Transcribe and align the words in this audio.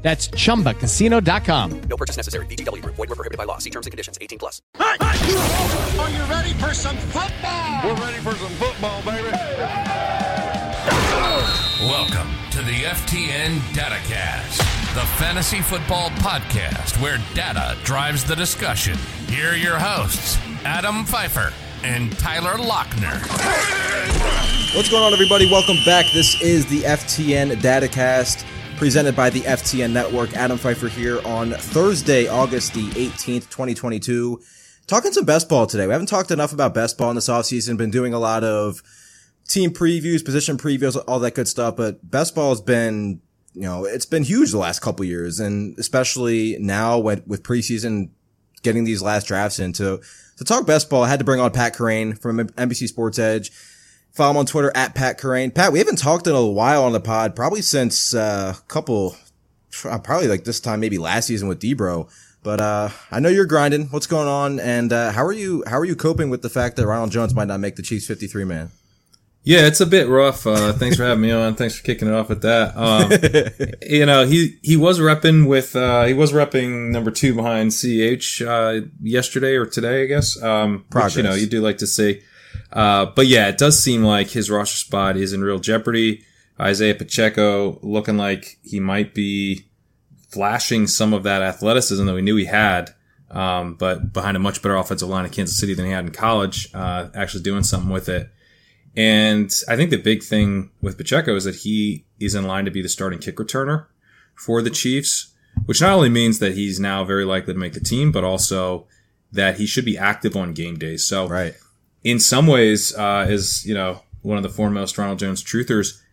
That's 0.00 0.28
chumbacasino.com. 0.28 1.80
No 1.82 1.96
purchase 1.96 2.16
necessary. 2.16 2.46
VGW 2.46 2.82
Group. 2.82 2.94
Void 2.96 3.08
were 3.08 3.16
prohibited 3.16 3.36
by 3.36 3.44
law. 3.44 3.58
See 3.58 3.70
terms 3.70 3.86
and 3.86 3.90
conditions. 3.90 4.16
18 4.20 4.38
plus. 4.38 4.62
Are 4.78 6.10
you 6.10 6.22
ready 6.24 6.52
for 6.54 6.72
some 6.72 6.96
football? 6.96 7.80
We're 7.84 7.94
ready 7.94 8.18
for 8.18 8.32
some 8.32 8.52
football, 8.52 9.02
baby. 9.02 9.30
Welcome 11.82 12.28
to 12.52 12.58
the 12.62 12.84
FTN 12.84 13.58
DataCast, 13.74 14.58
the 14.94 15.06
fantasy 15.16 15.60
football 15.60 16.10
podcast 16.10 17.00
where 17.02 17.18
data 17.34 17.76
drives 17.84 18.24
the 18.24 18.34
discussion. 18.36 18.96
Here 19.28 19.50
are 19.50 19.56
your 19.56 19.78
hosts, 19.78 20.38
Adam 20.64 21.04
Pfeifer 21.04 21.52
and 21.84 22.16
Tyler 22.18 22.54
Loechner. 22.58 23.18
What's 24.76 24.90
going 24.90 25.04
on, 25.04 25.12
everybody? 25.12 25.50
Welcome 25.50 25.76
back. 25.84 26.06
This 26.12 26.40
is 26.42 26.66
the 26.66 26.82
FTN 26.82 27.56
DataCast 27.60 28.44
presented 28.78 29.16
by 29.16 29.28
the 29.28 29.40
FTN 29.40 29.90
Network. 29.90 30.34
Adam 30.34 30.56
Pfeifer 30.56 30.88
here 30.88 31.20
on 31.26 31.50
Thursday, 31.50 32.28
August 32.28 32.74
the 32.74 32.88
18th, 32.90 33.50
2022. 33.50 34.40
Talking 34.86 35.12
some 35.12 35.24
best 35.24 35.48
ball 35.48 35.66
today. 35.66 35.86
We 35.88 35.92
haven't 35.92 36.06
talked 36.06 36.30
enough 36.30 36.52
about 36.52 36.74
best 36.74 36.96
ball 36.96 37.10
in 37.10 37.16
this 37.16 37.28
offseason. 37.28 37.76
Been 37.76 37.90
doing 37.90 38.14
a 38.14 38.20
lot 38.20 38.44
of 38.44 38.80
team 39.48 39.70
previews, 39.70 40.24
position 40.24 40.56
previews, 40.56 41.02
all 41.08 41.18
that 41.18 41.34
good 41.34 41.48
stuff. 41.48 41.74
But 41.76 42.08
best 42.08 42.36
ball 42.36 42.50
has 42.50 42.60
been, 42.60 43.20
you 43.52 43.62
know, 43.62 43.84
it's 43.84 44.06
been 44.06 44.22
huge 44.22 44.52
the 44.52 44.58
last 44.58 44.78
couple 44.78 45.04
years, 45.04 45.40
and 45.40 45.76
especially 45.76 46.56
now 46.60 47.00
with, 47.00 47.26
with 47.26 47.42
preseason 47.42 48.10
getting 48.62 48.84
these 48.84 49.02
last 49.02 49.26
drafts 49.26 49.58
in. 49.58 49.72
To, 49.74 50.00
to 50.36 50.44
talk 50.44 50.66
best 50.66 50.88
ball, 50.88 51.02
I 51.02 51.08
had 51.08 51.18
to 51.18 51.24
bring 51.24 51.40
on 51.40 51.50
Pat 51.50 51.74
Kerrane 51.74 52.16
from 52.16 52.38
NBC 52.38 52.86
Sports 52.86 53.18
Edge. 53.18 53.50
Follow 54.18 54.32
him 54.32 54.36
on 54.38 54.46
Twitter 54.46 54.72
at 54.74 54.96
Pat 54.96 55.16
Kerrane. 55.16 55.54
Pat, 55.54 55.70
we 55.70 55.78
haven't 55.78 55.98
talked 55.98 56.26
in 56.26 56.34
a 56.34 56.44
while 56.44 56.82
on 56.82 56.90
the 56.90 56.98
pod, 56.98 57.36
probably 57.36 57.62
since 57.62 58.12
a 58.12 58.20
uh, 58.20 58.54
couple, 58.66 59.14
probably 59.70 60.26
like 60.26 60.42
this 60.42 60.58
time, 60.58 60.80
maybe 60.80 60.98
last 60.98 61.26
season 61.26 61.46
with 61.46 61.60
Debro. 61.60 62.10
But 62.42 62.60
uh, 62.60 62.88
I 63.12 63.20
know 63.20 63.28
you're 63.28 63.46
grinding. 63.46 63.86
What's 63.90 64.08
going 64.08 64.26
on? 64.26 64.58
And 64.58 64.92
uh, 64.92 65.12
how 65.12 65.24
are 65.24 65.32
you? 65.32 65.62
How 65.68 65.78
are 65.78 65.84
you 65.84 65.94
coping 65.94 66.30
with 66.30 66.42
the 66.42 66.50
fact 66.50 66.74
that 66.74 66.86
Ronald 66.88 67.12
Jones 67.12 67.32
might 67.32 67.46
not 67.46 67.60
make 67.60 67.76
the 67.76 67.82
Chiefs 67.82 68.08
53 68.08 68.42
man? 68.42 68.72
Yeah, 69.44 69.68
it's 69.68 69.80
a 69.80 69.86
bit 69.86 70.08
rough. 70.08 70.48
Uh, 70.48 70.72
thanks 70.72 70.96
for 70.96 71.04
having 71.04 71.22
me 71.22 71.30
on. 71.30 71.54
Thanks 71.54 71.76
for 71.76 71.84
kicking 71.84 72.08
it 72.08 72.14
off 72.14 72.28
with 72.28 72.42
that. 72.42 72.76
Um, 72.76 73.76
you 73.88 74.04
know, 74.04 74.26
he 74.26 74.58
he 74.62 74.76
was 74.76 74.98
repping 74.98 75.46
with 75.46 75.76
uh, 75.76 76.06
he 76.06 76.14
was 76.14 76.32
repping 76.32 76.90
number 76.90 77.12
two 77.12 77.36
behind 77.36 77.70
Ch 77.70 78.42
uh, 78.42 78.80
yesterday 79.00 79.54
or 79.54 79.64
today, 79.64 80.02
I 80.02 80.06
guess. 80.06 80.42
Um, 80.42 80.86
Progress. 80.90 81.14
Which, 81.14 81.24
you 81.24 81.30
know, 81.30 81.36
you 81.36 81.46
do 81.46 81.60
like 81.60 81.78
to 81.78 81.86
see. 81.86 82.22
Uh, 82.72 83.06
but 83.06 83.26
yeah, 83.26 83.48
it 83.48 83.58
does 83.58 83.78
seem 83.82 84.02
like 84.02 84.28
his 84.28 84.50
roster 84.50 84.76
spot 84.76 85.16
is 85.16 85.32
in 85.32 85.42
real 85.42 85.58
jeopardy. 85.58 86.24
Isaiah 86.60 86.94
Pacheco 86.94 87.78
looking 87.82 88.16
like 88.16 88.58
he 88.62 88.80
might 88.80 89.14
be 89.14 89.64
flashing 90.28 90.86
some 90.86 91.14
of 91.14 91.22
that 91.22 91.42
athleticism 91.42 92.04
that 92.04 92.14
we 92.14 92.22
knew 92.22 92.36
he 92.36 92.44
had, 92.44 92.94
um, 93.30 93.74
but 93.74 94.12
behind 94.12 94.36
a 94.36 94.40
much 94.40 94.60
better 94.60 94.76
offensive 94.76 95.08
line 95.08 95.24
in 95.24 95.30
Kansas 95.30 95.58
City 95.58 95.74
than 95.74 95.86
he 95.86 95.92
had 95.92 96.04
in 96.04 96.10
college, 96.10 96.68
uh, 96.74 97.08
actually 97.14 97.42
doing 97.42 97.62
something 97.62 97.90
with 97.90 98.08
it. 98.08 98.30
And 98.96 99.54
I 99.68 99.76
think 99.76 99.90
the 99.90 99.96
big 99.96 100.22
thing 100.22 100.70
with 100.82 100.98
Pacheco 100.98 101.36
is 101.36 101.44
that 101.44 101.56
he 101.56 102.04
is 102.18 102.34
in 102.34 102.46
line 102.46 102.64
to 102.64 102.70
be 102.70 102.82
the 102.82 102.88
starting 102.88 103.20
kick 103.20 103.36
returner 103.36 103.86
for 104.34 104.60
the 104.60 104.70
Chiefs, 104.70 105.32
which 105.66 105.80
not 105.80 105.92
only 105.92 106.08
means 106.08 106.40
that 106.40 106.54
he's 106.54 106.80
now 106.80 107.04
very 107.04 107.24
likely 107.24 107.54
to 107.54 107.58
make 107.60 107.74
the 107.74 107.80
team, 107.80 108.10
but 108.10 108.24
also 108.24 108.86
that 109.30 109.58
he 109.58 109.66
should 109.66 109.84
be 109.84 109.96
active 109.96 110.36
on 110.36 110.52
game 110.52 110.78
days. 110.78 111.04
So 111.04 111.28
right 111.28 111.54
in 112.04 112.20
some 112.20 112.46
ways, 112.46 112.94
uh, 112.94 113.26
is 113.28 113.64
you 113.66 113.74
know 113.74 114.02
one 114.22 114.36
of 114.36 114.42
the 114.42 114.48
foremost 114.48 114.98
Ronald 114.98 115.18
Jones 115.18 115.42
truthers. 115.42 116.00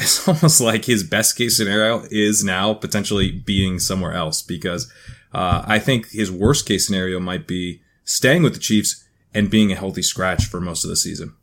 It's 0.00 0.28
almost 0.28 0.60
like 0.60 0.84
his 0.84 1.02
best 1.02 1.36
case 1.36 1.56
scenario 1.56 2.04
is 2.08 2.44
now 2.44 2.72
potentially 2.72 3.32
being 3.32 3.80
somewhere 3.80 4.12
else 4.12 4.42
because 4.42 4.88
uh, 5.32 5.64
I 5.66 5.80
think 5.80 6.10
his 6.10 6.30
worst 6.30 6.66
case 6.66 6.86
scenario 6.86 7.18
might 7.18 7.48
be 7.48 7.82
staying 8.04 8.44
with 8.44 8.54
the 8.54 8.60
Chiefs 8.60 9.04
and 9.34 9.50
being 9.50 9.72
a 9.72 9.74
healthy 9.74 10.02
scratch 10.02 10.46
for 10.46 10.60
most 10.60 10.84
of 10.84 10.90
the 10.90 10.94
season. 10.94 11.34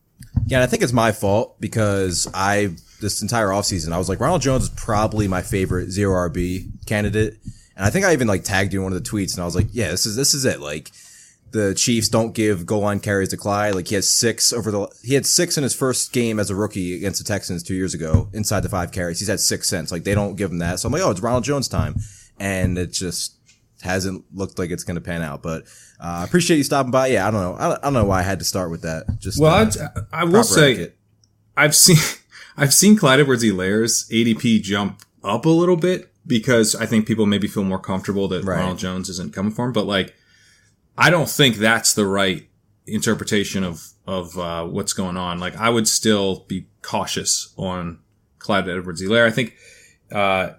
Yeah, 0.48 0.60
and 0.60 0.64
I 0.64 0.68
think 0.68 0.84
it's 0.84 0.94
my 0.94 1.12
fault 1.12 1.60
because 1.60 2.30
I 2.34 2.76
this 3.02 3.22
entire 3.22 3.48
offseason 3.50 3.92
I 3.92 3.98
was 3.98 4.08
like 4.10 4.20
Ronald 4.20 4.42
Jones 4.42 4.64
is 4.64 4.70
probably 4.70 5.28
my 5.28 5.42
favorite 5.42 5.92
zero 5.92 6.30
RB 6.30 6.70
candidate. 6.86 7.38
And 7.76 7.86
I 7.86 7.90
think 7.90 8.06
I 8.06 8.14
even 8.14 8.28
like 8.28 8.44
tagged 8.44 8.72
you 8.72 8.80
in 8.80 8.84
one 8.86 8.94
of 8.94 9.04
the 9.04 9.10
tweets 9.10 9.34
and 9.34 9.42
I 9.42 9.46
was 9.46 9.56
like, 9.56 9.68
yeah, 9.72 9.92
this 9.92 10.06
is 10.06 10.16
this 10.16 10.34
is 10.34 10.46
it. 10.46 10.62
Like 10.62 10.92
the 11.56 11.74
Chiefs 11.74 12.10
don't 12.10 12.34
give 12.34 12.66
goal 12.66 12.82
line 12.82 13.00
carries 13.00 13.30
to 13.30 13.38
Clyde. 13.38 13.76
Like 13.76 13.88
he 13.88 13.96
has 13.96 14.10
six 14.10 14.52
over 14.52 14.72
the, 14.72 14.88
he 15.04 15.14
had 15.14 15.26
six 15.26 15.58
in 15.58 15.64
his 15.64 15.74
first 15.74 16.12
game 16.12 16.38
as 16.38 16.50
a 16.50 16.56
rookie 16.56 16.96
against 16.96 17.24
the 17.24 17.26
Texans 17.26 17.64
two 17.64 17.76
years 17.76 17.94
ago 17.94 18.30
inside 18.34 18.60
the 18.60 18.70
five 18.70 18.92
carries. 18.92 19.20
He's 19.20 19.30
had 19.30 19.40
six 19.40 19.70
since. 19.70 19.90
Like 19.90 20.04
they 20.04 20.14
don't 20.14 20.36
give 20.36 20.52
him 20.52 20.60
that. 20.60 20.80
So 20.80 20.88
I'm 20.88 20.94
like, 20.94 21.02
oh, 21.02 21.12
it's 21.12 21.22
Ronald 21.22 21.46
Jones 21.46 21.70
time. 21.70 21.96
And 22.38 22.78
it 22.78 22.92
just 22.92 23.38
hasn't 23.82 24.26
looked 24.34 24.60
like 24.60 24.70
it's 24.70 24.84
going 24.84 24.96
to 24.96 25.02
pan 25.02 25.22
out. 25.22 25.42
But 25.42 25.64
uh, 25.98 26.04
I 26.04 26.22
uh, 26.22 26.26
appreciate 26.26 26.58
you 26.58 26.64
stopping 26.64 26.92
by. 26.92 27.08
Yeah, 27.08 27.26
I 27.26 27.32
don't 27.32 27.42
know. 27.42 27.56
I 27.58 27.80
don't, 27.82 27.94
know 27.94 28.04
why 28.04 28.20
I 28.20 28.24
had 28.24 28.40
to 28.40 28.46
start 28.46 28.70
with 28.70 28.82
that. 28.82 29.06
Just 29.20 29.40
well, 29.40 29.56
uh, 29.56 29.88
I, 30.12 30.22
I 30.22 30.24
will 30.26 30.44
say, 30.44 30.74
etiquette. 30.74 30.98
I've 31.56 31.76
seen 31.76 31.98
I've 32.58 32.74
seen 32.74 32.98
Clyde 32.98 33.22
Edwards-Helaire's 33.22 34.10
ADP 34.10 34.62
jump 34.62 35.04
up 35.24 35.46
a 35.46 35.50
little 35.50 35.78
bit 35.78 36.12
because 36.28 36.76
I 36.76 36.86
think 36.86 37.08
people 37.08 37.26
maybe 37.26 37.48
feel 37.48 37.64
more 37.64 37.80
comfortable 37.80 38.28
that 38.28 38.44
right. 38.44 38.60
Ronald 38.60 38.78
Jones 38.78 39.08
isn't 39.08 39.34
coming 39.34 39.54
for 39.54 39.66
him. 39.66 39.72
But 39.72 39.86
like 39.86 40.14
I 40.98 41.10
don't 41.10 41.30
think 41.30 41.58
that's 41.58 41.94
the 41.94 42.06
right 42.06 42.48
interpretation 42.88 43.64
of 43.64 43.84
of 44.08 44.38
uh, 44.38 44.66
what's 44.66 44.94
going 44.94 45.18
on. 45.18 45.40
Like 45.40 45.56
I 45.58 45.70
would 45.70 45.88
still 45.88 46.46
be 46.48 46.68
cautious 46.82 47.54
on 47.58 48.00
Clyde 48.40 48.70
Edwards-Helaire. 48.70 49.26
I 49.26 49.32
think 49.32 49.56
uh, 50.12 50.52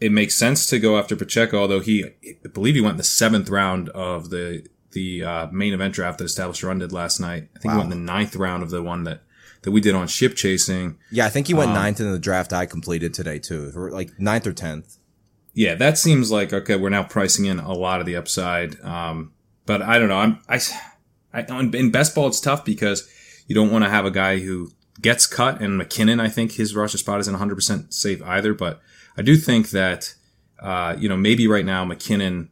it 0.00 0.10
makes 0.10 0.34
sense 0.34 0.66
to 0.68 0.78
go 0.78 0.98
after 0.98 1.14
Pacheco, 1.14 1.58
although 1.58 1.80
he 1.80 2.04
I 2.04 2.48
believe 2.52 2.74
he 2.74 2.80
went 2.80 2.94
in 2.94 2.98
the 2.98 3.04
seventh 3.04 3.50
round 3.50 3.88
of 3.90 4.30
the 4.30 4.66
the 4.92 5.24
uh, 5.24 5.46
main 5.48 5.74
event 5.74 5.94
draft 5.94 6.18
that 6.18 6.24
Established 6.24 6.62
Run 6.62 6.78
did 6.78 6.92
last 6.92 7.20
night. 7.20 7.48
I 7.56 7.58
think 7.58 7.66
wow. 7.66 7.72
he 7.72 7.78
went 7.78 7.92
in 7.92 7.98
the 7.98 8.12
ninth 8.12 8.36
round 8.36 8.62
of 8.62 8.70
the 8.70 8.82
one 8.82 9.04
that 9.04 9.22
that 9.62 9.70
we 9.70 9.80
did 9.80 9.94
on 9.94 10.06
ship 10.06 10.34
chasing. 10.34 10.98
Yeah, 11.10 11.26
I 11.26 11.30
think 11.30 11.46
he 11.46 11.54
went 11.54 11.70
um, 11.70 11.74
ninth 11.74 12.00
in 12.00 12.10
the 12.10 12.18
draft 12.18 12.52
I 12.52 12.66
completed 12.66 13.12
today 13.12 13.38
too, 13.38 13.72
or 13.74 13.90
like 13.90 14.18
ninth 14.18 14.46
or 14.46 14.52
tenth. 14.52 14.98
Yeah, 15.52 15.74
that 15.76 15.98
seems 15.98 16.30
like 16.30 16.52
okay. 16.52 16.76
We're 16.76 16.90
now 16.90 17.04
pricing 17.04 17.44
in 17.46 17.58
a 17.58 17.72
lot 17.72 18.00
of 18.00 18.06
the 18.06 18.16
upside. 18.16 18.80
Um, 18.82 19.32
but 19.66 19.82
I 19.82 19.98
don't 19.98 20.08
know. 20.08 20.18
I'm 20.18 20.38
I, 20.48 20.60
I 21.32 21.40
in 21.40 21.90
best 21.90 22.14
ball 22.14 22.28
it's 22.28 22.40
tough 22.40 22.64
because 22.64 23.08
you 23.46 23.54
don't 23.54 23.70
want 23.70 23.84
to 23.84 23.90
have 23.90 24.04
a 24.04 24.10
guy 24.10 24.38
who 24.38 24.70
gets 25.00 25.26
cut. 25.26 25.60
And 25.60 25.80
McKinnon, 25.80 26.20
I 26.20 26.28
think 26.28 26.52
his 26.52 26.74
roster 26.74 26.98
spot 26.98 27.20
isn't 27.20 27.32
100 27.32 27.54
percent 27.54 27.94
safe 27.94 28.22
either. 28.22 28.54
But 28.54 28.80
I 29.16 29.22
do 29.22 29.36
think 29.36 29.70
that 29.70 30.14
uh, 30.60 30.96
you 30.98 31.08
know 31.08 31.16
maybe 31.16 31.46
right 31.46 31.64
now 31.64 31.84
McKinnon 31.84 32.48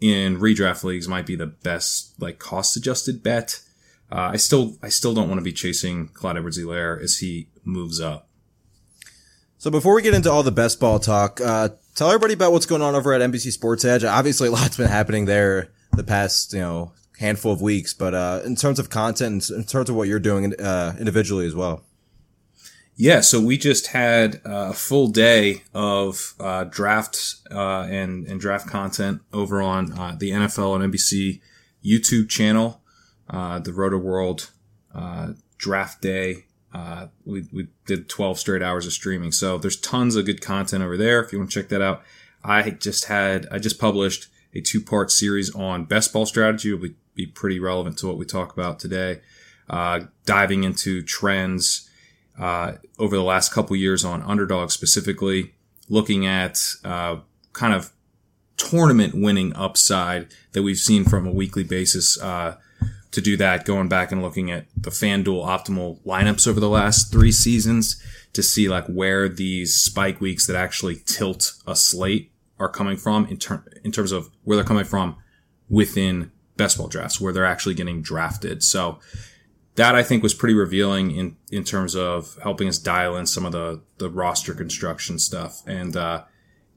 in 0.00 0.38
redraft 0.38 0.84
leagues 0.84 1.08
might 1.08 1.26
be 1.26 1.36
the 1.36 1.46
best 1.46 2.20
like 2.20 2.38
cost 2.38 2.76
adjusted 2.76 3.22
bet. 3.22 3.60
Uh, 4.10 4.30
I 4.32 4.36
still 4.36 4.76
I 4.82 4.88
still 4.88 5.14
don't 5.14 5.28
want 5.28 5.40
to 5.40 5.44
be 5.44 5.52
chasing 5.52 6.08
Clyde 6.08 6.36
Edwards-Helaire 6.36 7.02
as 7.02 7.18
he 7.18 7.48
moves 7.64 8.00
up. 8.00 8.28
So 9.58 9.70
before 9.70 9.94
we 9.94 10.02
get 10.02 10.14
into 10.14 10.30
all 10.30 10.42
the 10.42 10.52
best 10.52 10.78
ball 10.78 11.00
talk, 11.00 11.40
uh, 11.40 11.70
tell 11.94 12.08
everybody 12.08 12.34
about 12.34 12.52
what's 12.52 12.66
going 12.66 12.82
on 12.82 12.94
over 12.94 13.12
at 13.14 13.20
NBC 13.20 13.50
Sports 13.50 13.84
Edge. 13.84 14.04
Obviously, 14.04 14.48
a 14.48 14.50
lot's 14.52 14.76
been 14.76 14.86
happening 14.86 15.24
there 15.24 15.70
the 15.96 16.04
past, 16.04 16.52
you 16.52 16.60
know, 16.60 16.92
handful 17.18 17.52
of 17.52 17.62
weeks, 17.62 17.94
but, 17.94 18.14
uh, 18.14 18.40
in 18.44 18.56
terms 18.56 18.78
of 18.78 18.90
content, 18.90 19.50
in 19.50 19.64
terms 19.64 19.88
of 19.88 19.96
what 19.96 20.08
you're 20.08 20.20
doing, 20.20 20.54
uh, 20.60 20.94
individually 20.98 21.46
as 21.46 21.54
well. 21.54 21.84
Yeah, 22.98 23.20
so 23.20 23.40
we 23.42 23.58
just 23.58 23.88
had 23.88 24.40
a 24.42 24.72
full 24.72 25.08
day 25.08 25.64
of 25.74 26.34
uh, 26.40 26.64
draft 26.64 27.36
uh, 27.50 27.82
and 27.90 28.26
and 28.26 28.40
draft 28.40 28.68
content 28.68 29.20
over 29.34 29.60
on 29.60 29.92
uh, 29.98 30.16
the 30.18 30.30
NFL 30.30 30.80
and 30.80 30.94
NBC 30.94 31.42
YouTube 31.84 32.30
channel, 32.30 32.80
uh, 33.28 33.58
the 33.58 33.74
Roto 33.74 33.98
World 33.98 34.50
uh, 34.94 35.34
Draft 35.58 36.00
Day. 36.00 36.46
Uh, 36.72 37.08
we, 37.24 37.46
we 37.52 37.68
did 37.86 38.08
12 38.08 38.38
straight 38.38 38.62
hours 38.62 38.86
of 38.86 38.92
streaming. 38.92 39.32
So 39.32 39.56
there's 39.58 39.76
tons 39.76 40.16
of 40.16 40.26
good 40.26 40.40
content 40.40 40.82
over 40.82 40.96
there. 40.96 41.20
If 41.20 41.32
you 41.32 41.38
want 41.38 41.50
to 41.50 41.60
check 41.60 41.68
that 41.70 41.80
out, 41.80 42.02
I 42.44 42.70
just 42.70 43.06
had, 43.06 43.46
I 43.50 43.58
just 43.58 43.78
published 43.78 44.28
a 44.56 44.60
two 44.60 44.80
part 44.80 45.10
series 45.10 45.54
on 45.54 45.84
best 45.84 46.12
ball 46.12 46.26
strategy. 46.26 46.72
Will 46.72 46.90
be 47.14 47.26
pretty 47.26 47.58
relevant 47.58 47.98
to 47.98 48.06
what 48.06 48.18
we 48.18 48.24
talk 48.24 48.52
about 48.52 48.78
today. 48.78 49.20
Uh, 49.68 50.00
diving 50.24 50.64
into 50.64 51.02
trends, 51.02 51.88
uh, 52.38 52.72
over 52.98 53.16
the 53.16 53.22
last 53.22 53.52
couple 53.52 53.74
years 53.74 54.04
on 54.04 54.22
underdog 54.22 54.70
specifically, 54.70 55.54
looking 55.88 56.26
at, 56.26 56.62
uh, 56.84 57.16
kind 57.52 57.74
of 57.74 57.92
tournament 58.56 59.14
winning 59.14 59.54
upside 59.56 60.28
that 60.52 60.62
we've 60.62 60.78
seen 60.78 61.04
from 61.04 61.26
a 61.26 61.32
weekly 61.32 61.64
basis, 61.64 62.20
uh, 62.20 62.56
to 63.10 63.20
do 63.20 63.36
that, 63.36 63.64
going 63.64 63.88
back 63.88 64.12
and 64.12 64.22
looking 64.22 64.50
at 64.50 64.66
the 64.76 64.90
FanDuel 64.90 65.44
optimal 65.44 65.98
lineups 66.04 66.46
over 66.46 66.60
the 66.60 66.68
last 66.68 67.10
three 67.10 67.32
seasons 67.32 68.00
to 68.34 68.42
see 68.42 68.68
like 68.68 68.86
where 68.86 69.28
these 69.28 69.74
spike 69.74 70.20
weeks 70.20 70.46
that 70.46 70.54
actually 70.54 70.96
tilt 71.06 71.54
a 71.66 71.74
slate 71.74 72.30
are 72.58 72.68
coming 72.68 72.96
from 72.96 73.26
in, 73.26 73.36
ter- 73.36 73.64
in 73.84 73.92
terms 73.92 74.12
of 74.12 74.30
where 74.44 74.56
they're 74.56 74.64
coming 74.64 74.84
from 74.84 75.16
within 75.68 76.30
best 76.56 76.78
ball 76.78 76.88
drafts, 76.88 77.20
where 77.20 77.32
they're 77.32 77.44
actually 77.44 77.74
getting 77.74 78.02
drafted. 78.02 78.62
So 78.62 78.98
that 79.74 79.94
I 79.94 80.02
think 80.02 80.22
was 80.22 80.34
pretty 80.34 80.54
revealing 80.54 81.10
in, 81.10 81.36
in 81.50 81.64
terms 81.64 81.94
of 81.94 82.38
helping 82.42 82.68
us 82.68 82.78
dial 82.78 83.16
in 83.16 83.26
some 83.26 83.44
of 83.44 83.52
the, 83.52 83.82
the 83.98 84.08
roster 84.08 84.54
construction 84.54 85.18
stuff. 85.18 85.62
And, 85.66 85.96
uh, 85.96 86.24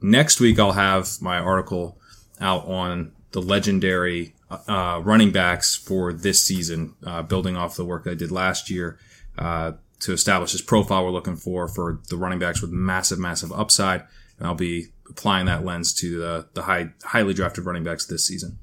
next 0.01 0.39
week 0.39 0.59
I'll 0.59 0.73
have 0.73 1.21
my 1.21 1.37
article 1.37 1.97
out 2.39 2.65
on 2.67 3.11
the 3.31 3.41
legendary 3.41 4.33
uh, 4.49 5.01
running 5.03 5.31
backs 5.31 5.75
for 5.75 6.13
this 6.13 6.43
season, 6.43 6.95
uh, 7.05 7.21
building 7.21 7.55
off 7.55 7.75
the 7.75 7.85
work 7.85 8.07
I 8.07 8.15
did 8.15 8.31
last 8.31 8.69
year 8.69 8.97
uh, 9.37 9.73
to 9.99 10.13
establish 10.13 10.53
this 10.53 10.61
profile 10.61 11.03
we're 11.03 11.11
looking 11.11 11.35
for 11.35 11.67
for 11.67 11.99
the 12.09 12.17
running 12.17 12.39
backs 12.39 12.61
with 12.61 12.71
massive, 12.71 13.19
massive 13.19 13.51
upside. 13.51 14.01
And 14.37 14.47
I'll 14.47 14.55
be 14.55 14.87
applying 15.09 15.45
that 15.47 15.65
lens 15.65 15.93
to 15.95 16.19
the 16.19 16.47
the 16.53 16.63
high, 16.63 16.93
highly 17.03 17.33
drafted 17.33 17.65
running 17.65 17.83
backs 17.83 18.05
this 18.05 18.25
season. 18.25 18.59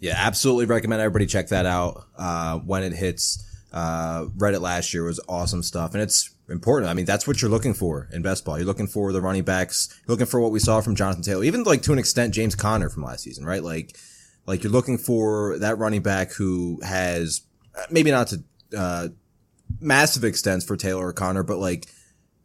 Yeah, 0.00 0.14
absolutely 0.16 0.66
recommend 0.66 1.00
everybody 1.00 1.26
check 1.26 1.48
that 1.48 1.66
out 1.66 2.04
uh, 2.16 2.58
when 2.58 2.82
it 2.82 2.92
hits. 2.92 3.44
Uh, 3.72 4.26
read 4.36 4.54
it 4.54 4.60
last 4.60 4.94
year 4.94 5.04
was 5.04 5.20
awesome 5.28 5.62
stuff, 5.62 5.92
and 5.92 6.02
it's 6.02 6.34
important. 6.48 6.90
I 6.90 6.94
mean, 6.94 7.04
that's 7.04 7.26
what 7.26 7.42
you're 7.42 7.50
looking 7.50 7.74
for 7.74 8.08
in 8.12 8.22
best 8.22 8.44
ball. 8.44 8.56
You're 8.56 8.66
looking 8.66 8.86
for 8.86 9.12
the 9.12 9.20
running 9.20 9.42
backs. 9.42 9.88
You're 10.06 10.14
looking 10.14 10.26
for 10.26 10.40
what 10.40 10.52
we 10.52 10.60
saw 10.60 10.80
from 10.80 10.94
Jonathan 10.94 11.22
Taylor, 11.22 11.44
even 11.44 11.64
like 11.64 11.82
to 11.82 11.92
an 11.92 11.98
extent 11.98 12.32
James 12.32 12.54
Conner 12.54 12.88
from 12.88 13.02
last 13.02 13.24
season, 13.24 13.44
right? 13.44 13.62
Like 13.62 13.96
like 14.46 14.62
you're 14.62 14.72
looking 14.72 14.98
for 14.98 15.58
that 15.58 15.78
running 15.78 16.02
back 16.02 16.32
who 16.32 16.80
has 16.82 17.42
maybe 17.90 18.10
not 18.10 18.28
to 18.28 18.42
uh, 18.76 19.08
massive 19.80 20.24
extents 20.24 20.64
for 20.64 20.76
Taylor 20.76 21.08
or 21.08 21.12
Conner, 21.12 21.42
but 21.42 21.58
like 21.58 21.86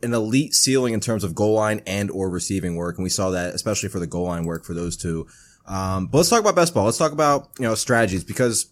an 0.04 0.14
elite 0.14 0.54
ceiling 0.54 0.94
in 0.94 1.00
terms 1.00 1.24
of 1.24 1.34
goal 1.34 1.54
line 1.54 1.82
and 1.88 2.12
or 2.12 2.30
receiving 2.30 2.76
work. 2.76 2.98
And 2.98 3.04
we 3.04 3.10
saw 3.10 3.32
that 3.32 3.54
especially 3.56 3.90
for 3.90 4.00
the 4.00 4.08
goal 4.08 4.26
line 4.26 4.46
work 4.46 4.66
for 4.66 4.74
those 4.74 4.98
two. 4.98 5.28
Um, 5.66 6.08
but 6.08 6.18
let's 6.18 6.30
talk 6.30 6.42
about 6.42 6.56
best 6.56 6.74
ball. 6.74 6.86
Let's 6.86 6.98
talk 6.98 7.14
about, 7.14 7.50
you 7.58 7.66
know, 7.66 7.76
strategies 7.76 8.24
because 8.24 8.68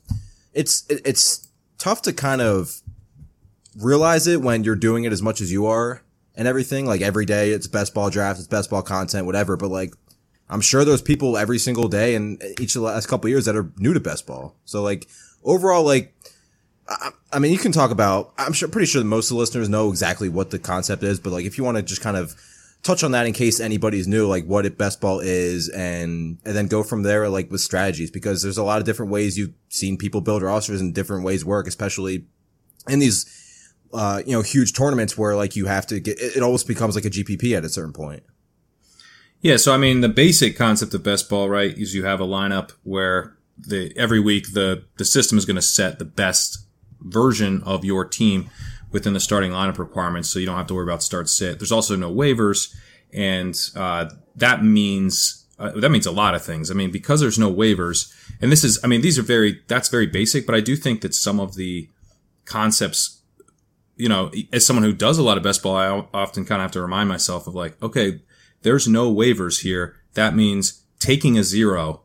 it's, 0.53 0.85
it, 0.89 1.01
it's 1.05 1.47
tough 1.77 2.01
to 2.03 2.13
kind 2.13 2.41
of 2.41 2.81
realize 3.77 4.27
it 4.27 4.41
when 4.41 4.63
you're 4.63 4.75
doing 4.75 5.05
it 5.05 5.13
as 5.13 5.21
much 5.21 5.41
as 5.41 5.51
you 5.51 5.65
are 5.65 6.03
and 6.35 6.47
everything. 6.47 6.85
Like 6.85 7.01
every 7.01 7.25
day 7.25 7.51
it's 7.51 7.67
best 7.67 7.93
ball 7.93 8.09
draft, 8.09 8.39
it's 8.39 8.47
best 8.47 8.69
ball 8.69 8.81
content, 8.81 9.25
whatever. 9.25 9.55
But 9.55 9.69
like 9.69 9.93
I'm 10.49 10.61
sure 10.61 10.83
there's 10.83 11.01
people 11.01 11.37
every 11.37 11.59
single 11.59 11.87
day 11.87 12.15
and 12.15 12.43
each 12.59 12.75
of 12.75 12.81
the 12.81 12.87
last 12.87 13.07
couple 13.07 13.29
years 13.29 13.45
that 13.45 13.55
are 13.55 13.71
new 13.77 13.93
to 13.93 14.01
best 14.01 14.27
ball. 14.27 14.57
So 14.65 14.83
like 14.83 15.07
overall, 15.43 15.83
like, 15.83 16.13
I, 16.87 17.11
I, 17.33 17.39
mean, 17.39 17.51
you 17.51 17.57
can 17.57 17.71
talk 17.71 17.91
about, 17.91 18.33
I'm 18.37 18.53
sure, 18.53 18.67
pretty 18.67 18.87
sure 18.87 19.03
most 19.03 19.29
of 19.29 19.35
the 19.35 19.39
listeners 19.39 19.69
know 19.69 19.89
exactly 19.89 20.29
what 20.29 20.49
the 20.49 20.59
concept 20.59 21.03
is, 21.03 21.19
but 21.19 21.31
like 21.31 21.45
if 21.45 21.57
you 21.57 21.63
want 21.63 21.77
to 21.77 21.83
just 21.83 22.01
kind 22.01 22.17
of 22.17 22.35
touch 22.83 23.03
on 23.03 23.11
that 23.11 23.25
in 23.25 23.33
case 23.33 23.59
anybody's 23.59 24.07
new, 24.07 24.27
like 24.27 24.45
what 24.45 24.65
it 24.65 24.77
best 24.77 24.99
ball 24.99 25.19
is 25.19 25.69
and, 25.69 26.39
and 26.45 26.55
then 26.55 26.67
go 26.67 26.83
from 26.83 27.03
there, 27.03 27.29
like 27.29 27.51
with 27.51 27.61
strategies, 27.61 28.11
because 28.11 28.41
there's 28.41 28.57
a 28.57 28.63
lot 28.63 28.79
of 28.79 28.85
different 28.85 29.11
ways 29.11 29.37
you've 29.37 29.53
seen 29.69 29.97
people 29.97 30.21
build 30.21 30.41
rosters 30.41 30.81
and 30.81 30.93
different 30.93 31.23
ways 31.23 31.45
work, 31.45 31.67
especially 31.67 32.25
in 32.89 32.99
these, 32.99 33.71
uh, 33.93 34.21
you 34.25 34.33
know, 34.33 34.41
huge 34.41 34.73
tournaments 34.73 35.17
where 35.17 35.35
like 35.35 35.55
you 35.55 35.67
have 35.67 35.85
to 35.87 35.99
get, 35.99 36.19
it, 36.19 36.37
it 36.37 36.43
almost 36.43 36.67
becomes 36.67 36.95
like 36.95 37.05
a 37.05 37.09
GPP 37.09 37.55
at 37.55 37.63
a 37.63 37.69
certain 37.69 37.93
point. 37.93 38.23
Yeah, 39.41 39.57
so 39.57 39.73
I 39.73 39.77
mean, 39.77 40.01
the 40.01 40.09
basic 40.09 40.55
concept 40.55 40.93
of 40.93 41.03
best 41.03 41.27
ball, 41.29 41.49
right, 41.49 41.75
is 41.75 41.95
you 41.95 42.05
have 42.05 42.21
a 42.21 42.25
lineup 42.25 42.73
where 42.83 43.35
the 43.57 43.91
every 43.97 44.19
week 44.19 44.53
the 44.53 44.85
the 44.97 45.05
system 45.05 45.37
is 45.37 45.45
going 45.45 45.55
to 45.55 45.61
set 45.61 45.99
the 45.99 46.05
best 46.05 46.59
version 47.01 47.61
of 47.63 47.85
your 47.85 48.05
team 48.05 48.49
within 48.91 49.13
the 49.13 49.19
starting 49.19 49.51
lineup 49.51 49.77
requirements, 49.77 50.29
so 50.29 50.39
you 50.39 50.45
don't 50.45 50.57
have 50.57 50.67
to 50.67 50.73
worry 50.73 50.83
about 50.83 51.03
start 51.03 51.29
sit. 51.29 51.59
There's 51.59 51.71
also 51.71 51.95
no 51.95 52.13
waivers, 52.13 52.75
and 53.13 53.57
uh, 53.75 54.09
that 54.35 54.63
means 54.63 55.45
uh, 55.59 55.71
that 55.79 55.89
means 55.89 56.05
a 56.05 56.11
lot 56.11 56.35
of 56.35 56.43
things. 56.43 56.71
I 56.71 56.73
mean, 56.73 56.91
because 56.91 57.21
there's 57.21 57.39
no 57.39 57.51
waivers, 57.51 58.13
and 58.41 58.51
this 58.51 58.63
is, 58.63 58.79
I 58.83 58.87
mean, 58.87 59.01
these 59.01 59.19
are 59.19 59.23
very 59.23 59.61
that's 59.67 59.89
very 59.89 60.07
basic, 60.07 60.45
but 60.45 60.55
I 60.55 60.61
do 60.61 60.75
think 60.75 61.01
that 61.01 61.13
some 61.13 61.39
of 61.39 61.55
the 61.55 61.89
concepts, 62.45 63.21
you 63.95 64.09
know, 64.09 64.31
as 64.51 64.65
someone 64.65 64.83
who 64.83 64.93
does 64.93 65.17
a 65.17 65.23
lot 65.23 65.37
of 65.37 65.43
best 65.43 65.63
ball, 65.63 65.75
I 65.75 66.05
often 66.13 66.45
kind 66.45 66.61
of 66.61 66.63
have 66.63 66.71
to 66.71 66.81
remind 66.81 67.07
myself 67.09 67.47
of 67.47 67.55
like, 67.55 67.81
okay 67.81 68.21
there's 68.61 68.87
no 68.87 69.13
waivers 69.13 69.61
here. 69.61 69.95
That 70.13 70.35
means 70.35 70.83
taking 70.99 71.37
a 71.37 71.43
zero 71.43 72.01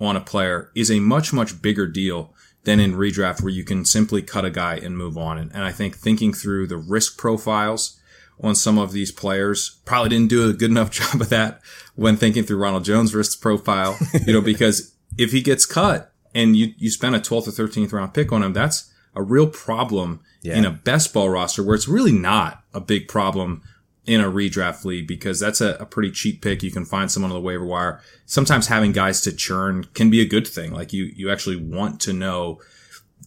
on 0.00 0.16
a 0.16 0.20
player 0.20 0.70
is 0.74 0.90
a 0.90 1.00
much, 1.00 1.32
much 1.32 1.60
bigger 1.60 1.86
deal 1.86 2.34
than 2.64 2.80
in 2.80 2.94
redraft 2.94 3.42
where 3.42 3.52
you 3.52 3.64
can 3.64 3.84
simply 3.84 4.22
cut 4.22 4.44
a 4.44 4.50
guy 4.50 4.76
and 4.76 4.96
move 4.96 5.16
on. 5.16 5.38
And, 5.38 5.52
and 5.52 5.64
I 5.64 5.72
think 5.72 5.96
thinking 5.96 6.32
through 6.32 6.66
the 6.66 6.76
risk 6.76 7.16
profiles 7.18 7.98
on 8.40 8.54
some 8.54 8.78
of 8.78 8.92
these 8.92 9.10
players 9.10 9.80
probably 9.84 10.10
didn't 10.10 10.28
do 10.28 10.48
a 10.48 10.52
good 10.52 10.70
enough 10.70 10.90
job 10.92 11.20
of 11.20 11.28
that 11.30 11.60
when 11.94 12.16
thinking 12.16 12.44
through 12.44 12.58
Ronald 12.58 12.84
Jones' 12.84 13.14
risk 13.14 13.40
profile, 13.40 13.98
you 14.26 14.32
know, 14.32 14.40
because 14.52 14.94
if 15.16 15.32
he 15.32 15.40
gets 15.40 15.66
cut 15.66 16.12
and 16.34 16.56
you, 16.56 16.74
you 16.76 16.90
spend 16.90 17.16
a 17.16 17.20
12th 17.20 17.48
or 17.48 17.66
13th 17.66 17.92
round 17.92 18.14
pick 18.14 18.32
on 18.32 18.42
him, 18.42 18.52
that's 18.52 18.92
a 19.14 19.22
real 19.22 19.48
problem 19.48 20.20
yeah. 20.42 20.56
in 20.56 20.64
a 20.64 20.70
best 20.70 21.12
ball 21.12 21.28
roster 21.28 21.62
where 21.62 21.74
it's 21.74 21.88
really 21.88 22.12
not 22.12 22.62
a 22.72 22.80
big 22.80 23.08
problem 23.08 23.62
in 24.08 24.22
a 24.22 24.30
redraft 24.30 24.86
league 24.86 25.06
because 25.06 25.38
that's 25.38 25.60
a, 25.60 25.74
a, 25.74 25.84
pretty 25.84 26.10
cheap 26.10 26.40
pick. 26.40 26.62
You 26.62 26.70
can 26.70 26.86
find 26.86 27.10
someone 27.10 27.30
on 27.30 27.36
the 27.36 27.42
waiver 27.42 27.66
wire. 27.66 28.00
Sometimes 28.24 28.66
having 28.66 28.92
guys 28.92 29.20
to 29.20 29.32
churn 29.32 29.84
can 29.92 30.08
be 30.08 30.22
a 30.22 30.26
good 30.26 30.46
thing. 30.46 30.72
Like 30.72 30.94
you, 30.94 31.04
you 31.14 31.30
actually 31.30 31.56
want 31.56 32.00
to 32.00 32.14
know 32.14 32.58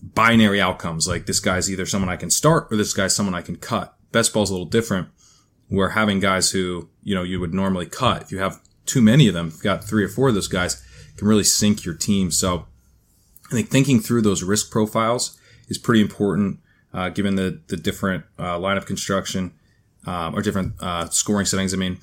binary 0.01 0.60
outcomes. 0.60 1.07
Like 1.07 1.28
this 1.28 1.40
guy's 1.40 1.69
either 1.69 1.85
someone 1.85 2.09
I 2.09 2.16
can 2.16 2.31
start 2.31 2.68
or 2.71 2.78
this 2.78 2.94
guy's 2.94 3.16
someone 3.16 3.35
I 3.35 3.44
can 3.44 3.57
cut. 3.57 3.95
Best 4.11 4.33
ball's 4.33 4.50
a 4.50 4.54
little 4.54 4.66
different 4.66 5.09
where 5.69 5.90
having 5.90 6.19
guys 6.19 6.50
who, 6.50 6.90
you 7.04 7.14
know, 7.14 7.23
you 7.23 7.40
would 7.40 7.54
normally 7.54 7.85
cut. 7.85 8.23
If 8.23 8.31
you 8.31 8.40
have 8.40 8.59
too 8.88 9.04
many 9.04 9.28
of 9.28 9.35
them, 9.35 9.47
you've 9.47 9.61
got 9.61 9.83
three 9.83 10.04
or 10.04 10.09
four 10.09 10.30
of 10.30 10.35
those 10.35 10.47
guys 10.47 10.83
can 11.16 11.28
really 11.28 11.44
sink 11.44 11.85
your 11.85 11.94
team. 11.94 12.31
So 12.31 12.66
I 13.52 13.54
think 13.54 13.69
thinking 13.69 14.00
through 14.00 14.23
those 14.23 14.42
risk 14.42 14.71
profiles 14.71 15.40
is 15.68 15.78
pretty 15.78 16.02
important, 16.02 16.59
uh, 16.92 17.09
given 17.09 17.35
the, 17.35 17.61
the 17.68 17.78
different, 17.78 18.26
uh, 18.40 18.57
lineup 18.57 18.88
construction 18.88 19.54
um, 20.05 20.35
or 20.35 20.41
different 20.41 20.73
uh, 20.79 21.07
scoring 21.09 21.45
settings. 21.45 21.73
I 21.73 21.77
mean, 21.77 21.99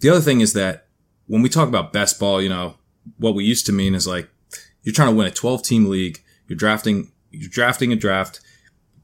the 0.00 0.10
other 0.10 0.20
thing 0.20 0.40
is 0.40 0.52
that 0.52 0.86
when 1.26 1.42
we 1.42 1.48
talk 1.48 1.68
about 1.68 1.92
best 1.92 2.18
ball, 2.18 2.42
you 2.42 2.48
know, 2.48 2.76
what 3.18 3.34
we 3.34 3.44
used 3.44 3.66
to 3.66 3.72
mean 3.72 3.94
is 3.94 4.06
like 4.06 4.28
you're 4.82 4.94
trying 4.94 5.08
to 5.08 5.14
win 5.14 5.26
a 5.26 5.30
12 5.30 5.62
team 5.62 5.86
league. 5.86 6.22
You're 6.46 6.58
drafting, 6.58 7.12
you're 7.30 7.48
drafting 7.48 7.92
a 7.92 7.96
draft. 7.96 8.40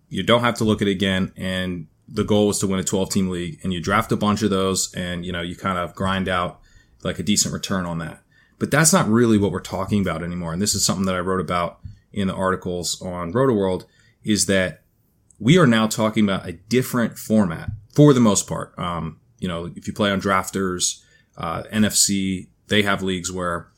You 0.08 0.22
don't 0.22 0.42
have 0.42 0.56
to 0.56 0.64
look 0.64 0.82
at 0.82 0.88
it 0.88 0.92
again. 0.92 1.32
And 1.37 1.87
the 2.06 2.25
goal 2.25 2.50
is 2.50 2.58
to 2.58 2.66
win 2.66 2.80
a 2.80 2.84
12 2.84 3.10
team 3.10 3.28
league 3.28 3.60
and 3.62 3.72
you 3.72 3.80
draft 3.80 4.12
a 4.12 4.16
bunch 4.16 4.42
of 4.42 4.50
those 4.50 4.92
and, 4.94 5.25
you 5.25 5.32
know, 5.32 5.42
you 5.42 5.56
kind 5.56 5.78
of 5.78 5.94
grind 5.94 6.28
out 6.28 6.60
like 7.02 7.18
a 7.18 7.22
decent 7.22 7.54
return 7.54 7.87
on 7.87 7.99
that. 7.99 8.22
But 8.58 8.70
that's 8.70 8.92
not 8.92 9.08
really 9.08 9.38
what 9.38 9.52
we're 9.52 9.60
talking 9.60 10.02
about 10.02 10.22
anymore. 10.22 10.52
And 10.52 10.60
this 10.60 10.75
is 10.75 10.84
something 10.84 11.06
that 11.06 11.14
I 11.14 11.20
wrote 11.20 11.40
about 11.40 11.80
in 12.12 12.28
the 12.28 12.34
articles 12.34 13.00
on 13.00 13.32
RotoWorld 13.32 13.87
is 14.22 14.46
that 14.46 14.82
we 15.40 15.59
are 15.59 15.66
now 15.66 15.87
talking 15.87 16.23
about 16.23 16.47
a 16.47 16.52
different 16.52 17.18
format 17.18 17.70
for 17.92 18.12
the 18.12 18.20
most 18.20 18.47
part. 18.47 18.78
Um, 18.78 19.18
you 19.38 19.49
know, 19.49 19.73
if 19.75 19.88
you 19.88 19.94
play 19.94 20.11
on 20.11 20.20
drafters, 20.20 21.02
uh, 21.37 21.62
NFC, 21.73 22.49
they 22.68 22.82
have 22.82 23.02
leagues 23.02 23.32
where, 23.32 23.68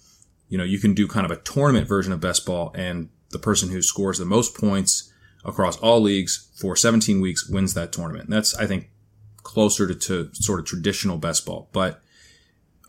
you 0.48 0.58
know, 0.58 0.64
you 0.64 0.80
can 0.80 0.92
do 0.92 1.06
kind 1.06 1.24
of 1.24 1.30
a 1.30 1.40
tournament 1.40 1.88
version 1.88 2.12
of 2.12 2.20
best 2.20 2.44
ball 2.44 2.72
and 2.74 3.08
the 3.30 3.38
person 3.38 3.70
who 3.70 3.80
scores 3.80 4.18
the 4.18 4.24
most 4.24 4.54
points 4.56 5.10
across 5.44 5.78
all 5.78 6.00
leagues 6.00 6.50
for 6.54 6.76
17 6.76 7.20
weeks 7.20 7.48
wins 7.48 7.74
that 7.74 7.92
tournament. 7.92 8.24
And 8.24 8.32
that's, 8.32 8.54
I 8.56 8.66
think, 8.66 8.90
closer 9.42 9.86
to, 9.86 9.94
to 9.94 10.34
sort 10.34 10.60
of 10.60 10.66
traditional 10.66 11.16
best 11.16 11.46
ball. 11.46 11.68
But 11.72 12.02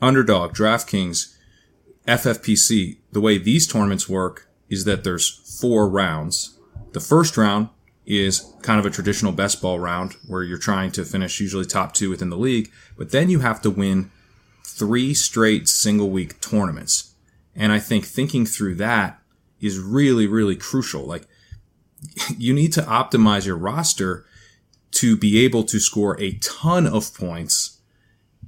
underdog, 0.02 0.54
DraftKings, 0.54 1.36
FFPC, 2.08 2.98
the 3.12 3.22
way 3.22 3.38
these 3.38 3.68
tournaments 3.68 4.10
work 4.10 4.50
is 4.68 4.86
that 4.86 5.04
there's 5.04 5.60
four 5.62 5.88
rounds. 5.88 6.60
The 6.92 7.00
first 7.00 7.38
round 7.38 7.70
is 8.06 8.54
kind 8.62 8.80
of 8.80 8.86
a 8.86 8.90
traditional 8.90 9.32
best 9.32 9.62
ball 9.62 9.80
round 9.80 10.14
where 10.28 10.44
you're 10.44 10.58
trying 10.58 10.92
to 10.92 11.06
finish 11.06 11.40
usually 11.40 11.66
top 11.66 11.94
two 11.94 12.10
within 12.10 12.30
the 12.30 12.38
league, 12.38 12.72
but 12.98 13.12
then 13.12 13.30
you 13.30 13.40
have 13.40 13.62
to 13.62 13.70
win 13.70 14.12
three 14.66 15.14
straight 15.14 15.68
single 15.68 16.10
week 16.10 16.40
tournaments. 16.42 17.14
And 17.56 17.72
I 17.72 17.80
think 17.80 18.06
thinking 18.06 18.46
through 18.46 18.76
that 18.76 19.20
is 19.62 19.80
really, 19.80 20.28
really 20.28 20.56
crucial. 20.56 21.06
Like 21.06 21.28
you 22.38 22.54
need 22.54 22.74
to 22.74 22.82
optimize 22.82 23.46
your 23.46 23.58
roster 23.58 24.26
to 24.92 25.18
be 25.18 25.44
able 25.44 25.64
to 25.64 25.80
score 25.80 26.20
a 26.20 26.34
ton 26.40 26.86
of 26.86 27.14
points 27.16 27.80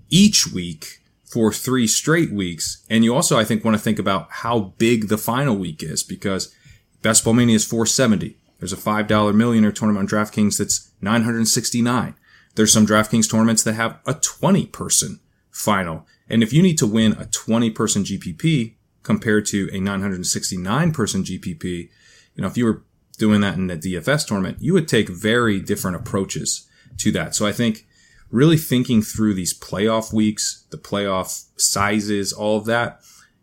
each 0.09 0.47
week 0.47 1.01
for 1.25 1.51
three 1.51 1.87
straight 1.87 2.31
weeks. 2.31 2.85
And 2.89 3.03
you 3.03 3.15
also, 3.15 3.37
I 3.37 3.43
think, 3.43 3.65
want 3.65 3.75
to 3.75 3.81
think 3.81 3.99
about 3.99 4.27
how 4.29 4.73
big 4.77 5.07
the 5.07 5.17
final 5.17 5.55
week 5.55 5.81
is 5.81 6.03
because 6.03 6.53
Best 7.01 7.23
Ball 7.23 7.33
Mania 7.33 7.55
is 7.55 7.65
470. 7.65 8.37
There's 8.59 8.73
a 8.73 8.77
$5 8.77 9.35
millionaire 9.35 9.71
tournament 9.71 10.11
on 10.11 10.17
DraftKings 10.19 10.57
that's 10.57 10.91
969. 11.01 12.15
There's 12.55 12.73
some 12.73 12.87
DraftKings 12.87 13.29
tournaments 13.29 13.63
that 13.63 13.73
have 13.73 13.99
a 14.05 14.13
20 14.13 14.67
person 14.67 15.19
final. 15.51 16.05
And 16.29 16.41
if 16.41 16.53
you 16.53 16.61
need 16.61 16.77
to 16.79 16.87
win 16.87 17.13
a 17.13 17.25
20 17.25 17.69
person 17.71 18.03
GPP 18.03 18.75
compared 19.03 19.45
to 19.47 19.69
a 19.73 19.79
969 19.79 20.91
person 20.91 21.23
GPP, 21.23 21.89
you 22.35 22.41
know, 22.41 22.47
if 22.47 22.57
you 22.57 22.65
were 22.65 22.83
doing 23.17 23.41
that 23.41 23.57
in 23.57 23.69
a 23.69 23.77
DFS 23.77 24.27
tournament, 24.27 24.57
you 24.59 24.73
would 24.73 24.87
take 24.87 25.09
very 25.09 25.59
different 25.59 25.97
approaches 25.97 26.67
to 26.97 27.11
that. 27.11 27.35
So 27.35 27.45
I 27.45 27.51
think 27.51 27.85
really 28.31 28.57
thinking 28.57 29.01
through 29.01 29.33
these 29.33 29.57
playoff 29.57 30.13
weeks, 30.13 30.65
the 30.69 30.77
playoff 30.77 31.45
sizes, 31.57 32.33
all 32.33 32.57
of 32.57 32.65
that 32.65 33.01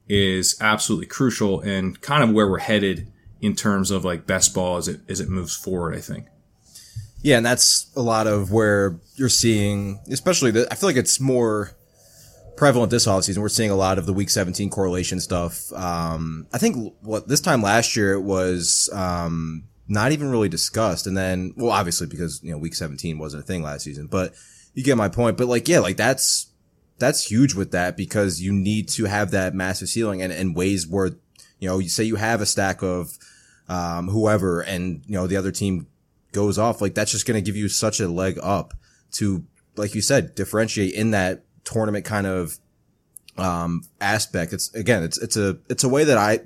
is 0.09 0.57
absolutely 0.61 1.07
crucial 1.07 1.61
and 1.61 2.00
kind 2.00 2.23
of 2.23 2.33
where 2.33 2.49
we're 2.49 2.59
headed 2.59 3.12
in 3.42 3.54
terms 3.54 3.90
of 3.90 4.04
like 4.04 4.26
best 4.26 4.54
ball 4.54 4.78
as 4.78 4.88
it 4.88 5.00
as 5.08 5.20
it 5.20 5.28
moves 5.28 5.54
forward, 5.54 5.94
I 5.94 6.00
think. 6.00 6.26
Yeah, 7.22 7.37
and 7.37 7.46
that's 7.46 7.90
a 7.94 8.02
lot 8.02 8.26
of 8.26 8.50
where 8.50 8.99
you're 9.14 9.28
seeing, 9.28 10.00
especially 10.11 10.50
the, 10.50 10.66
I 10.72 10.75
feel 10.75 10.88
like 10.88 10.96
it's 10.96 11.20
more 11.20 11.70
prevalent 12.56 12.90
this 12.90 13.06
offseason. 13.06 13.38
We're 13.38 13.49
seeing 13.49 13.70
a 13.70 13.76
lot 13.76 13.99
of 13.99 14.06
the 14.06 14.12
week 14.12 14.28
17 14.28 14.70
correlation 14.70 15.20
stuff. 15.20 15.72
Um, 15.72 16.49
I 16.52 16.58
think 16.58 16.94
what 17.00 17.28
this 17.28 17.40
time 17.40 17.62
last 17.62 17.94
year 17.94 18.14
it 18.14 18.22
was, 18.22 18.90
um, 18.92 19.64
not 19.87 20.11
even 20.11 20.30
really 20.30 20.49
discussed. 20.49 21.06
And 21.06 21.16
then, 21.16 21.54
well, 21.56 21.70
obviously 21.70 22.08
because, 22.08 22.42
you 22.42 22.50
know, 22.50 22.58
week 22.58 22.75
17 22.75 23.18
wasn't 23.18 23.44
a 23.44 23.46
thing 23.46 23.62
last 23.62 23.84
season, 23.84 24.08
but 24.08 24.34
you 24.75 24.82
get 24.82 24.96
my 24.96 25.08
point. 25.08 25.37
But 25.37 25.46
like, 25.46 25.68
yeah, 25.68 25.78
like 25.78 25.96
that's, 25.96 26.49
that's 26.99 27.30
huge 27.30 27.54
with 27.54 27.70
that 27.70 27.96
because 27.96 28.42
you 28.42 28.52
need 28.52 28.88
to 28.90 29.04
have 29.04 29.30
that 29.30 29.54
massive 29.54 29.88
ceiling 29.88 30.22
and, 30.22 30.32
and 30.32 30.56
ways 30.56 30.88
where, 30.88 31.11
you 31.61 31.68
know, 31.68 31.78
you 31.78 31.88
say 31.88 32.02
you 32.02 32.16
have 32.16 32.40
a 32.40 32.46
stack 32.46 32.82
of, 32.82 33.16
um, 33.69 34.09
whoever 34.09 34.61
and, 34.61 35.02
you 35.07 35.14
know, 35.14 35.26
the 35.26 35.37
other 35.37 35.52
team 35.52 35.87
goes 36.33 36.59
off, 36.59 36.81
like 36.81 36.95
that's 36.95 37.11
just 37.11 37.26
going 37.26 37.42
to 37.42 37.45
give 37.45 37.57
you 37.57 37.69
such 37.69 38.00
a 38.00 38.09
leg 38.09 38.38
up 38.42 38.75
to, 39.12 39.45
like 39.76 39.95
you 39.95 40.00
said, 40.00 40.35
differentiate 40.35 40.95
in 40.95 41.11
that 41.12 41.45
tournament 41.64 42.04
kind 42.04 42.26
of, 42.26 42.59
um, 43.38 43.83
aspect. 44.00 44.52
It's 44.52 44.75
again, 44.75 45.02
it's, 45.02 45.19
it's 45.19 45.37
a, 45.37 45.59
it's 45.69 45.85
a 45.85 45.88
way 45.88 46.04
that 46.04 46.19
I 46.19 46.40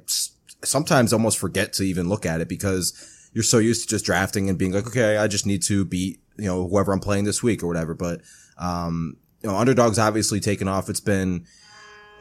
sometimes 0.65 1.13
almost 1.13 1.39
forget 1.39 1.73
to 1.75 1.83
even 1.83 2.09
look 2.09 2.27
at 2.27 2.41
it 2.41 2.49
because 2.49 3.29
you're 3.33 3.45
so 3.45 3.59
used 3.59 3.83
to 3.83 3.89
just 3.89 4.05
drafting 4.05 4.49
and 4.49 4.59
being 4.59 4.73
like, 4.73 4.87
okay, 4.87 5.17
I 5.17 5.27
just 5.27 5.47
need 5.47 5.63
to 5.65 5.85
beat, 5.85 6.21
you 6.39 6.47
know, 6.47 6.69
whoever 6.69 6.93
I'm 6.93 7.01
playing 7.01 7.25
this 7.25 7.43
week 7.43 7.63
or 7.63 7.67
whatever. 7.67 7.95
But, 7.95 8.23
um, 8.59 9.17
you 9.43 9.51
know, 9.51 9.57
underdogs 9.57 9.99
obviously 9.99 10.41
taken 10.41 10.69
off. 10.69 10.89
It's 10.89 11.01
been, 11.01 11.47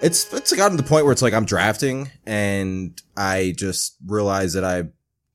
it's, 0.02 0.32
it's 0.34 0.54
gotten 0.54 0.78
to 0.78 0.84
the 0.84 0.88
point 0.88 1.06
where 1.06 1.12
it's 1.12 1.22
like 1.22 1.34
I'm 1.34 1.46
drafting 1.46 2.12
and 2.25 3.02
I 3.16 3.54
just 3.58 3.98
realize 4.06 4.54
that 4.54 4.64
I 4.64 4.86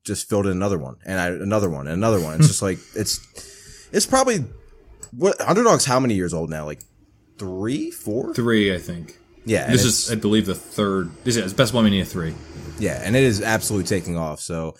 just 0.03 0.29
filled 0.29 0.45
in 0.45 0.51
another 0.51 0.77
one 0.77 0.97
and 1.05 1.19
I, 1.19 1.27
another 1.27 1.69
one 1.69 1.87
and 1.87 1.93
another 1.93 2.19
one. 2.19 2.35
It's 2.35 2.47
just 2.47 2.61
like, 2.61 2.79
it's, 2.95 3.19
it's 3.91 4.05
probably 4.05 4.45
what 5.15 5.39
underdogs, 5.41 5.85
how 5.85 5.99
many 5.99 6.15
years 6.15 6.33
old 6.33 6.49
now? 6.49 6.65
Like 6.65 6.81
three, 7.37 7.91
four, 7.91 8.33
three, 8.33 8.73
I 8.73 8.77
think. 8.77 9.17
Yeah. 9.45 9.69
This 9.71 9.83
is, 9.83 10.11
I 10.11 10.15
believe, 10.15 10.45
the 10.45 10.55
third. 10.55 11.11
This 11.23 11.35
is 11.35 11.53
Best 11.53 11.73
Ball 11.73 11.83
Mania 11.83 12.05
three. 12.05 12.35
Yeah. 12.79 13.01
And 13.03 13.15
it 13.15 13.23
is 13.23 13.41
absolutely 13.41 13.87
taking 13.87 14.17
off. 14.17 14.39
So, 14.39 14.75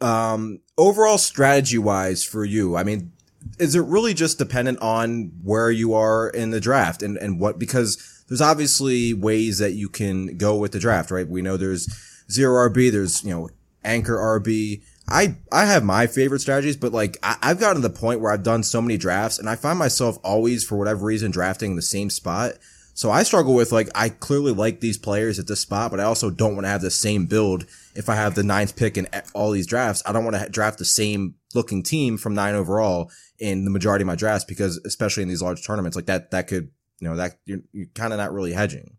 um, 0.00 0.60
overall 0.76 1.18
strategy 1.18 1.78
wise 1.78 2.22
for 2.22 2.44
you, 2.44 2.76
I 2.76 2.84
mean, 2.84 3.12
is 3.58 3.74
it 3.74 3.80
really 3.80 4.14
just 4.14 4.38
dependent 4.38 4.80
on 4.80 5.32
where 5.42 5.70
you 5.70 5.94
are 5.94 6.28
in 6.28 6.50
the 6.50 6.60
draft 6.60 7.02
and, 7.02 7.16
and 7.16 7.40
what, 7.40 7.58
because 7.58 8.17
there's 8.28 8.40
obviously 8.40 9.14
ways 9.14 9.58
that 9.58 9.72
you 9.72 9.88
can 9.88 10.36
go 10.36 10.56
with 10.56 10.72
the 10.72 10.78
draft, 10.78 11.10
right? 11.10 11.28
We 11.28 11.42
know 11.42 11.56
there's 11.56 11.88
zero 12.30 12.68
RB, 12.68 12.92
there's, 12.92 13.24
you 13.24 13.30
know, 13.30 13.48
anchor 13.84 14.16
RB. 14.16 14.82
I, 15.08 15.36
I 15.50 15.64
have 15.64 15.84
my 15.84 16.06
favorite 16.06 16.40
strategies, 16.40 16.76
but 16.76 16.92
like 16.92 17.16
I, 17.22 17.36
I've 17.42 17.60
gotten 17.60 17.82
to 17.82 17.88
the 17.88 17.94
point 17.94 18.20
where 18.20 18.30
I've 18.30 18.42
done 18.42 18.62
so 18.62 18.82
many 18.82 18.98
drafts 18.98 19.38
and 19.38 19.48
I 19.48 19.56
find 19.56 19.78
myself 19.78 20.18
always, 20.22 20.64
for 20.64 20.76
whatever 20.76 21.06
reason, 21.06 21.30
drafting 21.30 21.76
the 21.76 21.82
same 21.82 22.10
spot. 22.10 22.52
So 22.92 23.10
I 23.12 23.22
struggle 23.22 23.54
with 23.54 23.70
like, 23.70 23.88
I 23.94 24.08
clearly 24.08 24.52
like 24.52 24.80
these 24.80 24.98
players 24.98 25.38
at 25.38 25.46
this 25.46 25.60
spot, 25.60 25.92
but 25.92 26.00
I 26.00 26.02
also 26.02 26.30
don't 26.30 26.56
want 26.56 26.64
to 26.64 26.70
have 26.70 26.82
the 26.82 26.90
same 26.90 27.26
build. 27.26 27.64
If 27.94 28.08
I 28.08 28.16
have 28.16 28.34
the 28.34 28.42
ninth 28.42 28.76
pick 28.76 28.98
in 28.98 29.06
all 29.34 29.52
these 29.52 29.68
drafts, 29.68 30.02
I 30.04 30.12
don't 30.12 30.24
want 30.24 30.36
to 30.36 30.48
draft 30.50 30.78
the 30.78 30.84
same 30.84 31.36
looking 31.54 31.82
team 31.82 32.18
from 32.18 32.34
nine 32.34 32.56
overall 32.56 33.10
in 33.38 33.64
the 33.64 33.70
majority 33.70 34.02
of 34.02 34.08
my 34.08 34.16
drafts 34.16 34.44
because 34.44 34.78
especially 34.84 35.22
in 35.22 35.28
these 35.28 35.40
large 35.40 35.64
tournaments 35.64 35.96
like 35.96 36.06
that, 36.06 36.32
that 36.32 36.48
could, 36.48 36.70
you 36.98 37.08
know, 37.08 37.16
that 37.16 37.38
you're, 37.44 37.60
you're 37.72 37.86
kind 37.94 38.12
of 38.12 38.18
not 38.18 38.32
really 38.32 38.52
hedging. 38.52 38.96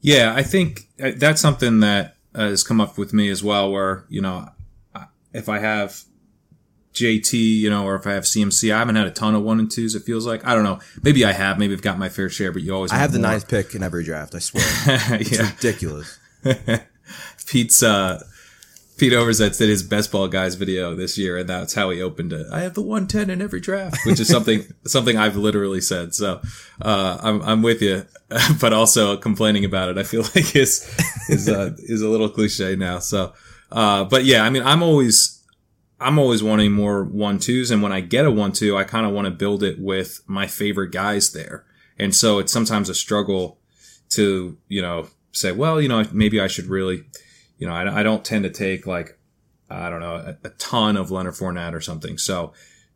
Yeah. 0.00 0.32
I 0.34 0.42
think 0.42 0.88
uh, 1.02 1.12
that's 1.16 1.40
something 1.40 1.80
that 1.80 2.16
uh, 2.34 2.48
has 2.48 2.62
come 2.62 2.80
up 2.80 2.98
with 2.98 3.12
me 3.12 3.28
as 3.28 3.42
well, 3.42 3.70
where, 3.70 4.04
you 4.08 4.20
know, 4.20 4.48
if 5.32 5.48
I 5.48 5.58
have 5.58 6.02
JT, 6.96 7.34
you 7.34 7.68
know, 7.68 7.84
or 7.84 7.94
if 7.94 8.06
I 8.06 8.12
have 8.12 8.24
CMC, 8.24 8.74
I 8.74 8.78
haven't 8.78 8.96
had 8.96 9.06
a 9.06 9.10
ton 9.10 9.34
of 9.34 9.42
one 9.42 9.60
and 9.60 9.70
twos. 9.70 9.94
It 9.94 10.02
feels 10.02 10.26
like 10.26 10.46
I 10.46 10.54
don't 10.54 10.64
know. 10.64 10.80
Maybe 11.02 11.24
I 11.24 11.32
have. 11.32 11.58
Maybe 11.58 11.74
I've 11.74 11.82
got 11.82 11.98
my 11.98 12.08
fair 12.08 12.30
share, 12.30 12.52
but 12.52 12.62
you 12.62 12.74
always. 12.74 12.90
I 12.90 12.96
have 12.96 13.12
the 13.12 13.18
more. 13.18 13.32
ninth 13.32 13.48
pick 13.48 13.74
in 13.74 13.82
every 13.82 14.02
draft. 14.02 14.34
I 14.34 14.38
swear, 14.38 14.64
it's 15.20 15.32
yeah. 15.32 15.50
ridiculous. 15.50 16.18
Pete's 17.46 17.82
uh, 17.82 18.24
Pete 18.96 19.12
Overzet 19.12 19.56
did 19.58 19.68
his 19.68 19.82
best 19.82 20.10
ball 20.10 20.26
guys 20.28 20.54
video 20.54 20.94
this 20.94 21.18
year, 21.18 21.36
and 21.36 21.48
that's 21.48 21.74
how 21.74 21.90
he 21.90 22.00
opened 22.00 22.32
it. 22.32 22.46
I 22.50 22.60
have 22.60 22.74
the 22.74 22.82
one 22.82 23.06
ten 23.06 23.30
in 23.30 23.42
every 23.42 23.60
draft, 23.60 23.98
which 24.06 24.20
is 24.20 24.28
something 24.28 24.64
something 24.86 25.16
I've 25.16 25.36
literally 25.36 25.80
said. 25.80 26.14
So 26.14 26.40
uh, 26.80 27.18
I'm 27.22 27.42
I'm 27.42 27.62
with 27.62 27.82
you, 27.82 28.06
but 28.60 28.72
also 28.72 29.16
complaining 29.16 29.64
about 29.64 29.90
it. 29.90 29.98
I 29.98 30.02
feel 30.02 30.22
like 30.34 30.56
is 30.56 30.88
is 31.28 31.48
uh, 31.48 31.74
is 31.78 32.02
a 32.02 32.08
little 32.08 32.28
cliche 32.28 32.76
now. 32.76 32.98
So, 32.98 33.32
uh, 33.70 34.04
but 34.04 34.24
yeah, 34.24 34.42
I 34.42 34.50
mean, 34.50 34.62
I'm 34.62 34.82
always 34.82 35.36
I'm 36.00 36.18
always 36.18 36.42
wanting 36.42 36.72
more 36.72 37.04
one 37.04 37.38
twos. 37.38 37.70
And 37.70 37.82
when 37.82 37.92
I 37.92 38.00
get 38.00 38.26
a 38.26 38.30
one 38.30 38.52
two, 38.52 38.76
I 38.76 38.84
kind 38.84 39.06
of 39.06 39.12
want 39.12 39.26
to 39.26 39.30
build 39.30 39.62
it 39.62 39.78
with 39.78 40.20
my 40.26 40.46
favorite 40.46 40.92
guys 40.92 41.32
there. 41.32 41.64
And 41.98 42.14
so 42.14 42.38
it's 42.38 42.52
sometimes 42.52 42.88
a 42.88 42.94
struggle 42.94 43.58
to, 44.10 44.58
you 44.68 44.82
know, 44.82 45.08
say, 45.32 45.52
well, 45.52 45.80
you 45.80 45.88
know, 45.88 46.04
maybe 46.12 46.40
I 46.40 46.46
should 46.46 46.66
really, 46.66 47.04
you 47.58 47.66
know, 47.66 47.74
I, 47.74 48.00
I 48.00 48.02
don't 48.02 48.24
tend 48.24 48.44
to 48.44 48.50
take 48.50 48.86
like, 48.86 49.18
I 49.70 49.90
don't 49.90 50.00
know, 50.00 50.14
a, 50.14 50.36
a 50.44 50.50
ton 50.50 50.96
of 50.96 51.10
Leonard 51.10 51.34
Fournette 51.34 51.74
or 51.74 51.80
something. 51.80 52.18
So 52.18 52.52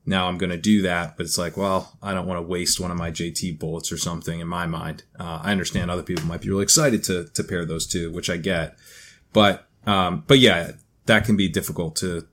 now 0.07 0.29
I'm 0.29 0.39
going 0.39 0.51
to 0.51 0.59
do 0.59 0.83
that, 0.83 1.17
but 1.17 1.27
it's 1.27 1.39
like, 1.39 1.57
well, 1.57 1.97
I 2.03 2.15
don't 2.15 2.27
want 2.27 2.39
to 2.39 2.47
waste 2.47 2.81
one 2.81 2.91
of 2.91 2.97
my 2.97 3.11
JT 3.11 3.59
bullets 3.59 3.93
or 3.93 3.99
something 3.99 4.41
in 4.41 4.49
my 4.49 4.67
mind. 4.67 5.05
Uh, 5.19 5.41
I 5.43 5.53
understand 5.53 5.91
other 5.91 6.03
people 6.03 6.25
might 6.25 6.41
be 6.41 6.51
really 6.51 6.63
excited 6.63 7.05
to, 7.05 7.29
to 7.35 7.45
pair 7.45 7.65
those 7.65 7.87
two, 7.87 8.11
which 8.11 8.31
I 8.31 8.37
get, 8.37 8.77
but, 9.33 9.67
um, 9.87 10.25
but 10.27 10.39
yeah, 10.39 10.73
that 11.07 11.25
can 11.25 11.37
be 11.37 11.49
difficult 11.49 11.97
to, 11.97 12.27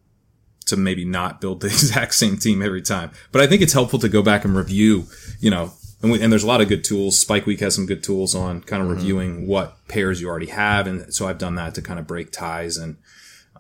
to 0.68 0.78
maybe 0.78 1.06
not 1.06 1.42
build 1.42 1.62
the 1.62 1.68
exact 1.68 2.14
same 2.14 2.38
team 2.38 2.62
every 2.62 2.82
time. 2.82 3.12
But 3.32 3.42
I 3.42 3.48
think 3.48 3.62
it's 3.62 3.74
helpful 3.74 4.00
to 4.00 4.10
go 4.10 4.22
back 4.22 4.46
and 4.46 4.56
review, 4.56 5.06
you 5.40 5.50
know, 5.50 5.72
and, 6.02 6.12
we, 6.12 6.22
and 6.22 6.32
there's 6.32 6.44
a 6.44 6.48
lot 6.48 6.62
of 6.62 6.68
good 6.68 6.84
tools. 6.84 7.20
Spike 7.20 7.46
Week 7.46 7.60
has 7.60 7.76
some 7.76 7.86
good 7.86 8.04
tools 8.04 8.36
on 8.36 8.62
kind 8.62 8.82
of 8.82 8.88
mm-hmm. 8.88 8.98
reviewing 8.98 9.48
what 9.48 9.78
pairs 9.88 10.22
you 10.22 10.30
already 10.30 10.48
have. 10.48 10.88
And 10.88 11.14
so 11.14 11.28
I've 11.28 11.40
done 11.40 11.56
that 11.56 11.76
to 11.76 11.82
kind 11.82 12.00
of 12.00 12.06
break 12.06 12.32
ties 12.32 12.78
and, 12.78 12.98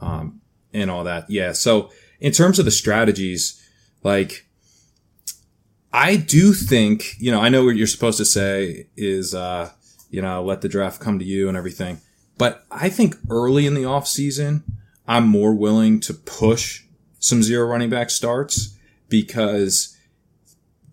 um, 0.01 0.41
and 0.73 0.91
all 0.91 1.03
that. 1.05 1.29
Yeah. 1.29 1.53
So 1.53 1.91
in 2.19 2.31
terms 2.31 2.59
of 2.59 2.65
the 2.65 2.71
strategies, 2.71 3.63
like, 4.03 4.45
I 5.91 6.15
do 6.15 6.53
think, 6.53 7.15
you 7.19 7.31
know, 7.31 7.41
I 7.41 7.49
know 7.49 7.65
what 7.65 7.75
you're 7.75 7.87
supposed 7.87 8.19
to 8.19 8.25
say 8.25 8.87
is, 8.95 9.33
uh, 9.33 9.71
you 10.11 10.21
know, 10.21 10.43
let 10.43 10.61
the 10.61 10.69
draft 10.69 11.01
come 11.01 11.17
to 11.17 11.25
you 11.25 11.47
and 11.47 11.57
everything. 11.57 12.01
But 12.37 12.65
I 12.69 12.89
think 12.89 13.15
early 13.29 13.65
in 13.65 13.73
the 13.73 13.85
off 13.85 14.07
season, 14.07 14.63
I'm 15.07 15.27
more 15.27 15.55
willing 15.55 15.99
to 16.01 16.13
push 16.13 16.83
some 17.19 17.41
zero 17.41 17.67
running 17.67 17.89
back 17.89 18.11
starts 18.11 18.77
because 19.09 19.96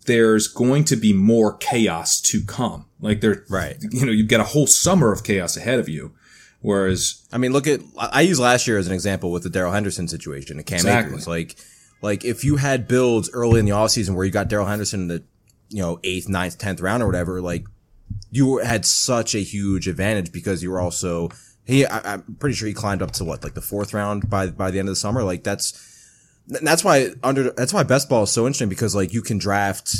there's 0.07 0.49
going 0.49 0.85
to 0.85 0.97
be 0.97 1.13
more 1.13 1.57
chaos 1.57 2.21
to 2.21 2.43
come. 2.45 2.87
Like 3.01 3.21
there, 3.21 3.45
right. 3.49 3.77
You 3.91 4.07
know, 4.07 4.13
you've 4.13 4.29
got 4.29 4.41
a 4.41 4.45
whole 4.45 4.67
summer 4.67 5.13
of 5.13 5.25
chaos 5.25 5.57
ahead 5.57 5.79
of 5.79 5.89
you. 5.89 6.15
Whereas, 6.61 7.27
I 7.31 7.39
mean, 7.39 7.53
look 7.53 7.67
at, 7.67 7.81
I 7.99 8.23
use 8.23 8.41
last 8.41 8.67
year 8.67 8.79
as 8.79 8.87
an 8.87 8.95
example 8.95 9.31
with 9.31 9.43
the 9.43 9.51
Darrell 9.51 9.73
Henderson 9.73 10.09
situation 10.09 10.57
and 10.57 10.65
Cam 10.65 10.77
exactly. 10.77 11.13
Akers. 11.13 11.29
Like, 11.29 11.57
like 12.01 12.25
if 12.25 12.43
you 12.43 12.57
had 12.57 12.89
builds 12.89 13.31
early 13.33 13.61
in 13.61 13.67
the 13.67 13.73
offseason 13.73 14.15
where 14.15 14.25
you 14.25 14.31
got 14.31 14.49
Darrell 14.49 14.67
Henderson 14.67 15.03
in 15.03 15.09
the, 15.09 15.23
you 15.69 15.83
know, 15.83 16.01
eighth, 16.05 16.29
ninth, 16.29 16.59
tenth 16.59 16.81
round 16.81 17.03
or 17.03 17.07
whatever, 17.07 17.43
like 17.43 17.67
you 18.31 18.59
had 18.59 18.87
such 18.87 19.35
a 19.35 19.41
huge 19.41 19.89
advantage 19.89 20.33
because 20.33 20.63
you 20.63 20.71
were 20.71 20.81
also, 20.81 21.29
he, 21.67 21.85
I, 21.85 22.15
am 22.15 22.37
pretty 22.39 22.55
sure 22.55 22.69
he 22.69 22.75
climbed 22.75 23.03
up 23.03 23.13
to 23.13 23.25
what, 23.25 23.45
like 23.45 23.55
the 23.55 23.61
fourth 23.61 23.93
round 23.93 24.31
by, 24.31 24.47
by 24.47 24.71
the 24.71 24.79
end 24.79 24.89
of 24.89 24.93
the 24.93 24.97
summer. 24.97 25.23
Like 25.23 25.45
that's, 25.45 25.94
that's 26.47 26.85
why 26.85 27.11
under 27.23 27.51
that's 27.53 27.73
why 27.73 27.83
best 27.83 28.09
ball 28.09 28.25
is 28.25 28.31
so 28.31 28.47
interesting 28.47 28.69
because 28.69 28.95
like 28.95 29.13
you 29.13 29.23
can 29.23 29.39
draft 29.39 29.95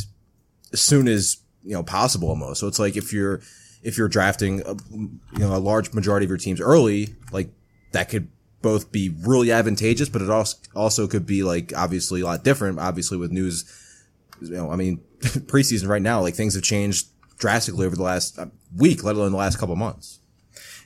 as 0.73 0.81
soon 0.81 1.09
as 1.09 1.39
you 1.65 1.73
know 1.73 1.83
possible 1.83 2.29
almost. 2.29 2.61
So 2.61 2.67
it's 2.67 2.79
like 2.79 2.97
if 2.97 3.13
you're 3.13 3.41
if 3.83 3.97
you're 3.99 4.09
drafting 4.09 4.61
a, 4.63 4.75
you 4.93 5.21
know 5.39 5.57
a 5.57 5.59
large 5.59 5.93
majority 5.93 6.25
of 6.25 6.31
your 6.31 6.39
teams 6.39 6.61
early, 6.61 7.15
like 7.33 7.49
that 7.93 8.09
could 8.09 8.29
both 8.61 8.91
be 8.91 9.15
really 9.21 9.53
advantageous, 9.53 10.09
but 10.09 10.23
it 10.23 10.31
also 10.31 10.59
also 10.75 11.07
could 11.07 11.27
be 11.27 11.43
like 11.43 11.73
obviously 11.77 12.21
a 12.21 12.25
lot 12.25 12.45
different. 12.45 12.79
Obviously, 12.79 13.17
with 13.17 13.31
news, 13.31 13.65
you 14.41 14.51
know, 14.51 14.71
I 14.71 14.77
mean, 14.77 15.01
preseason 15.21 15.89
right 15.89 16.03
now, 16.03 16.21
like 16.21 16.35
things 16.35 16.55
have 16.55 16.65
changed 16.65 17.09
drastically 17.39 17.87
over 17.87 17.97
the 17.97 18.03
last 18.03 18.39
uh, 18.39 18.47
week, 18.77 19.05
let 19.05 19.17
alone 19.17 19.33
the 19.33 19.39
last 19.39 19.59
couple 19.59 19.77
months. 19.77 20.21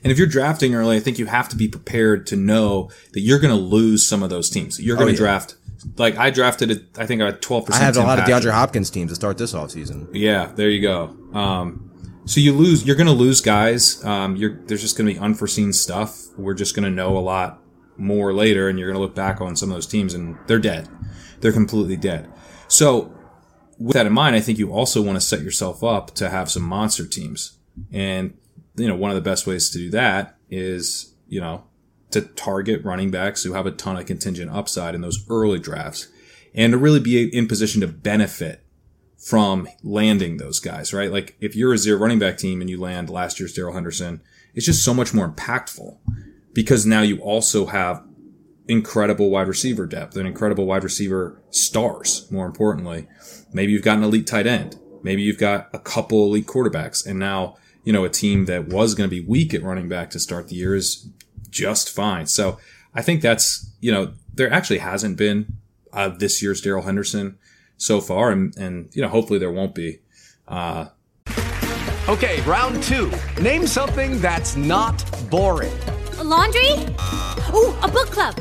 And 0.03 0.11
if 0.11 0.17
you're 0.17 0.27
drafting 0.27 0.75
early, 0.75 0.95
I 0.97 0.99
think 0.99 1.19
you 1.19 1.25
have 1.25 1.49
to 1.49 1.55
be 1.55 1.67
prepared 1.67 2.25
to 2.27 2.35
know 2.35 2.89
that 3.13 3.19
you're 3.21 3.39
going 3.39 3.55
to 3.55 3.61
lose 3.61 4.07
some 4.07 4.23
of 4.23 4.29
those 4.29 4.49
teams. 4.49 4.79
You're 4.79 4.95
going 4.95 5.07
to 5.15 5.21
Oh, 5.21 5.25
yeah. 5.25 5.31
draft. 5.31 5.55
Like 5.97 6.17
I 6.17 6.29
drafted 6.29 6.71
it, 6.71 6.83
I 6.97 7.05
think 7.05 7.21
I 7.21 7.25
had 7.25 7.41
12%. 7.41 7.71
I 7.71 7.77
had 7.77 7.95
a 7.95 8.01
lot 8.01 8.19
of. 8.19 8.25
DeAndre 8.25 8.51
Hopkins 8.51 8.89
teams 8.89 9.11
to 9.11 9.15
start 9.15 9.37
this 9.37 9.53
offseason. 9.53 10.09
Yeah, 10.13 10.51
there 10.55 10.69
you 10.69 10.81
go. 10.81 11.15
Um, 11.33 11.85
so 12.25 12.39
you 12.41 12.53
lose, 12.53 12.85
you're 12.85 12.95
going 12.97 13.07
to 13.07 13.13
lose 13.13 13.41
guys. 13.41 14.03
Um, 14.05 14.35
you're, 14.35 14.59
there's 14.65 14.81
just 14.81 14.97
going 14.97 15.07
to 15.07 15.13
be 15.13 15.19
unforeseen 15.19 15.71
stuff. 15.73 16.17
We're 16.37 16.53
just 16.53 16.75
going 16.75 16.83
to 16.83 16.89
know 16.91 17.17
a 17.17 17.19
lot 17.19 17.61
more 17.97 18.33
later 18.33 18.69
and 18.69 18.77
you're 18.79 18.87
going 18.89 18.97
to 18.97 19.01
look 19.01 19.15
back 19.15 19.41
on 19.41 19.55
some 19.55 19.69
of 19.69 19.75
those 19.75 19.87
teams 19.87 20.13
and 20.13 20.37
they're 20.47 20.59
dead. 20.59 20.87
They're 21.41 21.51
completely 21.53 21.97
dead. 21.97 22.29
So 22.67 23.13
with 23.79 23.93
that 23.93 24.05
in 24.05 24.13
mind, 24.13 24.35
I 24.35 24.41
think 24.41 24.59
you 24.59 24.71
also 24.71 25.01
want 25.01 25.15
to 25.15 25.21
set 25.21 25.41
yourself 25.41 25.83
up 25.83 26.11
to 26.15 26.29
have 26.29 26.51
some 26.51 26.63
monster 26.63 27.05
teams. 27.07 27.57
And, 27.91 28.37
you 28.79 28.87
know, 28.87 28.95
one 28.95 29.11
of 29.11 29.15
the 29.15 29.21
best 29.21 29.45
ways 29.45 29.69
to 29.69 29.77
do 29.77 29.89
that 29.91 30.37
is, 30.49 31.13
you 31.27 31.39
know, 31.39 31.65
to 32.11 32.21
target 32.21 32.83
running 32.83 33.11
backs 33.11 33.43
who 33.43 33.53
have 33.53 33.65
a 33.65 33.71
ton 33.71 33.97
of 33.97 34.05
contingent 34.05 34.51
upside 34.51 34.95
in 34.95 35.01
those 35.01 35.25
early 35.29 35.59
drafts 35.59 36.07
and 36.55 36.71
to 36.71 36.77
really 36.77 36.99
be 36.99 37.25
in 37.35 37.47
position 37.47 37.81
to 37.81 37.87
benefit 37.87 38.63
from 39.17 39.67
landing 39.83 40.37
those 40.37 40.59
guys, 40.59 40.93
right? 40.93 41.11
Like 41.11 41.35
if 41.39 41.55
you're 41.55 41.73
a 41.73 41.77
zero 41.77 41.99
running 41.99 42.19
back 42.19 42.37
team 42.37 42.61
and 42.61 42.69
you 42.69 42.79
land 42.79 43.09
last 43.09 43.39
year's 43.39 43.53
Darrell 43.53 43.73
Henderson, 43.73 44.21
it's 44.55 44.65
just 44.65 44.83
so 44.83 44.93
much 44.93 45.13
more 45.13 45.29
impactful 45.29 45.97
because 46.53 46.85
now 46.85 47.01
you 47.01 47.17
also 47.19 47.67
have 47.67 48.03
incredible 48.67 49.29
wide 49.29 49.47
receiver 49.47 49.85
depth 49.85 50.15
and 50.15 50.27
incredible 50.27 50.65
wide 50.65 50.83
receiver 50.83 51.41
stars, 51.49 52.27
more 52.31 52.45
importantly. 52.45 53.07
Maybe 53.51 53.73
you've 53.73 53.83
got 53.83 53.97
an 53.97 54.03
elite 54.03 54.27
tight 54.27 54.47
end. 54.47 54.79
Maybe 55.03 55.21
you've 55.21 55.37
got 55.37 55.69
a 55.73 55.79
couple 55.79 56.25
elite 56.25 56.45
quarterbacks 56.45 57.05
and 57.05 57.19
now, 57.19 57.57
you 57.83 57.93
know, 57.93 58.03
a 58.03 58.09
team 58.09 58.45
that 58.45 58.67
was 58.67 58.95
going 58.95 59.09
to 59.09 59.15
be 59.15 59.21
weak 59.21 59.53
at 59.53 59.63
running 59.63 59.89
back 59.89 60.09
to 60.11 60.19
start 60.19 60.47
the 60.47 60.55
year 60.55 60.75
is 60.75 61.07
just 61.49 61.89
fine. 61.89 62.25
So 62.27 62.59
I 62.93 63.01
think 63.01 63.21
that's, 63.21 63.71
you 63.79 63.91
know, 63.91 64.13
there 64.33 64.51
actually 64.51 64.79
hasn't 64.79 65.17
been 65.17 65.57
uh, 65.93 66.09
this 66.09 66.41
year's 66.41 66.61
Darrell 66.61 66.83
Henderson 66.83 67.37
so 67.77 68.01
far. 68.01 68.31
And, 68.31 68.55
and, 68.57 68.89
you 68.93 69.01
know, 69.01 69.07
hopefully 69.07 69.39
there 69.39 69.51
won't 69.51 69.73
be. 69.75 69.99
Uh, 70.47 70.87
Okay, 72.09 72.41
round 72.41 72.81
two. 72.81 73.11
Name 73.39 73.67
something 73.67 74.19
that's 74.19 74.55
not 74.55 74.97
boring. 75.29 75.77
A 76.17 76.23
laundry? 76.23 76.71
Ooh, 77.53 77.71
a 77.83 77.87
book 77.87 78.09
club. 78.09 78.33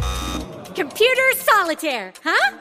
Computer 0.75 1.33
solitaire, 1.37 2.14
huh? 2.25 2.57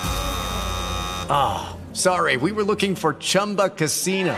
Ah, 1.29 1.77
sorry, 1.93 2.35
we 2.35 2.51
were 2.51 2.65
looking 2.65 2.93
for 2.93 3.13
Chumba 3.13 3.69
Casino. 3.69 4.37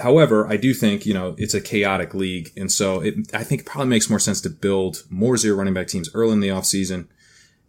however, 0.00 0.46
I 0.46 0.56
do 0.56 0.74
think, 0.74 1.06
you 1.06 1.14
know, 1.14 1.34
it's 1.38 1.54
a 1.54 1.60
chaotic 1.60 2.14
league. 2.14 2.52
And 2.56 2.70
so 2.70 3.00
it, 3.00 3.14
I 3.34 3.44
think 3.44 3.62
it 3.62 3.66
probably 3.66 3.88
makes 3.90 4.10
more 4.10 4.18
sense 4.18 4.40
to 4.42 4.50
build 4.50 5.02
more 5.10 5.36
zero 5.36 5.56
running 5.56 5.74
back 5.74 5.88
teams 5.88 6.08
early 6.14 6.32
in 6.32 6.40
the 6.40 6.48
offseason 6.48 7.06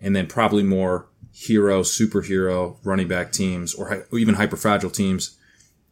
and 0.02 0.16
then 0.16 0.28
probably 0.28 0.64
more 0.64 1.08
hero, 1.32 1.82
superhero 1.82 2.78
running 2.84 3.08
back 3.08 3.32
teams 3.32 3.74
or, 3.74 4.06
or 4.12 4.20
even 4.20 4.36
hyper 4.36 4.56
fragile 4.58 4.90
teams, 4.90 5.38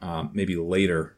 um, 0.02 0.30
maybe 0.34 0.56
later. 0.56 1.15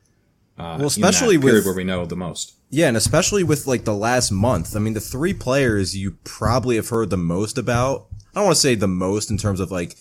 Uh, 0.58 0.76
Well, 0.80 0.88
especially 0.88 1.36
in 1.36 1.42
that 1.42 1.48
period 1.48 1.58
with- 1.60 1.66
where 1.66 1.76
we 1.76 1.84
know 1.84 2.06
the 2.06 2.16
most. 2.16 2.54
Yeah, 2.72 2.88
and 2.88 2.98
especially 2.98 3.44
with 3.44 3.68
like 3.68 3.86
the 3.86 3.94
last 3.96 4.32
month. 4.32 4.76
I 4.76 4.80
mean, 4.80 4.94
the 4.96 5.00
three 5.00 5.34
players 5.34 5.96
you 5.96 6.18
probably 6.24 6.76
have 6.78 6.90
heard 6.90 7.10
the 7.10 7.16
most 7.18 7.58
about. 7.58 8.08
I 8.34 8.40
don't 8.40 8.46
want 8.46 8.56
to 8.56 8.62
say 8.62 8.76
the 8.76 8.88
most 8.88 9.30
in 9.32 9.38
terms 9.38 9.60
of 9.62 9.72
like 9.72 9.96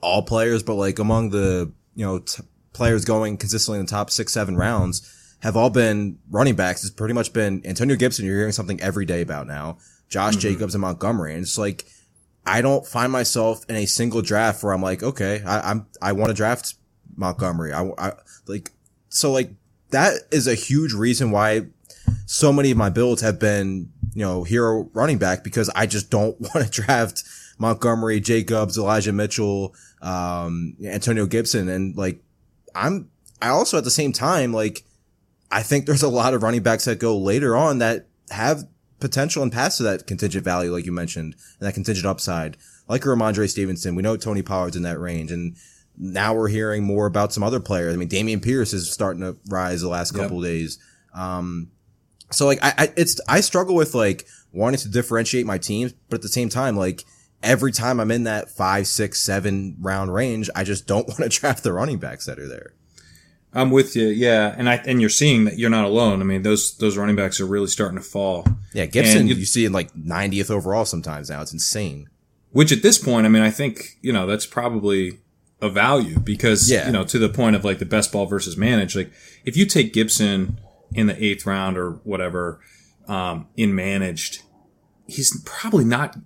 all 0.00 0.22
players, 0.22 0.62
but 0.62 0.74
like 0.74 0.98
among 0.98 1.30
the 1.30 1.72
you 1.96 2.04
know 2.06 2.20
t- 2.20 2.42
players 2.74 3.06
going 3.06 3.38
consistently 3.38 3.78
in 3.78 3.86
the 3.86 3.90
top 3.90 4.10
six, 4.10 4.34
seven 4.34 4.56
rounds 4.56 5.36
have 5.40 5.56
all 5.56 5.70
been 5.70 6.18
running 6.30 6.54
backs. 6.54 6.84
It's 6.84 6.92
pretty 6.92 7.14
much 7.14 7.32
been 7.32 7.62
Antonio 7.64 7.96
Gibson. 7.96 8.26
You're 8.26 8.36
hearing 8.36 8.52
something 8.52 8.80
every 8.82 9.06
day 9.06 9.22
about 9.22 9.46
now. 9.46 9.78
Josh 10.10 10.36
Jacobs 10.36 10.74
and 10.74 10.82
Montgomery, 10.82 11.32
and 11.32 11.42
it's 11.42 11.56
like 11.56 11.86
I 12.46 12.60
don't 12.60 12.86
find 12.86 13.10
myself 13.10 13.64
in 13.68 13.76
a 13.76 13.86
single 13.86 14.20
draft 14.20 14.62
where 14.62 14.72
I'm 14.72 14.82
like, 14.82 15.02
okay, 15.02 15.42
I, 15.44 15.70
I'm 15.70 15.86
I 16.02 16.12
want 16.12 16.28
to 16.28 16.34
draft 16.34 16.74
Montgomery. 17.16 17.72
I, 17.72 17.90
I 17.98 18.12
like 18.46 18.70
so 19.08 19.32
like 19.32 19.50
that 19.90 20.14
is 20.30 20.46
a 20.46 20.54
huge 20.54 20.92
reason 20.92 21.30
why 21.30 21.66
so 22.26 22.52
many 22.52 22.70
of 22.70 22.76
my 22.76 22.90
builds 22.90 23.22
have 23.22 23.38
been, 23.38 23.90
you 24.12 24.24
know, 24.24 24.44
hero 24.44 24.90
running 24.92 25.18
back 25.18 25.44
because 25.44 25.70
I 25.74 25.86
just 25.86 26.10
don't 26.10 26.38
want 26.54 26.66
to 26.66 26.70
draft 26.70 27.22
Montgomery, 27.58 28.20
Jacobs, 28.20 28.76
Elijah 28.76 29.12
Mitchell, 29.12 29.74
um, 30.02 30.76
Antonio 30.84 31.26
Gibson. 31.26 31.68
And 31.68 31.96
like, 31.96 32.22
I'm, 32.74 33.10
I 33.40 33.48
also 33.48 33.78
at 33.78 33.84
the 33.84 33.90
same 33.90 34.12
time, 34.12 34.52
like, 34.52 34.84
I 35.50 35.62
think 35.62 35.86
there's 35.86 36.02
a 36.02 36.08
lot 36.08 36.34
of 36.34 36.42
running 36.42 36.62
backs 36.62 36.84
that 36.86 36.98
go 36.98 37.16
later 37.16 37.56
on 37.56 37.78
that 37.78 38.06
have 38.30 38.64
potential 39.00 39.42
and 39.42 39.52
pass 39.52 39.76
to 39.76 39.82
that 39.84 40.06
contingent 40.06 40.44
value, 40.44 40.72
like 40.72 40.86
you 40.86 40.92
mentioned, 40.92 41.34
and 41.60 41.66
that 41.66 41.74
contingent 41.74 42.06
upside, 42.06 42.56
like 42.88 43.02
Rhamondre 43.02 43.48
Stevenson. 43.48 43.94
We 43.94 44.02
know 44.02 44.16
Tony 44.16 44.42
Pollard's 44.42 44.76
in 44.76 44.82
that 44.82 44.98
range. 44.98 45.30
And 45.30 45.56
now 45.96 46.34
we're 46.34 46.48
hearing 46.48 46.82
more 46.82 47.06
about 47.06 47.32
some 47.32 47.42
other 47.42 47.60
players. 47.60 47.94
I 47.94 47.96
mean, 47.96 48.08
Dameon 48.08 48.42
Pierce 48.42 48.72
is 48.72 48.90
starting 48.90 49.22
to 49.22 49.36
rise 49.48 49.80
the 49.80 49.88
last 49.88 50.14
Yep. 50.14 50.22
couple 50.22 50.38
of 50.38 50.44
days. 50.44 50.78
Um, 51.14 51.70
so 52.30 52.46
like 52.46 52.58
I, 52.62 52.72
I 52.76 52.92
it's 52.96 53.20
I 53.28 53.40
struggle 53.40 53.76
with 53.76 53.94
like 53.94 54.26
wanting 54.52 54.80
to 54.80 54.88
differentiate 54.88 55.46
my 55.46 55.58
teams, 55.58 55.92
but 56.08 56.16
at 56.16 56.22
the 56.22 56.28
same 56.28 56.48
time, 56.48 56.76
like 56.76 57.04
every 57.44 57.72
time 57.72 58.00
I'm 58.00 58.10
in 58.10 58.24
that 58.24 58.50
five, 58.50 58.86
six, 58.86 59.20
seven 59.20 59.76
round 59.80 60.12
range, 60.12 60.50
I 60.54 60.64
just 60.64 60.86
don't 60.86 61.06
want 61.08 61.20
to 61.20 61.28
draft 61.28 61.62
the 61.62 61.72
running 61.72 61.98
backs 61.98 62.26
that 62.26 62.38
are 62.38 62.48
there. 62.48 62.74
I'm 63.52 63.70
with 63.70 63.94
you. 63.94 64.06
Yeah. 64.08 64.52
And 64.58 64.68
I, 64.68 64.76
and 64.76 65.00
you're 65.00 65.08
seeing 65.10 65.44
that 65.44 65.58
you're 65.58 65.70
not 65.70 65.84
alone. 65.84 66.20
I 66.20 66.24
mean, 66.24 66.42
those, 66.42 66.76
those 66.78 66.96
running 66.96 67.14
backs 67.14 67.40
are 67.40 67.46
really 67.46 67.68
starting 67.68 67.96
to 67.98 68.02
fall. 68.04 68.44
Yeah, 68.72 68.86
Gibson, 68.86 69.28
you, 69.28 69.36
you- 69.36 69.44
see 69.44 69.64
in 69.64 69.72
like 69.72 69.92
90th 69.94 70.50
overall 70.50 70.84
sometimes 70.84 71.30
now. 71.30 71.40
It's 71.40 71.52
insane. 71.52 72.08
Which 72.50 72.72
at 72.72 72.82
this 72.82 72.98
point, 72.98 73.26
I 73.26 73.28
mean, 73.28 73.42
I 73.42 73.50
think, 73.50 73.96
you 74.00 74.12
know, 74.12 74.26
that's 74.26 74.46
probably 74.46 75.18
a 75.62 75.68
value 75.68 76.18
because, 76.18 76.68
Yeah. 76.70 76.86
you 76.86 76.92
know, 76.92 77.04
to 77.04 77.18
the 77.18 77.28
point 77.28 77.54
of 77.56 77.64
like 77.64 77.78
the 77.78 77.84
best 77.86 78.10
ball 78.12 78.26
versus 78.26 78.56
managed, 78.56 78.96
like 78.96 79.12
if 79.44 79.56
you 79.56 79.66
take 79.66 79.92
Gibson 79.92 80.58
in 80.92 81.06
the 81.06 81.24
eighth 81.24 81.46
round 81.46 81.76
or 81.78 81.92
whatever, 82.04 82.60
um, 83.06 83.46
in 83.56 83.74
managed, 83.74 84.42
he's 85.06 85.40
probably 85.44 85.84
not 85.84 86.16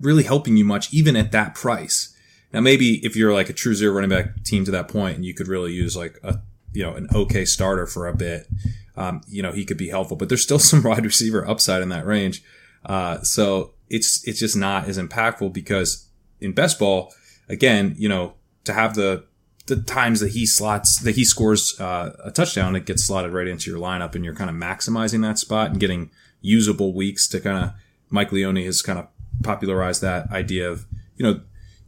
really 0.00 0.22
helping 0.22 0.56
you 0.56 0.64
much, 0.64 0.92
even 0.92 1.16
at 1.16 1.32
that 1.32 1.54
price. 1.54 2.14
Now, 2.52 2.60
maybe 2.60 3.04
if 3.04 3.16
you're 3.16 3.32
like 3.32 3.50
a 3.50 3.52
true 3.52 3.74
zero 3.74 3.94
running 3.94 4.10
back 4.10 4.42
team 4.44 4.64
to 4.64 4.70
that 4.70 4.88
point 4.88 5.16
and 5.16 5.24
you 5.24 5.34
could 5.34 5.48
really 5.48 5.72
use 5.72 5.96
like 5.96 6.18
a, 6.22 6.40
you 6.72 6.82
know, 6.82 6.94
an 6.94 7.08
okay 7.14 7.44
starter 7.44 7.86
for 7.86 8.06
a 8.06 8.16
bit, 8.16 8.48
um, 8.96 9.20
you 9.28 9.42
know, 9.42 9.52
he 9.52 9.64
could 9.64 9.76
be 9.76 9.88
helpful, 9.88 10.16
but 10.16 10.28
there's 10.28 10.42
still 10.42 10.58
some 10.58 10.82
wide 10.82 11.04
receiver 11.04 11.46
upside 11.46 11.82
in 11.82 11.88
that 11.90 12.06
range. 12.06 12.42
Uh, 12.84 13.20
so 13.22 13.74
it's, 13.90 14.26
it's 14.26 14.38
just 14.38 14.56
not 14.56 14.88
as 14.88 14.98
impactful 14.98 15.52
because 15.52 16.08
in 16.40 16.52
best 16.52 16.78
ball, 16.78 17.12
again, 17.48 17.94
you 17.98 18.08
know, 18.08 18.34
to 18.64 18.72
have 18.72 18.94
the, 18.94 19.24
the 19.66 19.76
times 19.76 20.20
that 20.20 20.30
he 20.30 20.46
slots, 20.46 21.00
that 21.00 21.14
he 21.14 21.24
scores, 21.24 21.78
uh, 21.78 22.16
a 22.24 22.30
touchdown, 22.30 22.74
it 22.76 22.86
gets 22.86 23.04
slotted 23.04 23.32
right 23.32 23.48
into 23.48 23.70
your 23.70 23.78
lineup 23.78 24.14
and 24.14 24.24
you're 24.24 24.34
kind 24.34 24.48
of 24.48 24.56
maximizing 24.56 25.20
that 25.22 25.38
spot 25.38 25.70
and 25.70 25.80
getting 25.80 26.10
usable 26.40 26.94
weeks 26.94 27.28
to 27.28 27.40
kind 27.40 27.64
of, 27.64 27.72
Mike 28.10 28.32
Leone 28.32 28.56
has 28.56 28.80
kind 28.80 28.98
of 28.98 29.06
popularized 29.42 30.02
that 30.02 30.30
idea 30.30 30.70
of, 30.70 30.86
you 31.16 31.24
know, 31.24 31.40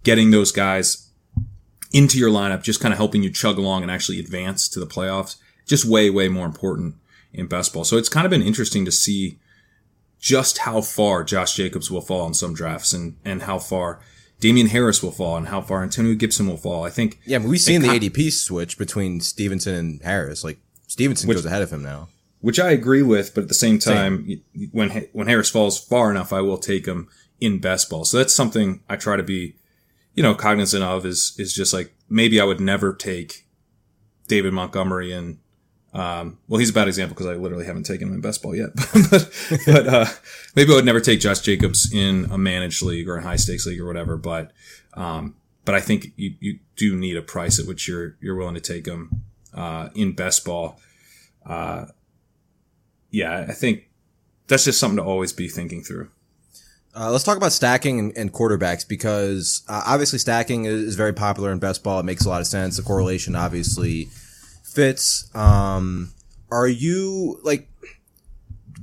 getting 0.05 0.31
those 0.31 0.53
guys 0.53 1.09
into 1.93 2.19
your 2.19 2.31
lineup, 2.31 2.63
just 2.63 2.81
kind 2.81 2.93
of 2.93 2.99
helping 2.99 3.23
you 3.23 3.31
chug 3.31 3.59
along 3.59 3.83
and 3.83 3.91
actually 3.91 4.19
advance 4.21 4.69
to 4.69 4.81
the 4.81 4.87
playoffs. 4.87 5.37
Just 5.67 5.85
way, 5.85 6.11
way 6.11 6.29
more 6.29 6.47
important. 6.47 6.95
in 7.33 7.47
best 7.47 7.73
ball. 7.73 7.85
So 7.85 7.97
it's 7.97 8.09
kind 8.09 8.27
of 8.27 8.31
been 8.31 8.43
interesting 8.43 8.85
to 8.85 8.91
see 8.91 9.39
just 10.19 10.59
how 10.59 10.81
far 10.81 11.23
Josh 11.25 11.55
Jacobs 11.55 11.91
will 11.91 12.01
fall 12.01 12.27
in 12.27 12.35
some 12.35 12.55
drafts 12.55 12.93
and, 12.93 13.17
and 13.25 13.43
how 13.43 13.59
far 13.61 14.01
Damien 14.41 14.67
Harris 14.67 15.03
will 15.03 15.13
fall 15.13 15.37
and 15.37 15.47
how 15.49 15.61
far 15.61 15.83
Antonio 15.83 16.15
Gibson 16.15 16.47
will 16.49 16.57
fall. 16.57 16.85
I 16.85 16.91
think. 16.91 17.21
Yeah, 17.25 17.39
we've 17.39 17.61
seen 17.61 17.83
the 17.83 17.89
ADP 17.89 18.33
switch 18.33 18.79
between 18.79 19.21
Stevenson 19.21 19.75
and 19.75 20.03
Harris. 20.03 20.43
Like 20.45 20.59
Stevenson 20.89 21.29
Which- 21.29 21.37
goes 21.39 21.47
ahead 21.47 21.63
of 21.63 21.71
him 21.73 21.83
now. 21.83 22.09
which 22.41 22.59
I 22.59 22.71
agree 22.73 23.03
with, 23.03 23.35
but 23.35 23.43
at 23.43 23.49
the 23.49 23.55
same 23.55 23.79
time, 23.79 24.25
y- 24.29 24.41
when 24.73 24.91
when 25.13 25.27
Harris 25.29 25.51
falls 25.51 25.79
far 25.79 26.11
enough, 26.11 26.33
I 26.33 26.41
will 26.41 26.59
take 26.59 26.87
him 26.87 27.09
in 27.41 27.59
best 27.59 27.91
ball. 27.91 28.05
So 28.05 28.19
that's 28.19 28.35
something 28.35 28.83
I 28.89 28.97
try 28.97 29.17
to 29.17 29.23
be, 29.23 29.57
you 30.15 30.23
know, 30.23 30.35
cognizant 30.35 30.85
of. 30.85 31.07
Is 31.07 31.35
is 31.39 31.53
just 31.55 31.73
like 31.73 31.95
maybe 32.09 32.41
I 32.41 32.45
would 32.45 32.61
never 32.61 32.93
take 32.93 33.47
David 34.29 34.53
Montgomery 34.53 35.13
and. 35.13 35.39
Um, 35.93 36.39
well, 36.47 36.61
he's 36.61 36.71
a 36.71 36.73
bad 36.73 36.87
example 36.87 37.17
because 37.17 37.27
I 37.27 37.35
literally 37.35 37.67
haven't 37.67 37.83
taken 37.83 38.07
him 38.07 38.15
in 38.15 38.21
best 38.21 38.45
ball 38.45 38.55
yet, 38.55 38.69
but, 39.11 39.29
but, 39.67 39.89
uh, 39.89 40.07
maybe 40.55 40.71
I 40.71 40.77
would 40.77 40.85
never 40.85 41.01
take 41.01 41.19
Josh 41.19 41.41
Jacobs 41.41 41.93
in 41.93 42.29
a 42.31 42.39
managed 42.39 42.81
league 42.83 43.09
or 43.09 43.17
a 43.17 43.23
high 43.23 43.35
stakes 43.35 43.67
league 43.67 43.81
or 43.81 43.89
whatever. 43.89 44.17
But, 44.17 44.53
um, 44.95 45.35
but 45.65 45.75
I 45.75 45.81
think 45.81 46.13
you, 46.15 46.37
you 46.39 46.59
do 46.77 46.95
need 46.95 47.17
a 47.17 47.23
price 47.23 47.59
at 47.59 47.67
which 47.67 47.89
you're, 47.89 48.15
you're 48.21 48.37
willing 48.37 48.55
to 48.55 48.61
take 48.61 48.87
him, 48.87 49.25
uh, 49.53 49.89
in 49.97 50.13
best 50.13 50.45
ball. 50.45 50.79
Uh, 51.45 51.87
yeah, 53.11 53.47
I 53.49 53.53
think 53.53 53.91
that's 54.47 54.67
just 54.67 54.79
something 54.79 54.99
to 54.99 55.03
always 55.03 55.33
be 55.33 55.49
thinking 55.49 55.83
through. 55.83 56.09
Uh, 56.95 57.11
let's 57.11 57.23
talk 57.23 57.37
about 57.37 57.53
stacking 57.53 57.99
and, 57.99 58.17
and 58.17 58.33
quarterbacks 58.33 58.87
because 58.87 59.63
uh, 59.69 59.83
obviously 59.87 60.19
stacking 60.19 60.65
is, 60.65 60.83
is 60.83 60.97
very 60.97 61.13
popular 61.13 61.53
in 61.53 61.59
best 61.59 61.85
ball. 61.85 62.01
It 62.01 62.05
makes 62.05 62.25
a 62.25 62.29
lot 62.29 62.41
of 62.41 62.47
sense. 62.47 62.77
The 62.77 62.83
correlation 62.83 63.37
obviously 63.37 64.09
fits. 64.65 65.35
Um, 65.35 66.13
are 66.51 66.69
you 66.69 67.41
like? 67.45 67.69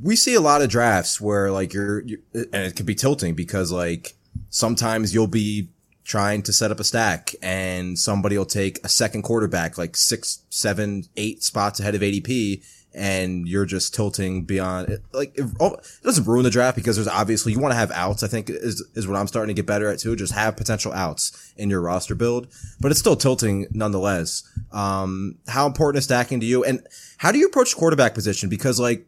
We 0.02 0.16
see 0.16 0.36
a 0.36 0.42
lot 0.42 0.62
of 0.62 0.70
drafts 0.70 1.20
where 1.20 1.52
like 1.52 1.74
you're, 1.74 2.02
you 2.02 2.22
and 2.34 2.54
it 2.54 2.76
can 2.76 2.86
be 2.86 2.96
tilting 2.96 3.34
because 3.34 3.72
like 3.72 4.14
sometimes 4.50 5.14
you'll 5.14 5.28
be 5.28 5.70
trying 6.04 6.42
to 6.42 6.54
set 6.54 6.72
up 6.72 6.80
a 6.80 6.84
stack 6.86 7.36
and 7.42 8.00
somebody 8.00 8.38
will 8.38 8.46
take 8.46 8.80
a 8.86 8.90
second 8.90 9.24
quarterback 9.24 9.78
like 9.78 9.98
six, 9.98 10.44
seven, 10.50 11.04
eight 11.18 11.44
spots 11.44 11.82
ahead 11.82 11.96
of 11.96 12.02
ADP 12.02 12.64
and 12.98 13.48
you're 13.48 13.66
just 13.66 13.94
tilting 13.94 14.44
beyond 14.44 15.00
like 15.14 15.38
it, 15.38 15.46
oh, 15.60 15.74
it 15.76 16.04
doesn't 16.04 16.26
ruin 16.26 16.44
the 16.44 16.50
draft 16.50 16.76
because 16.76 16.98
there's 16.98 17.08
obviously 17.08 17.54
you 17.54 17.60
want 17.60 17.72
to 17.72 17.78
have 17.78 17.92
outs 17.92 18.24
i 18.24 18.28
think 18.28 18.50
is 18.50 18.84
is 18.96 19.08
what 19.08 19.16
i'm 19.16 19.28
starting 19.28 19.56
to 19.56 19.60
get 19.60 19.68
better 19.68 19.88
at 19.88 20.00
too 20.00 20.16
just 20.16 20.34
have 20.34 20.58
potential 20.58 20.92
outs 20.94 21.54
in 21.58 21.70
your 21.70 21.80
roster 21.80 22.16
build 22.16 22.48
but 22.80 22.92
it's 22.92 23.00
still 23.00 23.16
tilting 23.16 23.68
nonetheless. 23.72 24.44
Um 24.72 25.38
how 25.48 25.66
important 25.66 26.00
is 26.00 26.06
stacking 26.06 26.40
to 26.40 26.46
you? 26.46 26.64
And 26.64 26.86
how 27.18 27.32
do 27.32 27.38
you 27.38 27.48
approach 27.48 27.76
quarterback 27.76 28.14
position? 28.14 28.50
Because 28.50 28.80
like 28.80 29.06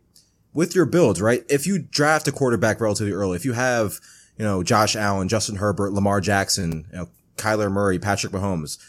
with 0.54 0.74
your 0.76 0.86
builds 0.86 1.22
right 1.22 1.44
if 1.48 1.68
you 1.68 1.78
draft 1.78 2.28
a 2.28 2.32
quarterback 2.32 2.82
relatively 2.82 3.14
early 3.14 3.36
if 3.36 3.46
you 3.46 3.54
have 3.54 4.00
you 4.36 4.44
know 4.44 4.64
josh 4.64 4.96
allen 4.96 5.28
justin 5.28 5.58
herbert 5.58 5.94
lamar 5.94 6.20
jackson 6.20 6.88
you 6.92 6.98
know 6.98 7.08
kyler 7.38 7.72
murray 7.72 8.00
patrick 8.00 8.34
mahomes 8.34 8.80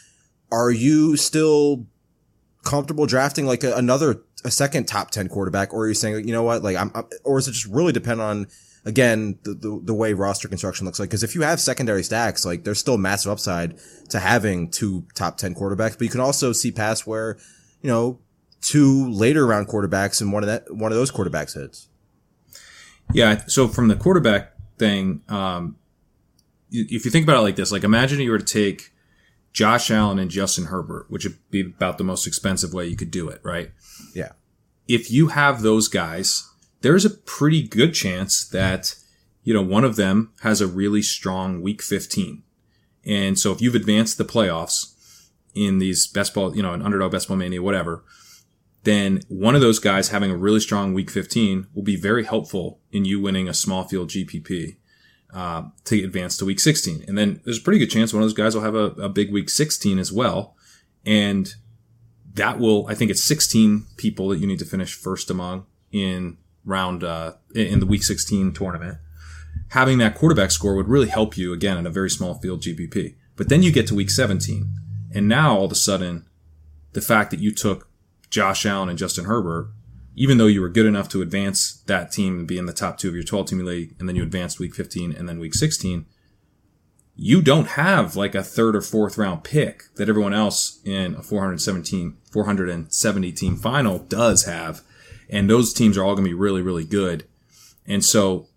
are 0.51 0.71
you 0.71 1.19
still 1.19 1.85
comfortable 2.65 3.05
drafting 3.05 3.45
like 3.45 3.63
a, 3.63 3.75
another 3.75 4.23
a 4.45 4.51
second 4.51 4.87
top 4.87 5.11
10 5.11 5.29
quarterback 5.29 5.75
or 5.75 5.83
are 5.83 5.89
you 5.89 5.95
saying 5.95 6.27
you 6.27 6.33
know 6.33 6.43
what 6.43 6.63
like 6.63 6.77
I'm, 6.77 6.93
or 7.25 7.39
is 7.39 7.49
it 7.49 7.53
just 7.53 7.67
really 7.67 7.93
depend 7.93 8.21
on 8.21 8.47
again 8.85 9.39
the, 9.43 9.53
the, 9.55 9.81
the 9.85 9.95
way 9.95 10.15
roster 10.15 10.49
construction 10.49 10.87
looks 10.87 10.99
like 10.99 11.11
because 11.11 11.23
if 11.23 11.35
you 11.35 11.43
have 11.43 11.61
secondary 11.61 12.03
stacks 12.03 12.45
like 12.47 12.65
there's 12.65 12.79
still 12.79 12.97
massive 12.97 13.33
upside 13.33 13.79
to 14.09 14.19
having 14.19 14.71
two 14.71 15.05
top 15.15 15.37
10 15.37 15.55
quarterbacks 15.55 15.93
but 15.93 16.03
you 16.03 16.09
can 16.09 16.21
also 16.21 16.53
see 16.53 16.73
past 16.73 17.07
where 17.07 17.37
you 17.83 17.91
know 17.91 18.19
two 18.63 19.11
later 19.11 19.47
round 19.47 19.69
quarterbacks 19.69 20.21
and 20.21 20.33
one 20.33 20.43
of 20.43 20.47
that 20.47 20.75
one 20.75 20.91
of 20.91 20.97
those 20.97 21.11
quarterbacks 21.11 21.55
hits 21.55 21.89
Yeah. 23.13 23.43
So 23.47 23.69
from 23.69 23.89
the 23.89 23.97
quarterback 23.97 24.53
thing, 24.79 25.23
um, 25.29 25.77
if 26.71 27.05
you 27.05 27.11
think 27.11 27.25
about 27.25 27.39
it 27.39 27.43
like 27.43 27.57
this, 27.57 27.73
like 27.73 27.85
imagine 27.85 28.21
you 28.21 28.31
were 28.31 28.39
to 28.39 28.45
take 28.45 28.93
Josh 29.53 29.91
Allen 29.91 30.19
and 30.19 30.31
Justin 30.31 30.67
Herbert, 30.67 31.07
which 31.09 31.25
would 31.25 31.39
be 31.51 31.61
about 31.61 31.99
the 31.99 32.05
most 32.05 32.27
expensive 32.27 32.73
way 32.73 32.87
you 32.87 32.97
could 32.97 33.11
do 33.11 33.29
it, 33.29 33.41
right? 33.43 33.73
If 34.93 35.09
you 35.09 35.29
have 35.29 35.63
those 35.63 35.87
guys, 35.87 36.49
there's 36.81 37.05
a 37.05 37.11
pretty 37.11 37.63
good 37.63 37.95
chance 37.95 38.45
that, 38.49 38.97
you 39.45 39.55
know, 39.55 39.63
one 39.63 39.85
of 39.85 39.95
them 39.95 40.33
has 40.43 40.61
a 40.61 40.67
really 40.67 41.01
strong 41.01 41.63
week 41.63 41.81
15. 41.81 42.43
And 43.07 43.39
so 43.39 43.53
if 43.53 43.61
you've 43.61 43.77
advanced 43.77 44.19
the 44.19 44.25
playoffs 44.25 45.29
in 45.55 45.79
these 45.79 46.09
best 46.09 46.35
ball, 46.35 46.57
you 46.57 46.63
know, 46.63 46.73
an 46.73 46.83
underdog 46.83 47.13
best 47.13 47.29
ball 47.29 47.37
mania, 47.37 47.63
whatever, 47.63 48.03
then 48.83 49.21
one 49.29 49.55
of 49.55 49.61
those 49.61 49.79
guys 49.79 50.09
having 50.09 50.33
a 50.33 50.37
really 50.37 50.59
strong 50.59 50.93
week 50.93 51.09
15 51.09 51.69
will 51.73 51.85
be 51.85 51.95
very 51.95 52.25
helpful 52.25 52.81
in 52.91 53.05
you 53.05 53.21
winning 53.21 53.49
a 53.49 53.55
small 53.55 53.85
field 53.85 54.09
GPP 54.09 54.77
uh, 55.33 55.63
to 55.85 56.03
advance 56.03 56.37
to 56.39 56.45
week 56.45 56.59
16. 56.59 57.05
And 57.07 57.17
then 57.17 57.41
there's 57.45 57.59
a 57.59 57.63
pretty 57.63 57.79
good 57.79 57.93
chance 57.93 58.13
one 58.13 58.25
of 58.25 58.29
those 58.29 58.35
guys 58.35 58.57
will 58.57 58.63
have 58.63 58.75
a, 58.75 58.87
a 59.01 59.09
big 59.09 59.33
week 59.33 59.51
16 59.51 60.01
as 60.01 60.11
well. 60.11 60.57
And 61.07 61.55
that 62.35 62.59
will, 62.59 62.87
I 62.89 62.95
think 62.95 63.11
it's 63.11 63.23
16 63.23 63.87
people 63.97 64.29
that 64.29 64.39
you 64.39 64.47
need 64.47 64.59
to 64.61 64.65
finish 64.65 64.95
first 64.95 65.31
among 65.31 65.67
in 65.91 66.39
round, 66.65 67.03
uh, 67.03 67.35
in 67.55 67.81
the 67.81 67.87
week 67.87 68.03
16 68.03 68.53
tournament. 68.53 68.99
Having 69.69 69.99
that 69.99 70.15
quarterback 70.15 70.51
score 70.51 70.75
would 70.75 70.89
really 70.89 71.09
help 71.09 71.37
you 71.37 71.53
again 71.53 71.77
in 71.77 71.87
a 71.87 71.91
very 71.91 72.11
small 72.11 72.35
field 72.35 72.63
GPP. 72.63 73.17
But 73.37 73.49
then 73.49 73.63
you 73.63 73.73
get 73.73 73.87
to 73.89 73.95
week 73.95 74.11
17 74.11 74.69
and 75.13 75.29
now 75.29 75.57
all 75.57 75.65
of 75.65 75.73
a 75.73 75.77
sudden 75.77 76.27
the 76.93 77.01
fact 77.01 77.31
that 77.31 77.41
you 77.41 77.53
took 77.53 77.89
Josh 78.31 78.65
Allen 78.65 78.89
and 78.89 78.99
Justin 78.99 79.25
Herbert, 79.25 79.71
even 80.15 80.39
though 80.39 80.47
you 80.47 80.61
were 80.61 80.69
good 80.69 80.87
enough 80.87 81.09
to 81.11 81.23
advance 81.23 81.83
that 81.87 82.13
team 82.13 82.41
and 82.41 82.47
be 82.47 82.59
in 82.59 82.67
the 82.67 82.73
top 82.73 82.99
two 82.99 83.09
of 83.09 83.15
your 83.15 83.25
12 83.25 83.47
team 83.47 83.65
league, 83.65 83.95
and 83.99 84.09
then 84.09 84.17
you 84.17 84.23
advanced 84.23 84.59
week 84.59 84.75
15 84.75 85.13
and 85.13 85.29
then 85.29 85.39
week 85.39 85.55
16, 85.55 86.07
you 87.23 87.43
don't 87.43 87.67
have 87.67 88.17
like 88.17 88.35
a 88.35 88.43
third 88.43 88.75
or 88.75 88.81
fourth 88.81 89.19
round 89.19 89.45
pick 89.45 89.95
that 89.97 90.09
everyone 90.09 90.33
else 90.33 90.81
in 90.87 91.15
a 91.17 91.23
417, 91.23 92.17
470 92.33 93.33
team 93.33 93.57
final 93.57 93.99
does 93.99 94.47
have. 94.47 94.81
And 95.29 95.49
those 95.49 95.75
teams 95.75 95.99
are 95.99 96.03
all 96.03 96.15
going 96.15 96.25
to 96.25 96.31
be 96.31 96.35
really, 96.35 96.63
really 96.63 96.87
good. 96.87 97.29
And 97.87 98.03
so 98.03 98.49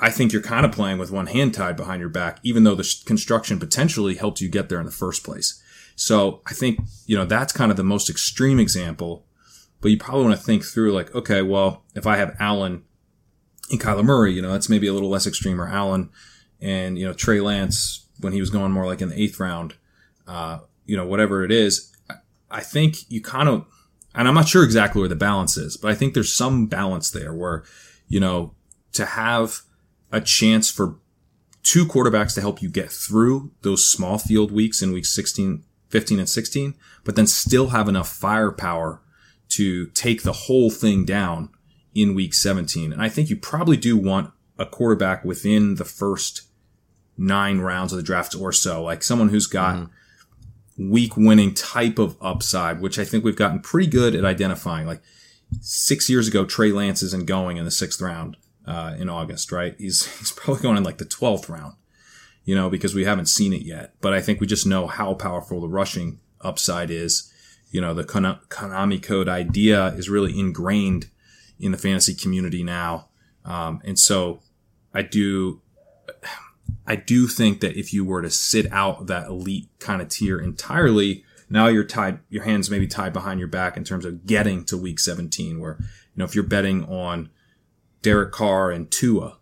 I 0.00 0.10
think 0.10 0.32
you're 0.32 0.42
kind 0.42 0.66
of 0.66 0.72
playing 0.72 0.98
with 0.98 1.12
one 1.12 1.28
hand 1.28 1.54
tied 1.54 1.76
behind 1.76 2.00
your 2.00 2.08
back, 2.08 2.40
even 2.42 2.64
though 2.64 2.74
the 2.74 3.02
construction 3.06 3.60
potentially 3.60 4.16
helped 4.16 4.40
you 4.40 4.48
get 4.48 4.68
there 4.68 4.80
in 4.80 4.86
the 4.86 4.90
first 4.90 5.22
place. 5.22 5.62
So 5.94 6.42
I 6.44 6.54
think, 6.54 6.80
you 7.06 7.16
know, 7.16 7.24
that's 7.24 7.52
kind 7.52 7.70
of 7.70 7.76
the 7.76 7.84
most 7.84 8.10
extreme 8.10 8.58
example, 8.58 9.26
but 9.80 9.92
you 9.92 9.96
probably 9.96 10.24
want 10.24 10.36
to 10.36 10.44
think 10.44 10.64
through 10.64 10.92
like, 10.92 11.14
okay, 11.14 11.42
well, 11.42 11.84
if 11.94 12.04
I 12.04 12.16
have 12.16 12.34
Allen 12.40 12.82
and 13.70 13.80
Kyler 13.80 14.04
Murray, 14.04 14.32
you 14.32 14.42
know, 14.42 14.50
that's 14.50 14.68
maybe 14.68 14.88
a 14.88 14.92
little 14.92 15.08
less 15.08 15.28
extreme 15.28 15.60
or 15.60 15.68
Allen 15.68 16.10
and, 16.60 16.98
you 16.98 17.06
know, 17.06 17.12
Trey 17.12 17.40
Lance 17.40 18.06
when 18.20 18.32
he 18.32 18.40
was 18.40 18.50
going 18.50 18.72
more 18.72 18.86
like 18.86 19.00
in 19.00 19.08
the 19.08 19.20
eighth 19.20 19.38
round, 19.40 19.74
uh, 20.26 20.60
you 20.86 20.96
know, 20.96 21.06
whatever 21.06 21.44
it 21.44 21.52
is. 21.52 21.92
I- 22.50 22.62
think 22.62 23.10
you 23.10 23.20
kind 23.20 23.48
of, 23.48 23.66
and 24.14 24.26
I'm 24.26 24.34
not 24.34 24.48
sure 24.48 24.64
exactly 24.64 25.00
where 25.00 25.08
the 25.08 25.14
balance 25.16 25.56
is, 25.56 25.76
but 25.76 25.90
I 25.90 25.94
think 25.94 26.14
there's 26.14 26.34
some 26.34 26.66
balance 26.66 27.10
there 27.10 27.32
where, 27.32 27.64
you 28.08 28.20
know, 28.20 28.54
to 28.92 29.04
have 29.04 29.62
a 30.10 30.20
chance 30.20 30.70
for 30.70 30.96
two 31.62 31.84
quarterbacks 31.84 32.34
to 32.34 32.40
help 32.40 32.62
you 32.62 32.70
get 32.70 32.90
through 32.90 33.50
those 33.62 33.84
small 33.84 34.18
field 34.18 34.50
weeks 34.50 34.80
in 34.80 34.92
weeks 34.92 35.14
16, 35.14 35.62
15 35.90 36.18
and 36.18 36.28
16, 36.28 36.74
but 37.04 37.14
then 37.16 37.26
still 37.26 37.68
have 37.68 37.88
enough 37.88 38.08
firepower 38.08 39.02
to 39.50 39.86
take 39.88 40.22
the 40.22 40.32
whole 40.32 40.70
thing 40.70 41.04
down 41.04 41.50
in 41.94 42.14
week 42.14 42.34
17. 42.34 42.92
And 42.92 43.02
I 43.02 43.08
think 43.08 43.30
you 43.30 43.36
probably 43.36 43.76
do 43.76 43.96
want 43.96 44.32
a 44.58 44.66
quarterback 44.66 45.24
within 45.24 45.76
the 45.76 45.84
first 45.84 46.47
nine 47.18 47.58
rounds 47.58 47.92
of 47.92 47.96
the 47.96 48.02
draft 48.02 48.34
or 48.34 48.52
so, 48.52 48.82
like 48.82 49.02
someone 49.02 49.28
who's 49.28 49.46
got 49.46 49.90
week 50.78 51.16
winning 51.16 51.52
type 51.52 51.98
of 51.98 52.16
upside, 52.20 52.80
which 52.80 52.98
I 52.98 53.04
think 53.04 53.24
we've 53.24 53.36
gotten 53.36 53.60
pretty 53.60 53.88
good 53.88 54.14
at 54.14 54.24
identifying. 54.24 54.86
Like 54.86 55.02
six 55.60 56.08
years 56.08 56.28
ago, 56.28 56.44
Trey 56.44 56.72
Lance 56.72 57.02
isn't 57.02 57.26
going 57.26 57.56
in 57.56 57.64
the 57.64 57.70
sixth 57.70 58.00
round 58.00 58.36
uh, 58.66 58.94
in 58.98 59.08
August, 59.08 59.50
right? 59.50 59.74
He's 59.78 60.06
he's 60.18 60.30
probably 60.30 60.62
going 60.62 60.76
in 60.76 60.84
like 60.84 60.98
the 60.98 61.04
twelfth 61.04 61.48
round, 61.48 61.74
you 62.44 62.54
know, 62.54 62.70
because 62.70 62.94
we 62.94 63.04
haven't 63.04 63.26
seen 63.26 63.52
it 63.52 63.62
yet. 63.62 63.94
But 64.00 64.14
I 64.14 64.20
think 64.20 64.40
we 64.40 64.46
just 64.46 64.66
know 64.66 64.86
how 64.86 65.14
powerful 65.14 65.60
the 65.60 65.68
rushing 65.68 66.20
upside 66.40 66.90
is. 66.90 67.32
You 67.70 67.82
know, 67.82 67.92
the 67.92 68.04
Konami 68.04 69.02
code 69.02 69.28
idea 69.28 69.88
is 69.88 70.08
really 70.08 70.38
ingrained 70.38 71.08
in 71.60 71.72
the 71.72 71.78
fantasy 71.78 72.14
community 72.14 72.62
now, 72.62 73.08
um, 73.44 73.82
and 73.84 73.98
so 73.98 74.40
I 74.94 75.02
do. 75.02 75.60
I 76.88 76.96
do 76.96 77.28
think 77.28 77.60
that 77.60 77.78
if 77.78 77.92
you 77.92 78.04
were 78.04 78.22
to 78.22 78.30
sit 78.30 78.70
out 78.72 79.06
that 79.06 79.28
elite 79.28 79.68
kind 79.78 80.02
of 80.02 80.08
tier 80.08 80.38
entirely, 80.38 81.24
now 81.50 81.68
you're 81.68 81.84
tied, 81.84 82.20
your 82.30 82.44
hands 82.44 82.70
may 82.70 82.78
be 82.78 82.86
tied 82.86 83.12
behind 83.12 83.38
your 83.38 83.48
back 83.48 83.76
in 83.76 83.84
terms 83.84 84.04
of 84.04 84.26
getting 84.26 84.64
to 84.64 84.76
week 84.76 84.98
17, 84.98 85.60
where, 85.60 85.76
you 85.78 85.86
know, 86.16 86.24
if 86.24 86.34
you're 86.34 86.44
betting 86.44 86.84
on 86.86 87.30
Derek 88.02 88.32
Carr 88.32 88.70
and 88.70 88.90
Tua, 88.90 89.36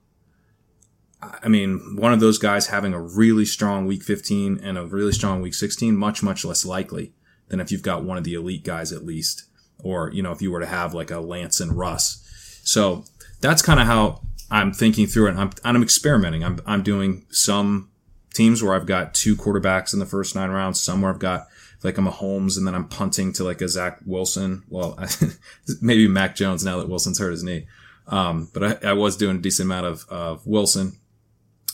I 1.23 1.49
mean, 1.49 1.97
one 1.97 2.13
of 2.13 2.21
those 2.21 2.39
guys 2.39 2.67
having 2.67 2.93
a 2.93 3.01
really 3.01 3.45
strong 3.45 3.87
week 3.87 4.03
15 4.03 4.61
and 4.63 4.77
a 4.77 4.85
really 4.85 5.13
strong 5.13 5.41
week 5.41 5.55
16, 5.55 5.97
much, 5.97 6.23
much 6.23 6.45
less 6.45 6.65
likely 6.65 7.15
than 7.49 7.61
if 7.61 7.73
you've 7.73 7.83
got 7.83 8.05
one 8.05 8.19
of 8.19 8.25
the 8.25 8.35
elite 8.35 8.65
guys 8.65 8.93
at 8.93 9.05
least 9.05 9.45
or 9.83 10.11
you 10.13 10.23
know 10.23 10.33
if 10.33 10.43
you 10.43 10.51
were 10.51 10.61
to 10.61 10.67
have 10.67 10.95
like 10.95 11.11
a 11.11 11.21
Lance 11.21 11.61
and 11.61 11.73
Russ. 11.73 12.23
So 12.65 13.05
that's 13.41 13.63
kind 13.63 13.81
of 13.81 13.87
how 13.87 14.23
I'm 14.51 14.73
thinking 14.73 15.07
through 15.07 15.29
it. 15.29 15.37
I'm 15.37 15.51
and 15.65 15.77
I'm 15.77 15.83
experimenting. 15.83 16.45
I'm 16.45 16.61
I'm 16.67 16.83
doing 16.83 17.27
some 17.31 17.91
teams 18.35 18.63
where 18.63 18.75
I've 18.75 18.87
got 18.87 19.15
two 19.15 19.37
quarterbacks 19.37 19.93
in 19.93 19.99
the 19.99 20.07
first 20.07 20.35
nine 20.35 20.51
rounds. 20.51 20.81
Some 20.81 21.03
where 21.03 21.11
I've 21.11 21.19
got 21.19 21.49
like 21.83 21.99
I'm 21.99 22.07
a 22.07 22.13
Mahomes 22.13 22.57
and 22.57 22.67
then 22.67 22.75
I'm 22.75 22.89
punting 22.89 23.33
to 23.35 23.45
like 23.45 23.61
a 23.61 23.69
Zach 23.69 23.99
Wilson. 24.05 24.65
Well, 24.69 24.99
maybe 25.81 26.09
Mac 26.09 26.37
Jones 26.37 26.65
now 26.65 26.79
that 26.79 26.89
Wilson's 26.89 27.19
hurt 27.19 27.31
his 27.31 27.45
knee. 27.45 27.67
Um, 28.09 28.51
but 28.53 28.85
I, 28.85 28.91
I, 28.91 28.93
was 28.93 29.17
doing 29.17 29.39
a 29.39 29.41
decent 29.41 29.67
amount 29.67 29.87
of, 29.87 30.07
of 30.09 30.47
Wilson 30.47 30.93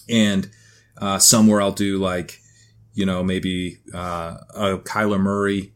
and, 0.09 0.49
uh, 0.97 1.19
somewhere 1.19 1.61
I'll 1.61 1.73
do 1.73 1.99
like, 1.99 2.41
you 2.95 3.05
know, 3.05 3.23
maybe, 3.23 3.81
uh, 3.93 4.39
a 4.55 4.79
Kyler 4.79 5.21
Murray 5.21 5.72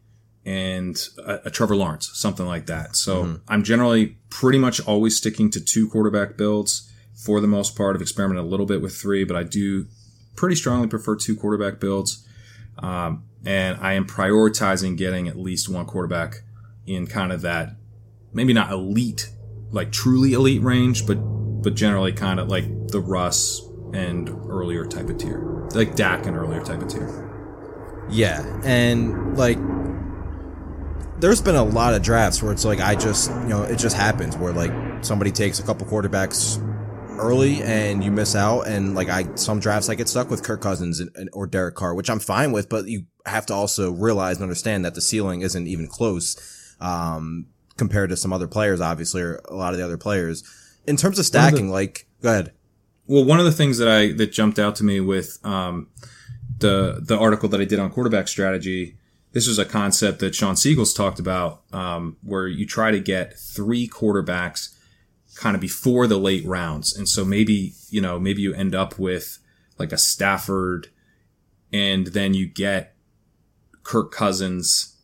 and 0.46 1.08
a, 1.18 1.40
a, 1.46 1.50
Trevor 1.50 1.74
Lawrence, 1.74 2.08
something 2.14 2.46
like 2.46 2.66
that. 2.66 2.94
So 2.94 3.24
mm-hmm. 3.24 3.34
I'm 3.48 3.64
generally 3.64 4.16
pretty 4.30 4.58
much 4.58 4.80
always 4.80 5.16
sticking 5.16 5.50
to 5.50 5.60
two 5.60 5.90
quarterback 5.90 6.36
builds 6.36 6.90
for 7.16 7.40
the 7.40 7.48
most 7.48 7.76
part. 7.76 7.96
I've 7.96 8.02
experimented 8.02 8.44
a 8.44 8.46
little 8.46 8.64
bit 8.64 8.80
with 8.80 8.94
three, 8.94 9.24
but 9.24 9.36
I 9.36 9.42
do 9.42 9.86
pretty 10.36 10.54
strongly 10.54 10.86
prefer 10.86 11.16
two 11.16 11.34
quarterback 11.34 11.80
builds. 11.80 12.24
Um, 12.78 13.24
and 13.44 13.76
I 13.80 13.94
am 13.94 14.06
prioritizing 14.06 14.96
getting 14.96 15.26
at 15.26 15.36
least 15.36 15.68
one 15.68 15.84
quarterback 15.84 16.42
in 16.86 17.08
kind 17.08 17.32
of 17.32 17.42
that 17.42 17.70
maybe 18.32 18.52
not 18.52 18.70
elite, 18.70 19.28
like 19.72 19.90
truly 19.90 20.32
elite 20.32 20.62
range, 20.62 21.06
but 21.06 21.16
but 21.16 21.74
generally 21.74 22.12
kind 22.12 22.38
of 22.38 22.48
like 22.48 22.64
the 22.88 23.00
Russ 23.00 23.60
and 23.92 24.28
earlier 24.28 24.84
type 24.84 25.08
of 25.08 25.18
tier, 25.18 25.66
like 25.74 25.96
Dak 25.96 26.26
and 26.26 26.36
earlier 26.36 26.62
type 26.62 26.82
of 26.82 26.88
tier. 26.88 28.06
Yeah, 28.08 28.60
and 28.62 29.36
like 29.36 29.58
there's 31.18 31.40
been 31.40 31.56
a 31.56 31.64
lot 31.64 31.94
of 31.94 32.02
drafts 32.02 32.42
where 32.42 32.52
it's 32.52 32.64
like 32.64 32.80
I 32.80 32.94
just 32.94 33.30
you 33.30 33.48
know 33.48 33.62
it 33.62 33.78
just 33.78 33.96
happens 33.96 34.36
where 34.36 34.52
like 34.52 34.72
somebody 35.04 35.30
takes 35.30 35.58
a 35.58 35.62
couple 35.62 35.86
quarterbacks 35.86 36.62
early 37.18 37.62
and 37.62 38.02
you 38.04 38.10
miss 38.10 38.34
out. 38.34 38.62
And 38.62 38.94
like 38.94 39.08
I, 39.08 39.34
some 39.34 39.60
drafts 39.60 39.88
I 39.88 39.94
get 39.94 40.08
stuck 40.08 40.30
with 40.30 40.42
Kirk 40.42 40.60
Cousins 40.60 41.00
and, 41.00 41.10
and, 41.14 41.28
or 41.32 41.46
Derek 41.46 41.74
Carr, 41.74 41.94
which 41.94 42.10
I'm 42.10 42.18
fine 42.18 42.52
with, 42.52 42.68
but 42.68 42.86
you 42.86 43.06
have 43.24 43.46
to 43.46 43.54
also 43.54 43.90
realize 43.90 44.36
and 44.36 44.42
understand 44.42 44.84
that 44.84 44.94
the 44.94 45.00
ceiling 45.00 45.42
isn't 45.42 45.66
even 45.66 45.86
close, 45.88 46.76
um, 46.80 47.46
compared 47.76 48.10
to 48.10 48.16
some 48.16 48.32
other 48.32 48.48
players, 48.48 48.80
obviously, 48.80 49.22
or 49.22 49.40
a 49.46 49.54
lot 49.54 49.72
of 49.72 49.78
the 49.78 49.84
other 49.84 49.98
players. 49.98 50.44
In 50.86 50.96
terms 50.96 51.18
of 51.18 51.26
stacking, 51.26 51.66
the, 51.66 51.72
like, 51.72 52.06
go 52.22 52.30
ahead. 52.30 52.52
Well, 53.06 53.24
one 53.24 53.38
of 53.38 53.44
the 53.44 53.52
things 53.52 53.78
that 53.78 53.88
I, 53.88 54.12
that 54.12 54.32
jumped 54.32 54.58
out 54.58 54.76
to 54.76 54.84
me 54.84 55.00
with, 55.00 55.38
um, 55.44 55.88
the, 56.58 57.00
the 57.02 57.18
article 57.18 57.48
that 57.50 57.60
I 57.60 57.64
did 57.64 57.78
on 57.78 57.90
quarterback 57.90 58.28
strategy, 58.28 58.95
this 59.36 59.46
is 59.46 59.58
a 59.58 59.66
concept 59.66 60.20
that 60.20 60.34
Sean 60.34 60.56
Siegel's 60.56 60.94
talked 60.94 61.18
about, 61.18 61.60
um, 61.70 62.16
where 62.22 62.48
you 62.48 62.64
try 62.64 62.90
to 62.90 62.98
get 62.98 63.38
three 63.38 63.86
quarterbacks 63.86 64.74
kind 65.34 65.54
of 65.54 65.60
before 65.60 66.06
the 66.06 66.16
late 66.16 66.42
rounds. 66.46 66.96
And 66.96 67.06
so 67.06 67.22
maybe, 67.22 67.74
you 67.90 68.00
know, 68.00 68.18
maybe 68.18 68.40
you 68.40 68.54
end 68.54 68.74
up 68.74 68.98
with 68.98 69.38
like 69.76 69.92
a 69.92 69.98
Stafford 69.98 70.88
and 71.70 72.06
then 72.06 72.32
you 72.32 72.46
get 72.46 72.94
Kirk 73.82 74.10
Cousins, 74.10 74.96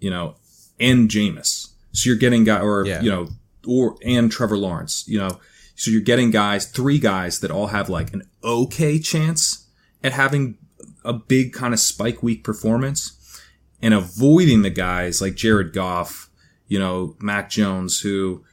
you 0.00 0.10
know, 0.10 0.34
and 0.80 1.08
Jameis. 1.08 1.68
So 1.92 2.10
you're 2.10 2.18
getting 2.18 2.42
guy 2.42 2.58
or, 2.58 2.84
yeah. 2.84 3.02
you 3.02 3.08
know, 3.08 3.28
or, 3.68 3.98
and 4.04 4.32
Trevor 4.32 4.58
Lawrence, 4.58 5.04
you 5.06 5.20
know, 5.20 5.38
so 5.76 5.92
you're 5.92 6.00
getting 6.00 6.32
guys, 6.32 6.66
three 6.66 6.98
guys 6.98 7.38
that 7.38 7.52
all 7.52 7.68
have 7.68 7.88
like 7.88 8.12
an 8.12 8.28
okay 8.42 8.98
chance 8.98 9.68
at 10.02 10.12
having 10.12 10.58
a 11.04 11.12
big 11.12 11.52
kind 11.52 11.72
of 11.72 11.78
spike 11.78 12.20
week 12.20 12.42
performance 12.42 13.15
and 13.86 13.94
avoiding 13.94 14.62
the 14.62 14.70
guys 14.70 15.22
like 15.22 15.36
Jared 15.36 15.72
Goff, 15.72 16.28
you 16.66 16.76
know, 16.76 17.14
Mac 17.20 17.48
Jones, 17.48 18.00
who, 18.00 18.44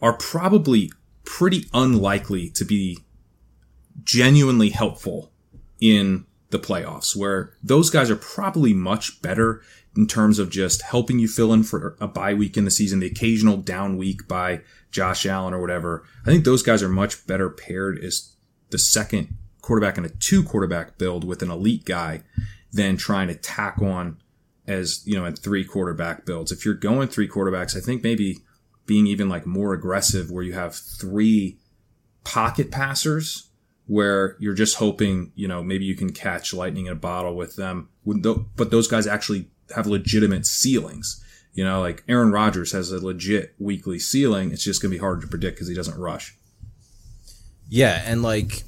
are 0.00 0.12
probably 0.12 0.92
pretty 1.24 1.64
unlikely 1.74 2.48
to 2.50 2.64
be 2.64 2.98
genuinely 4.04 4.70
helpful 4.70 5.32
in 5.80 6.26
the 6.50 6.60
playoffs, 6.60 7.16
where 7.16 7.56
those 7.60 7.90
guys 7.90 8.08
are 8.08 8.14
probably 8.14 8.72
much 8.72 9.20
better 9.20 9.62
in 9.96 10.06
terms 10.06 10.38
of 10.38 10.48
just 10.48 10.82
helping 10.82 11.18
you 11.18 11.26
fill 11.26 11.52
in 11.52 11.64
for 11.64 11.96
a 12.00 12.06
bye 12.06 12.34
week 12.34 12.56
in 12.56 12.64
the 12.64 12.70
season, 12.70 13.00
the 13.00 13.06
occasional 13.08 13.56
down 13.56 13.96
week 13.96 14.28
by 14.28 14.60
Josh 14.92 15.26
Allen 15.26 15.54
or 15.54 15.60
whatever. 15.60 16.04
I 16.24 16.26
think 16.26 16.44
those 16.44 16.62
guys 16.62 16.84
are 16.84 16.88
much 16.88 17.26
better 17.26 17.50
paired 17.50 17.98
as 17.98 18.36
the 18.70 18.78
second 18.78 19.34
quarterback 19.60 19.98
in 19.98 20.04
a 20.04 20.08
two 20.08 20.44
quarterback 20.44 20.98
build 20.98 21.24
with 21.24 21.42
an 21.42 21.50
elite 21.50 21.84
guy 21.84 22.22
than 22.72 22.96
trying 22.96 23.26
to 23.26 23.34
tack 23.34 23.82
on 23.82 24.21
as, 24.66 25.02
you 25.04 25.14
know, 25.16 25.24
in 25.24 25.34
three 25.34 25.64
quarterback 25.64 26.24
builds. 26.24 26.52
If 26.52 26.64
you're 26.64 26.74
going 26.74 27.08
three 27.08 27.28
quarterbacks, 27.28 27.76
I 27.76 27.80
think 27.80 28.02
maybe 28.02 28.38
being 28.86 29.06
even 29.06 29.28
like 29.28 29.46
more 29.46 29.72
aggressive 29.72 30.30
where 30.30 30.42
you 30.42 30.52
have 30.52 30.74
three 30.74 31.58
pocket 32.24 32.70
passers 32.70 33.48
where 33.86 34.36
you're 34.38 34.54
just 34.54 34.76
hoping, 34.76 35.32
you 35.34 35.48
know, 35.48 35.62
maybe 35.62 35.84
you 35.84 35.96
can 35.96 36.12
catch 36.12 36.54
lightning 36.54 36.86
in 36.86 36.92
a 36.92 36.96
bottle 36.96 37.34
with 37.34 37.56
them. 37.56 37.88
But 38.06 38.70
those 38.70 38.88
guys 38.88 39.06
actually 39.06 39.48
have 39.74 39.86
legitimate 39.86 40.46
ceilings. 40.46 41.22
You 41.54 41.64
know, 41.64 41.80
like 41.80 42.02
Aaron 42.08 42.32
Rodgers 42.32 42.72
has 42.72 42.92
a 42.92 43.04
legit 43.04 43.54
weekly 43.58 43.98
ceiling. 43.98 44.52
It's 44.52 44.64
just 44.64 44.80
going 44.80 44.90
to 44.90 44.96
be 44.96 45.00
hard 45.00 45.20
to 45.20 45.26
predict 45.26 45.56
because 45.56 45.68
he 45.68 45.74
doesn't 45.74 45.98
rush. 45.98 46.36
Yeah. 47.68 48.02
And 48.06 48.22
like, 48.22 48.62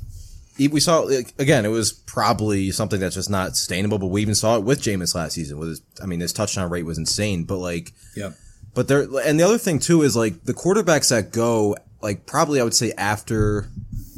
we 0.59 0.81
saw 0.81 1.01
like, 1.01 1.33
again, 1.39 1.65
it 1.65 1.69
was 1.69 1.93
probably 1.93 2.71
something 2.71 3.01
that's 3.01 3.15
just 3.15 3.31
not 3.31 3.57
sustainable, 3.57 3.99
but 3.99 4.07
we 4.07 4.23
even 4.23 4.35
saw 4.35 4.57
it 4.57 4.65
with 4.65 4.81
Jameis 4.81 5.15
last 5.15 5.33
season. 5.33 5.59
With 5.59 5.69
his, 5.69 5.83
I 6.03 6.07
mean, 6.07 6.21
his 6.21 6.33
touchdown 6.33 6.71
rate 6.71 6.85
was 6.85 6.99
insane, 6.99 7.45
but 7.45 7.59
like, 7.59 7.93
yeah 8.17 8.31
but 8.75 8.89
there, 8.89 9.07
and 9.25 9.39
the 9.39 9.45
other 9.45 9.59
thing 9.59 9.79
too 9.79 10.03
is 10.03 10.17
like 10.17 10.45
the 10.45 10.53
quarterbacks 10.53 11.11
that 11.11 11.33
go, 11.33 11.77
like 12.03 12.27
probably 12.27 12.61
I 12.61 12.65
would 12.65 12.75
say 12.75 12.93
after 12.99 13.69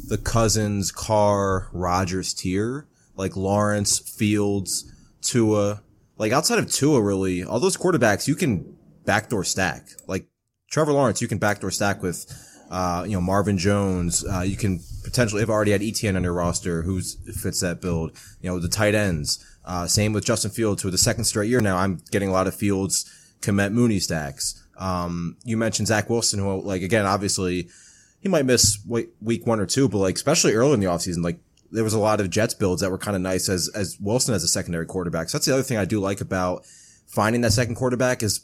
the 0.07 0.17
Cousins, 0.17 0.91
Carr, 0.91 1.69
Rodgers 1.71 2.33
tier, 2.33 2.87
like 3.15 3.37
Lawrence, 3.37 3.99
Fields, 3.99 4.91
Tua, 5.21 5.81
like 6.17 6.31
outside 6.31 6.57
of 6.57 6.71
Tua, 6.71 7.01
really, 7.01 7.43
all 7.43 7.59
those 7.59 7.77
quarterbacks 7.77 8.27
you 8.27 8.35
can 8.35 8.75
backdoor 9.05 9.43
stack. 9.43 9.87
Like 10.07 10.27
Trevor 10.71 10.93
Lawrence, 10.93 11.21
you 11.21 11.27
can 11.27 11.37
backdoor 11.37 11.71
stack 11.71 12.01
with, 12.01 12.25
uh, 12.71 13.03
you 13.05 13.13
know, 13.13 13.21
Marvin 13.21 13.59
Jones. 13.59 14.25
Uh, 14.25 14.41
you 14.41 14.57
can 14.57 14.79
potentially 15.07 15.41
have 15.41 15.49
already 15.49 15.71
had 15.71 15.81
ETN 15.81 16.15
on 16.15 16.23
your 16.23 16.33
roster 16.33 16.83
who 16.83 17.01
fits 17.01 17.61
that 17.61 17.81
build. 17.81 18.11
You 18.41 18.49
know, 18.49 18.59
the 18.59 18.67
tight 18.67 18.93
ends. 18.93 19.43
Uh, 19.65 19.87
same 19.87 20.13
with 20.13 20.25
Justin 20.25 20.51
Fields, 20.51 20.83
who 20.83 20.91
the 20.91 20.97
second 20.97 21.23
straight 21.23 21.49
year 21.49 21.59
now 21.59 21.77
I'm 21.77 22.01
getting 22.11 22.29
a 22.29 22.31
lot 22.31 22.47
of 22.47 22.55
Fields 22.55 23.11
Kmet 23.41 23.71
Mooney 23.71 23.99
stacks. 23.99 24.63
Um, 24.77 25.37
you 25.43 25.57
mentioned 25.57 25.87
Zach 25.87 26.09
Wilson, 26.09 26.39
who, 26.39 26.61
like, 26.61 26.81
again, 26.81 27.05
obviously, 27.05 27.69
he 28.19 28.29
might 28.29 28.45
miss 28.45 28.79
week 28.87 29.45
one 29.45 29.59
or 29.59 29.65
two, 29.65 29.89
but 29.89 29.97
like, 29.97 30.15
especially 30.15 30.53
early 30.53 30.73
in 30.73 30.79
the 30.79 30.85
offseason, 30.85 31.23
like, 31.23 31.39
there 31.71 31.83
was 31.83 31.93
a 31.93 31.99
lot 31.99 32.21
of 32.21 32.29
Jets 32.29 32.53
builds 32.53 32.81
that 32.81 32.91
were 32.91 32.97
kind 32.97 33.15
of 33.15 33.21
nice 33.21 33.49
as, 33.49 33.69
as 33.75 33.97
Wilson 33.99 34.33
as 34.33 34.43
a 34.43 34.47
secondary 34.47 34.85
quarterback. 34.85 35.29
So 35.29 35.37
that's 35.37 35.45
the 35.45 35.53
other 35.53 35.63
thing 35.63 35.77
I 35.77 35.85
do 35.85 35.99
like 35.99 36.21
about 36.21 36.65
finding 37.05 37.41
that 37.41 37.51
second 37.51 37.75
quarterback 37.75 38.23
is 38.23 38.41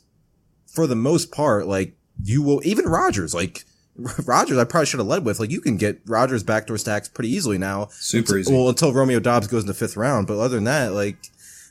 for 0.67 0.88
the 0.88 0.95
most 0.95 1.32
part, 1.32 1.67
like, 1.67 1.95
you 2.21 2.41
will, 2.41 2.62
even 2.65 2.86
Rodgers, 2.86 3.34
like, 3.34 3.63
Rodgers, 4.25 4.58
I 4.58 4.63
probably 4.63 4.88
should 4.88 4.99
have 4.99 5.08
led 5.08 5.25
with, 5.25 5.39
like, 5.39 5.51
you 5.51 5.62
can 5.62 5.77
get 5.77 6.01
Rodgers 6.06 6.43
backdoor 6.43 6.77
stacks 6.77 7.08
pretty 7.08 7.29
easily 7.29 7.58
now. 7.58 7.88
Super 7.91 8.38
easy. 8.38 8.51
Well, 8.51 8.69
until 8.69 8.91
Romeo 8.91 9.19
Doubs 9.19 9.47
goes 9.47 9.63
in 9.63 9.67
the 9.67 9.73
fifth 9.73 9.95
round. 9.97 10.27
But 10.27 10.39
other 10.39 10.56
than 10.56 10.63
that, 10.65 10.93
like, 10.93 11.17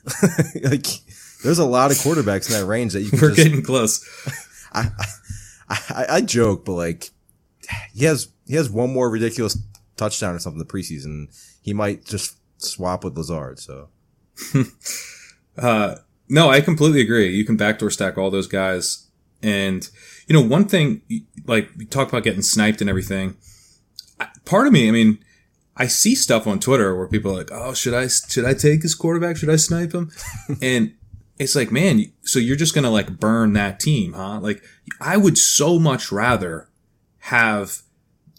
like, 0.63 0.87
there's 1.43 1.59
a 1.59 1.65
lot 1.65 1.91
of 1.91 1.97
quarterbacks 1.97 2.49
in 2.49 2.59
that 2.59 2.65
range 2.65 2.93
that 2.93 3.01
you 3.01 3.09
can. 3.09 3.19
We're 3.19 3.31
just, 3.31 3.43
getting 3.43 3.63
close. 3.63 4.03
I, 4.73 4.89
I, 5.69 6.05
I 6.09 6.21
joke, 6.21 6.65
but 6.65 6.73
like, 6.73 7.11
he 7.93 8.05
has 8.05 8.29
he 8.47 8.55
has 8.55 8.69
one 8.69 8.91
more 8.91 9.09
ridiculous 9.09 9.57
touchdown 9.95 10.35
or 10.35 10.39
something 10.39 10.59
the 10.59 10.65
preseason. 10.65 11.27
He 11.61 11.73
might 11.73 12.05
just 12.05 12.37
swap 12.57 13.03
with 13.03 13.17
Lazard. 13.17 13.59
So, 13.59 13.89
uh, 15.57 15.95
no, 16.29 16.49
I 16.49 16.61
completely 16.61 17.01
agree. 17.01 17.35
You 17.35 17.45
can 17.45 17.57
backdoor 17.57 17.89
stack 17.89 18.17
all 18.17 18.31
those 18.31 18.47
guys, 18.47 19.07
and 19.41 19.87
you 20.27 20.33
know 20.33 20.41
one 20.41 20.65
thing, 20.65 21.01
like 21.45 21.69
we 21.77 21.85
talk 21.85 22.09
about 22.09 22.23
getting 22.23 22.41
sniped 22.41 22.81
and 22.81 22.89
everything. 22.89 23.35
Part 24.45 24.67
of 24.67 24.73
me, 24.73 24.87
I 24.87 24.91
mean, 24.91 25.19
I 25.75 25.87
see 25.87 26.15
stuff 26.15 26.47
on 26.47 26.59
Twitter 26.59 26.95
where 26.95 27.07
people 27.07 27.31
are 27.31 27.37
like, 27.37 27.51
"Oh, 27.51 27.73
should 27.73 27.93
I 27.93 28.07
should 28.07 28.45
I 28.45 28.53
take 28.53 28.81
his 28.81 28.95
quarterback? 28.95 29.37
Should 29.37 29.49
I 29.49 29.55
snipe 29.55 29.93
him?" 29.93 30.11
and 30.61 30.93
it's 31.39 31.55
like, 31.55 31.71
man, 31.71 32.11
so 32.21 32.39
you're 32.39 32.55
just 32.55 32.75
going 32.75 32.83
to 32.83 32.89
like 32.89 33.19
burn 33.19 33.53
that 33.53 33.79
team, 33.79 34.13
huh? 34.13 34.39
Like 34.39 34.63
I 35.01 35.17
would 35.17 35.37
so 35.37 35.79
much 35.79 36.11
rather 36.11 36.69
have 37.19 37.81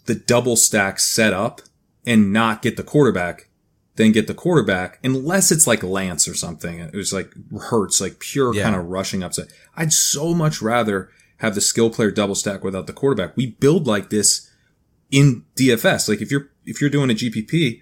the 0.05 0.15
double 0.15 0.55
stack 0.55 0.99
set 0.99 1.33
up 1.33 1.61
and 2.05 2.31
not 2.31 2.61
get 2.61 2.77
the 2.77 2.83
quarterback 2.83 3.49
than 3.95 4.11
get 4.11 4.27
the 4.27 4.33
quarterback 4.33 4.99
unless 5.03 5.51
it's 5.51 5.67
like 5.67 5.83
Lance 5.83 6.27
or 6.27 6.35
something. 6.35 6.79
It 6.79 6.93
was 6.93 7.11
like 7.11 7.33
Hurts, 7.69 7.99
like 7.99 8.19
pure 8.19 8.53
yeah. 8.53 8.63
kind 8.63 8.75
of 8.75 8.85
rushing 8.85 9.23
upset. 9.23 9.47
I'd 9.75 9.93
so 9.93 10.33
much 10.33 10.61
rather 10.61 11.09
have 11.37 11.55
the 11.55 11.61
skill 11.61 11.89
player 11.89 12.11
double 12.11 12.35
stack 12.35 12.63
without 12.63 12.87
the 12.87 12.93
quarterback. 12.93 13.35
We 13.35 13.47
build 13.47 13.87
like 13.87 14.09
this 14.09 14.49
in 15.11 15.45
DFS. 15.55 16.07
Like 16.09 16.21
if 16.21 16.31
you're, 16.31 16.49
if 16.65 16.81
you're 16.81 16.89
doing 16.89 17.11
a 17.11 17.13
GPP, 17.13 17.81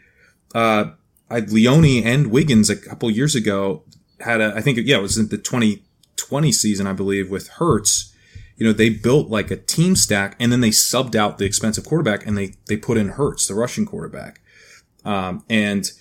uh, 0.55 0.91
I 1.29 1.39
Leone 1.39 2.03
and 2.03 2.27
Wiggins 2.27 2.69
a 2.69 2.75
couple 2.75 3.09
years 3.09 3.35
ago 3.35 3.83
had 4.19 4.41
a, 4.41 4.53
I 4.55 4.61
think, 4.61 4.79
yeah, 4.83 4.97
it 4.97 5.01
was 5.01 5.17
in 5.17 5.29
the 5.29 5.37
2020 5.37 6.51
season, 6.51 6.87
I 6.87 6.93
believe, 6.93 7.29
with 7.29 7.47
Hurts. 7.49 8.13
you 8.57 8.65
know, 8.65 8.73
they 8.73 8.89
built 8.89 9.29
like 9.29 9.51
a 9.51 9.57
team 9.57 9.95
stack 9.95 10.35
and 10.39 10.51
then 10.51 10.61
they 10.61 10.69
subbed 10.69 11.15
out 11.15 11.37
the 11.37 11.45
expensive 11.45 11.85
quarterback 11.85 12.25
and 12.25 12.37
they, 12.37 12.53
they 12.67 12.77
put 12.77 12.97
in 12.97 13.09
Hurts 13.09 13.47
the 13.47 13.55
Russian 13.55 13.85
quarterback. 13.85 14.41
Um, 15.05 15.43
and 15.49 15.91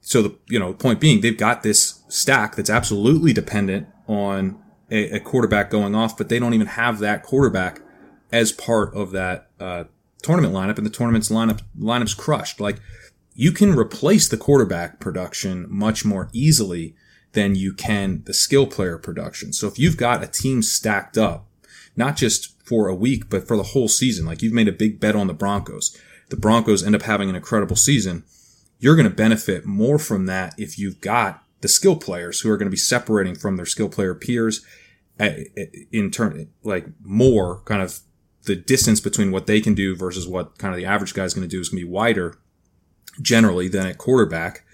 so 0.00 0.22
the, 0.22 0.38
you 0.48 0.58
know, 0.58 0.74
point 0.74 1.00
being, 1.00 1.20
they've 1.20 1.36
got 1.36 1.62
this 1.62 2.02
stack 2.08 2.56
that's 2.56 2.70
absolutely 2.70 3.32
dependent 3.32 3.88
on 4.06 4.62
a, 4.94 5.16
a 5.16 5.20
quarterback 5.20 5.70
going 5.70 5.94
off, 5.94 6.16
but 6.16 6.28
they 6.28 6.38
don't 6.38 6.54
even 6.54 6.68
have 6.68 7.00
that 7.00 7.22
quarterback 7.22 7.80
as 8.32 8.52
part 8.52 8.94
of 8.94 9.10
that, 9.10 9.50
uh, 9.60 9.84
tournament 10.22 10.54
lineup 10.54 10.78
and 10.78 10.86
the 10.86 10.90
tournament's 10.90 11.28
lineup, 11.28 11.60
lineup's 11.78 12.14
crushed. 12.14 12.58
Like 12.58 12.80
you 13.34 13.52
can 13.52 13.76
replace 13.76 14.28
the 14.28 14.38
quarterback 14.38 14.98
production 14.98 15.66
much 15.68 16.04
more 16.04 16.30
easily 16.32 16.94
than 17.32 17.54
you 17.54 17.74
can 17.74 18.22
the 18.24 18.32
skill 18.32 18.66
player 18.66 18.96
production. 18.96 19.52
So 19.52 19.66
if 19.66 19.78
you've 19.78 19.96
got 19.96 20.22
a 20.22 20.26
team 20.26 20.62
stacked 20.62 21.18
up, 21.18 21.46
not 21.96 22.16
just 22.16 22.58
for 22.64 22.88
a 22.88 22.94
week, 22.94 23.28
but 23.28 23.46
for 23.46 23.56
the 23.56 23.62
whole 23.62 23.88
season, 23.88 24.24
like 24.24 24.40
you've 24.40 24.52
made 24.52 24.68
a 24.68 24.72
big 24.72 24.98
bet 24.98 25.14
on 25.14 25.26
the 25.26 25.34
Broncos, 25.34 25.96
the 26.30 26.36
Broncos 26.36 26.82
end 26.82 26.94
up 26.94 27.02
having 27.02 27.28
an 27.28 27.36
incredible 27.36 27.76
season. 27.76 28.24
You're 28.78 28.96
going 28.96 29.08
to 29.08 29.14
benefit 29.14 29.66
more 29.66 29.98
from 29.98 30.26
that 30.26 30.54
if 30.58 30.78
you've 30.78 31.00
got 31.00 31.44
the 31.60 31.68
skill 31.68 31.96
players 31.96 32.40
who 32.40 32.50
are 32.50 32.56
going 32.56 32.66
to 32.66 32.70
be 32.70 32.76
separating 32.76 33.34
from 33.34 33.56
their 33.56 33.66
skill 33.66 33.88
player 33.88 34.14
peers 34.14 34.64
in 35.18 36.10
turn, 36.10 36.48
like 36.62 36.86
more 37.02 37.60
kind 37.64 37.82
of 37.82 38.00
the 38.44 38.56
distance 38.56 39.00
between 39.00 39.30
what 39.30 39.46
they 39.46 39.60
can 39.60 39.74
do 39.74 39.96
versus 39.96 40.26
what 40.26 40.58
kind 40.58 40.74
of 40.74 40.78
the 40.78 40.86
average 40.86 41.14
guy 41.14 41.24
is 41.24 41.34
going 41.34 41.48
to 41.48 41.56
do 41.56 41.60
is 41.60 41.68
going 41.68 41.80
to 41.80 41.86
be 41.86 41.90
wider 41.90 42.38
generally 43.20 43.68
than 43.68 43.86
at 43.86 43.98
quarterback. 43.98 44.64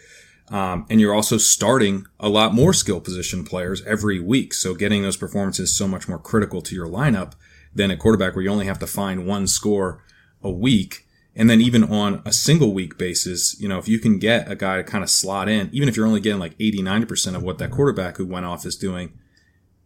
Um, 0.48 0.87
and 0.90 1.00
you're 1.00 1.14
also 1.14 1.38
starting 1.38 2.07
a 2.18 2.29
lot 2.29 2.53
more 2.53 2.72
skill 2.72 3.00
position 3.00 3.44
players 3.44 3.85
every 3.87 4.18
week. 4.18 4.53
So 4.53 4.74
getting 4.74 5.03
those 5.03 5.16
performances 5.16 5.76
so 5.76 5.87
much 5.87 6.09
more 6.09 6.18
critical 6.18 6.61
to 6.62 6.74
your 6.74 6.88
lineup 6.88 7.35
than 7.72 7.92
at 7.92 8.00
quarterback 8.00 8.35
where 8.35 8.42
you 8.42 8.50
only 8.50 8.66
have 8.66 8.81
to 8.81 8.87
find 8.87 9.26
one 9.26 9.46
score 9.46 10.03
a 10.42 10.50
week. 10.50 11.07
And 11.37 11.48
then 11.48 11.61
even 11.61 11.85
on 11.85 12.22
a 12.24 12.33
single 12.33 12.74
week 12.74 12.98
basis, 12.98 13.59
you 13.61 13.68
know, 13.68 13.79
if 13.79 13.87
you 13.87 14.00
can 14.00 14.18
get 14.18 14.50
a 14.50 14.57
guy 14.57 14.76
to 14.79 14.83
kind 14.83 15.05
of 15.05 15.11
slot 15.11 15.48
in, 15.48 15.70
even 15.72 15.88
if 15.88 15.96
you're 15.96 16.07
only 16.07 16.20
getting 16.20 16.40
like 16.40 16.57
80, 16.59 16.79
90% 16.79 17.37
of 17.37 17.44
what 17.44 17.59
that 17.59 17.70
quarterback 17.70 18.16
who 18.16 18.26
went 18.26 18.46
off 18.46 18.66
is 18.66 18.76
doing, 18.76 19.16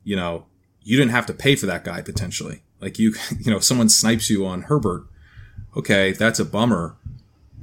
you 0.04 0.16
know, 0.16 0.46
you 0.82 0.96
didn't 0.96 1.12
have 1.12 1.26
to 1.26 1.34
pay 1.34 1.56
for 1.56 1.66
that 1.66 1.84
guy 1.84 2.02
potentially. 2.02 2.62
Like 2.80 2.98
you, 2.98 3.14
you 3.40 3.50
know, 3.50 3.58
someone 3.58 3.88
snipes 3.88 4.30
you 4.30 4.46
on 4.46 4.62
Herbert. 4.62 5.06
Okay. 5.76 6.12
That's 6.12 6.38
a 6.38 6.44
bummer 6.44 6.96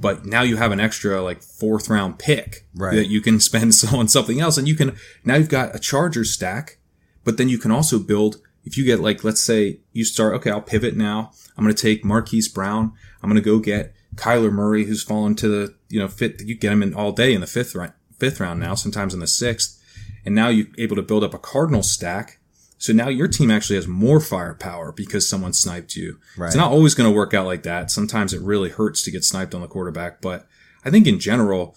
but 0.02 0.26
now 0.26 0.42
you 0.42 0.56
have 0.56 0.72
an 0.72 0.80
extra 0.80 1.22
like 1.22 1.40
fourth 1.42 1.88
round 1.88 2.18
pick 2.18 2.66
right. 2.74 2.96
that 2.96 3.06
you 3.06 3.22
can 3.22 3.40
spend 3.50 3.72
on 3.94 4.08
something 4.08 4.40
else. 4.40 4.58
And 4.58 4.68
you 4.68 4.74
can, 4.74 4.96
now 5.24 5.36
you've 5.36 5.48
got 5.48 5.74
a 5.74 5.78
Chargers 5.78 6.32
stack, 6.32 6.78
but 7.24 7.38
then 7.38 7.48
you 7.48 7.56
can 7.56 7.70
also 7.70 7.98
build, 7.98 8.38
if 8.64 8.76
you 8.76 8.84
get 8.84 9.00
like, 9.00 9.24
let's 9.24 9.40
say 9.40 9.78
you 9.92 10.04
start, 10.04 10.34
okay, 10.34 10.50
I'll 10.50 10.60
pivot 10.60 10.96
now. 10.96 11.30
I'm 11.56 11.64
going 11.64 11.74
to 11.74 11.80
take 11.80 12.04
Marquise 12.04 12.48
Brown. 12.48 12.92
I'm 13.22 13.30
going 13.30 13.40
to 13.40 13.48
go 13.48 13.60
get 13.60 13.94
Kyler 14.16 14.52
Murray, 14.52 14.84
who's 14.84 15.04
fallen 15.04 15.36
to 15.36 15.48
the, 15.48 15.74
you 15.88 16.00
know, 16.00 16.08
fit, 16.08 16.42
you 16.42 16.56
get 16.56 16.72
him 16.72 16.82
in 16.82 16.94
all 16.94 17.12
day 17.12 17.32
in 17.32 17.40
the 17.40 17.46
fifth 17.46 17.74
round, 17.74 17.92
fifth 18.18 18.40
round 18.40 18.58
now, 18.58 18.74
sometimes 18.74 19.14
in 19.14 19.20
the 19.20 19.26
sixth. 19.26 19.80
And 20.24 20.34
now 20.34 20.48
you're 20.48 20.66
able 20.78 20.96
to 20.96 21.02
build 21.02 21.24
up 21.24 21.34
a 21.34 21.38
Cardinal 21.38 21.82
stack 21.82 22.38
so 22.82 22.92
now 22.92 23.08
your 23.08 23.28
team 23.28 23.48
actually 23.48 23.76
has 23.76 23.86
more 23.86 24.18
firepower 24.18 24.90
because 24.90 25.28
someone 25.28 25.52
sniped 25.52 25.94
you. 25.94 26.18
Right. 26.36 26.48
It's 26.48 26.56
not 26.56 26.72
always 26.72 26.96
going 26.96 27.08
to 27.08 27.16
work 27.16 27.32
out 27.32 27.46
like 27.46 27.62
that. 27.62 27.92
Sometimes 27.92 28.34
it 28.34 28.42
really 28.42 28.70
hurts 28.70 29.04
to 29.04 29.12
get 29.12 29.22
sniped 29.22 29.54
on 29.54 29.60
the 29.60 29.68
quarterback, 29.68 30.20
but 30.20 30.48
I 30.84 30.90
think 30.90 31.06
in 31.06 31.20
general, 31.20 31.76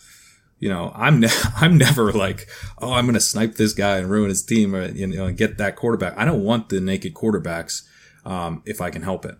you 0.58 0.67
know, 0.67 0.91
I'm 0.95 1.19
ne- 1.19 1.27
I'm 1.58 1.77
never 1.77 2.12
like, 2.12 2.47
oh, 2.79 2.91
I'm 2.91 3.05
going 3.05 3.13
to 3.13 3.19
snipe 3.19 3.53
this 3.53 3.71
guy 3.71 3.99
and 3.99 4.10
ruin 4.10 4.29
his 4.29 4.41
team 4.41 4.73
or 4.73 4.88
you 4.88 5.05
know 5.05 5.27
and 5.27 5.38
get 5.38 5.60
that 5.60 5.75
quarterback. 5.75 6.17
I 6.17 6.25
don't 6.25 6.43
want 6.43 6.69
the 6.69 6.81
naked 6.81 7.13
quarterbacks 7.13 7.84
um, 8.25 8.63
if 8.65 8.81
I 8.81 8.89
can 8.89 9.03
help 9.03 9.25
it. 9.25 9.36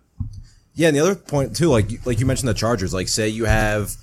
Yeah, 0.74 0.86
and 0.86 0.96
the 0.96 1.00
other 1.00 1.16
point 1.16 1.56
too, 1.56 1.68
like 1.68 2.06
like 2.06 2.20
you 2.20 2.26
mentioned 2.26 2.48
the 2.48 2.54
Chargers. 2.54 2.94
Like, 2.94 3.08
say 3.08 3.28
you 3.28 3.46
have, 3.46 3.96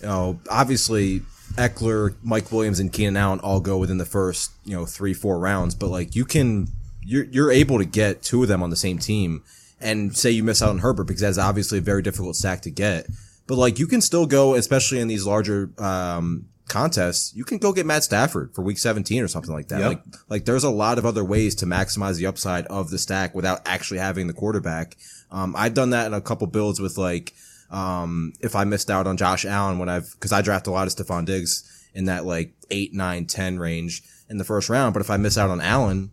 you 0.00 0.06
know, 0.06 0.40
obviously 0.48 1.20
Ekeler, 1.56 2.14
Mike 2.22 2.50
Williams, 2.50 2.80
and 2.80 2.92
Keenan 2.92 3.16
Allen 3.16 3.40
all 3.40 3.60
go 3.60 3.78
within 3.78 3.98
the 3.98 4.04
first 4.04 4.52
you 4.64 4.76
know 4.76 4.86
three 4.86 5.14
four 5.14 5.38
rounds, 5.38 5.74
but 5.74 5.88
like 5.88 6.14
you 6.14 6.24
can 6.24 6.68
you're 7.04 7.24
you're 7.24 7.50
able 7.50 7.78
to 7.78 7.84
get 7.84 8.22
two 8.22 8.42
of 8.42 8.48
them 8.48 8.62
on 8.62 8.70
the 8.70 8.76
same 8.76 8.98
team 8.98 9.42
and 9.80 10.16
say 10.16 10.30
you 10.30 10.44
miss 10.44 10.62
out 10.62 10.70
on 10.70 10.78
Herbert 10.78 11.04
because 11.04 11.22
that's 11.22 11.38
obviously 11.38 11.78
a 11.78 11.82
very 11.82 12.02
difficult 12.02 12.36
stack 12.36 12.62
to 12.62 12.70
get. 12.70 13.06
But 13.46 13.56
like 13.56 13.78
you 13.78 13.86
can 13.86 14.00
still 14.00 14.26
go, 14.26 14.54
especially 14.54 15.00
in 15.00 15.08
these 15.08 15.26
larger 15.26 15.70
um, 15.78 16.46
contests, 16.68 17.34
you 17.34 17.44
can 17.44 17.58
go 17.58 17.72
get 17.72 17.84
Matt 17.84 18.04
Stafford 18.04 18.54
for 18.54 18.62
week 18.62 18.78
17 18.78 19.22
or 19.22 19.28
something 19.28 19.52
like 19.52 19.68
that. 19.68 19.80
Yep. 19.80 19.88
Like 19.88 20.02
like 20.28 20.44
there's 20.44 20.64
a 20.64 20.70
lot 20.70 20.98
of 20.98 21.04
other 21.04 21.24
ways 21.24 21.54
to 21.56 21.66
maximize 21.66 22.16
the 22.16 22.26
upside 22.26 22.66
of 22.66 22.90
the 22.90 22.98
stack 22.98 23.34
without 23.34 23.60
actually 23.66 23.98
having 23.98 24.26
the 24.26 24.32
quarterback. 24.32 24.96
Um, 25.30 25.54
I've 25.56 25.74
done 25.74 25.90
that 25.90 26.06
in 26.06 26.14
a 26.14 26.20
couple 26.20 26.46
builds 26.46 26.80
with 26.80 26.96
like 26.96 27.34
um, 27.72 28.34
if 28.40 28.54
I 28.54 28.64
missed 28.64 28.90
out 28.90 29.06
on 29.06 29.16
Josh 29.16 29.44
Allen 29.44 29.78
when 29.78 29.88
I've 29.88 30.12
because 30.12 30.30
I 30.30 30.42
draft 30.42 30.66
a 30.66 30.70
lot 30.70 30.86
of 30.86 30.94
Stefon 30.94 31.24
Diggs 31.24 31.88
in 31.94 32.04
that 32.04 32.24
like 32.24 32.52
eight, 32.70 32.92
nine, 32.94 33.26
10 33.26 33.58
range 33.58 34.02
in 34.28 34.36
the 34.36 34.44
first 34.44 34.68
round. 34.68 34.92
But 34.92 35.00
if 35.00 35.10
I 35.10 35.16
miss 35.16 35.38
out 35.38 35.50
on 35.50 35.60
Allen, 35.60 36.12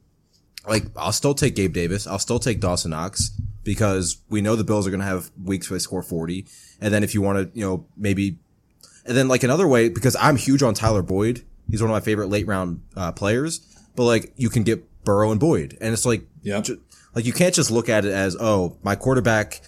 like 0.67 0.85
I'll 0.95 1.11
still 1.11 1.33
take 1.33 1.55
Gabe 1.55 1.73
Davis. 1.73 2.07
I'll 2.07 2.19
still 2.19 2.39
take 2.39 2.61
Dawson 2.61 2.91
Knox 2.91 3.31
because 3.63 4.17
we 4.29 4.41
know 4.41 4.55
the 4.55 4.63
Bills 4.63 4.87
are 4.87 4.89
going 4.89 5.01
to 5.01 5.05
have 5.05 5.31
weeks 5.43 5.69
where 5.69 5.77
they 5.77 5.83
score 5.83 6.01
40. 6.01 6.45
And 6.79 6.93
then 6.93 7.03
if 7.03 7.13
you 7.13 7.21
want 7.21 7.53
to, 7.53 7.59
you 7.59 7.65
know, 7.65 7.85
maybe, 7.97 8.37
and 9.05 9.15
then 9.15 9.27
like 9.27 9.43
another 9.43 9.67
way, 9.67 9.89
because 9.89 10.15
I'm 10.15 10.37
huge 10.37 10.63
on 10.63 10.73
Tyler 10.73 11.01
Boyd. 11.01 11.43
He's 11.69 11.81
one 11.81 11.91
of 11.91 11.93
my 11.93 11.99
favorite 11.99 12.27
late 12.27 12.47
round 12.47 12.81
uh, 12.95 13.11
players, 13.11 13.59
but 13.95 14.05
like 14.05 14.33
you 14.37 14.49
can 14.49 14.63
get 14.63 15.03
Burrow 15.03 15.31
and 15.31 15.39
Boyd. 15.39 15.77
And 15.81 15.93
it's 15.93 16.05
like, 16.05 16.23
yeah, 16.41 16.63
like 17.13 17.25
you 17.25 17.33
can't 17.33 17.53
just 17.53 17.69
look 17.69 17.89
at 17.89 18.05
it 18.05 18.11
as, 18.11 18.35
oh, 18.39 18.77
my 18.81 18.95
quarterback 18.95 19.61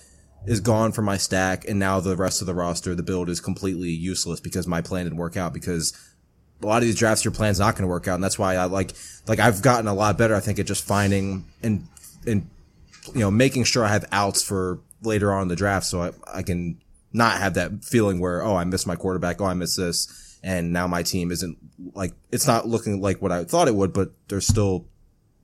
is 0.46 0.60
gone 0.60 0.92
from 0.92 1.06
my 1.06 1.18
stack 1.18 1.68
and 1.68 1.78
now 1.80 2.00
the 2.00 2.16
rest 2.16 2.42
of 2.42 2.48
the 2.48 2.56
roster, 2.56 2.96
the 2.96 3.04
build 3.04 3.30
is 3.30 3.40
completely 3.40 3.90
useless 3.90 4.40
because 4.40 4.68
my 4.68 4.82
plan 4.82 5.06
didn't 5.06 5.18
work 5.18 5.38
out 5.38 5.54
because 5.54 5.94
a 6.62 6.68
lot 6.68 6.78
of 6.78 6.84
these 6.84 6.96
drafts, 6.96 7.26
your 7.26 7.32
plan's 7.32 7.60
not 7.60 7.76
going 7.76 7.84
to 7.84 7.88
work 7.88 8.08
out, 8.08 8.16
and 8.16 8.24
that's 8.24 8.38
why 8.38 8.56
I 8.56 8.66
like 8.66 8.94
like 9.28 9.40
I've 9.40 9.62
gotten 9.62 9.88
a 9.88 9.94
lot 9.94 10.18
better. 10.18 10.36
I 10.36 10.40
think 10.40 10.60
at 10.60 10.66
just 10.66 10.86
finding 10.86 11.46
and 11.64 11.88
and 12.26 12.50
you 13.14 13.22
know 13.22 13.32
making 13.32 13.64
sure 13.64 13.84
I 13.84 13.90
have 13.90 14.06
outs 14.12 14.44
for 14.44 14.80
later 15.02 15.34
on 15.34 15.44
in 15.44 15.48
the 15.48 15.56
draft, 15.56 15.86
so 15.86 16.02
I 16.02 16.12
I 16.32 16.44
can 16.44 16.80
not 17.14 17.40
have 17.40 17.56
that 17.56 17.84
feeling 17.84 18.20
where 18.20 18.44
oh 18.44 18.56
I 18.56 18.64
missed 18.64 18.88
my 18.88 18.96
quarterback, 18.96 19.42
oh 19.42 19.46
I 19.46 19.54
missed 19.54 19.78
this, 19.78 20.40
and 20.44 20.72
now 20.72 20.88
my 20.88 21.04
team 21.04 21.32
isn't 21.32 21.58
like 21.94 22.14
it's 22.32 22.48
not 22.48 22.68
looking 22.68 23.02
like 23.02 23.22
what 23.22 23.32
I 23.32 23.44
thought 23.44 23.68
it 23.68 23.76
would, 23.76 23.94
but 23.94 24.12
there's 24.28 24.48
still 24.48 24.86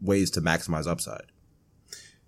ways 0.02 0.30
to 0.32 0.42
maximize 0.42 0.88
upside. 0.88 1.26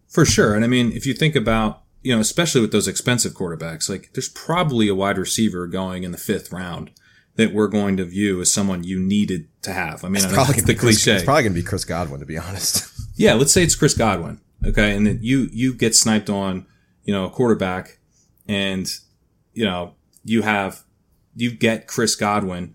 For 0.08 0.26
sure, 0.26 0.56
and 0.56 0.64
I 0.64 0.68
mean 0.68 0.92
if 0.94 1.06
you 1.06 1.14
think 1.14 1.36
about 1.36 1.84
you 2.02 2.14
know 2.14 2.22
especially 2.22 2.62
with 2.62 2.72
those 2.72 2.88
expensive 2.88 3.34
quarterbacks, 3.34 3.90
like 3.90 4.12
there's 4.14 4.30
probably 4.30 4.88
a 4.88 4.96
wide 4.96 5.18
receiver 5.18 5.68
going 5.68 6.04
in 6.04 6.12
the 6.12 6.18
fifth 6.18 6.52
round 6.52 6.92
that 7.36 7.54
we're 7.54 7.68
going 7.68 7.96
to 7.96 8.04
view 8.04 8.42
as 8.42 8.54
someone 8.54 8.84
you 8.84 9.00
needed 9.00 9.48
to 9.62 9.72
have. 9.72 10.04
I 10.04 10.10
mean, 10.10 10.24
it's 10.24 10.34
probably 10.34 10.56
the 10.56 10.76
Chris, 10.76 11.04
cliche. 11.04 11.16
It's 11.16 11.24
probably 11.24 11.44
going 11.44 11.54
to 11.54 11.62
be 11.62 11.66
Chris 11.66 11.86
Godwin, 11.86 12.20
to 12.20 12.26
be 12.26 12.38
honest. 12.38 12.92
yeah, 13.16 13.34
let's 13.34 13.54
say 13.54 13.64
it's 13.64 13.76
Chris 13.76 13.94
Godwin. 13.94 14.42
Okay, 14.66 14.94
and 14.96 15.08
then 15.08 15.20
you 15.22 15.48
you 15.54 15.74
get 15.74 15.96
sniped 15.96 16.30
on, 16.30 16.66
you 17.04 17.14
know, 17.14 17.26
a 17.26 17.30
quarterback, 17.30 18.00
and 18.48 18.88
you 19.54 19.64
know 19.64 19.96
you 20.26 20.42
have 20.42 20.84
you 21.36 21.52
get 21.52 21.88
Chris 21.88 22.16
Godwin. 22.16 22.74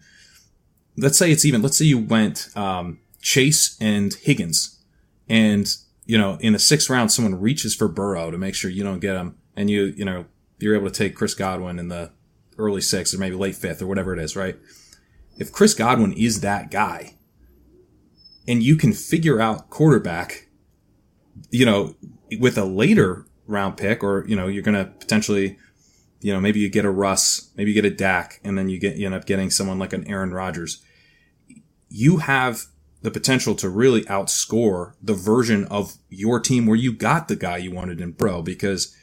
Let's 0.96 1.18
say 1.18 1.30
it's 1.30 1.44
even. 1.44 1.60
Let's 1.60 1.76
say 1.76 1.84
you 1.84 1.98
went 1.98 2.48
um, 2.56 3.00
Chase 3.20 3.76
and 3.80 4.14
Higgins, 4.14 4.80
and 5.28 5.76
you 6.06 6.18
know 6.18 6.36
in 6.40 6.52
the 6.52 6.58
sixth 6.58 6.90
round 6.90 7.12
someone 7.12 7.40
reaches 7.40 7.74
for 7.74 7.88
Burrow 7.88 8.30
to 8.30 8.38
make 8.38 8.54
sure 8.54 8.70
you 8.70 8.84
don't 8.84 9.00
get 9.00 9.16
him, 9.16 9.36
and 9.56 9.70
you 9.70 9.94
you 9.96 10.04
know 10.04 10.26
you're 10.58 10.76
able 10.76 10.90
to 10.90 10.94
take 10.96 11.14
Chris 11.14 11.34
Godwin 11.34 11.78
in 11.78 11.88
the 11.88 12.12
early 12.58 12.80
sixth 12.80 13.14
or 13.14 13.18
maybe 13.18 13.36
late 13.36 13.56
fifth 13.56 13.82
or 13.82 13.86
whatever 13.86 14.12
it 14.12 14.18
is, 14.18 14.36
right? 14.36 14.56
If 15.36 15.52
Chris 15.52 15.74
Godwin 15.74 16.12
is 16.12 16.40
that 16.40 16.70
guy 16.70 17.14
and 18.46 18.62
you 18.62 18.76
can 18.76 18.92
figure 18.92 19.40
out 19.40 19.70
quarterback, 19.70 20.48
you 21.50 21.66
know, 21.66 21.96
with 22.38 22.56
a 22.56 22.64
later 22.64 23.26
round 23.46 23.76
pick 23.76 24.02
or, 24.02 24.24
you 24.28 24.36
know, 24.36 24.46
you're 24.46 24.62
going 24.62 24.76
to 24.76 24.90
potentially, 24.92 25.58
you 26.20 26.32
know, 26.32 26.40
maybe 26.40 26.60
you 26.60 26.68
get 26.68 26.84
a 26.84 26.90
Russ, 26.90 27.50
maybe 27.56 27.72
you 27.72 27.80
get 27.80 27.90
a 27.90 27.94
Dak 27.94 28.40
and 28.44 28.56
then 28.56 28.68
you 28.68 28.78
get, 28.78 28.96
you 28.96 29.06
end 29.06 29.14
up 29.14 29.26
getting 29.26 29.50
someone 29.50 29.78
like 29.78 29.92
an 29.92 30.06
Aaron 30.08 30.32
Rodgers. 30.32 30.82
You 31.88 32.18
have 32.18 32.66
the 33.04 33.10
potential 33.10 33.54
to 33.54 33.68
really 33.68 34.02
outscore 34.06 34.94
the 35.02 35.12
version 35.14 35.66
of 35.66 35.98
your 36.08 36.40
team 36.40 36.64
where 36.66 36.76
you 36.76 36.92
got 36.92 37.28
the 37.28 37.36
guy 37.36 37.58
you 37.58 37.70
wanted 37.70 38.00
in 38.00 38.12
Bro 38.12 38.42
because 38.42 38.96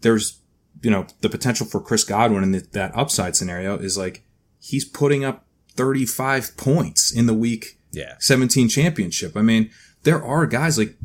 there's 0.00 0.40
you 0.82 0.90
know, 0.90 1.06
the 1.20 1.28
potential 1.28 1.66
for 1.66 1.80
Chris 1.80 2.04
Godwin 2.04 2.42
in 2.42 2.52
the, 2.52 2.66
that 2.72 2.96
upside 2.96 3.36
scenario 3.36 3.76
is 3.76 3.98
like 3.98 4.24
he's 4.58 4.84
putting 4.84 5.24
up 5.24 5.44
35 5.74 6.56
points 6.56 7.12
in 7.12 7.26
the 7.26 7.34
week 7.34 7.78
yeah. 7.92 8.14
17 8.20 8.68
championship. 8.68 9.36
I 9.36 9.42
mean, 9.42 9.70
there 10.04 10.22
are 10.22 10.46
guys 10.46 10.78
like, 10.78 10.96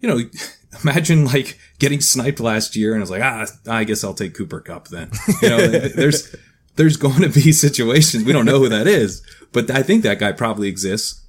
you 0.00 0.08
know, 0.08 0.20
imagine 0.82 1.24
like 1.24 1.58
getting 1.78 2.00
sniped 2.00 2.40
last 2.40 2.76
year 2.76 2.94
and 2.94 3.02
it's 3.02 3.10
like, 3.10 3.22
ah, 3.22 3.46
I 3.68 3.84
guess 3.84 4.04
I'll 4.04 4.14
take 4.14 4.34
Cooper 4.34 4.60
Kupp 4.60 4.88
then. 4.88 5.10
You 5.42 5.48
know, 5.48 5.68
there's, 5.96 6.34
there's 6.76 6.96
going 6.96 7.22
to 7.22 7.28
be 7.28 7.52
situations. 7.52 8.24
We 8.24 8.32
don't 8.32 8.46
know 8.46 8.60
who 8.60 8.68
that 8.68 8.86
is, 8.86 9.22
but 9.52 9.70
I 9.70 9.82
think 9.82 10.02
that 10.04 10.18
guy 10.18 10.32
probably 10.32 10.68
exists. 10.68 11.24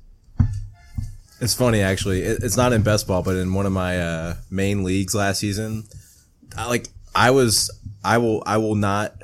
It's 1.42 1.54
funny 1.54 1.82
actually. 1.82 2.22
It, 2.22 2.44
it's 2.44 2.58
not 2.58 2.74
in 2.74 2.82
best 2.82 3.08
ball, 3.08 3.24
but 3.24 3.36
in 3.36 3.54
one 3.54 3.66
of 3.66 3.72
my 3.72 4.00
uh, 4.00 4.36
main 4.50 4.84
leagues 4.84 5.16
last 5.16 5.40
season, 5.40 5.84
I, 6.58 6.68
like 6.68 6.88
I 7.16 7.32
was, 7.32 7.72
I 8.04 8.18
will, 8.18 8.44
I 8.46 8.58
will 8.58 8.76
not 8.76 9.16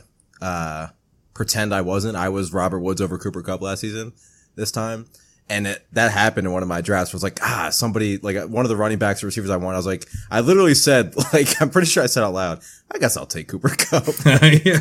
uh, 0.41 0.87
pretend 1.33 1.73
I 1.73 1.81
wasn't. 1.81 2.15
I 2.15 2.29
was 2.29 2.53
Robert 2.53 2.79
Woods 2.79 3.01
over 3.01 3.17
Cooper 3.17 3.41
Kupp 3.41 3.61
last 3.61 3.81
season. 3.81 4.13
This 4.55 4.71
time, 4.71 5.05
and 5.49 5.67
it, 5.67 5.85
that 5.91 6.11
happened 6.11 6.47
in 6.47 6.53
one 6.53 6.63
of 6.63 6.69
my 6.69 6.81
drafts. 6.81 7.13
Was 7.13 7.23
like, 7.23 7.39
ah, 7.43 7.69
somebody 7.69 8.17
like 8.17 8.37
one 8.47 8.65
of 8.65 8.69
the 8.69 8.75
running 8.77 8.97
backs 8.97 9.21
or 9.21 9.27
receivers 9.27 9.49
I 9.49 9.57
want. 9.57 9.75
I 9.75 9.77
was 9.77 9.85
like, 9.85 10.07
I 10.31 10.39
literally 10.39 10.73
said, 10.73 11.13
like, 11.33 11.61
I'm 11.61 11.69
pretty 11.69 11.87
sure 11.87 12.03
I 12.03 12.07
said 12.07 12.23
out 12.23 12.33
loud, 12.33 12.61
I 12.91 12.97
guess 12.97 13.17
I'll 13.17 13.25
take 13.25 13.47
Cooper 13.47 13.69
Kupp. 13.69 14.05
yeah. 14.25 14.79